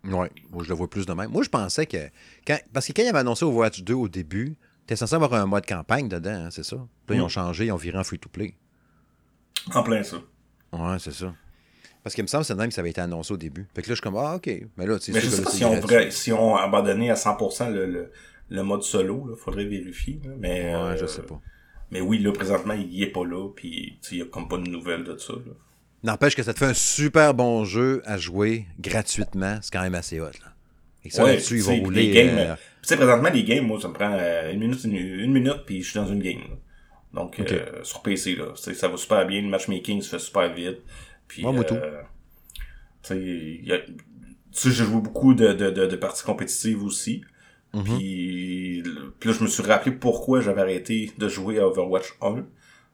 Ouais, 0.05 0.31
moi 0.51 0.63
je 0.63 0.69
le 0.69 0.75
vois 0.75 0.87
plus 0.87 1.05
de 1.05 1.13
même. 1.13 1.31
Moi 1.31 1.43
je 1.43 1.49
pensais 1.49 1.85
que 1.85 2.09
quand 2.47 2.57
parce 2.73 2.87
que 2.87 2.93
quand 2.93 3.03
ils 3.03 3.09
avaient 3.09 3.19
annoncé 3.19 3.45
Overwatch 3.45 3.83
2 3.83 3.93
au 3.93 4.07
début, 4.07 4.55
T'es 4.87 4.95
censé 4.95 5.15
avoir 5.15 5.33
un 5.33 5.47
mode 5.47 5.65
campagne 5.65 6.07
dedans, 6.07 6.45
hein, 6.45 6.49
c'est 6.51 6.63
ça? 6.63 6.75
Là, 6.75 7.15
ils 7.15 7.21
ont 7.21 7.25
mm. 7.25 7.29
changé, 7.29 7.65
ils 7.65 7.71
ont 7.71 7.77
viré 7.77 7.97
en 7.97 8.03
free-to-play. 8.03 8.55
En 9.73 9.81
plein 9.81 10.03
ça. 10.03 10.17
Ouais, 10.71 10.97
c'est 10.99 11.13
ça. 11.13 11.33
Parce 12.05 12.13
qu'il 12.13 12.23
me 12.23 12.27
semble 12.27 12.43
que 12.43 12.47
c'est 12.49 12.55
même 12.55 12.67
que 12.67 12.75
ça 12.75 12.81
avait 12.81 12.91
été 12.91 13.01
annoncé 13.01 13.33
au 13.33 13.37
début. 13.37 13.67
Fait 13.73 13.81
que 13.81 13.87
là, 13.87 13.93
je 13.93 13.95
suis 13.95 14.01
comme, 14.03 14.15
ah, 14.15 14.35
OK. 14.35 14.47
Mais 14.77 14.85
là, 14.85 14.99
tu 14.99 15.05
sais, 15.05 15.11
Mais 15.11 15.21
je 15.21 15.27
sais 15.27 15.41
pas 15.41 15.49
si 15.49 15.65
on, 15.65 15.79
vrai, 15.79 16.11
si 16.11 16.31
on 16.31 16.55
abandonné 16.55 17.09
à 17.09 17.15
100% 17.15 17.73
le, 17.73 17.87
le, 17.87 18.11
le, 18.47 18.61
mode 18.61 18.83
solo, 18.83 19.27
il 19.31 19.35
faudrait 19.35 19.65
vérifier. 19.65 20.21
Mais, 20.37 20.65
ouais, 20.65 20.75
euh, 20.75 20.97
je 20.97 21.07
sais 21.07 21.23
pas. 21.23 21.41
Mais 21.89 22.01
oui, 22.01 22.19
là, 22.19 22.31
présentement, 22.31 22.75
il 22.75 23.01
est 23.01 23.11
pas 23.11 23.25
là, 23.25 23.49
puis 23.55 23.97
il 24.11 24.17
y 24.19 24.21
a 24.21 24.25
comme 24.25 24.47
pas 24.47 24.57
de 24.57 24.69
nouvelles 24.69 25.03
de 25.03 25.17
ça. 25.17 25.33
N'empêche 26.03 26.35
que 26.35 26.43
ça 26.43 26.53
te 26.53 26.59
fait 26.59 26.67
un 26.67 26.75
super 26.75 27.33
bon 27.33 27.65
jeu 27.65 28.03
à 28.05 28.19
jouer 28.19 28.67
gratuitement. 28.79 29.57
C'est 29.63 29.73
quand 29.73 29.81
même 29.81 29.95
assez 29.95 30.19
hot, 30.19 30.25
là. 30.25 30.53
Et 31.03 31.09
ça, 31.09 31.23
là-dessus, 31.23 31.57
ils 31.57 31.63
vont 31.63 31.79
rouler. 31.79 32.29
Euh, 32.37 32.53
tu 32.53 32.59
sais, 32.83 32.97
présentement, 32.97 33.29
les 33.31 33.43
games, 33.43 33.65
moi, 33.65 33.81
ça 33.81 33.87
me 33.87 33.93
prend 33.93 34.11
euh, 34.11 34.53
une 34.53 34.59
minute, 34.59 34.83
une, 34.83 35.33
minute, 35.33 35.63
puis 35.65 35.81
je 35.81 35.89
suis 35.89 35.99
dans 35.99 36.07
une 36.07 36.21
game. 36.21 36.43
Donc, 37.15 37.39
euh, 37.39 37.83
sur 37.83 38.03
PC, 38.03 38.35
là, 38.35 38.53
ça 38.55 38.87
va 38.87 38.97
super 38.97 39.25
bien. 39.25 39.41
Le 39.41 39.47
matchmaking 39.47 40.03
se 40.03 40.09
fait 40.09 40.19
super 40.19 40.53
vite. 40.53 40.81
Puis, 41.27 41.43
moi, 41.43 41.63
tout. 41.63 41.75
Tu 43.03 43.63
sais, 44.51 44.71
j'ai 44.71 44.85
joué 44.85 45.01
beaucoup 45.01 45.33
de, 45.33 45.53
de, 45.53 45.69
de, 45.69 45.95
parties 45.95 46.23
compétitives 46.23 46.83
aussi. 46.83 47.23
Mm-hmm. 47.73 47.83
puis, 47.83 48.83
puis, 49.19 49.29
là, 49.29 49.35
je 49.37 49.43
me 49.43 49.47
suis 49.47 49.63
rappelé 49.63 49.93
pourquoi 49.95 50.41
j'avais 50.41 50.61
arrêté 50.61 51.11
de 51.17 51.27
jouer 51.27 51.59
à 51.59 51.67
Overwatch 51.67 52.15
1. 52.21 52.45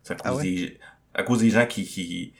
C'est 0.03 0.13
à 0.13 0.17
ah 0.23 0.32
cause 0.32 0.41
des, 0.41 0.77
à 1.13 1.23
cause 1.23 1.39
des 1.39 1.49
gens 1.49 1.65
qui, 1.67 1.84
qui, 1.84 2.34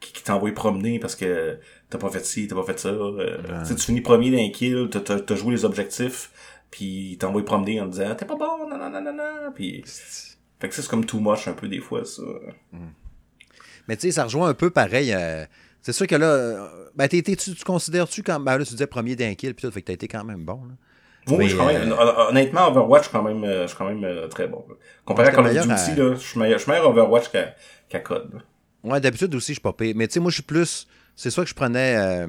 qui, 0.00 0.12
qui 0.12 0.22
t'envoient 0.22 0.52
promener 0.52 0.98
parce 0.98 1.16
que 1.16 1.58
t'as 1.88 1.98
pas 1.98 2.10
fait 2.10 2.24
ci, 2.24 2.48
t'as 2.48 2.56
pas 2.56 2.64
fait 2.64 2.78
ça. 2.78 2.88
Euh, 2.88 3.64
Tu 3.66 3.76
finis 3.76 4.00
premier 4.00 4.30
d'un 4.30 4.50
kill, 4.50 4.88
t'as, 4.90 5.00
t'as 5.00 5.34
joué 5.34 5.52
les 5.52 5.64
objectifs, 5.64 6.30
puis 6.70 7.16
t'envoies 7.18 7.44
promener 7.44 7.80
en 7.80 7.86
disant 7.86 8.14
t'es 8.14 8.26
pas 8.26 8.36
bon, 8.36 8.68
non, 8.68 8.78
non, 8.78 8.90
non, 8.90 9.02
non, 9.02 9.12
non. 9.12 9.52
Puis, 9.54 9.82
fait 10.60 10.68
que 10.68 10.74
c'est 10.74 10.86
comme 10.88 11.04
too 11.04 11.20
much 11.20 11.48
un 11.48 11.52
peu 11.52 11.68
des 11.68 11.80
fois, 11.80 12.04
ça. 12.04 12.22
Hmm. 12.72 12.90
Mais 13.90 13.96
tu 13.96 14.02
sais, 14.02 14.12
ça 14.12 14.24
rejoint 14.24 14.48
un 14.48 14.54
peu 14.54 14.70
pareil. 14.70 15.12
Euh, 15.12 15.44
c'est 15.82 15.92
sûr 15.92 16.06
que 16.06 16.14
là, 16.14 16.26
euh, 16.26 16.68
ben, 16.94 17.08
tu, 17.08 17.22
tu 17.22 17.64
considères-tu 17.64 18.22
quand. 18.22 18.38
Ben 18.38 18.56
là, 18.56 18.64
tu 18.64 18.70
disais 18.70 18.86
premier 18.86 19.16
d'un 19.16 19.34
kill, 19.34 19.52
puis 19.54 19.66
tout, 19.66 19.72
fait 19.72 19.82
que 19.82 19.86
t'as 19.88 19.94
été 19.94 20.06
quand 20.06 20.24
même 20.24 20.44
bon, 20.44 20.62
là. 20.64 20.74
Oui, 21.28 21.48
je 21.48 21.56
quand 21.56 21.66
même, 21.66 21.92
honnêtement, 22.30 22.68
Overwatch, 22.68 23.02
je 23.02 23.08
suis 23.08 23.16
quand 23.16 23.22
même, 23.22 23.44
je 23.44 23.66
suis 23.66 23.76
quand 23.76 23.84
même 23.84 24.28
très 24.30 24.46
bon. 24.48 24.64
Comparé 25.04 25.28
à 25.28 25.32
Call 25.32 25.46
of 25.46 25.52
Duty, 25.52 25.94
là, 25.94 26.14
je 26.14 26.18
suis 26.18 26.40
meilleur, 26.40 26.58
meilleur 26.66 26.88
Overwatch 26.88 27.28
qu'à, 27.28 27.54
qu'à 27.88 28.00
Code. 28.00 28.40
Ouais, 28.82 29.00
d'habitude 29.00 29.34
aussi, 29.34 29.48
je 29.48 29.54
suis 29.54 29.60
pas 29.60 29.74
pire. 29.74 29.92
Mais 29.94 30.08
tu 30.08 30.14
sais, 30.14 30.20
moi, 30.20 30.30
je 30.30 30.36
suis 30.36 30.42
plus 30.42 30.88
c'est 31.20 31.30
ça 31.30 31.42
que 31.42 31.50
je 31.50 31.54
prenais. 31.54 31.96
Euh, 31.98 32.26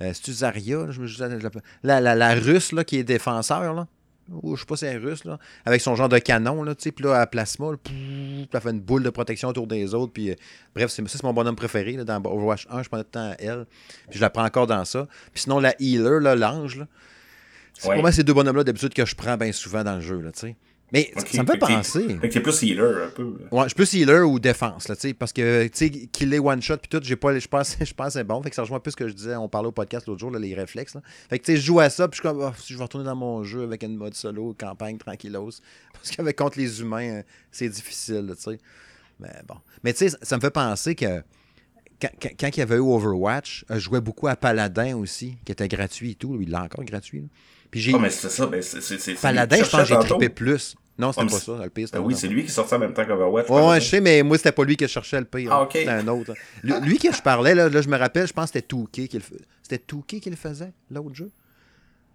euh 0.00 0.12
c'est 0.14 0.32
Zaria, 0.32 0.86
je 0.88 1.00
me 1.02 1.06
la, 1.82 2.00
la, 2.00 2.14
la, 2.14 2.34
russe 2.34 2.72
là, 2.72 2.84
qui 2.84 2.96
est 2.96 3.04
défenseur, 3.04 3.74
là. 3.74 3.86
Ou 4.30 4.56
je 4.56 4.60
sais 4.60 4.66
pas 4.66 4.76
si 4.76 4.80
c'est 4.80 4.96
russe, 4.96 5.24
là. 5.24 5.38
Avec 5.64 5.80
son 5.80 5.94
genre 5.94 6.08
de 6.08 6.18
canon, 6.18 6.62
là, 6.62 6.74
tu 6.74 6.84
sais. 6.84 6.92
Puis 6.92 7.04
là, 7.04 7.20
à 7.20 7.26
plasma, 7.26 7.70
elle 7.72 8.60
fait 8.60 8.70
une 8.70 8.80
boule 8.80 9.02
de 9.02 9.10
protection 9.10 9.48
autour 9.48 9.66
des 9.66 9.94
autres. 9.94 10.12
Puis, 10.12 10.30
euh, 10.30 10.34
bref, 10.74 10.90
c'est, 10.90 11.06
ça, 11.08 11.18
c'est 11.18 11.24
mon 11.24 11.32
bonhomme 11.32 11.56
préféré, 11.56 11.92
là, 11.92 12.04
dans 12.04 12.16
Overwatch 12.16 12.66
1. 12.70 12.82
Je 12.82 12.88
tout 12.88 12.96
le 12.96 13.04
temps 13.04 13.30
à 13.30 13.34
elle. 13.38 13.66
Puis 14.08 14.18
je 14.18 14.20
la 14.20 14.30
prends 14.30 14.44
encore 14.44 14.66
dans 14.66 14.84
ça. 14.84 15.08
Puis 15.32 15.42
sinon, 15.42 15.58
la 15.58 15.74
healer, 15.80 16.20
là, 16.20 16.34
l'ange, 16.34 16.76
là. 16.76 16.86
C'est 17.74 17.88
ouais. 17.88 18.00
moi 18.00 18.12
ces 18.12 18.22
deux 18.22 18.34
bonhommes-là 18.34 18.64
d'habitude 18.64 18.94
que 18.94 19.04
je 19.04 19.16
prends 19.16 19.36
bien 19.36 19.50
souvent 19.50 19.82
dans 19.82 19.94
le 19.94 20.00
jeu, 20.00 20.20
là, 20.20 20.30
tu 20.30 20.40
sais. 20.40 20.56
Mais 20.92 21.10
ça 21.16 21.42
me 21.42 21.50
fait, 21.50 21.58
penser. 21.58 22.18
Fait 22.20 22.28
que 22.28 22.34
t'es 22.34 22.40
plus 22.40 22.62
healer 22.62 23.04
un 23.06 23.08
peu. 23.08 23.34
Ouais, 23.50 23.62
je 23.62 23.68
suis 23.68 23.74
plus 23.74 23.94
healer 23.94 24.20
ou 24.20 24.38
défense, 24.38 24.88
là, 24.88 24.94
tu 24.94 25.08
sais, 25.08 25.14
parce 25.14 25.32
que, 25.32 25.66
tu 25.68 25.70
sais, 25.74 25.90
killer 25.90 26.38
one 26.38 26.60
shot 26.60 26.76
puis 26.76 26.88
tout, 26.90 27.00
j'ai 27.02 27.16
pas, 27.16 27.38
je 27.38 27.48
pense, 27.48 27.76
je 27.80 27.94
pense 27.94 28.12
c'est 28.12 28.24
bon. 28.24 28.42
Fait 28.42 28.50
que 28.50 28.56
ça 28.56 28.62
rejoint 28.62 28.76
un 28.76 28.80
peu 28.80 28.90
ce 28.90 28.96
que 28.96 29.08
je 29.08 29.14
disais, 29.14 29.34
on 29.36 29.48
parlait 29.48 29.68
au 29.68 29.72
podcast 29.72 30.06
l'autre 30.06 30.20
jour, 30.20 30.30
là, 30.30 30.38
les 30.38 30.54
réflexes, 30.54 30.94
là. 30.94 31.00
Fait 31.30 31.38
que, 31.38 31.46
tu 31.46 31.52
sais, 31.52 31.58
je 31.58 31.64
joue 31.64 31.80
à 31.80 31.88
ça 31.88 32.08
puis 32.08 32.18
je 32.18 32.20
suis 32.20 32.28
comme, 32.28 32.44
oh, 32.44 32.52
si 32.58 32.74
je 32.74 32.78
vais 32.78 32.84
retourner 32.84 33.06
dans 33.06 33.16
mon 33.16 33.42
jeu 33.42 33.62
avec 33.62 33.82
une 33.82 33.96
mode 33.96 34.14
solo, 34.14 34.54
campagne, 34.58 34.98
tranquillos. 34.98 35.50
Parce 35.94 36.10
qu'avec 36.10 36.36
contre 36.36 36.58
les 36.58 36.80
humains, 36.80 37.08
euh, 37.08 37.22
c'est 37.50 37.68
difficile, 37.70 38.34
tu 38.36 38.42
sais. 38.42 38.58
Mais 39.18 39.30
bon. 39.46 39.56
Mais 39.84 39.94
tu 39.94 40.10
sais, 40.10 40.16
ça 40.20 40.36
me 40.36 40.40
fait 40.40 40.50
penser 40.50 40.94
que. 40.94 41.22
Quand, 42.00 42.08
quand, 42.20 42.48
il 42.48 42.58
y 42.58 42.62
avait 42.62 42.74
eu 42.74 42.80
Overwatch, 42.80 43.64
euh, 43.70 43.74
je 43.74 43.78
jouais 43.78 44.00
beaucoup 44.00 44.26
à 44.26 44.34
Paladin 44.34 44.96
aussi, 44.96 45.36
qui 45.44 45.52
était 45.52 45.68
gratuit 45.68 46.10
et 46.10 46.14
tout. 46.16 46.36
Il 46.42 46.50
l'a 46.50 46.64
encore 46.64 46.82
gratuit. 46.82 47.28
Puis 47.70 47.80
j'ai. 47.80 47.94
Ah, 47.94 47.98
mais 47.98 48.10
c'est 48.10 48.28
ça, 48.28 48.48
mais 48.48 48.60
c'est. 48.60 49.14
Paladin, 49.20 49.56
je 49.56 49.70
pense 49.70 49.80
que 49.82 49.86
j'ai 49.86 49.98
trippé 49.98 50.28
plus. 50.28 50.76
Non, 51.02 51.12
c'était 51.12 51.26
pas 51.26 51.40
ça, 51.40 51.58
le 51.64 51.68
pire. 51.68 51.88
Ben 51.92 51.98
oui, 51.98 52.14
c'est 52.14 52.28
lui 52.28 52.44
qui 52.44 52.52
sortait 52.52 52.76
en 52.76 52.78
même 52.78 52.94
temps 52.94 53.04
qu'Overwatch. 53.04 53.50
Ouais, 53.50 53.68
ouais, 53.68 53.80
je 53.80 53.86
sais, 53.88 54.00
mais 54.00 54.22
moi, 54.22 54.36
c'était 54.36 54.52
pas 54.52 54.64
lui 54.64 54.76
qui 54.76 54.86
cherchait 54.86 55.18
le 55.18 55.26
pire. 55.26 55.52
Ah, 55.52 55.62
ok. 55.62 55.72
C'était 55.72 55.88
un 55.88 56.06
autre. 56.06 56.32
Lui, 56.62 56.96
qui 56.96 57.12
je 57.12 57.20
parlais, 57.20 57.56
là, 57.56 57.68
je 57.68 57.88
me 57.88 57.96
rappelle, 57.96 58.28
je 58.28 58.32
pense 58.32 58.50
que 58.50 58.58
c'était 58.58 58.66
Touquet 58.68 59.08
qui 59.08 59.16
le 59.16 59.22
faisait. 59.22 59.44
C'était 59.62 59.78
Touquet 59.78 60.20
qui 60.20 60.30
le 60.30 60.36
faisait, 60.36 60.72
l'autre 60.90 61.14
jeu? 61.14 61.32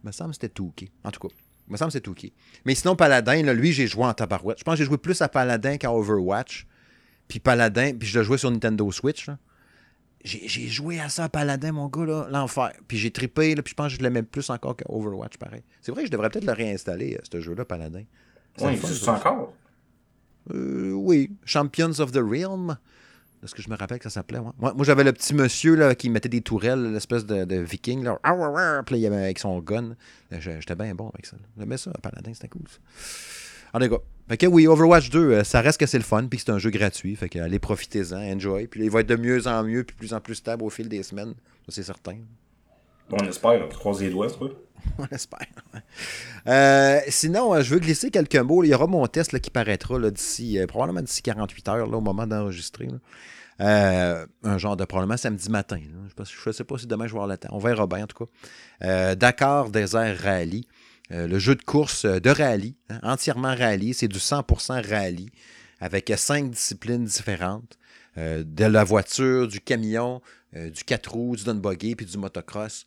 Il 0.03 0.07
me 0.07 0.11
semble 0.13 0.29
que 0.29 0.35
c'était 0.35 0.49
Touquet. 0.49 0.89
En 1.03 1.11
tout 1.11 1.19
cas, 1.19 1.33
il 1.67 1.73
me 1.73 1.77
semble 1.77 1.89
que 1.89 1.93
c'était 1.93 2.05
Touquet. 2.05 2.31
Mais 2.63 2.75
sinon, 2.75 2.95
Paladin, 2.95 3.43
là, 3.43 3.53
lui, 3.53 3.73
j'ai 3.73 3.88
joué 3.88 4.05
en 4.05 4.13
tabarouette. 4.13 4.59
Je 4.59 4.63
pense 4.63 4.75
que 4.75 4.77
j'ai 4.77 4.85
joué 4.85 4.97
plus 4.97 5.21
à 5.21 5.27
Paladin 5.27 5.75
qu'à 5.75 5.91
Overwatch. 5.91 6.65
Puis 7.27 7.39
Paladin, 7.39 7.91
puis 7.93 8.07
je 8.07 8.17
l'ai 8.17 8.23
joué 8.23 8.38
sur 8.38 8.49
Nintendo 8.49 8.89
Switch, 8.91 9.27
là. 9.27 9.38
J'ai 10.23 10.67
joué 10.67 10.99
à 10.99 11.09
ça 11.09 11.25
à 11.25 11.29
Paladin, 11.29 11.71
mon 11.73 11.88
gars, 11.88 12.05
là, 12.05 12.27
l'enfer. 12.29 12.71
Puis 12.88 12.97
j'ai 12.97 13.11
trippé, 13.11 13.55
là, 13.55 13.61
puis 13.61 13.71
je 13.71 13.75
pense 13.75 13.91
que 13.93 13.97
je 13.99 14.03
l'aimais 14.03 14.23
plus 14.23 14.49
encore 14.49 14.75
qu'Overwatch, 14.75 15.38
pareil. 15.38 15.63
C'est 15.81 15.91
vrai 15.91 16.01
que 16.01 16.07
je 16.07 16.11
devrais 16.11 16.29
peut-être 16.29 16.45
le 16.45 16.53
réinstaller, 16.53 17.15
euh, 17.15 17.21
ce 17.29 17.39
jeu-là, 17.39 17.65
Paladin. 17.65 18.03
Oui, 18.62 18.74
existe 18.74 19.08
encore? 19.08 19.53
Euh, 20.53 20.91
oui, 20.91 21.32
Champions 21.45 21.99
of 21.99 22.12
the 22.12 22.22
Realm. 22.22 22.78
Est-ce 23.43 23.53
que 23.53 23.62
je 23.62 23.70
me 23.70 23.76
rappelle 23.76 23.99
que 23.99 24.05
ça 24.05 24.10
s'appelait? 24.10 24.39
Moi, 24.39 24.53
moi 24.60 24.84
j'avais 24.84 25.03
le 25.03 25.14
petit 25.14 25.34
monsieur 25.34 25.76
là, 25.76 25.93
qui 25.93 26.10
mettait 26.10 26.30
des 26.30 26.41
tourelles, 26.41 26.91
l'espèce 26.91 27.26
de, 27.26 27.45
de, 27.45 27.58
viking. 27.58 28.03
Là. 28.03 28.20
Puis 28.86 28.95
là, 28.95 28.97
il 28.97 29.05
avait 29.05 29.16
avec 29.18 29.39
son 29.39 29.60
gun. 29.60 29.95
J'étais 30.32 30.76
bien 30.76 30.95
bon 30.95 31.10
avec 31.14 31.26
ça. 31.26 31.38
J'aimais 31.58 31.78
ça, 31.78 31.91
Paladin, 32.01 32.34
c'était 32.34 32.47
cool. 32.47 32.64
Ça. 32.68 32.78
En 33.74 33.80
tout 33.80 33.89
cas, 33.89 34.01
fait 34.30 34.38
que 34.38 34.45
oui, 34.47 34.68
Overwatch 34.68 35.10
2, 35.10 35.20
euh, 35.20 35.43
ça 35.43 35.62
reste 35.62 35.80
que 35.80 35.86
c'est 35.86 35.97
le 35.97 36.03
fun, 36.03 36.26
puis 36.28 36.39
c'est 36.39 36.51
un 36.51 36.58
jeu 36.58 36.70
gratuit. 36.70 37.16
Fait 37.16 37.30
que 37.30 37.39
allez, 37.39 37.60
profitez-en, 37.60 38.18
enjoy. 38.18 38.68
Puis 38.68 38.84
il 38.84 38.89
va 38.89 39.01
être 39.01 39.08
de 39.08 39.16
mieux 39.16 39.47
en 39.47 39.64
mieux, 39.64 39.84
puis 39.84 39.95
de 39.95 39.99
plus 39.99 40.14
en 40.14 40.20
plus 40.20 40.36
stable 40.36 40.64
au 40.64 40.70
fil 40.70 40.89
des 40.89 41.03
semaines. 41.03 41.34
c'est 41.70 41.84
certain. 41.84 42.18
On 43.12 43.26
espère, 43.28 43.68
croiser 43.70 44.05
les 44.05 44.12
doigts, 44.12 44.28
On 44.97 45.05
espère. 45.08 45.47
Euh, 46.47 46.99
sinon, 47.10 47.53
euh, 47.53 47.62
je 47.62 47.74
veux 47.74 47.80
glisser 47.80 48.12
quelques 48.12 48.36
mots. 48.36 48.64
Il 48.64 48.70
y 48.70 48.74
aura 48.74 48.88
mon 48.88 49.05
test 49.08 49.38
qui 49.39 49.49
paraîtra 49.49 49.99
d'ici, 50.12 50.60
euh, 50.60 50.68
probablement 50.68 51.01
d'ici 51.01 51.22
48 51.22 51.68
heures, 51.70 51.93
au 51.93 52.01
moment 52.01 52.28
d'enregistrer. 52.28 52.88
un 53.60 54.58
genre 54.58 54.78
de 54.78 54.86
probablement 54.86 55.18
samedi 55.18 55.49
matin. 55.49 55.80
Je 56.18 56.49
ne 56.49 56.53
sais 56.53 56.64
pas 56.64 56.78
si 56.78 56.88
demain 56.88 57.08
je 57.08 57.14
vais 57.14 57.18
avoir 57.18 57.28
le 57.28 57.38
temps. 57.38 57.49
On 57.51 57.60
verra 57.60 57.88
bien 57.88 58.03
en 58.03 58.08
tout 58.08 58.26
cas. 58.26 59.16
Dakar 59.16 59.70
Desert 59.70 60.20
Rally. 60.22 60.68
le 61.10 61.39
jeu 61.39 61.55
de 61.55 61.64
course 61.64 62.05
de 62.05 62.30
rallye, 62.30 62.76
hein, 62.89 62.99
entièrement 63.03 63.55
rallye. 63.55 63.93
C'est 63.93 64.08
du 64.08 64.20
100% 64.20 64.88
rallye 64.88 65.30
avec 65.80 66.12
cinq 66.18 66.51
disciplines 66.51 67.05
différentes. 67.05 67.78
de 68.16 68.66
la 68.66 68.84
voiture, 68.84 69.47
du 69.47 69.60
camion, 69.60 70.22
du 70.53 70.84
4 70.84 71.12
roues, 71.12 71.36
du 71.36 71.43
dune 71.43 71.60
buggy 71.60 71.95
puis 71.95 72.05
du 72.05 72.18
motocross. 72.18 72.86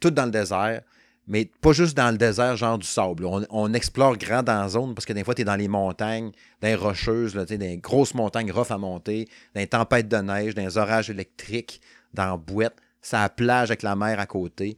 Tout 0.00 0.10
dans 0.10 0.24
le 0.24 0.30
désert 0.30 0.82
mais 1.30 1.48
pas 1.60 1.72
juste 1.72 1.96
dans 1.96 2.10
le 2.10 2.18
désert, 2.18 2.56
genre 2.56 2.76
du 2.76 2.86
sable. 2.86 3.24
On, 3.24 3.72
explore 3.72 4.16
grand 4.16 4.42
dans 4.42 4.62
la 4.62 4.68
zone 4.68 4.96
parce 4.96 5.06
que 5.06 5.12
des 5.12 5.22
fois, 5.22 5.32
tu 5.32 5.42
es 5.42 5.44
dans 5.44 5.54
les 5.54 5.68
montagnes, 5.68 6.32
dans 6.60 6.66
les 6.66 6.74
rocheuses, 6.74 7.36
là, 7.36 7.44
dans 7.44 7.56
les 7.56 7.76
grosses 7.76 8.14
montagnes 8.14 8.50
rough 8.50 8.70
à 8.72 8.78
monter, 8.78 9.28
dans 9.54 9.60
les 9.60 9.68
tempêtes 9.68 10.08
de 10.08 10.16
neige, 10.16 10.56
dans 10.56 10.62
les 10.62 10.76
orages 10.76 11.08
électriques, 11.08 11.80
dans 12.12 12.26
la 12.26 12.36
boîte, 12.36 12.74
ça 13.00 13.28
plage 13.28 13.70
avec 13.70 13.82
la 13.82 13.94
mer 13.94 14.18
à 14.18 14.26
côté. 14.26 14.76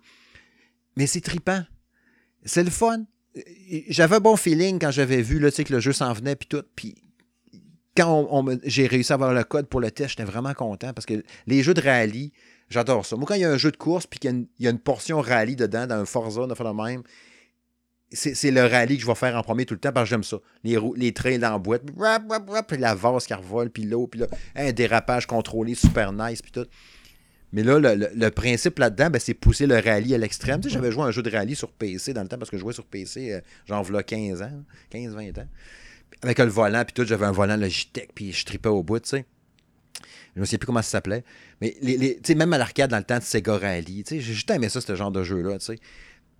Mais 0.96 1.06
c'est 1.06 1.22
tripant. 1.22 1.62
C'est 2.44 2.64
le 2.64 2.70
fun. 2.70 3.04
J'avais 3.88 4.16
un 4.16 4.20
bon 4.20 4.36
feeling 4.36 4.78
quand 4.78 4.90
j'avais 4.90 5.22
vu 5.22 5.38
là, 5.38 5.50
que 5.50 5.72
le 5.72 5.80
jeu 5.80 5.94
s'en 5.94 6.12
venait, 6.12 6.36
puis 6.36 6.48
tout. 6.48 6.64
Puis 6.76 6.96
quand 7.96 8.28
on, 8.30 8.58
j'ai 8.64 8.86
réussi 8.86 9.10
à 9.12 9.14
avoir 9.14 9.32
le 9.32 9.44
code 9.44 9.68
pour 9.68 9.80
le 9.80 9.90
test, 9.90 10.10
j'étais 10.10 10.24
vraiment 10.24 10.52
content 10.52 10.92
parce 10.92 11.06
que 11.06 11.24
les 11.46 11.62
jeux 11.62 11.72
de 11.72 11.80
rallye, 11.80 12.32
J'adore 12.72 13.04
ça. 13.04 13.16
Moi, 13.16 13.26
quand 13.26 13.34
il 13.34 13.42
y 13.42 13.44
a 13.44 13.50
un 13.50 13.58
jeu 13.58 13.70
de 13.70 13.76
course 13.76 14.06
puis 14.06 14.18
qu'il 14.18 14.46
y, 14.58 14.66
a 14.66 14.70
une 14.70 14.78
portion 14.78 15.20
rallye 15.20 15.56
dedans, 15.56 15.86
dans 15.86 15.96
un 15.96 16.06
Forza, 16.06 16.46
de 16.46 16.54
faire 16.54 16.72
le 16.72 16.82
même, 16.82 17.02
c'est 18.10 18.50
le 18.50 18.64
rallye 18.64 18.96
que 18.96 19.02
je 19.02 19.06
vais 19.06 19.14
faire 19.14 19.36
en 19.36 19.42
premier 19.42 19.66
tout 19.66 19.74
le 19.74 19.80
temps 19.80 19.92
parce 19.92 20.04
que 20.08 20.10
j'aime 20.10 20.24
ça. 20.24 20.38
Les, 20.64 20.78
les 20.96 21.12
trains 21.12 21.38
dans 21.38 21.50
la 21.50 21.58
boîte, 21.58 21.82
puis 22.66 22.78
la 22.78 22.94
vase 22.94 23.26
qui 23.26 23.34
revole, 23.34 23.70
puis 23.70 23.84
l'eau, 23.84 24.06
puis 24.06 24.20
là, 24.20 24.26
un 24.56 24.72
dérapage 24.72 25.26
contrôlé, 25.26 25.74
super 25.74 26.12
nice, 26.12 26.40
puis 26.40 26.52
tout. 26.52 26.66
Mais 27.52 27.62
là, 27.62 27.78
le, 27.78 28.30
principe 28.30 28.78
là-dedans, 28.78 29.10
ben, 29.10 29.18
c'est 29.18 29.34
pousser 29.34 29.66
le 29.66 29.78
rallye 29.78 30.14
à 30.14 30.18
l'extrême. 30.18 30.60
Tu 30.60 30.68
sais, 30.68 30.74
j'avais 30.74 30.90
joué 30.90 31.02
un 31.04 31.10
jeu 31.10 31.22
de 31.22 31.30
rallye 31.30 31.54
sur 31.54 31.70
PC 31.70 32.14
dans 32.14 32.22
le 32.22 32.28
temps 32.28 32.38
parce 32.38 32.50
que 32.50 32.56
je 32.56 32.62
jouais 32.62 32.72
sur 32.72 32.86
PC, 32.86 33.32
euh, 33.32 33.40
genre, 33.66 33.82
voilà 33.82 34.02
15 34.02 34.40
ans, 34.40 34.64
15-20 34.90 35.40
ans. 35.40 35.48
Avec 36.22 36.38
le 36.38 36.46
volant, 36.46 36.82
puis 36.84 36.94
tout, 36.94 37.04
j'avais 37.04 37.26
un 37.26 37.32
volant 37.32 37.56
Logitech, 37.56 38.10
puis 38.14 38.32
je 38.32 38.46
tripais 38.46 38.70
au 38.70 38.82
bout, 38.82 39.00
tu 39.00 39.10
sais. 39.10 39.26
Je 40.34 40.40
ne 40.40 40.46
sais 40.46 40.56
plus 40.56 40.66
comment 40.66 40.80
ça 40.80 40.90
s'appelait. 40.90 41.24
Mais 41.62 42.34
même 42.34 42.52
à 42.52 42.58
l'arcade, 42.58 42.90
dans 42.90 42.98
le 42.98 43.04
temps 43.04 43.18
de 43.18 43.22
Sega 43.22 43.56
Rally, 43.56 44.04
j'ai 44.08 44.20
juste 44.20 44.50
aimé 44.50 44.68
ça, 44.68 44.80
ce 44.80 44.96
genre 44.96 45.12
de 45.12 45.22
jeu-là. 45.22 45.58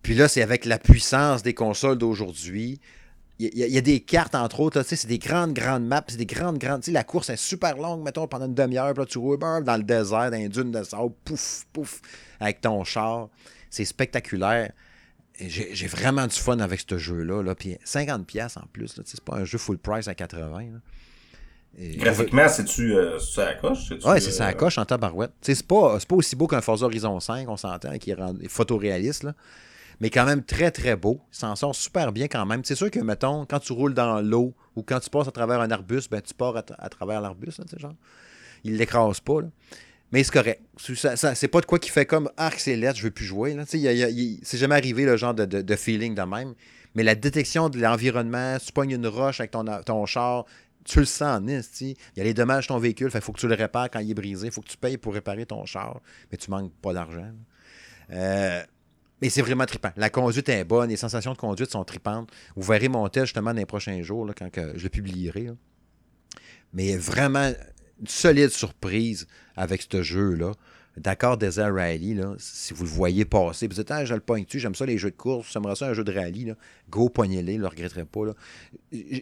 Puis 0.03 0.15
là, 0.15 0.27
c'est 0.27 0.43
avec 0.43 0.65
la 0.65 0.79
puissance 0.79 1.45
des 1.45 1.55
consoles 1.55 1.97
d'aujourd'hui. 1.97 2.81
Il 3.39 3.57
y, 3.57 3.79
a 3.79 3.81
des 3.81 4.01
cartes, 4.01 4.35
entre 4.35 4.61
autres, 4.61 4.83
c'est 4.85 5.07
des 5.07 5.19
grandes, 5.19 5.53
grandes 5.53 5.85
maps, 5.85 6.05
c'est 6.07 6.17
des 6.17 6.27
grandes, 6.27 6.59
grandes. 6.59 6.87
La 6.89 7.03
course 7.03 7.31
est 7.31 7.37
super 7.37 7.77
longue, 7.77 8.03
mettons, 8.03 8.29
pendant 8.29 8.47
une 8.47 8.55
demi-heure. 8.55 8.95
Là, 8.95 9.07
tu 9.07 9.19
roules 9.19 9.39
dans 9.39 9.77
le 9.77 9.83
désert, 9.83 10.31
dans 10.31 10.39
les 10.39 10.49
dunes 10.49 10.71
de 10.71 10.83
sable, 10.83 11.13
pouf, 11.25 11.67
pouf, 11.73 12.01
avec 12.39 12.61
ton 12.61 12.85
char. 12.85 13.29
C'est 13.71 13.85
spectaculaire. 13.85 14.73
J'ai 15.41 15.87
vraiment 15.87 16.27
du 16.27 16.37
fun 16.37 16.59
avec 16.59 16.85
ce 16.89 16.99
jeu-là. 16.99 17.43
Là. 17.43 17.55
Puis 17.55 17.77
50$ 17.85 18.59
en 18.59 18.67
plus. 18.73 19.01
C'est 19.05 19.21
pas 19.25 19.37
un 19.37 19.45
jeu 19.45 19.59
full 19.59 19.79
price 19.79 20.07
à 20.07 20.13
80$. 20.13 20.81
Graphiquement, 21.79 22.49
c'est-tu 22.49 22.95
euh, 22.95 23.19
à 23.39 23.55
coche? 23.55 23.93
Oui, 24.05 24.21
c'est 24.21 24.31
ça 24.31 24.47
à 24.47 24.51
euh, 24.51 24.55
coche 24.55 24.77
en 24.77 24.85
tabarouette. 24.85 25.33
C'est 25.41 25.67
pas, 25.67 25.99
pas 26.07 26.15
aussi 26.15 26.37
beau 26.37 26.47
qu'un 26.47 26.61
Forza 26.61 26.85
Horizon 26.85 27.19
5, 27.19 27.49
on 27.49 27.57
s'entend, 27.57 27.97
qui 27.99 28.11
est 28.11 28.49
photoréaliste, 28.49 29.23
là. 29.23 29.35
mais 30.01 30.11
quand 30.11 30.27
même 30.27 30.45
très, 30.45 30.71
très 30.71 30.97
beau. 30.97 31.21
Il 31.33 31.37
s'en 31.37 31.57
sort 31.57 31.75
super 31.75 32.13
bien 32.13 32.29
quand 32.29 32.45
même. 32.45 32.63
C'est 32.65 32.75
sûr 32.75 32.91
que, 32.91 33.01
mettons, 33.01 33.47
quand 33.47 33.59
tu 33.59 33.73
roules 33.73 33.95
dans 33.95 34.21
l'eau 34.21 34.55
ou 34.77 34.83
quand 34.83 35.01
tu 35.01 35.09
passes 35.09 35.29
à 35.29 35.33
travers 35.33 35.61
un 35.61 35.71
arbuste, 35.71 36.11
ben, 36.11 36.21
tu 36.21 36.35
pars 36.35 36.57
à, 36.57 36.89
travers 36.91 37.23
l'arbuste, 37.23 37.63
genre. 37.79 37.95
Il 38.65 38.77
l'écrase 38.77 39.21
pas, 39.21 39.41
là. 39.41 39.49
Mais 40.13 40.23
c'est 40.23 40.33
correct. 40.33 40.61
c'est 40.77 41.49
pas 41.49 41.63
de 41.63 41.67
quoi 41.67 41.79
qui 41.79 41.89
fait 41.89 42.05
comme 42.05 42.31
arc 42.37 42.61
c'est 42.61 42.77
lettre, 42.77 42.99
je 42.99 43.05
veux 43.05 43.11
plus 43.11 43.25
jouer. 43.25 43.57
C'est 43.67 44.59
jamais 44.59 44.75
arrivé 44.75 45.07
le 45.07 45.17
genre 45.17 45.33
de, 45.33 45.77
feeling 45.77 46.15
de 46.15 46.23
même. 46.23 46.53
Mais 46.95 47.03
la 47.03 47.15
détection 47.15 47.71
de 47.71 47.79
l'environnement, 47.79 48.59
tu 48.59 48.71
pognes 48.73 48.91
une 48.91 49.07
roche 49.07 49.41
avec 49.41 49.53
ton, 49.53 49.65
ton 49.87 50.05
char, 50.05 50.45
tu 50.85 50.99
le 50.99 51.05
sens 51.05 51.41
en 51.41 51.47
Il 51.47 51.95
y 52.17 52.21
a 52.21 52.25
les 52.25 52.35
dommages 52.35 52.67
de 52.67 52.69
ton 52.69 52.79
véhicule, 52.79 53.11
il 53.13 53.21
faut 53.21 53.33
que 53.33 53.41
tu 53.41 53.49
le 53.49 53.55
répares 53.55 53.91
quand 53.91 54.01
il 54.01 54.11
est 54.11 54.15
brisé, 54.15 54.47
il 54.47 54.53
faut 54.53 54.61
que 54.61 54.69
tu 54.69 54.77
payes 54.77 54.97
pour 54.97 55.15
réparer 55.15 55.47
ton 55.47 55.65
char, 55.65 56.01
mais 56.31 56.39
tu 56.39 56.51
manques 56.51 56.73
pas 56.81 56.93
d'argent. 56.93 57.33
Euh, 58.11 58.63
mais 59.21 59.31
c'est 59.31 59.43
vraiment 59.43 59.67
trippant. 59.67 59.93
La 59.97 60.11
conduite 60.11 60.49
est 60.49 60.65
bonne, 60.65 60.91
les 60.91 60.97
sensations 60.97 61.33
de 61.33 61.39
conduite 61.39 61.71
sont 61.71 61.85
trippantes. 61.85 62.31
Vous 62.57 62.63
verrez 62.63 62.89
mon 62.89 63.09
test 63.09 63.27
justement 63.27 63.53
dans 63.53 63.61
les 63.61 63.67
prochains 63.67 64.03
jours, 64.03 64.29
quand 64.37 64.51
je 64.55 64.83
le 64.83 64.89
publierai. 64.89 65.51
Mais 66.73 66.97
vraiment, 66.97 67.53
une 68.01 68.09
solide 68.09 68.51
surprise 68.51 69.29
avec 69.57 69.87
ce 69.91 70.03
jeu-là. 70.03 70.53
D'accord, 70.97 71.39
Desert 71.39 71.75
Rally, 71.75 72.15
là, 72.15 72.35
si 72.37 72.75
vous 72.75 72.85
le 72.85 72.91
voyez 72.91 73.25
passer, 73.25 73.67
vous 73.67 73.75
dites, 73.75 73.91
ah, 73.91 74.05
je 74.05 74.13
le 74.13 74.21
pogne 74.21 74.45
dessus, 74.45 74.59
j'aime 74.59 74.75
ça 74.75 74.85
les 74.85 74.99
jeux 74.99 75.11
de 75.11 75.17
course, 75.17 75.51
j'aimerais 75.51 75.75
ça 75.75 75.87
un 75.87 75.95
jeu 75.95 76.05
de 76.05 76.13
rallye, 76.13 76.45
là. 76.45 76.55
go 76.91 77.09
poignez-les, 77.09 77.57
ne 77.57 77.63
le 77.63 77.67
regretterai 77.67 78.05
pas. 78.05 78.21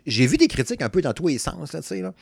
J'ai 0.05 0.27
vu 0.27 0.37
des 0.37 0.49
critiques 0.49 0.83
un 0.83 0.89
peu 0.89 1.01
dans 1.01 1.13
tous 1.13 1.29
les 1.29 1.39
sens, 1.39 1.73
là, 1.73 1.81
là. 2.01 2.13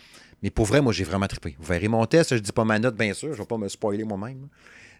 mais 0.43 0.51
pour 0.51 0.67
vrai, 0.67 0.83
moi, 0.83 0.93
j'ai 0.93 1.05
vraiment 1.05 1.27
trippé. 1.27 1.57
Vous 1.59 1.67
verrez 1.67 1.89
mon 1.89 2.05
test, 2.05 2.37
je 2.37 2.41
dis 2.41 2.53
pas 2.53 2.65
ma 2.65 2.79
note, 2.79 2.97
bien 2.97 3.15
sûr, 3.15 3.33
je 3.33 3.39
vais 3.39 3.47
pas 3.47 3.57
me 3.57 3.69
spoiler 3.69 4.05
moi-même. 4.05 4.49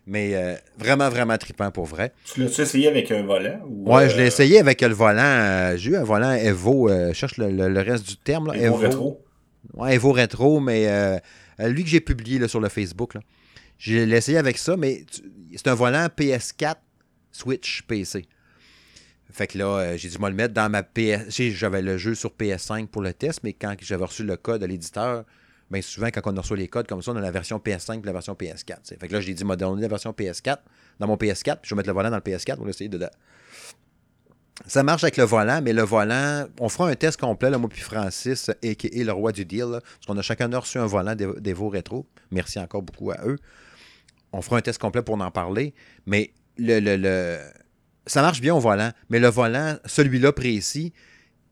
Mais 0.07 0.35
euh, 0.35 0.55
vraiment, 0.79 1.11
vraiment 1.11 1.37
trippant 1.37 1.71
pour 1.71 1.85
vrai. 1.85 2.15
Tu 2.25 2.41
l'as-tu 2.41 2.63
essayé 2.63 2.89
avec 2.89 3.11
un 3.11 3.25
volant? 3.25 3.61
Ou 3.69 3.93
ouais, 3.93 4.09
je 4.09 4.17
l'ai 4.17 4.23
euh, 4.23 4.27
essayé 4.29 4.59
avec 4.59 4.81
le 4.81 4.95
volant. 4.95 5.21
Euh, 5.21 5.77
j'ai 5.77 5.91
eu 5.91 5.97
un 5.97 6.05
volant 6.05 6.33
Evo, 6.33 6.89
je 6.89 7.13
cherche 7.13 7.37
le, 7.37 7.81
reste 7.83 8.09
du 8.09 8.17
terme. 8.17 8.47
Là, 8.47 8.57
Evo, 8.57 8.77
Retro. 8.77 9.23
Ouais, 9.75 9.97
Evo 9.97 10.13
Retro, 10.13 10.61
mais 10.61 11.21
lui 11.59 11.85
que 11.85 11.91
j'ai 11.91 12.01
publié 12.01 12.39
là, 12.39 12.49
sur 12.49 12.61
le 12.61 12.71
Facebook. 12.71 13.13
Là. 13.13 13.21
J'ai 13.79 14.03
essayé 14.03 14.39
avec 14.39 14.59
ça, 14.59 14.77
mais 14.77 15.05
c'est 15.55 15.69
un 15.69 15.75
volant 15.75 16.07
PS4 16.07 16.77
Switch 17.31 17.83
PC. 17.83 18.27
Fait 19.31 19.47
que 19.47 19.59
là, 19.59 19.67
euh, 19.67 19.97
j'ai 19.97 20.09
dû 20.09 20.19
me 20.19 20.29
le 20.29 20.35
mettre 20.35 20.55
dans 20.55 20.69
ma 20.71 20.83
PS. 20.83 21.31
J'avais 21.53 21.83
le 21.83 21.97
jeu 21.99 22.15
sur 22.15 22.31
PS5 22.31 22.89
pour 22.89 23.03
le 23.03 23.13
test, 23.13 23.41
mais 23.45 23.53
quand 23.53 23.75
j'avais 23.81 24.05
reçu 24.05 24.25
le 24.25 24.37
code 24.37 24.63
de 24.63 24.67
l'éditeur, 24.67 25.25
bien 25.71 25.83
souvent, 25.83 26.09
quand 26.09 26.23
on 26.27 26.41
reçoit 26.41 26.57
les 26.57 26.67
codes 26.67 26.89
comme 26.89 27.03
ça, 27.03 27.13
on 27.13 27.17
a 27.17 27.21
la 27.21 27.31
version 27.31 27.59
PS5 27.59 28.01
et 28.01 28.07
la 28.07 28.13
version 28.13 28.35
PS4. 28.35 28.99
Fait 28.99 29.09
que 29.09 29.13
là, 29.13 29.21
j'ai 29.21 29.35
dit, 29.35 29.45
m'a 29.45 29.55
donné 29.55 29.83
la 29.83 29.89
version 29.89 30.11
PS4 30.11 30.59
dans 30.99 31.07
mon 31.07 31.17
PS4, 31.17 31.59
puis 31.61 31.69
je 31.69 31.75
vais 31.75 31.77
mettre 31.77 31.89
le 31.89 31.95
volant 31.95 32.11
dans 32.11 32.17
le 32.17 32.23
PS4 32.23 32.57
pour 32.57 32.67
l'essayer 32.67 32.89
dedans. 32.89 33.11
Ça 34.67 34.83
marche 34.83 35.05
avec 35.05 35.19
le 35.19 35.25
volant, 35.25 35.61
mais 35.63 35.73
le 35.73 35.83
volant, 35.83 36.47
on 36.59 36.69
fera 36.69 36.89
un 36.89 36.97
test 36.97 37.21
complet, 37.21 37.51
là, 37.51 37.59
moi 37.59 37.69
puis 37.69 37.81
Francis, 37.81 38.51
et, 38.63 38.75
le 39.05 39.13
roi 39.13 39.31
du 39.31 39.45
deal, 39.45 39.69
parce 39.71 40.07
qu'on 40.07 40.17
a 40.17 40.23
chacun 40.23 40.49
reçu 40.59 40.79
un 40.79 40.87
volant 40.87 41.15
d'Evo 41.15 41.69
Retro. 41.69 42.07
Merci 42.33 42.59
encore 42.59 42.83
beaucoup 42.83 43.13
à 43.13 43.19
eux 43.25 43.39
on 44.33 44.43
fera 44.43 44.59
un 44.59 44.61
test 44.61 44.81
complet 44.81 45.03
pour 45.03 45.21
en 45.21 45.31
parler, 45.31 45.75
mais 46.07 46.33
le, 46.57 46.81
le, 46.81 47.39
ça 48.07 48.23
marche 48.23 48.41
bien 48.41 48.55
au 48.55 48.61
volant, 48.61 48.91
mais 49.09 49.19
le 49.19 49.29
volant, 49.29 49.77
celui-là 49.85 50.33
précis, 50.33 50.93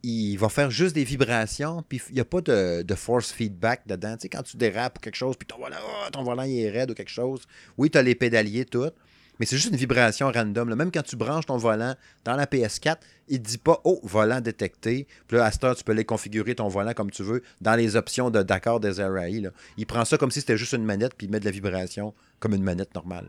il 0.03 0.37
va 0.37 0.49
faire 0.49 0.71
juste 0.71 0.95
des 0.95 1.05
vibrations, 1.05 1.83
puis 1.89 2.01
il 2.11 2.15
n'y 2.15 2.21
a 2.21 2.25
pas 2.25 2.41
de, 2.41 2.95
force 2.95 3.33
feedback 3.33 3.87
dedans. 3.87 4.15
Tu 4.17 4.23
sais, 4.23 4.29
quand 4.29 4.43
tu 4.43 4.57
dérapes 4.57 4.99
ou 4.99 5.01
quelque 5.01 5.17
chose, 5.17 5.37
puis 5.37 5.47
ton 5.47 5.59
volant, 5.59 5.77
oh, 5.83 6.11
ton 6.13 6.23
volant 6.23 6.45
est 6.45 6.71
raide 6.71 6.91
ou 6.91 6.95
quelque 6.95 7.11
chose, 7.11 7.43
oui, 7.77 7.91
tu 7.91 7.99
as 7.99 8.03
les 8.03 8.15
pédaliers, 8.15 8.65
tout, 8.65 8.91
mais 9.39 9.47
c'est 9.47 9.57
juste 9.57 9.71
une 9.71 9.77
vibration 9.77 10.31
random. 10.31 10.75
Même 10.75 10.91
quand 10.91 11.03
tu 11.03 11.17
branches 11.17 11.47
ton 11.47 11.57
volant 11.57 11.95
dans 12.25 12.37
la 12.37 12.47
PS4, 12.47 12.97
il 13.29 13.41
ne 13.41 13.45
dit 13.45 13.59
pas 13.59 13.81
Oh, 13.85 14.01
volant 14.03 14.41
détecté. 14.41 15.07
Puis 15.29 15.37
là, 15.37 15.45
à 15.45 15.51
cette 15.51 15.65
heure, 15.65 15.77
tu 15.77 15.85
peux 15.85 15.93
les 15.93 16.05
configurer 16.05 16.55
ton 16.55 16.69
volant 16.69 16.95
comme 16.95 17.11
tu 17.11 17.23
veux 17.23 17.43
dans 17.61 17.75
les 17.75 17.97
options 17.97 18.31
de 18.31 18.43
d'accord 18.43 18.81
des 18.81 19.03
RAI. 19.03 19.51
Il 19.77 19.87
prend 19.87 20.05
ça 20.05 20.19
comme 20.19 20.31
si 20.31 20.41
c'était 20.41 20.57
juste 20.57 20.73
une 20.73 20.85
manette, 20.85 21.15
puis 21.17 21.27
il 21.27 21.31
met 21.31 21.41
de 21.41 21.45
la 21.45 21.51
vibration 21.51 22.15
comme 22.41 22.55
une 22.55 22.63
manette 22.63 22.95
normale. 22.95 23.29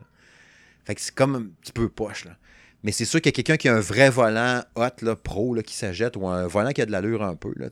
Fait 0.85 0.95
que 0.95 1.01
c'est 1.01 1.13
comme 1.13 1.35
un 1.35 1.45
petit 1.61 1.73
peu 1.73 1.89
poche. 1.89 2.25
Là. 2.25 2.37
Mais 2.83 2.91
c'est 2.91 3.05
sûr 3.05 3.19
qu'il 3.19 3.29
y 3.29 3.33
a 3.33 3.35
quelqu'un 3.35 3.57
qui 3.57 3.67
a 3.69 3.75
un 3.75 3.81
vrai 3.81 4.09
volant 4.09 4.63
hot, 4.75 5.01
là, 5.01 5.15
pro, 5.15 5.53
là, 5.53 5.63
qui 5.63 5.75
s'ajette, 5.75 6.15
ou 6.15 6.27
un 6.27 6.47
volant 6.47 6.71
qui 6.71 6.81
a 6.81 6.85
de 6.85 6.91
l'allure 6.91 7.23
un 7.23 7.35
peu, 7.35 7.51
là, 7.55 7.67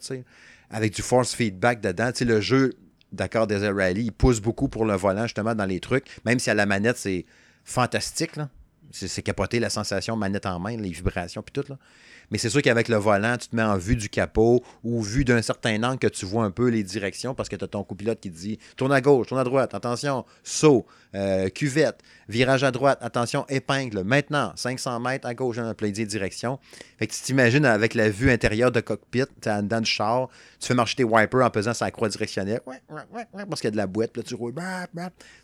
avec 0.69 0.93
du 0.93 1.01
force 1.01 1.33
feedback 1.33 1.79
dedans. 1.79 2.11
le 2.19 2.41
jeu, 2.41 2.73
d'accord, 3.11 3.47
des 3.47 3.67
Rally, 3.69 4.05
il 4.05 4.11
pousse 4.11 4.41
beaucoup 4.41 4.67
pour 4.67 4.85
le 4.85 4.95
volant, 4.95 5.23
justement, 5.23 5.55
dans 5.55 5.65
les 5.65 5.79
trucs. 5.79 6.05
Même 6.25 6.39
si 6.39 6.49
à 6.49 6.53
la 6.53 6.65
manette, 6.65 6.97
c'est 6.97 7.25
fantastique. 7.65 8.37
Là. 8.37 8.49
C'est, 8.95 9.21
capoter 9.21 9.59
la 9.59 9.69
sensation 9.69 10.15
manette 10.15 10.45
en 10.45 10.59
main, 10.59 10.77
les 10.77 10.89
vibrations, 10.89 11.41
puis 11.41 11.51
tout. 11.51 11.69
Là. 11.69 11.77
Mais 12.31 12.37
c'est 12.37 12.49
sûr 12.49 12.61
qu'avec 12.61 12.87
le 12.87 12.95
volant, 12.95 13.37
tu 13.37 13.49
te 13.49 13.55
mets 13.55 13.63
en 13.63 13.77
vue 13.77 13.95
du 13.95 14.09
capot 14.09 14.63
ou 14.83 15.01
vue 15.01 15.25
d'un 15.25 15.41
certain 15.41 15.81
angle 15.83 15.99
que 15.99 16.07
tu 16.07 16.25
vois 16.25 16.43
un 16.43 16.51
peu 16.51 16.69
les 16.69 16.83
directions 16.83 17.35
parce 17.35 17.49
que 17.49 17.55
tu 17.55 17.63
as 17.63 17.67
ton 17.67 17.83
copilote 17.83 18.19
qui 18.19 18.31
te 18.31 18.37
dit 18.37 18.59
tourne 18.77 18.91
à 18.91 19.01
gauche, 19.01 19.27
tourne 19.27 19.41
à 19.41 19.43
droite, 19.43 19.73
attention, 19.73 20.25
saut, 20.43 20.85
euh, 21.13 21.49
cuvette, 21.49 21.99
virage 22.27 22.63
à 22.63 22.71
droite, 22.71 22.99
attention, 23.01 23.45
épingle, 23.49 24.03
maintenant, 24.03 24.53
500 24.55 24.99
mètres 24.99 25.27
à 25.27 25.33
gauche, 25.33 25.57
dans 25.57 25.73
plein 25.73 25.89
direction. 25.89 26.59
Fait 26.97 27.07
que 27.07 27.13
tu 27.13 27.21
t'imagines 27.21 27.65
avec 27.65 27.93
la 27.93 28.09
vue 28.09 28.31
intérieure 28.31 28.71
de 28.71 28.81
cockpit, 28.81 29.25
tu 29.41 29.49
es 29.49 29.61
dedans 29.61 29.81
du 29.81 29.89
char, 29.89 30.29
tu 30.59 30.67
fais 30.67 30.73
marcher 30.73 30.95
tes 30.95 31.03
wipers 31.03 31.45
en 31.45 31.49
pesant 31.49 31.73
la 31.79 31.91
croix 31.91 32.09
directionnelle, 32.09 32.61
parce 33.49 33.61
qu'il 33.61 33.65
y 33.65 33.67
a 33.67 33.71
de 33.71 33.77
la 33.77 33.87
boîte, 33.87 34.17
là 34.17 34.23
tu 34.23 34.35
roules, 34.35 34.53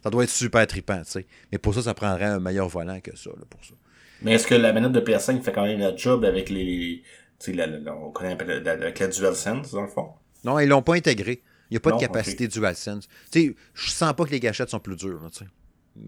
ça 0.04 0.10
doit 0.10 0.24
être 0.24 0.30
super 0.30 0.66
trippant, 0.68 1.02
tu 1.04 1.12
sais. 1.12 1.26
Mais 1.52 1.58
pour 1.58 1.74
ça, 1.74 1.82
ça 1.82 1.94
prendrait 1.94 2.26
un 2.26 2.40
meilleur 2.40 2.68
volant 2.68 3.00
que 3.00 3.16
ça, 3.16 3.30
pour 3.46 3.64
ça. 3.64 3.74
Mais 4.22 4.34
est-ce 4.34 4.48
que 4.48 4.56
la 4.56 4.74
manette 4.74 4.92
de 4.92 5.00
PS5 5.00 5.42
fait 5.42 5.52
quand 5.52 5.66
même 5.66 5.80
le 5.80 5.98
job 5.98 6.26
avec 6.26 6.50
les. 6.50 7.04
La, 7.48 7.68
on 7.96 8.12
connaît 8.12 8.38
la, 8.62 8.72
avec 8.72 9.00
la 9.00 9.08
DualSense, 9.08 9.72
dans 9.72 9.82
le 9.82 9.88
fond? 9.88 10.10
Non, 10.44 10.60
ils 10.60 10.68
l'ont 10.68 10.84
pas 10.84 10.96
intégré. 10.96 11.42
Il 11.70 11.76
n'y 11.76 11.78
a 11.78 11.80
pas 11.80 11.94
de 11.94 12.00
capacité 12.00 12.48
DualSense. 12.48 13.08
Tu 13.32 13.48
sais, 13.48 13.56
je 13.74 13.90
sens 13.90 14.14
pas 14.14 14.26
que 14.26 14.32
les 14.32 14.40
gâchettes 14.40 14.70
sont 14.70 14.80
plus 14.80 14.96
dures, 14.96 15.28
sais. 15.32 15.46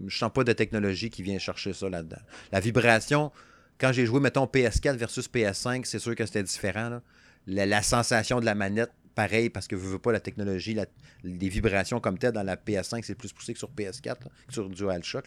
Je 0.06 0.16
sens 0.16 0.30
pas 0.32 0.44
de 0.44 0.52
technologie 0.52 1.10
qui 1.10 1.22
vient 1.22 1.38
chercher 1.38 1.72
ça 1.72 1.88
là-dedans. 1.88 2.20
La 2.52 2.60
vibration, 2.60 3.32
quand 3.78 3.92
j'ai 3.92 4.06
joué, 4.06 4.20
mettons, 4.20 4.44
PS4 4.44 4.96
versus 4.96 5.28
PS5, 5.28 5.84
c'est 5.84 5.98
sûr 5.98 6.14
que 6.14 6.24
c'était 6.26 6.42
différent. 6.42 7.00
La, 7.46 7.82
sensation 7.82 8.40
de 8.40 8.44
la 8.44 8.54
manette, 8.54 8.92
pareil, 9.14 9.50
parce 9.50 9.66
que 9.66 9.74
vous 9.74 9.90
veux 9.90 9.98
pas 9.98 10.12
la 10.12 10.20
technologie, 10.20 10.76
les 11.22 11.48
vibrations 11.48 12.00
comme 12.00 12.18
telle 12.18 12.32
dans 12.32 12.42
la 12.42 12.56
PS5, 12.56 13.02
c'est 13.02 13.14
plus 13.14 13.32
poussé 13.32 13.52
que 13.52 13.58
sur 13.58 13.70
PS4, 13.70 14.16
que 14.46 14.52
sur 14.52 14.68
DualShock. 14.68 15.24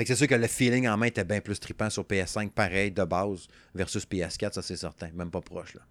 Fait 0.00 0.04
que 0.04 0.14
c'est 0.14 0.16
sûr 0.16 0.28
que 0.28 0.34
le 0.34 0.46
feeling 0.46 0.88
en 0.88 0.96
main 0.96 1.08
était 1.08 1.24
bien 1.24 1.42
plus 1.42 1.60
trippant 1.60 1.90
sur 1.90 2.04
PS5, 2.04 2.52
pareil, 2.52 2.90
de 2.90 3.04
base, 3.04 3.48
versus 3.74 4.06
PS4, 4.10 4.54
ça 4.54 4.62
c'est 4.62 4.78
certain. 4.78 5.10
Même 5.12 5.30
pas 5.30 5.42
proche, 5.42 5.74
là. 5.74 5.82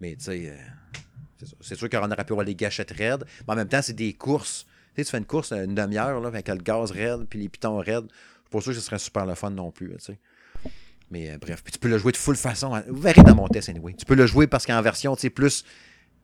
Mais 0.00 0.16
tu 0.16 0.24
sais, 0.24 0.48
euh, 0.48 1.46
c'est 1.60 1.74
sûr 1.74 1.90
qu'on 1.90 2.10
aurait 2.10 2.24
pu 2.24 2.32
avoir 2.32 2.46
les 2.46 2.54
gâchettes 2.54 2.92
raides, 2.92 3.26
mais 3.46 3.52
en 3.52 3.56
même 3.56 3.68
temps, 3.68 3.82
c'est 3.82 3.92
des 3.92 4.14
courses. 4.14 4.64
Tu 4.64 5.02
sais, 5.02 5.04
tu 5.04 5.10
fais 5.10 5.18
une 5.18 5.26
course 5.26 5.52
une 5.52 5.74
demi-heure, 5.74 6.24
avec 6.24 6.48
le 6.48 6.54
gaz 6.54 6.90
raide, 6.90 7.26
puis 7.28 7.38
les 7.38 7.50
pitons 7.50 7.76
raides. 7.76 8.06
Je 8.50 8.56
suis 8.56 8.62
sûr 8.62 8.72
que 8.72 8.78
ce 8.78 8.86
serait 8.86 8.98
super 8.98 9.26
le 9.26 9.34
fun 9.34 9.50
non 9.50 9.70
plus. 9.70 9.94
Mais 11.10 11.28
euh, 11.28 11.36
bref, 11.38 11.62
puis 11.62 11.74
tu 11.74 11.78
peux 11.78 11.88
le 11.88 11.98
jouer 11.98 12.12
de 12.12 12.16
full 12.16 12.36
façon. 12.36 12.74
Hein. 12.74 12.82
Vous 12.88 13.02
verrez 13.02 13.22
dans 13.22 13.34
mon 13.34 13.46
test, 13.46 13.68
anyway. 13.68 13.92
Tu 13.92 14.06
peux 14.06 14.14
le 14.14 14.24
jouer 14.24 14.46
parce 14.46 14.64
qu'en 14.64 14.80
version, 14.80 15.14
tu 15.16 15.20
sais, 15.20 15.28
plus 15.28 15.66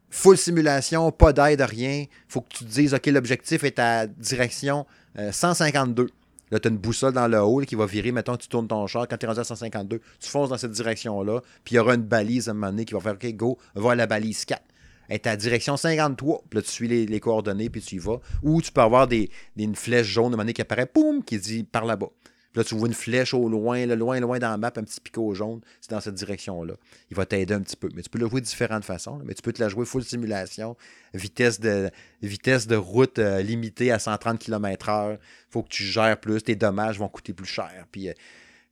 full 0.09 0.39
simulation, 0.39 1.12
pas 1.12 1.34
d'aide, 1.34 1.61
rien. 1.61 2.07
faut 2.28 2.41
que 2.41 2.49
tu 2.49 2.64
te 2.64 2.70
dises, 2.70 2.95
OK, 2.95 3.05
l'objectif 3.09 3.62
est 3.62 3.78
à 3.78 4.07
direction 4.07 4.87
152. 5.18 6.09
Là, 6.51 6.61
tu 6.61 6.68
as 6.68 6.70
une 6.70 6.78
boussole 6.78 7.12
dans 7.12 7.26
le 7.26 7.40
haut 7.40 7.61
qui 7.61 7.74
va 7.74 7.86
virer. 7.86 8.12
Mettons, 8.12 8.36
tu 8.36 8.49
tournes 8.49 8.68
ton 8.68 8.86
char. 8.86 9.09
Quand 9.09 9.16
tu 9.16 9.26
es 9.26 9.28
rendu 9.28 9.40
à 9.40 9.44
152, 9.44 10.01
tu 10.20 10.28
fonces 10.28 10.49
dans 10.49 10.59
cette 10.59 10.72
direction-là. 10.72 11.40
Puis 11.64 11.74
il 11.74 11.76
y 11.76 11.78
aura 11.78 11.94
une 11.94 12.03
balise 12.03 12.49
à 12.49 12.53
un 12.53 12.55
moment 12.55 12.68
donné 12.68 12.84
qui 12.84 12.94
va 12.94 13.01
faire 13.01 13.14
OK, 13.14 13.34
go, 13.34 13.59
va 13.74 13.92
à 13.92 13.94
la 13.94 14.07
balise 14.07 14.44
4. 14.44 14.62
Elle 15.09 15.14
est 15.14 15.26
à 15.26 15.36
direction 15.36 15.76
53. 15.76 16.44
Puis 16.49 16.57
là, 16.59 16.62
tu 16.62 16.70
suis 16.70 16.88
les, 16.88 17.20
coordonnées, 17.20 17.70
puis 17.70 17.80
tu 17.80 17.97
y 17.97 17.99
vas. 17.99 18.20
Ou 18.42 18.62
tu 18.62 18.72
peux 18.72 18.80
avoir 18.80 19.07
des, 19.09 19.30
une 19.57 19.74
flèche 19.74 20.07
jaune 20.07 20.24
à 20.24 20.28
un 20.28 20.30
moment 20.30 20.42
donné 20.42 20.53
qui 20.53 20.62
apparaît, 20.62 20.86
poum, 20.86 21.22
qui 21.22 21.38
dit 21.38 21.64
par 21.64 21.84
là-bas 21.84 22.11
là, 22.57 22.65
tu 22.65 22.75
vois 22.75 22.89
une 22.89 22.95
flèche 22.95 23.35
au 23.35 23.49
loin, 23.49 23.87
le 23.87 23.95
loin, 23.95 24.19
loin 24.19 24.39
dans 24.39 24.51
la 24.51 24.57
map, 24.57 24.73
un 24.77 24.83
petit 24.83 25.01
picot 25.01 25.35
jaune. 25.35 25.61
C'est 25.81 25.91
dans 25.91 26.01
cette 26.01 26.15
direction-là. 26.15 26.75
Il 27.11 27.17
va 27.17 27.27
t'aider 27.27 27.55
un 27.55 27.61
petit 27.61 27.77
peu. 27.77 27.89
Mais 27.95 28.03
tu 28.03 28.11
peux 28.11 28.19
le 28.19 28.29
jouer 28.29 28.41
de 28.41 28.47
différentes 28.47 28.85
façons. 28.85 29.21
Mais 29.25 29.35
tu 29.35 29.43
peux 29.43 29.53
te 29.53 29.63
la 29.63 29.69
jouer 29.69 29.85
full 29.85 30.03
simulation, 30.03 30.77
vitesse 31.15 31.61
de, 31.61 31.91
vitesse 32.23 32.67
de 32.67 32.77
route 32.77 33.19
euh, 33.19 33.43
limitée 33.43 33.93
à 33.93 33.99
130 33.99 34.39
km/h. 34.39 35.19
Faut 35.51 35.63
que 35.63 35.69
tu 35.69 35.85
gères 35.85 36.19
plus. 36.19 36.43
Tes 36.43 36.57
dommages 36.57 36.99
vont 36.99 37.09
coûter 37.09 37.35
plus 37.35 37.47
cher. 37.47 37.87
Puis 37.93 38.09
euh, 38.09 38.13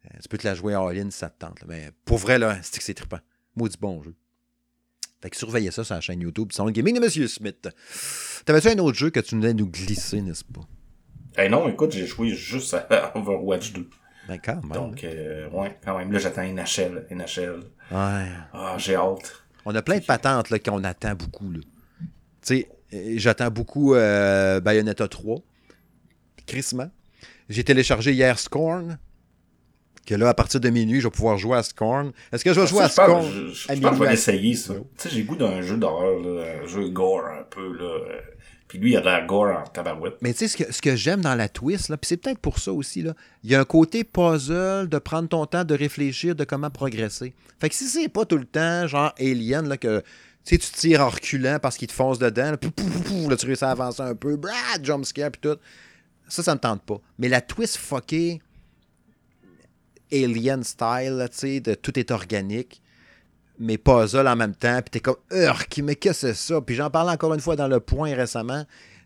euh, 0.07 0.19
tu 0.23 0.29
peux 0.29 0.39
te 0.39 0.47
la 0.47 0.55
jouer 0.55 0.75
en 0.75 0.89
ligne 0.89 1.11
si 1.11 1.19
ça 1.19 1.29
te 1.29 1.39
tente. 1.39 1.59
Mais 1.69 1.91
pour 2.05 2.19
vrai, 2.19 2.39
là, 2.39 2.59
c'est 2.63 2.79
que 2.79 2.85
c'est 2.85 2.95
trippant. 2.95 3.21
Maudit 3.55 3.77
bon 3.81 4.03
jeu. 4.03 4.15
Fait 5.21 5.31
que 5.31 5.37
surveillez 5.37 5.71
ça 5.71 5.85
sur 5.85 5.95
la 5.95 6.03
chaîne 6.03 6.21
YouTube 6.21 6.51
le 6.59 6.71
Gaming 6.71 6.97
de 6.97 7.01
Monsieur 7.01 7.27
Smith. 7.29 7.69
T'avais-tu 8.45 8.69
un 8.69 8.79
autre 8.79 8.99
jeu 8.99 9.09
que 9.09 9.21
tu 9.21 9.37
venais 9.37 9.55
nous 9.55 9.67
glisser, 9.67 10.21
n'est-ce 10.21 10.45
pas? 10.45 10.61
Eh 11.37 11.49
non, 11.49 11.69
écoute, 11.69 11.93
j'ai 11.93 12.07
joué 12.07 12.31
juste 12.31 12.75
à 12.75 13.13
Overwatch 13.17 13.73
2. 13.73 13.89
Ben 14.29 14.39
quand 14.43 14.63
même. 14.63 14.73
Donc, 14.73 15.05
euh, 15.05 15.49
ouais, 15.51 15.77
quand 15.85 15.99
même. 15.99 16.11
Là, 16.11 16.19
j'attends 16.19 16.45
NHL. 16.45 17.07
NHL. 17.11 17.61
Ouais. 17.91 18.27
Ah, 18.53 18.77
j'ai 18.79 18.95
hâte. 18.95 19.43
On 19.67 19.75
a 19.75 19.83
plein 19.83 19.99
de 19.99 20.05
patentes 20.05 20.51
là, 20.51 20.59
qu'on 20.59 20.83
attend 20.85 21.15
beaucoup. 21.15 21.53
Tu 21.53 21.61
sais, 22.43 22.69
euh, 22.95 23.15
j'attends 23.17 23.51
beaucoup 23.51 23.95
euh, 23.95 24.61
Bayonetta 24.61 25.09
3. 25.09 25.41
Crissement. 26.47 26.91
J'ai 27.49 27.65
téléchargé 27.65 28.13
hier 28.13 28.39
Scorn. 28.39 28.99
Que 30.07 30.15
là, 30.15 30.29
à 30.29 30.35
partir 30.35 30.61
de 30.61 30.69
minuit, 30.69 31.01
je 31.01 31.07
vais 31.07 31.11
pouvoir 31.11 31.39
jouer 31.39 31.57
à 31.57 31.63
Scorn. 31.63 32.13
Est-ce 32.31 32.45
que 32.45 32.53
je 32.53 32.61
vais 32.61 32.67
jouer 32.67 32.83
à 32.83 32.89
Scorn? 32.91 33.25
Je, 33.25 33.31
je, 33.31 33.55
je, 33.55 33.75
je 33.75 33.81
pense 33.81 33.91
que 33.91 33.97
je 33.97 34.03
vais 34.05 34.13
essayer 34.13 34.55
ça. 34.55 34.75
Tu 34.75 34.83
sais, 34.97 35.09
j'ai 35.11 35.23
goût 35.25 35.37
d'un 35.37 35.63
jeu 35.63 35.79
d'horreur, 35.79 36.19
un 36.63 36.67
jeu 36.67 36.89
gore 36.91 37.25
un 37.27 37.43
peu, 37.45 37.73
là. 37.79 37.99
Puis 38.75 38.83
lui, 38.83 38.91
il 38.91 38.97
a 38.97 39.01
de 39.03 39.07
la 39.07 39.21
gore 39.21 39.57
en 39.57 39.63
tabarouette. 39.69 40.17
Mais 40.21 40.33
tu 40.33 40.41
sais, 40.41 40.49
ce 40.49 40.57
que, 40.57 40.73
ce 40.73 40.83
que 40.83 40.97
j'aime 40.97 41.21
dans 41.21 41.37
la 41.37 41.49
twist, 41.49 41.91
là, 41.91 41.97
puis 41.97 42.09
c'est 42.09 42.17
peut-être 42.17 42.41
pour 42.41 42.59
ça 42.59 42.73
aussi, 42.73 43.03
là, 43.03 43.15
il 43.45 43.53
y 43.53 43.55
a 43.55 43.61
un 43.61 43.65
côté 43.65 44.03
puzzle 44.03 44.89
de 44.89 44.99
prendre 44.99 45.29
ton 45.29 45.47
temps, 45.47 45.63
de 45.63 45.77
réfléchir, 45.77 46.35
de 46.35 46.43
comment 46.43 46.71
progresser. 46.71 47.35
Fait 47.61 47.69
que 47.69 47.75
si 47.77 47.87
c'est 47.87 48.09
pas 48.09 48.25
tout 48.25 48.37
le 48.37 48.47
temps, 48.47 48.89
genre 48.89 49.15
Alien, 49.21 49.69
là, 49.69 49.77
que 49.77 50.03
tu 50.45 50.59
tires 50.59 51.03
en 51.03 51.09
reculant 51.09 51.61
parce 51.63 51.77
qu'il 51.77 51.87
te 51.87 51.93
fonce 51.93 52.19
dedans, 52.19 52.51
là, 52.51 52.59
là, 53.29 53.37
tu 53.37 53.47
réussis 53.47 53.65
à 53.65 53.71
avancer 53.71 54.03
un 54.03 54.17
peu, 54.17 54.35
brad, 54.35 54.83
jump 54.83 55.05
scare, 55.05 55.31
puis 55.31 55.41
tout. 55.41 55.57
Ça, 56.27 56.43
ça 56.43 56.57
me 56.57 56.61
tente 56.61 56.83
pas. 56.83 57.01
Mais 57.21 57.29
la 57.29 57.41
twist 57.41 57.77
fuckée, 57.77 58.43
Alien 60.13 60.65
style, 60.65 61.25
tu 61.31 61.39
sais, 61.39 61.61
de 61.61 61.75
tout 61.75 61.97
est 61.97 62.11
organique, 62.11 62.83
mes 63.59 63.79
puzzles 63.79 64.27
en 64.27 64.37
même 64.37 64.55
temps, 64.55 64.81
puis 64.83 64.91
t'es 64.91 65.01
comme, 65.01 65.17
Urk, 65.31 65.81
mais 65.83 65.95
qu'est-ce 65.95 66.27
que 66.27 66.33
c'est 66.33 66.55
ça? 66.55 66.61
Puis 66.61 66.75
j'en 66.75 66.91
parlais 66.91 67.13
encore 67.13 67.35
une 67.35 67.41
fois 67.41 67.57
dans 67.57 67.69
le 67.69 67.81
point 67.81 68.15
récemment, 68.15 68.65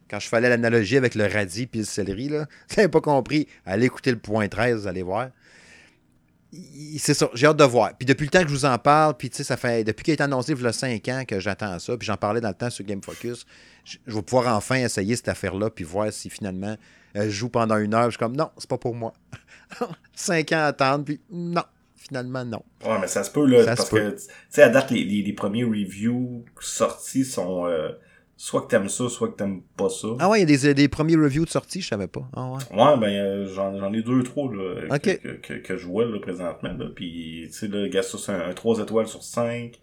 quand 0.08 0.20
je 0.20 0.28
fallais 0.28 0.48
l'analogie 0.48 0.96
avec 0.96 1.14
le 1.14 1.26
radis 1.26 1.66
puis 1.66 1.80
le 1.80 1.86
céleri, 1.86 2.28
là. 2.28 2.46
Vous 2.76 2.88
pas 2.88 3.00
compris. 3.00 3.46
Allez 3.66 3.86
écouter 3.86 4.10
le 4.10 4.18
point 4.18 4.48
13, 4.48 4.82
vous 4.82 4.86
allez 4.86 5.02
voir. 5.02 5.28
C'est 6.98 7.12
ça, 7.12 7.28
j'ai 7.34 7.46
hâte 7.46 7.58
de 7.58 7.64
voir. 7.64 7.92
Puis 7.98 8.06
depuis 8.06 8.24
le 8.24 8.30
temps 8.30 8.40
que 8.42 8.48
je 8.48 8.54
vous 8.54 8.64
en 8.64 8.78
parle, 8.78 9.14
puis 9.18 9.28
tu 9.28 9.36
sais, 9.36 9.44
ça 9.44 9.58
fait 9.58 9.84
depuis 9.84 10.02
qu'il 10.02 10.14
été 10.14 10.22
annoncé 10.22 10.52
il 10.52 10.62
y 10.62 10.66
a 10.66 10.72
5 10.72 11.08
ans 11.08 11.24
que 11.28 11.40
j'attends 11.40 11.78
ça, 11.78 11.94
puis 11.98 12.06
j'en 12.06 12.16
parlais 12.16 12.40
dans 12.40 12.48
le 12.48 12.54
temps 12.54 12.70
sur 12.70 12.86
Game 12.86 13.02
Focus, 13.02 13.44
je, 13.84 13.98
vais 14.06 14.22
pouvoir 14.22 14.56
enfin 14.56 14.76
essayer 14.76 15.14
cette 15.14 15.28
affaire-là, 15.28 15.68
puis 15.68 15.84
voir 15.84 16.10
si 16.10 16.30
finalement 16.30 16.74
je 17.14 17.28
joue 17.28 17.50
pendant 17.50 17.76
une 17.76 17.92
heure. 17.92 18.04
Je 18.04 18.12
suis 18.12 18.18
comme, 18.18 18.34
non, 18.34 18.50
c'est 18.56 18.68
pas 18.68 18.78
pour 18.78 18.94
moi. 18.94 19.12
5 20.14 20.52
ans 20.52 20.56
à 20.56 20.64
attendre, 20.64 21.04
puis 21.04 21.20
non, 21.30 21.64
finalement, 22.08 22.44
non. 22.44 22.62
Ouais, 22.84 22.98
mais 23.00 23.06
ça 23.06 23.22
se 23.24 23.30
peut, 23.30 23.46
là, 23.46 23.64
parce 23.64 23.88
que, 23.88 24.10
tu 24.10 24.24
sais, 24.48 24.62
à 24.62 24.68
date, 24.68 24.90
les, 24.90 25.04
les, 25.04 25.32
premiers 25.32 25.64
reviews 25.64 26.44
sortis 26.60 27.24
sont, 27.24 27.66
euh, 27.66 27.90
soit 28.36 28.62
que 28.62 28.68
t'aimes 28.68 28.88
ça, 28.88 29.08
soit 29.08 29.28
que 29.28 29.36
t'aimes 29.36 29.62
pas 29.76 29.88
ça. 29.88 30.08
Ah 30.18 30.28
ouais, 30.28 30.42
il 30.42 30.50
y 30.50 30.54
a 30.54 30.56
des, 30.56 30.74
des 30.74 30.88
premiers 30.88 31.16
reviews 31.16 31.44
de 31.44 31.50
sortie, 31.50 31.80
je 31.80 31.88
savais 31.88 32.08
pas. 32.08 32.28
Ah 32.34 32.50
ouais. 32.50 32.58
Ouais, 32.72 32.96
ben, 32.98 33.08
euh, 33.08 33.46
j'en, 33.54 33.92
ai 33.92 34.02
deux, 34.02 34.22
trois, 34.22 34.50
là, 34.52 34.98
que, 34.98 35.10
que, 35.36 35.54
que, 35.54 35.76
je 35.76 35.86
vois, 35.86 36.06
là, 36.06 36.18
présentement, 36.20 36.72
là. 36.72 36.86
Puis, 36.94 37.44
tu 37.46 37.52
sais, 37.52 37.68
le 37.68 37.88
gars, 37.88 38.02
c'est 38.02 38.32
un, 38.32 38.50
un 38.50 38.52
3 38.54 38.80
étoiles 38.80 39.06
sur 39.06 39.22
5. 39.22 39.78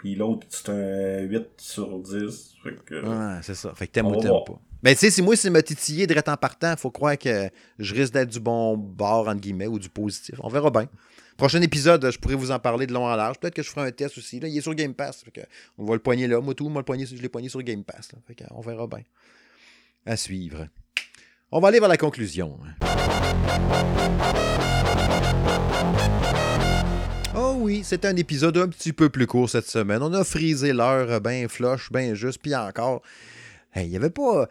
Puis 0.00 0.14
l'autre, 0.14 0.46
c'est 0.48 0.70
un 0.70 1.20
8 1.20 1.46
sur 1.58 1.98
10. 1.98 2.54
Fait 2.62 2.74
que, 2.86 2.94
ouais, 2.94 3.40
c'est 3.42 3.54
ça. 3.54 3.72
Fait 3.74 3.86
que 3.86 3.92
t'aimes 3.92 4.06
ou 4.06 4.16
t'aimes 4.16 4.32
pas. 4.46 4.58
Ben, 4.82 4.94
tu 4.94 5.00
sais, 5.00 5.10
si 5.10 5.20
moi, 5.20 5.36
c'est 5.36 5.50
me 5.50 5.62
titiller 5.62 6.06
direct 6.06 6.26
en 6.28 6.38
partant, 6.38 6.74
faut 6.76 6.90
croire 6.90 7.18
que 7.18 7.50
je 7.78 7.94
risque 7.94 8.14
d'être 8.14 8.30
du 8.30 8.40
bon 8.40 8.78
bord, 8.78 9.28
entre 9.28 9.40
guillemets, 9.40 9.66
ou 9.66 9.78
du 9.78 9.90
positif. 9.90 10.36
On 10.42 10.48
verra 10.48 10.70
bien. 10.70 10.86
Prochain 11.40 11.62
épisode, 11.62 12.10
je 12.10 12.18
pourrais 12.18 12.34
vous 12.34 12.50
en 12.50 12.58
parler 12.58 12.86
de 12.86 12.92
long 12.92 13.06
en 13.06 13.16
large. 13.16 13.38
Peut-être 13.38 13.54
que 13.54 13.62
je 13.62 13.70
ferai 13.70 13.88
un 13.88 13.90
test 13.92 14.18
aussi. 14.18 14.40
Là, 14.40 14.46
il 14.46 14.58
est 14.58 14.60
sur 14.60 14.74
Game 14.74 14.92
Pass. 14.92 15.24
on 15.78 15.86
va 15.86 15.94
le 15.94 15.98
poigner 15.98 16.26
là. 16.26 16.38
Moi, 16.38 16.52
tout, 16.52 16.68
moi, 16.68 16.82
le 16.82 16.84
poigner, 16.84 17.06
je 17.06 17.14
l'ai 17.14 17.30
poigné 17.30 17.48
sur 17.48 17.62
Game 17.62 17.82
Pass. 17.82 18.10
on 18.50 18.60
verra 18.60 18.86
bien. 18.86 19.00
À 20.04 20.18
suivre. 20.18 20.68
On 21.50 21.58
va 21.58 21.68
aller 21.68 21.80
vers 21.80 21.88
la 21.88 21.96
conclusion. 21.96 22.58
Oh 27.34 27.54
oui, 27.56 27.80
c'est 27.84 28.04
un 28.04 28.16
épisode 28.16 28.58
un 28.58 28.68
petit 28.68 28.92
peu 28.92 29.08
plus 29.08 29.26
court 29.26 29.48
cette 29.48 29.66
semaine. 29.66 30.02
On 30.02 30.12
a 30.12 30.24
frisé 30.24 30.74
l'heure 30.74 31.22
bien 31.22 31.48
flush, 31.48 31.90
bien 31.90 32.12
juste, 32.12 32.42
puis 32.42 32.54
encore. 32.54 33.00
Il 33.76 33.86
y 33.86 33.96
avait 33.96 34.10
pas. 34.10 34.48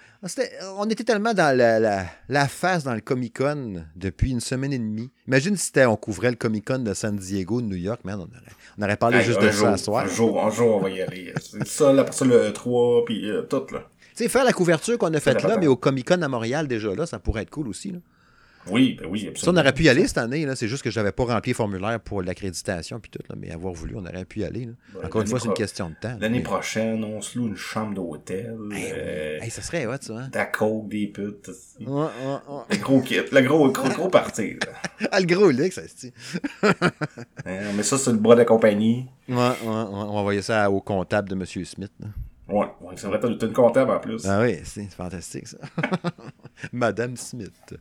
On 0.77 0.89
était 0.89 1.03
tellement 1.03 1.33
dans 1.33 1.55
la, 1.55 2.05
la, 2.29 2.47
face 2.47 2.85
dans 2.85 2.93
le 2.93 3.01
Comic 3.01 3.37
Con 3.37 3.83
depuis 3.95 4.31
une 4.31 4.39
semaine 4.39 4.71
et 4.71 4.79
demie. 4.79 5.11
Imagine 5.27 5.57
si 5.57 5.71
on 5.79 5.97
couvrait 5.97 6.29
le 6.29 6.37
Comic 6.37 6.65
Con 6.65 6.79
de 6.79 6.93
San 6.93 7.17
Diego, 7.17 7.61
de 7.61 7.67
New 7.67 7.75
York, 7.75 8.01
man, 8.05 8.19
on 8.19 8.23
aurait, 8.23 8.51
on 8.77 8.83
aurait 8.83 8.97
parlé 8.97 9.21
juste 9.21 9.41
de 9.41 9.51
ça 9.51 9.73
à 9.73 9.77
soir. 9.77 10.05
Un 10.05 10.07
jour, 10.07 10.43
un 10.43 10.49
jour, 10.49 10.77
on 10.77 10.79
va 10.79 10.89
y 10.89 11.01
aller. 11.01 11.33
C'est 11.41 11.67
ça, 11.67 11.91
là, 11.91 12.09
ça, 12.11 12.23
le 12.23 12.53
3, 12.53 13.05
puis 13.05 13.29
euh, 13.29 13.41
tout, 13.41 13.65
là. 13.73 13.83
Tu 14.15 14.23
sais, 14.23 14.29
faire 14.29 14.45
la 14.45 14.53
couverture 14.53 14.97
qu'on 14.97 15.13
a 15.13 15.19
faite 15.19 15.43
là, 15.43 15.57
mais 15.57 15.67
au 15.67 15.75
Comic 15.75 16.07
Con 16.07 16.21
à 16.21 16.27
Montréal 16.27 16.67
déjà 16.67 16.93
là, 16.95 17.05
ça 17.05 17.19
pourrait 17.19 17.43
être 17.43 17.49
cool 17.49 17.67
aussi, 17.67 17.91
là. 17.91 17.99
Oui, 18.71 18.97
ben 18.99 19.07
oui, 19.09 19.27
absolument. 19.27 19.35
Ça, 19.35 19.51
on 19.51 19.57
aurait 19.57 19.73
pu 19.73 19.83
y 19.83 19.89
aller 19.89 20.07
cette 20.07 20.17
année. 20.17 20.45
C'est 20.55 20.67
juste 20.67 20.83
que 20.83 20.91
je 20.91 20.99
n'avais 20.99 21.11
pas 21.11 21.25
rempli 21.25 21.51
le 21.51 21.55
formulaire 21.55 21.99
pour 21.99 22.21
l'accréditation 22.21 22.99
puis 22.99 23.11
tout. 23.11 23.19
Là, 23.29 23.35
mais 23.37 23.51
avoir 23.51 23.73
voulu, 23.73 23.95
on 23.95 24.05
aurait 24.05 24.25
pu 24.25 24.39
y 24.39 24.43
aller. 24.43 24.67
Ben, 24.93 25.05
Encore 25.05 25.21
une 25.21 25.27
fois, 25.27 25.39
c'est 25.39 25.47
une 25.47 25.53
question 25.53 25.89
de 25.89 25.95
temps. 25.95 26.17
L'année 26.19 26.41
prochaine, 26.41 27.03
on 27.03 27.21
se 27.21 27.37
loue 27.37 27.47
une 27.47 27.55
chambre 27.55 27.93
d'hôtel. 27.95 28.57
Euh, 28.71 29.39
ça 29.49 29.61
serait 29.61 29.85
ouais, 29.85 29.97
ça. 29.99 30.17
Hein? 30.17 30.29
La 30.33 30.45
coke, 30.45 30.89
des 30.89 31.07
putes. 31.07 31.49
Ouais, 31.79 31.87
ouais, 31.87 32.09
Le 32.69 32.77
gros 32.77 33.01
kit. 33.01 33.19
Le 33.31 33.41
gros, 33.41 33.71
gros, 33.71 33.89
gros 33.89 34.09
parti. 34.09 34.57
ah, 35.11 35.19
le 35.19 35.25
gros 35.25 35.49
luxe, 35.49 35.75
ça 35.75 35.87
se 35.87 36.07
mais 37.75 37.83
ça, 37.83 37.97
c'est 37.97 38.11
le 38.11 38.17
bras 38.17 38.35
de 38.35 38.39
la 38.39 38.45
compagnie. 38.45 39.07
Ouais, 39.27 39.35
ouais, 39.35 39.55
On 39.63 40.13
va 40.13 40.19
envoyer 40.19 40.41
ça 40.41 40.69
au 40.69 40.81
comptable 40.81 41.29
de 41.29 41.35
M. 41.35 41.45
Smith. 41.65 41.91
Ouais, 42.49 42.65
ouais 42.81 42.93
c'est 42.95 43.07
vrai, 43.07 43.19
t'as 43.19 43.27
une 43.27 43.53
comptable 43.53 43.91
en 43.91 43.99
plus. 43.99 44.25
Ah 44.27 44.41
oui, 44.41 44.59
c'est 44.63 44.89
fantastique 44.91 45.47
ça. 45.47 45.57
Madame 46.73 47.15
Smith. 47.15 47.75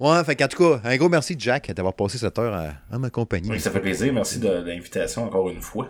Ouais, 0.00 0.22
fait 0.22 0.36
qu'en 0.36 0.46
tout 0.46 0.58
cas, 0.58 0.80
un 0.84 0.96
gros 0.96 1.08
merci, 1.08 1.34
Jack, 1.36 1.72
d'avoir 1.72 1.94
passé 1.94 2.18
cette 2.18 2.38
heure 2.38 2.54
à, 2.90 2.98
ma 2.98 3.10
compagnie. 3.10 3.50
Oui, 3.50 3.60
ça 3.60 3.70
fait 3.70 3.80
plaisir. 3.80 4.12
Merci 4.12 4.38
de, 4.38 4.48
l'invitation 4.48 5.24
encore 5.24 5.48
une 5.50 5.60
fois. 5.60 5.88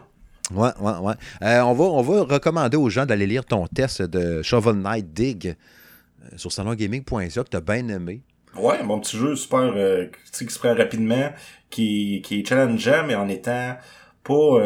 Ouais, 0.51 0.71
ouais, 0.81 0.97
ouais. 1.03 1.15
Euh, 1.43 1.61
on, 1.61 1.75
va, 1.75 1.85
on 1.85 2.01
va 2.01 2.23
recommander 2.23 2.79
aux 2.79 2.89
gens 2.89 3.05
d'aller 3.05 3.27
lire 3.27 3.45
ton 3.45 3.67
test 3.67 4.01
de 4.01 4.41
Shovel 4.43 4.77
Knight 4.77 5.13
Dig 5.13 5.49
euh, 5.49 6.39
sur 6.39 6.51
salongaming.ca 6.51 7.45
que 7.45 7.51
tu 7.51 7.57
as 7.57 7.61
bien 7.61 7.87
aimé. 7.89 8.23
Ouais, 8.57 8.83
bon 8.83 8.99
petit 8.99 9.19
jeu 9.19 9.37
super 9.37 9.61
euh, 9.77 10.07
qui 10.33 10.49
se 10.49 10.59
prend 10.59 10.75
rapidement, 10.75 11.31
qui, 11.69 12.23
qui 12.25 12.41
est 12.41 12.49
challengeant, 12.49 13.05
mais 13.07 13.15
en 13.15 13.29
étant 13.29 13.77
pas. 14.25 14.61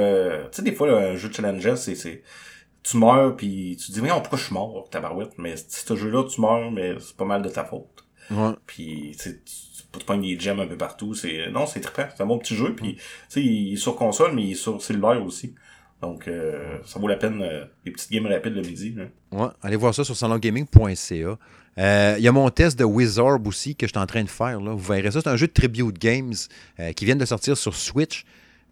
tu 0.52 0.56
sais, 0.56 0.62
des 0.62 0.72
fois, 0.72 0.88
un 0.96 1.16
jeu 1.16 1.30
challengeant, 1.32 1.74
c'est. 1.74 2.22
Tu 2.84 2.96
meurs, 2.96 3.36
puis 3.36 3.76
tu 3.78 3.88
te 3.88 3.92
dis, 3.92 4.02
mais 4.02 4.08
pourquoi 4.08 4.38
je 4.38 4.44
suis 4.44 4.54
mort, 4.54 4.88
tabarouette? 4.90 5.38
Mais 5.38 5.56
si 5.56 5.86
ce 5.86 5.94
jeu-là, 5.94 6.24
tu 6.24 6.40
meurs, 6.40 6.72
mais 6.72 6.94
c'est 6.98 7.16
pas 7.16 7.24
mal 7.24 7.40
de 7.42 7.48
ta 7.48 7.64
faute. 7.64 7.91
Ouais. 8.30 8.52
Puis, 8.66 9.16
tu 9.20 9.40
tu 9.98 10.04
pognes 10.06 10.22
des 10.22 10.38
gems 10.38 10.60
un 10.60 10.66
peu 10.66 10.76
partout. 10.76 11.14
C'est, 11.14 11.50
non, 11.50 11.66
c'est 11.66 11.80
trippant. 11.80 12.08
C'est 12.14 12.22
un 12.22 12.26
bon 12.26 12.38
petit 12.38 12.56
jeu. 12.56 12.74
Puis, 12.74 12.94
tu 12.94 13.02
sais, 13.28 13.42
il 13.42 13.74
est 13.74 13.76
sur 13.76 13.96
console, 13.96 14.34
mais 14.34 14.42
il 14.42 14.50
est 14.52 14.54
sur 14.54 14.80
cellulaire 14.82 15.22
aussi. 15.22 15.54
Donc, 16.00 16.26
euh, 16.26 16.78
ça 16.84 16.98
vaut 16.98 17.08
la 17.08 17.16
peine, 17.16 17.42
euh, 17.42 17.64
les 17.84 17.92
petites 17.92 18.10
games 18.10 18.26
rapides 18.26 18.54
le 18.54 18.62
midi. 18.62 18.94
Là. 18.96 19.04
Ouais, 19.30 19.50
allez 19.62 19.76
voir 19.76 19.94
ça 19.94 20.02
sur 20.02 20.16
salongaming.ca. 20.16 21.38
Euh, 21.78 22.14
Il 22.18 22.24
y 22.24 22.28
a 22.28 22.32
mon 22.32 22.50
test 22.50 22.78
de 22.78 22.84
Wizard 22.84 23.38
aussi 23.46 23.76
que 23.76 23.86
je 23.86 23.92
suis 23.92 23.98
en 23.98 24.06
train 24.06 24.24
de 24.24 24.30
faire. 24.30 24.60
Là. 24.60 24.72
Vous 24.72 24.92
verrez 24.92 25.10
ça. 25.10 25.20
C'est 25.20 25.28
un 25.28 25.36
jeu 25.36 25.46
de 25.46 25.52
Tribute 25.52 25.98
Games 25.98 26.34
euh, 26.80 26.92
qui 26.92 27.04
vient 27.04 27.16
de 27.16 27.24
sortir 27.24 27.56
sur 27.56 27.74
Switch. 27.74 28.24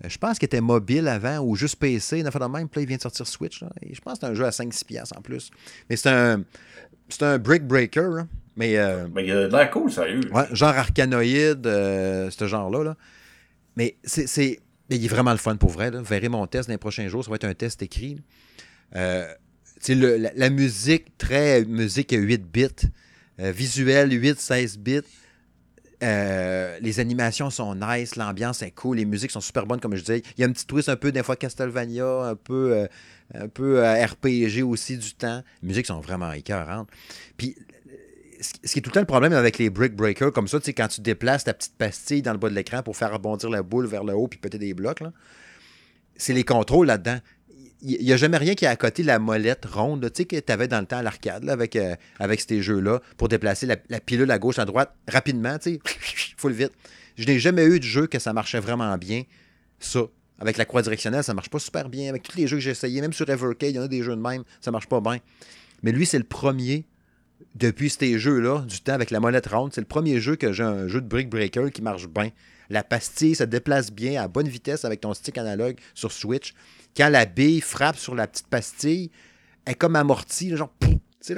Euh, 0.04 0.08
je 0.08 0.18
pense 0.18 0.38
qu'il 0.38 0.46
était 0.46 0.60
mobile 0.60 1.08
avant 1.08 1.38
ou 1.38 1.54
juste 1.56 1.76
PC. 1.76 2.18
Il 2.18 2.26
a 2.26 2.30
fait 2.30 2.38
de 2.38 2.44
même. 2.44 2.68
Puis 2.68 2.80
là, 2.80 2.82
il 2.82 2.88
vient 2.88 2.96
de 2.96 3.02
sortir 3.02 3.26
Switch. 3.26 3.62
Là. 3.62 3.70
Et 3.82 3.94
je 3.94 4.00
pense 4.00 4.14
que 4.14 4.20
c'est 4.20 4.26
un 4.26 4.34
jeu 4.34 4.44
à 4.44 4.50
5-6 4.50 4.84
piastres 4.84 5.16
en 5.16 5.22
plus. 5.22 5.50
Mais 5.88 5.96
c'est 5.96 6.10
un, 6.10 6.42
c'est 7.10 7.24
un 7.24 7.38
brick 7.38 7.64
breaker. 7.66 8.08
là. 8.16 8.26
Mais 8.56 8.76
euh, 8.76 9.06
Mais 9.14 9.24
il 9.24 9.30
a 9.32 9.48
de 9.48 9.52
l'air 9.56 9.70
cool, 9.70 9.90
sérieux. 9.92 10.20
Ouais, 10.32 10.44
genre 10.52 10.70
arcanoïde, 10.76 11.66
euh, 11.66 12.30
ce 12.30 12.46
genre-là. 12.46 12.82
là. 12.84 12.96
Mais 13.76 13.96
c'est, 14.04 14.26
c'est- 14.26 14.60
mais 14.90 14.96
il 14.96 15.04
est 15.04 15.08
vraiment 15.08 15.30
le 15.32 15.38
fun 15.38 15.56
pour 15.56 15.70
vrai. 15.70 15.90
Là. 15.90 15.98
Vous 16.00 16.04
verrez 16.04 16.28
mon 16.28 16.46
test 16.46 16.68
dans 16.68 16.74
les 16.74 16.78
prochains 16.78 17.08
jours. 17.08 17.24
Ça 17.24 17.30
va 17.30 17.36
être 17.36 17.44
un 17.44 17.54
test 17.54 17.80
écrit. 17.82 18.20
Euh, 18.96 19.26
le- 19.88 20.16
la, 20.16 20.30
la 20.34 20.50
musique, 20.50 21.16
très 21.16 21.64
musique 21.64 22.10
8 22.12 22.42
bits, 22.52 22.68
visuel 23.38 24.10
8-16 24.12 24.78
bits. 24.78 25.00
Euh, 26.02 26.78
les 26.80 26.98
animations 27.00 27.50
sont 27.50 27.74
nice, 27.74 28.16
l'ambiance 28.16 28.62
est 28.62 28.70
cool, 28.70 28.96
les 28.96 29.04
musiques 29.04 29.30
sont 29.30 29.40
super 29.40 29.66
bonnes, 29.66 29.80
comme 29.80 29.94
je 29.94 30.00
disais. 30.00 30.22
Il 30.36 30.40
y 30.40 30.44
a 30.44 30.46
un 30.46 30.52
petit 30.52 30.66
twist 30.66 30.88
un 30.88 30.96
peu, 30.96 31.12
des 31.12 31.22
fois, 31.22 31.36
Castlevania, 31.36 32.22
un 32.22 32.36
peu, 32.36 32.72
euh, 32.72 32.86
un 33.34 33.48
peu 33.48 33.84
euh, 33.84 34.06
RPG 34.06 34.62
aussi 34.62 34.96
du 34.96 35.12
temps. 35.14 35.42
Les 35.62 35.68
musiques 35.68 35.86
sont 35.86 36.00
vraiment 36.00 36.32
écœurantes. 36.32 36.88
Puis, 37.36 37.56
ce 38.40 38.72
qui 38.72 38.78
est 38.78 38.82
tout 38.82 38.88
le 38.88 38.94
temps 38.94 39.00
le 39.00 39.06
problème 39.06 39.34
avec 39.34 39.58
les 39.58 39.68
brick 39.68 39.94
breakers, 39.94 40.32
comme 40.32 40.48
ça, 40.48 40.58
tu 40.58 40.66
sais, 40.66 40.72
quand 40.72 40.88
tu 40.88 41.02
déplaces 41.02 41.44
ta 41.44 41.52
petite 41.52 41.76
pastille 41.76 42.22
dans 42.22 42.32
le 42.32 42.38
bas 42.38 42.48
de 42.48 42.54
l'écran 42.54 42.82
pour 42.82 42.96
faire 42.96 43.12
rebondir 43.12 43.50
la 43.50 43.62
boule 43.62 43.86
vers 43.86 44.04
le 44.04 44.14
haut 44.14 44.28
puis 44.28 44.38
péter 44.38 44.58
des 44.58 44.72
blocs, 44.72 45.02
c'est 46.16 46.32
les 46.32 46.44
contrôles 46.44 46.86
là-dedans. 46.86 47.18
Il 47.82 48.04
n'y 48.04 48.12
a 48.12 48.16
jamais 48.16 48.36
rien 48.36 48.54
qui 48.54 48.66
est 48.66 48.68
à 48.68 48.76
côté 48.76 49.02
de 49.02 49.06
la 49.06 49.18
molette 49.18 49.64
ronde, 49.64 50.10
tu 50.12 50.22
sais, 50.22 50.24
que 50.26 50.36
tu 50.36 50.52
avais 50.52 50.68
dans 50.68 50.80
le 50.80 50.86
temps 50.86 50.98
à 50.98 51.02
l'arcade, 51.02 51.48
euh, 51.48 51.96
avec 52.18 52.40
ces 52.40 52.60
jeux-là, 52.60 53.00
pour 53.16 53.28
déplacer 53.28 53.66
la, 53.66 53.76
pilule 54.00 54.30
à 54.30 54.38
gauche, 54.38 54.58
à 54.58 54.64
droite, 54.66 54.94
rapidement, 55.08 55.58
tu 55.58 55.78
vite. 56.48 56.72
Je 57.16 57.26
n'ai 57.26 57.38
jamais 57.38 57.64
eu 57.64 57.78
de 57.78 57.84
jeu 57.84 58.06
que 58.06 58.18
ça 58.18 58.32
marchait 58.32 58.60
vraiment 58.60 58.96
bien, 58.98 59.22
ça. 59.78 60.00
Avec 60.38 60.56
la 60.56 60.64
croix 60.64 60.80
directionnelle, 60.80 61.22
ça 61.22 61.34
marche 61.34 61.50
pas 61.50 61.58
super 61.58 61.90
bien. 61.90 62.08
Avec 62.08 62.22
tous 62.22 62.36
les 62.38 62.46
jeux 62.46 62.56
que 62.56 62.62
j'ai 62.62 62.70
essayés, 62.70 63.02
même 63.02 63.12
sur 63.12 63.28
Evercade, 63.28 63.70
il 63.70 63.76
y 63.76 63.78
en 63.78 63.82
a 63.82 63.88
des 63.88 64.02
jeux 64.02 64.16
de 64.16 64.22
même, 64.22 64.42
ça 64.62 64.70
marche 64.70 64.88
pas 64.88 65.00
bien. 65.02 65.18
Mais 65.82 65.92
lui, 65.92 66.06
c'est 66.06 66.16
le 66.16 66.24
premier 66.24 66.86
depuis 67.54 67.90
ces 67.90 68.18
jeux-là, 68.18 68.60
du 68.60 68.80
temps 68.80 68.92
avec 68.92 69.10
la 69.10 69.20
molette 69.20 69.46
ronde, 69.46 69.72
c'est 69.74 69.80
le 69.80 69.86
premier 69.86 70.20
jeu 70.20 70.36
que 70.36 70.52
j'ai 70.52 70.62
un 70.62 70.88
jeu 70.88 71.00
de 71.00 71.06
Brick 71.06 71.28
Breaker 71.28 71.70
qui 71.72 71.82
marche 71.82 72.08
bien. 72.08 72.30
La 72.68 72.84
pastille 72.84 73.34
se 73.34 73.44
déplace 73.44 73.90
bien 73.90 74.22
à 74.22 74.28
bonne 74.28 74.48
vitesse 74.48 74.84
avec 74.84 75.00
ton 75.00 75.12
stick 75.14 75.38
analogue 75.38 75.76
sur 75.94 76.12
Switch. 76.12 76.54
Quand 76.96 77.08
la 77.08 77.24
bille 77.26 77.60
frappe 77.60 77.96
sur 77.96 78.14
la 78.14 78.26
petite 78.26 78.48
pastille, 78.48 79.10
elle 79.64 79.72
est 79.72 79.76
comme 79.76 79.96
amortie, 79.96 80.56
genre, 80.56 80.70
pouf, 80.70 80.94
tu 81.24 81.34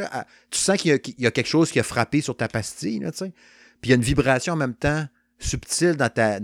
sens 0.59 0.77
qu'il 0.79 0.91
y, 1.19 1.27
a- 1.27 1.31
quelque 1.31 1.47
chose 1.47 1.71
qui 1.71 1.81
a 1.81 1.83
frappé 1.83 2.21
sur 2.21 2.37
ta 2.37 2.49
pastille, 2.49 3.01
là, 3.01 3.11
tu 3.11 3.19
sais. 3.19 3.33
Puis 3.81 3.89
il 3.89 3.91
y 3.91 3.93
a 3.93 3.97
une 3.97 4.03
vibration 4.03 4.53
en 4.53 4.57
même 4.57 4.75
temps 4.75 5.07
subtile 5.41 5.97
dans 5.97 6.09
ta, 6.09 6.39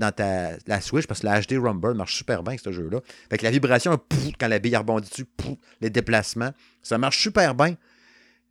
la 0.66 0.80
Switch, 0.80 1.06
parce 1.06 1.20
que 1.20 1.26
la 1.26 1.40
HD 1.40 1.52
Rumble 1.56 1.94
marche 1.94 2.16
super 2.16 2.42
bien, 2.42 2.56
ce 2.62 2.72
jeu-là. 2.72 3.00
Fait 3.30 3.38
que 3.38 3.44
la 3.44 3.52
vibration, 3.52 3.96
pouf, 3.96 4.32
quand 4.40 4.48
la 4.48 4.59
bille 4.59 4.76
rebondit 4.76 5.09
dessus, 5.09 5.24
pouf, 5.24 5.56
les 5.80 5.88
déplacements, 5.88 6.50
ça 6.82 6.98
marche 6.98 7.22
super 7.22 7.54
bien 7.54 7.76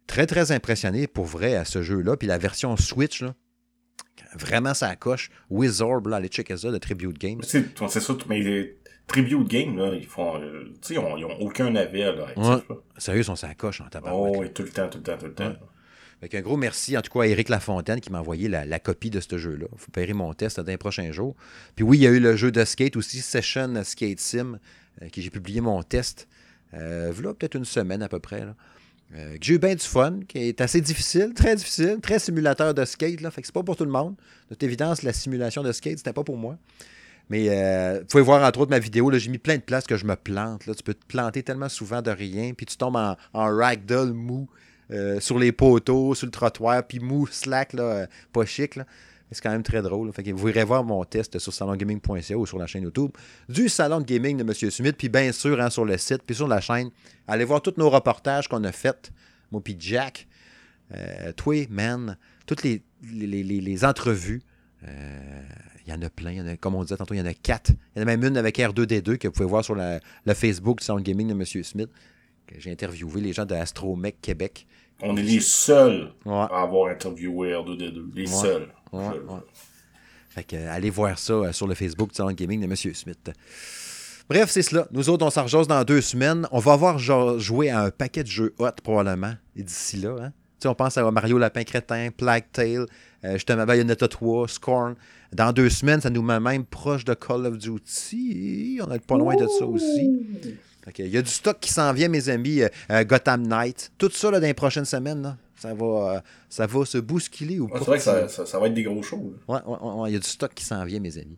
très, 0.07 0.25
très 0.25 0.53
impressionné 0.53 1.05
pour 1.05 1.25
vrai 1.25 1.55
à 1.55 1.65
ce 1.65 1.81
jeu-là. 1.81 2.15
Puis 2.15 2.29
la 2.29 2.37
version 2.37 2.77
Switch, 2.77 3.25
vraiment 4.33 4.73
ça 4.73 4.95
coche. 4.95 5.29
Wizard, 5.49 6.01
là, 6.07 6.17
allez 6.17 6.29
checker 6.29 6.55
ça 6.55 6.71
de 6.71 6.77
Tribute 6.77 7.17
Games. 7.17 7.41
C'est 7.43 7.75
ça, 7.77 8.15
mais 8.29 8.73
Tribute 9.07 9.47
Game, 9.47 9.77
là, 9.77 9.93
ils 9.93 10.05
font, 10.05 10.39
euh, 10.41 10.65
tu 10.81 10.89
sais, 10.89 10.93
ils 10.95 10.99
ont, 10.99 11.17
ils 11.17 11.25
ont 11.25 11.39
aucun 11.39 11.73
avis, 11.75 11.99
là, 12.01 12.27
actif, 12.27 12.37
Ouais. 12.43 12.55
là. 12.69 12.75
Sérieux, 12.97 13.21
ils 13.21 13.25
sont 13.25 13.33
en 13.33 13.89
tabarouette. 13.89 14.35
Oh, 14.37 14.47
tout 14.53 14.63
le 14.63 14.69
temps, 14.69 14.89
tout 14.89 14.97
le 14.97 15.03
temps, 15.03 15.17
tout 15.17 15.25
le 15.27 15.33
temps. 15.33 15.47
Ouais. 15.47 15.55
Fait 16.19 16.29
qu'un 16.29 16.41
gros 16.41 16.57
merci, 16.57 16.97
en 16.97 17.01
tout 17.01 17.11
cas, 17.11 17.23
à 17.25 17.27
Éric 17.27 17.49
Lafontaine 17.49 18.01
qui 18.01 18.11
m'a 18.11 18.19
envoyé 18.19 18.49
la, 18.49 18.65
la 18.65 18.79
copie 18.79 19.09
de 19.11 19.19
ce 19.19 19.37
jeu-là. 19.37 19.67
Vous 19.71 19.87
paierez 19.91 20.13
mon 20.13 20.33
test 20.33 20.59
dans 20.59 20.65
les 20.65 20.77
prochains 20.77 21.11
jours. 21.11 21.35
Puis 21.75 21.83
oui, 21.85 21.99
il 21.99 22.01
y 22.01 22.07
a 22.07 22.09
eu 22.09 22.19
le 22.19 22.35
jeu 22.35 22.51
de 22.51 22.65
skate 22.65 22.95
aussi, 22.95 23.19
Session 23.19 23.81
Skate 23.83 24.19
Sim, 24.19 24.59
euh, 25.01 25.09
que 25.09 25.21
j'ai 25.21 25.29
publié 25.29 25.61
mon 25.61 25.83
test. 25.83 26.27
Euh, 26.73 27.11
voilà, 27.13 27.33
peut-être 27.35 27.55
une 27.55 27.65
semaine 27.65 28.01
à 28.01 28.09
peu 28.09 28.19
près. 28.19 28.41
Là. 28.41 28.55
Euh, 29.15 29.37
que 29.37 29.45
j'ai 29.45 29.53
eu 29.53 29.59
bien 29.59 29.75
du 29.75 29.85
fun, 29.85 30.19
qui 30.27 30.39
est 30.39 30.59
assez 30.59 30.81
difficile, 30.81 31.33
très 31.35 31.55
difficile, 31.55 31.99
très 32.01 32.19
simulateur 32.19 32.73
de 32.73 32.83
skate. 32.83 33.21
Là, 33.21 33.29
fait 33.31 33.41
que 33.41 33.47
c'est 33.47 33.53
pas 33.53 33.63
pour 33.63 33.77
tout 33.77 33.85
le 33.85 33.91
monde. 33.91 34.15
De 34.49 34.55
toute 34.55 34.63
évidence, 34.63 35.03
la 35.03 35.13
simulation 35.13 35.61
de 35.63 35.71
skate, 35.71 35.99
c'était 35.99 36.13
pas 36.13 36.23
pour 36.23 36.35
moi. 36.37 36.57
Mais 37.29 37.47
euh, 37.49 37.99
vous 37.99 38.05
pouvez 38.05 38.23
voir 38.23 38.47
entre 38.47 38.59
autres 38.61 38.71
ma 38.71 38.79
vidéo, 38.79 39.11
j'ai 39.17 39.29
mis 39.29 39.37
plein 39.37 39.57
de 39.57 39.61
places 39.61 39.85
que 39.85 39.97
je 39.97 40.05
me 40.05 40.15
plante. 40.15 40.65
Là. 40.65 40.73
Tu 40.73 40.83
peux 40.83 40.93
te 40.93 41.05
planter 41.05 41.43
tellement 41.43 41.69
souvent 41.69 42.01
de 42.01 42.11
rien, 42.11 42.53
puis 42.53 42.65
tu 42.65 42.77
tombes 42.77 42.95
en, 42.95 43.15
ragdoll 43.33 44.13
mou 44.13 44.47
euh, 44.91 45.19
sur 45.19 45.37
les 45.37 45.51
poteaux, 45.51 46.15
sur 46.15 46.25
le 46.25 46.31
trottoir, 46.31 46.85
puis 46.87 46.99
mou, 46.99 47.27
slack, 47.27 47.73
là, 47.73 47.83
euh, 47.83 48.07
pas 48.31 48.45
chic. 48.45 48.77
Là. 48.77 48.85
C'est 49.29 49.41
quand 49.43 49.51
même 49.51 49.63
très 49.63 49.81
drôle. 49.81 50.09
vous 50.15 50.47
irez 50.47 50.63
voir 50.63 50.85
mon 50.85 51.03
test 51.03 51.37
sur 51.37 51.53
salongaming.ca 51.53 52.37
ou 52.37 52.45
sur 52.45 52.57
la 52.57 52.65
chaîne 52.65 52.83
YouTube 52.83 53.11
du 53.49 53.67
salon 53.67 53.99
de 53.99 54.05
gaming 54.05 54.37
de 54.37 54.43
M. 54.43 54.71
Smith, 54.71 54.95
puis 54.97 55.09
bien 55.09 55.33
sûr 55.33 55.59
hein, 55.59 55.69
sur 55.69 55.83
le 55.83 55.97
site, 55.97 56.21
puis 56.25 56.33
sur 56.33 56.47
la 56.47 56.61
chaîne. 56.61 56.91
Allez 57.27 57.43
voir 57.43 57.61
tous 57.61 57.73
nos 57.75 57.89
reportages 57.89 58.47
qu'on 58.47 58.63
a 58.63 58.71
faits, 58.71 59.11
moi 59.51 59.61
puis 59.61 59.75
Jack, 59.77 60.27
euh, 60.93 61.33
man, 61.69 62.17
toutes 62.45 62.63
les- 62.63 62.81
les 63.01 63.83
entrevues. 63.83 64.41
Euh, 64.85 65.41
Il 65.85 65.91
y 65.91 65.93
en 65.95 66.01
a 66.01 66.09
plein. 66.09 66.31
Il 66.31 66.37
y 66.37 66.41
en 66.41 66.47
a, 66.47 66.57
comme 66.57 66.75
on 66.75 66.83
disait 66.83 66.97
tantôt, 66.97 67.13
il 67.13 67.19
y 67.19 67.21
en 67.21 67.25
a 67.25 67.33
quatre. 67.33 67.71
Il 67.95 67.99
y 67.99 67.99
en 67.99 68.01
a 68.01 68.05
même 68.05 68.23
une 68.25 68.35
avec 68.35 68.57
R2D2 68.57 69.17
que 69.17 69.27
vous 69.29 69.33
pouvez 69.33 69.47
voir 69.47 69.63
sur 69.63 69.73
la- 69.73 69.99
le 70.25 70.33
Facebook 70.33 70.81
du 70.81 70.85
de 70.87 70.99
Gaming 71.01 71.27
de 71.29 71.33
M. 71.33 71.45
Smith. 71.63 71.89
que 72.45 72.55
J'ai 72.59 72.71
interviewé 72.71 73.19
les 73.21 73.31
gens 73.33 73.45
de 73.45 73.55
Astromech 73.55 74.21
Québec. 74.21 74.67
On 75.01 75.15
est 75.17 75.21
les 75.23 75.39
seuls 75.41 76.11
Ouais. 76.25 76.33
à 76.51 76.61
avoir 76.61 76.89
interviewé 76.91 77.53
R2D2. 77.53 78.11
Les 78.15 78.21
Ouais. 78.21 78.27
seuls. 78.41 78.67
Ouais. 78.93 79.03
Fait 80.29 80.43
que, 80.43 80.55
euh, 80.55 80.71
allez 80.71 80.89
voir 80.89 81.17
ça 81.19 81.33
euh, 81.33 81.51
sur 81.51 81.67
le 81.67 81.75
Facebook 81.75 82.11
du 82.13 82.17
de 82.21 82.31
Gaming 82.33 82.59
de 82.61 82.65
M. 82.65 82.75
Smith. 82.75 83.31
Bref, 84.29 84.49
c'est 84.49 84.61
cela. 84.61 84.87
Nous 84.91 85.09
autres, 85.09 85.25
on 85.25 85.29
s'en 85.29 85.47
dans 85.67 85.83
deux 85.83 86.01
semaines. 86.01 86.47
On 86.51 86.59
va 86.59 86.73
avoir 86.73 86.99
joué 86.99 87.69
à 87.69 87.81
un 87.83 87.91
paquet 87.91 88.23
de 88.23 88.29
jeux 88.29 88.53
hot, 88.59 88.71
probablement, 88.83 89.33
et 89.55 89.63
d'ici 89.63 89.97
là. 89.97 90.15
Hein? 90.21 90.33
On 90.65 90.75
pense 90.75 90.97
à 90.97 91.11
Mario 91.11 91.37
Lapin 91.37 91.63
Crétin, 91.63 92.09
Plague 92.15 92.45
Tale, 92.51 92.87
euh, 93.25 93.33
justement 93.33 93.65
Bayonetta 93.65 94.07
3, 94.07 94.47
Scorn. 94.47 94.95
Dans 95.33 95.51
deux 95.51 95.69
semaines, 95.69 96.01
ça 96.01 96.09
nous 96.09 96.21
met 96.21 96.39
même 96.39 96.65
proche 96.65 97.03
de 97.05 97.13
Call 97.13 97.45
of 97.45 97.57
Duty. 97.57 98.79
On 98.81 98.91
est 98.93 99.05
pas 99.05 99.17
loin 99.17 99.35
de 99.35 99.47
ça 99.47 99.65
aussi. 99.65 100.09
Que, 100.93 101.03
Il 101.03 101.09
y 101.09 101.17
a 101.17 101.21
du 101.21 101.29
stock 101.29 101.57
qui 101.59 101.71
s'en 101.73 101.91
vient, 101.91 102.07
mes 102.07 102.29
amis. 102.29 102.61
Euh, 102.61 102.69
euh, 102.91 103.03
Gotham 103.03 103.45
Knight. 103.45 103.91
Tout 103.97 104.09
ça, 104.11 104.31
là, 104.31 104.39
dans 104.39 104.47
les 104.47 104.53
prochaines 104.53 104.85
semaines, 104.85 105.21
là, 105.21 105.37
ça, 105.57 105.73
va, 105.73 105.85
euh, 106.15 106.19
ça 106.49 106.65
va 106.65 106.85
se 106.85 106.97
bousculer 106.97 107.59
ou 107.59 107.65
Ouais, 107.65 107.71
pas. 107.71 107.79
c'est 107.79 107.85
vrai 107.85 107.97
que 107.97 108.03
ça, 108.03 108.27
ça, 108.29 108.45
ça 108.45 108.59
va 108.59 108.67
être 108.67 108.73
des 108.73 108.83
gros 108.83 109.03
shows. 109.03 109.33
Ouais, 109.49 109.57
ouais, 109.65 109.77
ouais, 109.81 109.91
ouais, 110.01 110.09
il 110.11 110.13
y 110.13 110.15
a 110.15 110.19
du 110.19 110.27
stock 110.27 110.53
qui 110.53 110.63
s'en 110.63 110.85
vient, 110.85 110.99
mes 111.01 111.17
amis. 111.17 111.37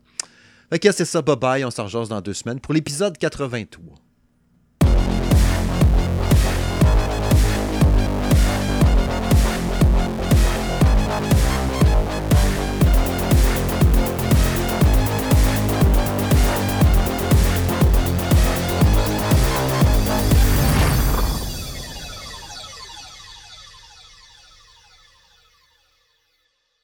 Que 0.69 0.91
c'est 0.91 1.05
ça, 1.05 1.23
bye 1.23 1.35
bye. 1.35 1.65
On 1.65 1.71
s'en 1.71 1.85
rejase 1.85 2.09
dans 2.09 2.21
deux 2.21 2.33
semaines 2.35 2.59
pour 2.59 2.75
l'épisode 2.75 3.17
83. 3.17 3.95